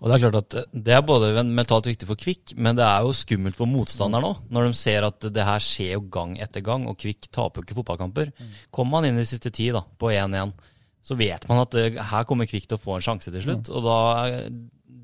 Og 0.00 0.08
Det 0.08 0.16
er 0.16 0.22
klart 0.24 0.38
at 0.40 0.74
det 0.88 0.96
er 0.96 1.04
både 1.06 1.44
mentalt 1.46 1.86
viktig 1.86 2.08
for 2.08 2.18
Kvikk, 2.18 2.56
men 2.58 2.74
det 2.74 2.82
er 2.82 3.06
jo 3.06 3.14
skummelt 3.14 3.54
for 3.58 3.70
motstanderen 3.70 4.26
òg. 4.26 4.40
Når 4.50 4.66
de 4.66 4.80
ser 4.80 5.06
at 5.06 5.28
det 5.36 5.46
her 5.46 5.62
skjer 5.62 5.92
jo 5.94 6.02
gang 6.16 6.34
etter 6.42 6.64
gang, 6.66 6.88
og 6.90 6.98
Kvikk 6.98 7.30
taper 7.30 7.62
jo 7.62 7.68
ikke 7.68 7.78
fotballkamper. 7.78 8.34
Kommer 8.74 8.98
man 8.98 9.06
inn 9.06 9.22
i 9.22 9.28
siste 9.28 9.54
ti 9.54 9.68
da, 9.74 9.84
på 9.86 10.10
1-1, 10.10 10.56
så 11.04 11.16
vet 11.20 11.46
man 11.50 11.62
at 11.62 11.78
det, 11.78 11.86
her 12.10 12.26
kommer 12.26 12.50
Kvikk 12.50 12.66
til 12.66 12.80
å 12.80 12.82
få 12.82 12.98
en 12.98 13.06
sjanse 13.06 13.30
til 13.30 13.46
slutt. 13.46 13.70
Og 13.70 13.86
da, 13.86 13.98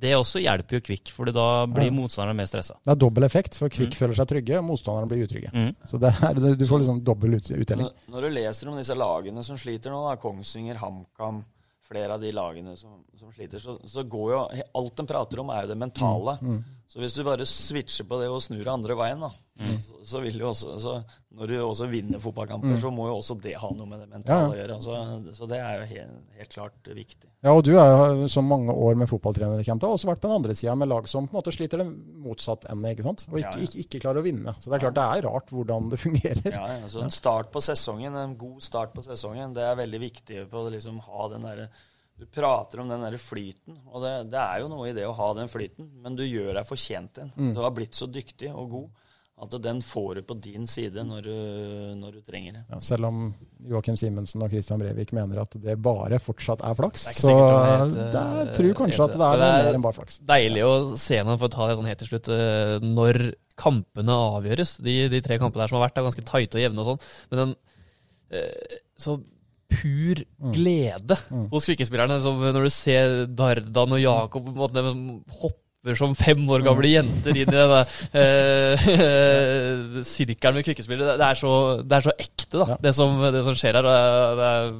Det 0.00 0.14
også 0.16 0.40
hjelper 0.40 0.78
jo 0.78 0.82
Kvikk, 0.86 1.12
for 1.12 1.28
da 1.34 1.46
blir 1.68 1.92
motstanderen 1.92 2.38
mer 2.38 2.48
stressa. 2.48 2.78
Det 2.80 2.94
er 2.94 3.00
dobbel 3.02 3.26
effekt, 3.26 3.58
for 3.58 3.72
Kvikk 3.72 3.98
føler 3.98 4.16
seg 4.16 4.30
trygge, 4.30 4.58
og 4.60 4.66
motstanderne 4.70 5.10
blir 5.10 5.26
utrygge. 5.26 5.52
Mm. 5.52 5.74
Så 5.90 6.00
det 6.00 6.12
er, 6.16 6.40
du 6.56 6.66
får 6.66 6.82
liksom 6.82 7.02
dobbel 7.04 7.36
ut, 7.36 7.50
uttelling. 7.52 7.88
Når, 7.88 8.12
når 8.14 8.26
du 8.26 8.36
leser 8.38 8.70
om 8.72 8.78
disse 8.80 8.96
lagene 8.96 9.44
som 9.46 9.60
sliter 9.60 9.92
nå, 9.92 10.00
da, 10.08 10.16
Kongsvinger, 10.22 10.80
HamKam, 10.80 11.42
flere 11.90 12.14
av 12.14 12.22
de 12.22 12.30
lagene 12.32 12.76
som, 12.78 13.00
som 13.18 13.32
sliter, 13.34 13.58
så, 13.58 13.74
så 13.90 14.04
går 14.06 14.28
jo 14.30 14.40
Alt 14.78 15.00
de 15.00 15.06
prater 15.10 15.42
om, 15.42 15.50
er 15.50 15.64
jo 15.66 15.72
det 15.72 15.78
mentale. 15.80 16.36
Så 16.90 17.02
hvis 17.02 17.16
du 17.18 17.24
bare 17.26 17.46
switcher 17.46 18.06
på 18.06 18.20
det 18.22 18.28
og 18.30 18.42
snur 18.44 18.70
andre 18.70 18.96
veien, 18.98 19.20
da, 19.26 19.32
så, 19.60 19.98
så 20.08 20.20
vil 20.24 20.38
jo 20.40 20.46
også 20.48 20.76
så 20.80 20.92
Når 21.36 21.50
du 21.50 21.54
også 21.60 21.86
vinner 21.90 22.18
fotballkamper, 22.22 22.78
så 22.80 22.90
må 22.90 23.04
jo 23.10 23.18
også 23.18 23.36
det 23.44 23.52
ha 23.60 23.68
noe 23.76 23.86
med 23.86 24.00
det 24.02 24.08
mentale 24.10 24.54
å 24.54 24.56
gjøre. 24.56 24.76
Så, 24.82 24.94
så 25.36 25.46
det 25.50 25.58
er 25.62 25.74
jo 25.78 25.88
helt, 25.92 26.16
helt 26.38 26.54
klart 26.54 26.88
viktig. 26.96 27.28
Ja, 27.44 27.52
og 27.54 27.62
du 27.68 27.70
er 27.78 27.90
jo 28.18 28.26
så 28.32 28.42
mange 28.44 28.72
år 28.74 28.96
med 28.98 29.08
fotballtrener, 29.08 29.62
Kent, 29.64 29.84
har 29.86 29.92
også 29.94 30.08
vært 30.10 30.22
på 30.24 30.28
den 30.30 30.36
andre 30.40 30.56
sida 30.58 30.74
med 30.80 30.90
lag 30.90 31.06
som 31.08 31.28
på 31.28 31.36
en 31.36 31.38
måte 31.40 31.54
sliter 31.54 31.80
det 31.84 31.86
motsatt 32.24 32.66
ende, 32.72 32.90
ikke 32.96 33.06
sant? 33.06 33.26
Og 33.30 33.38
ikke, 33.38 33.52
Ja, 33.52 33.60
ja. 33.60 33.68
ikke, 33.68 33.84
ikke 33.84 34.00
klarer 34.06 34.20
å 34.20 34.26
vinne. 34.26 34.56
Så 34.58 34.72
det 34.72 34.78
er 34.80 34.84
klart 34.88 34.98
det 34.98 35.06
er 35.06 35.26
rart 35.28 35.52
hvordan 35.54 35.92
det 35.92 36.00
fungerer. 36.02 36.50
Ja, 36.50 36.64
ja, 36.80 36.88
så 36.90 37.04
En 37.04 37.14
start 37.14 37.52
på 37.54 37.62
sesongen, 37.64 38.16
en 38.16 38.34
god 38.40 38.64
start 38.66 38.92
på 38.96 39.04
sesongen, 39.06 39.54
det 39.56 39.64
er 39.68 39.78
veldig 39.78 40.00
viktig 40.02 40.48
på 40.50 40.64
å 40.64 40.72
liksom 40.74 40.98
ha 41.06 41.28
den 41.32 41.46
derre 41.46 41.68
Du 42.20 42.26
prater 42.28 42.82
om 42.82 42.90
den 42.90 43.00
der 43.00 43.14
flyten, 43.16 43.78
og 43.88 44.02
det, 44.04 44.10
det 44.34 44.40
er 44.42 44.60
jo 44.60 44.66
noe 44.68 44.90
i 44.90 44.96
det 44.96 45.06
å 45.08 45.14
ha 45.16 45.30
den 45.38 45.48
flyten, 45.48 45.86
men 46.02 46.18
du 46.18 46.24
gjør 46.26 46.50
deg 46.58 46.66
fortjent 46.68 47.14
den. 47.16 47.30
Du 47.56 47.62
har 47.64 47.70
blitt 47.72 47.96
så 47.96 48.10
dyktig 48.12 48.50
og 48.52 48.66
god 48.74 49.06
at 49.40 49.54
den 49.64 49.78
får 49.80 50.18
du 50.18 50.22
på 50.28 50.34
din 50.44 50.66
side 50.68 51.00
når 51.06 51.22
du, 51.24 51.34
når 51.96 52.12
du 52.18 52.20
trenger 52.26 52.58
det. 52.58 52.62
Ja, 52.68 52.80
selv 52.84 53.06
om 53.08 53.20
Joakim 53.70 53.96
Simensen 53.96 54.42
og 54.44 54.50
Christian 54.52 54.78
Brevik 54.82 55.14
mener 55.16 55.40
at 55.42 55.54
det 55.64 55.78
bare 55.80 56.18
fortsatt 56.20 56.60
er 56.66 56.76
flaks, 56.76 57.06
er 57.08 57.16
så 57.16 57.32
jeg 57.32 58.54
tror 58.58 58.74
kanskje 58.82 59.06
at 59.06 59.16
det 59.16 59.26
er 59.30 59.40
det 59.40 59.48
er- 59.48 59.64
mer 59.64 59.74
enn 59.78 59.86
bare 59.86 59.96
flaks. 59.96 60.20
Deilig 60.28 60.62
å 60.66 60.74
se 61.00 61.22
noen, 61.24 61.38
for 61.40 61.48
å 61.48 61.54
ta 61.54 61.68
det 61.70 61.78
sånn 61.80 61.88
helt 61.88 61.98
til 62.04 62.10
slutt, 62.12 62.28
eh, 62.36 62.78
når 62.84 63.20
kampene 63.60 64.14
avgjøres. 64.36 64.76
De, 64.84 64.94
de 65.12 65.20
tre 65.24 65.38
kampene 65.40 65.64
der 65.64 65.68
som 65.72 65.80
har 65.80 65.88
vært, 65.88 65.98
er 66.00 66.08
ganske 66.08 66.24
tighte 66.24 66.56
og 66.60 66.64
jevne 66.64 66.80
og 66.84 66.88
sånn. 66.92 67.02
Men 67.30 67.42
den 67.44 67.54
eh, 68.32 68.78
så 69.00 69.18
pur 69.70 70.18
glede 70.52 71.16
hos 71.52 71.66
Kvikke-spillerne. 71.68 72.16
Når 72.52 72.64
du 72.66 72.70
ser 72.74 73.26
Dardan 73.26 73.92
og 73.96 74.00
Jakob 74.02 74.44
på 74.48 74.50
en 74.50 74.58
måte 74.58 74.82
hopper 75.80 75.96
som 75.96 76.14
fem 76.14 76.42
år 76.52 76.62
gamle 76.64 76.88
jenter 76.92 77.30
inn 77.36 77.48
i 77.48 77.56
denne 77.56 77.80
eh, 78.12 80.02
sirkelen 80.04 80.58
med 80.58 80.66
Kvikke-spillere. 80.66 81.16
Det, 81.18 81.26
er 81.26 81.34
så- 81.40 81.82
det 81.82 81.96
er 81.96 82.04
så 82.04 82.12
ekte, 82.18 82.58
da, 82.58 82.66
Ja. 82.68 82.76
det, 82.80 82.94
som, 82.94 83.20
det 83.32 83.44
som 83.44 83.54
skjer 83.54 83.74
her. 83.78 83.82
Det 84.36 84.48
er, 84.50 84.74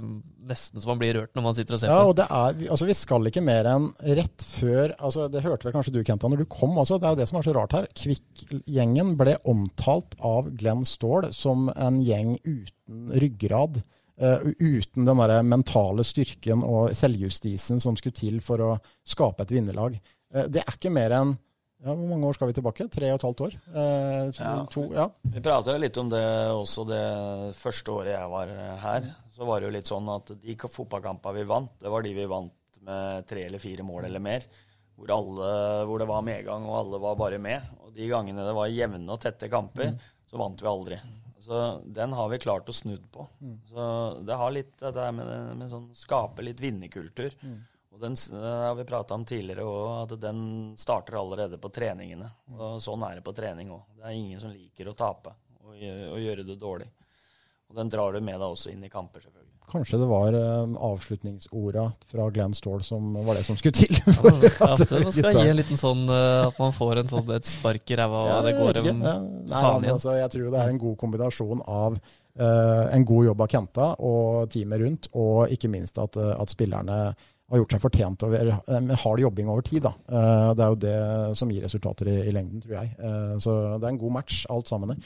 nesten 0.51 0.81
så 0.83 0.89
man 0.91 0.99
blir 0.99 1.15
rørt 1.15 1.31
når 1.37 1.43
man 1.45 1.55
sitter 1.55 1.75
og 1.77 1.81
ser 1.81 1.89
Ja, 1.89 2.03
på. 2.03 2.09
og 2.11 2.17
det 2.17 2.25
er, 2.27 2.71
altså 2.73 2.87
Vi 2.89 2.95
skal 2.95 3.27
ikke 3.31 3.43
mer 3.45 3.65
enn 3.71 3.85
rett 4.03 4.43
før 4.43 4.95
altså 4.99 5.29
Det 5.31 5.43
hørte 5.45 5.65
vel 5.69 5.73
kanskje 5.77 5.93
du, 5.95 6.03
Kenta, 6.03 6.27
når 6.29 6.39
du 6.43 6.49
kom 6.51 6.77
også. 6.77 6.99
Det 6.99 7.07
er 7.07 7.15
jo 7.15 7.21
det 7.21 7.29
som 7.31 7.39
er 7.39 7.43
så 7.47 7.55
rart 7.55 7.73
her. 7.73 7.87
Kvikk-gjengen 7.95 9.17
ble 9.17 9.37
omtalt 9.45 10.17
av 10.21 10.51
Glenn 10.59 10.85
Ståhl 10.85 11.31
som 11.33 11.71
en 11.77 12.01
gjeng 12.03 12.37
uten 12.45 13.11
ryggrad. 13.15 13.83
Uh, 14.21 14.51
uten 14.61 15.07
den 15.09 15.17
der 15.17 15.41
mentale 15.49 16.05
styrken 16.05 16.61
og 16.67 16.91
selvjustisen 16.93 17.79
som 17.81 17.95
skulle 17.97 18.13
til 18.19 18.41
for 18.45 18.61
å 18.61 18.75
skape 19.09 19.47
et 19.47 19.55
vinnerlag. 19.55 19.95
Eh, 20.35 20.47
det 20.49 20.62
er 20.62 20.76
ikke 20.76 20.93
mer 20.95 21.14
enn 21.16 21.33
ja, 21.81 21.95
Hvor 21.97 22.09
mange 22.11 22.28
år 22.28 22.37
skal 22.37 22.51
vi 22.51 22.55
tilbake? 22.59 22.85
Tre 22.93 23.09
og 23.09 23.16
et 23.18 23.24
halvt 23.24 23.43
år? 23.47 23.55
Eh, 23.72 24.31
Ja. 24.37 24.55
to, 24.68 24.83
ja. 24.93 25.07
Vi 25.33 25.41
prata 25.41 25.72
jo 25.72 25.81
litt 25.81 25.97
om 25.97 26.11
det 26.12 26.20
også 26.53 26.85
det 26.87 27.55
første 27.57 27.95
året 27.95 28.12
jeg 28.12 28.28
var 28.35 28.53
her. 28.83 29.07
Så 29.33 29.47
var 29.49 29.61
det 29.61 29.70
jo 29.70 29.76
litt 29.78 29.89
sånn 29.89 30.11
at 30.12 30.33
de 30.43 30.57
fotballkampene 30.61 31.39
vi 31.39 31.45
vant, 31.49 31.70
det 31.81 31.89
var 31.89 32.03
de 32.05 32.12
vi 32.14 32.26
vant 32.28 32.53
med 32.85 33.26
tre 33.26 33.47
eller 33.47 33.59
fire 33.62 33.83
mål 33.83 34.05
eller 34.11 34.20
mer. 34.20 34.45
Hvor, 35.01 35.09
alle, 35.14 35.87
hvor 35.89 35.99
det 36.03 36.09
var 36.11 36.20
medgang, 36.20 36.66
og 36.68 36.76
alle 36.83 37.01
var 37.01 37.16
bare 37.16 37.39
med. 37.41 37.62
Og 37.81 37.95
de 37.97 38.09
gangene 38.12 38.45
det 38.45 38.53
var 38.55 38.68
jevne 38.68 39.09
og 39.14 39.20
tette 39.22 39.49
kamper, 39.49 39.95
så 40.28 40.37
vant 40.37 40.61
vi 40.61 40.68
aldri. 40.68 40.99
Så 41.41 41.81
den 41.89 42.12
har 42.12 42.28
vi 42.28 42.37
klart 42.45 42.68
å 42.68 42.74
snudd 42.76 43.07
på. 43.11 43.24
Så 43.72 43.87
det 44.28 44.37
har 44.37 44.53
litt 44.53 44.76
dette 44.78 45.07
med, 45.16 45.57
med 45.57 45.70
sånn 45.72 45.89
skape 45.97 46.45
litt 46.45 46.61
vinnerkultur. 46.61 47.33
Og 48.01 48.07
den 48.07 48.15
det 48.17 48.49
har 48.49 48.75
vi 48.75 48.85
prata 48.89 49.15
om 49.15 49.25
tidligere 49.29 49.65
òg, 49.69 49.89
at 50.07 50.15
den 50.23 50.39
starter 50.81 51.19
allerede 51.21 51.59
på 51.61 51.69
treningene. 51.69 52.31
Og 52.57 52.79
sånn 52.81 53.03
er 53.05 53.19
det 53.19 53.25
på 53.27 53.35
trening 53.37 53.69
òg. 53.75 53.83
Det 53.99 54.07
er 54.09 54.17
ingen 54.17 54.41
som 54.41 54.55
liker 54.55 54.89
å 54.89 54.97
tape 54.97 55.35
og, 55.67 55.75
og 55.77 56.17
gjøre 56.23 56.47
det 56.49 56.57
dårlig. 56.57 56.89
Og 57.69 57.77
den 57.77 57.93
drar 57.93 58.17
du 58.17 58.25
med 58.25 58.41
deg 58.41 58.47
også 58.49 58.73
inn 58.73 58.87
i 58.87 58.91
kamper, 58.91 59.21
selvfølgelig. 59.21 59.51
Kanskje 59.71 60.01
det 60.01 60.07
var 60.11 60.35
um, 60.35 60.73
avslutningsorda 60.81 61.85
fra 62.11 62.31
Glenn 62.35 62.57
Ståhl 62.57 62.81
som 62.83 63.13
var 63.27 63.37
det 63.39 63.45
som 63.47 63.59
skulle 63.61 63.77
til. 63.77 64.01
Ja, 64.01 64.73
at 64.73 64.81
det 64.81 65.03
man 65.05 65.13
skal 65.15 65.37
gi 65.37 65.53
en 65.53 65.61
liten 65.61 65.79
sånn 65.79 66.09
uh, 66.11 66.49
At 66.49 66.57
man 66.59 66.73
får 66.75 67.03
en 67.03 67.13
sånn, 67.13 67.31
et 67.37 67.47
spark 67.47 67.93
i 67.93 67.99
ræva, 68.01 68.25
og 68.25 68.33
Ja, 68.33 68.41
det 68.49 68.55
går 68.57 68.81
en 68.81 69.05
Ja, 69.05 69.15
Nei, 69.21 69.53
faen 69.53 69.77
men 69.77 69.87
igjen. 69.87 69.99
altså, 70.01 70.17
jeg 70.19 70.33
tror 70.35 70.49
det 70.49 70.65
er 70.65 70.73
en 70.73 70.81
god 70.83 70.97
kombinasjon 71.05 71.63
av 71.69 72.01
uh, 72.01 72.87
en 72.97 73.07
god 73.13 73.29
jobb 73.29 73.45
av 73.45 73.53
Kenta 73.55 73.91
og 74.01 74.49
teamet 74.51 74.83
rundt, 74.83 75.11
og 75.15 75.53
ikke 75.55 75.71
minst 75.71 76.01
at, 76.03 76.19
eh, 76.19 76.33
at 76.35 76.51
spillerne 76.51 76.99
har 77.51 77.61
gjort 77.63 77.75
seg 77.77 77.83
fortjent 77.83 78.23
over 78.29 78.51
eh, 78.55 78.97
hard 79.05 79.21
jobbing 79.25 79.49
over 79.53 79.63
tid. 79.67 79.83
Da. 79.89 79.93
Eh, 80.09 80.49
det 80.55 80.65
er 80.67 80.75
jo 80.75 80.81
det 80.87 81.37
som 81.41 81.51
gir 81.53 81.67
resultater 81.67 82.09
i, 82.13 82.17
i 82.31 82.35
lengden, 82.35 82.63
tror 82.65 82.77
jeg. 82.81 82.93
Eh, 82.99 83.37
så 83.43 83.57
det 83.79 83.87
er 83.89 83.95
en 83.95 84.03
god 84.07 84.17
match, 84.21 84.45
alt 84.51 84.71
sammen. 84.71 84.99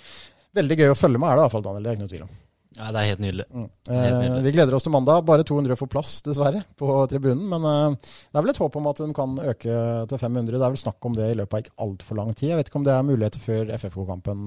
Veldig 0.54 0.76
gøy 0.82 0.92
å 0.92 0.98
følge 0.98 1.18
med 1.18 1.32
er 1.32 1.38
det 1.40 1.46
iallfall, 1.48 1.64
Daniel. 1.66 1.82
Det 1.86 1.90
er 1.92 1.96
ikke 1.98 2.04
noe 2.06 2.12
tvil 2.14 2.26
om. 2.28 2.34
Ja, 2.74 2.88
det 2.90 2.98
er 3.00 3.06
helt 3.12 3.20
nydelig. 3.22 3.44
Mm. 3.54 3.66
Helt 3.86 3.98
Eh, 4.04 4.14
nydelig. 4.18 4.42
vi 4.48 4.52
gleder 4.56 4.74
oss 4.74 4.82
til 4.82 4.92
mandag. 4.94 5.20
Bare 5.26 5.44
200 5.46 5.76
får 5.78 5.90
plass, 5.92 6.14
dessverre, 6.26 6.64
på 6.76 6.88
tribunen. 7.10 7.44
Men 7.52 7.66
eh, 7.70 7.96
det 8.02 8.34
er 8.40 8.42
vel 8.42 8.50
et 8.50 8.58
håp 8.64 8.78
om 8.80 8.88
at 8.90 8.98
de 9.02 9.06
kan 9.14 9.36
øke 9.38 9.76
til 10.10 10.18
500. 10.18 10.58
Det 10.58 10.64
er 10.66 10.72
vel 10.74 10.80
snakk 10.82 11.06
om 11.06 11.14
det 11.14 11.28
i 11.30 11.36
løpet 11.38 11.54
av 11.54 11.62
ikke 11.62 11.76
altfor 11.86 12.18
lang 12.18 12.32
tid. 12.34 12.48
Jeg 12.50 12.58
vet 12.60 12.70
ikke 12.72 12.80
om 12.82 12.86
det 12.88 12.96
er 12.96 13.06
muligheter 13.06 13.44
før 13.44 13.70
FFK-kampen. 13.78 14.42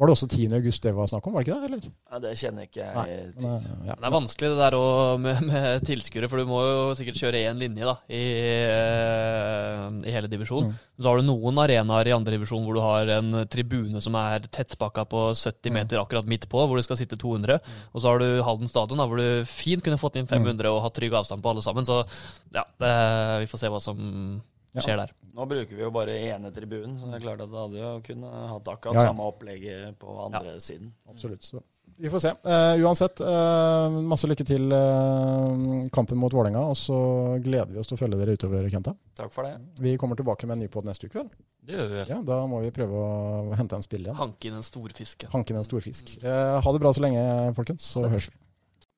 Var 0.00 0.08
det 0.08 0.14
også 0.16 0.26
10. 0.32 0.46
august 0.56 0.82
det 0.82 0.90
var 0.96 1.06
snakk 1.06 1.26
om, 1.28 1.34
var 1.36 1.44
det 1.44 1.50
ikke 1.52 1.56
det? 1.60 1.66
Eller? 1.68 1.82
Ja, 2.10 2.18
det 2.24 2.30
kjenner 2.40 2.64
ikke 2.64 2.80
jeg 2.80 2.94
Nei, 2.96 3.02
til. 3.04 3.42
Men, 3.44 3.66
eh, 3.68 3.82
ja. 3.90 3.96
Det 4.00 4.06
er 4.08 4.14
vanskelig 4.14 4.48
det 4.50 4.58
der 4.62 4.76
også 4.78 5.18
med, 5.20 5.42
med 5.50 5.84
tilskuere, 5.86 6.30
for 6.32 6.40
du 6.40 6.48
må 6.48 6.62
jo 6.64 6.78
sikkert 6.98 7.20
kjøre 7.20 7.42
én 7.50 7.60
linje 7.60 7.84
da, 7.86 7.94
i, 8.08 8.22
eh, 8.72 9.84
i 10.08 10.14
hele 10.14 10.30
divisjonen. 10.32 10.72
Mm. 10.72 10.80
Så 11.02 11.10
har 11.12 11.20
du 11.20 11.26
noen 11.28 11.60
arenaer 11.62 12.08
i 12.10 12.14
andre 12.16 12.34
divisjon 12.38 12.64
hvor 12.66 12.78
du 12.78 12.82
har 12.84 13.12
en 13.18 13.42
tribune 13.52 14.02
som 14.04 14.16
er 14.18 14.48
tettpakka 14.48 15.04
på 15.12 15.26
70 15.38 15.76
meter 15.76 16.00
akkurat 16.00 16.28
midt 16.30 16.48
på, 16.50 16.64
hvor 16.66 16.80
det 16.80 16.86
skal 16.88 16.98
sitte 17.00 17.18
200. 17.20 17.60
Og 17.92 18.00
så 18.02 18.12
har 18.14 18.22
du 18.24 18.28
Halden 18.46 18.70
stadion, 18.72 19.00
da, 19.02 19.06
hvor 19.10 19.20
du 19.20 19.44
fint 19.48 19.84
kunne 19.84 20.00
fått 20.00 20.16
inn 20.20 20.30
500 20.30 20.72
og 20.72 20.82
hatt 20.86 20.96
trygg 20.98 21.14
avstand 21.20 21.44
på 21.44 21.52
alle 21.52 21.64
sammen. 21.64 21.86
Så 21.88 22.00
ja, 22.56 22.64
det, 22.80 22.94
vi 23.44 23.50
får 23.52 23.64
se 23.66 23.72
hva 23.76 23.82
som 23.84 24.00
Ja. 24.72 24.80
skjer 24.80 24.96
der. 25.02 25.10
Nå 25.32 25.46
bruker 25.48 25.76
vi 25.78 25.84
jo 25.84 25.90
bare 25.94 26.14
ene 26.28 26.50
tribunen, 26.52 26.98
så 27.00 27.08
det 27.08 27.20
er 27.20 27.24
klart 27.24 27.40
at 27.40 27.52
det 27.52 27.60
hadde 27.62 27.78
jo 27.80 27.92
kunnet 28.04 28.34
hatt 28.50 28.66
akkurat 28.74 28.98
Ja, 28.98 29.04
ja. 29.06 29.12
samme 29.12 29.28
opplegget 29.30 29.94
på 30.02 30.16
andre 30.26 30.58
siden. 30.60 30.90
Absolutt. 31.08 31.46
Så. 31.48 31.62
Vi 32.02 32.10
får 32.10 32.20
se. 32.24 32.32
Uh, 32.44 32.74
uansett, 32.84 33.20
uh, 33.24 33.94
masse 34.12 34.28
lykke 34.28 34.44
til 34.48 34.72
uh, 34.74 35.88
kampen 35.94 36.18
mot 36.20 36.32
Vålerenga. 36.34 36.64
Og 36.72 36.76
så 36.76 36.98
gleder 37.44 37.72
vi 37.72 37.80
oss 37.80 37.88
til 37.88 37.96
å 37.96 38.00
følge 38.00 38.18
dere 38.20 38.36
utover, 38.36 38.68
Kenta. 38.72 38.92
Takk 39.16 39.32
for 39.32 39.48
det. 39.48 39.54
Vi 39.80 39.94
kommer 40.00 40.18
tilbake 40.18 40.48
med 40.48 40.58
en 40.58 40.64
ny 40.66 40.70
pod 40.72 40.88
neste 40.88 41.08
uke, 41.08 41.22
vel? 41.22 41.30
Det 41.62 41.76
gjør 41.78 41.88
vi 41.92 41.98
vel. 42.00 42.08
Ja, 42.10 42.20
da 42.26 42.40
må 42.50 42.58
vi 42.64 42.72
prøve 42.74 43.00
å 43.06 43.56
hente 43.56 43.78
en 43.78 43.84
spiller 43.86 44.10
igjen. 44.10 44.18
Hanke 44.18 44.50
inn 44.50 44.56
en 44.58 44.66
storfisk. 44.66 45.28
ja. 45.28 45.32
Hanke 45.32 45.54
inn 45.54 45.60
en 45.60 45.68
storfisk. 45.68 46.16
Eh, 46.18 46.56
ha 46.64 46.72
det 46.74 46.80
bra 46.82 46.90
så 46.96 47.04
lenge, 47.04 47.22
folkens. 47.54 47.86
Så 47.94 48.02
høres 48.02 48.32
vi. 48.32 48.41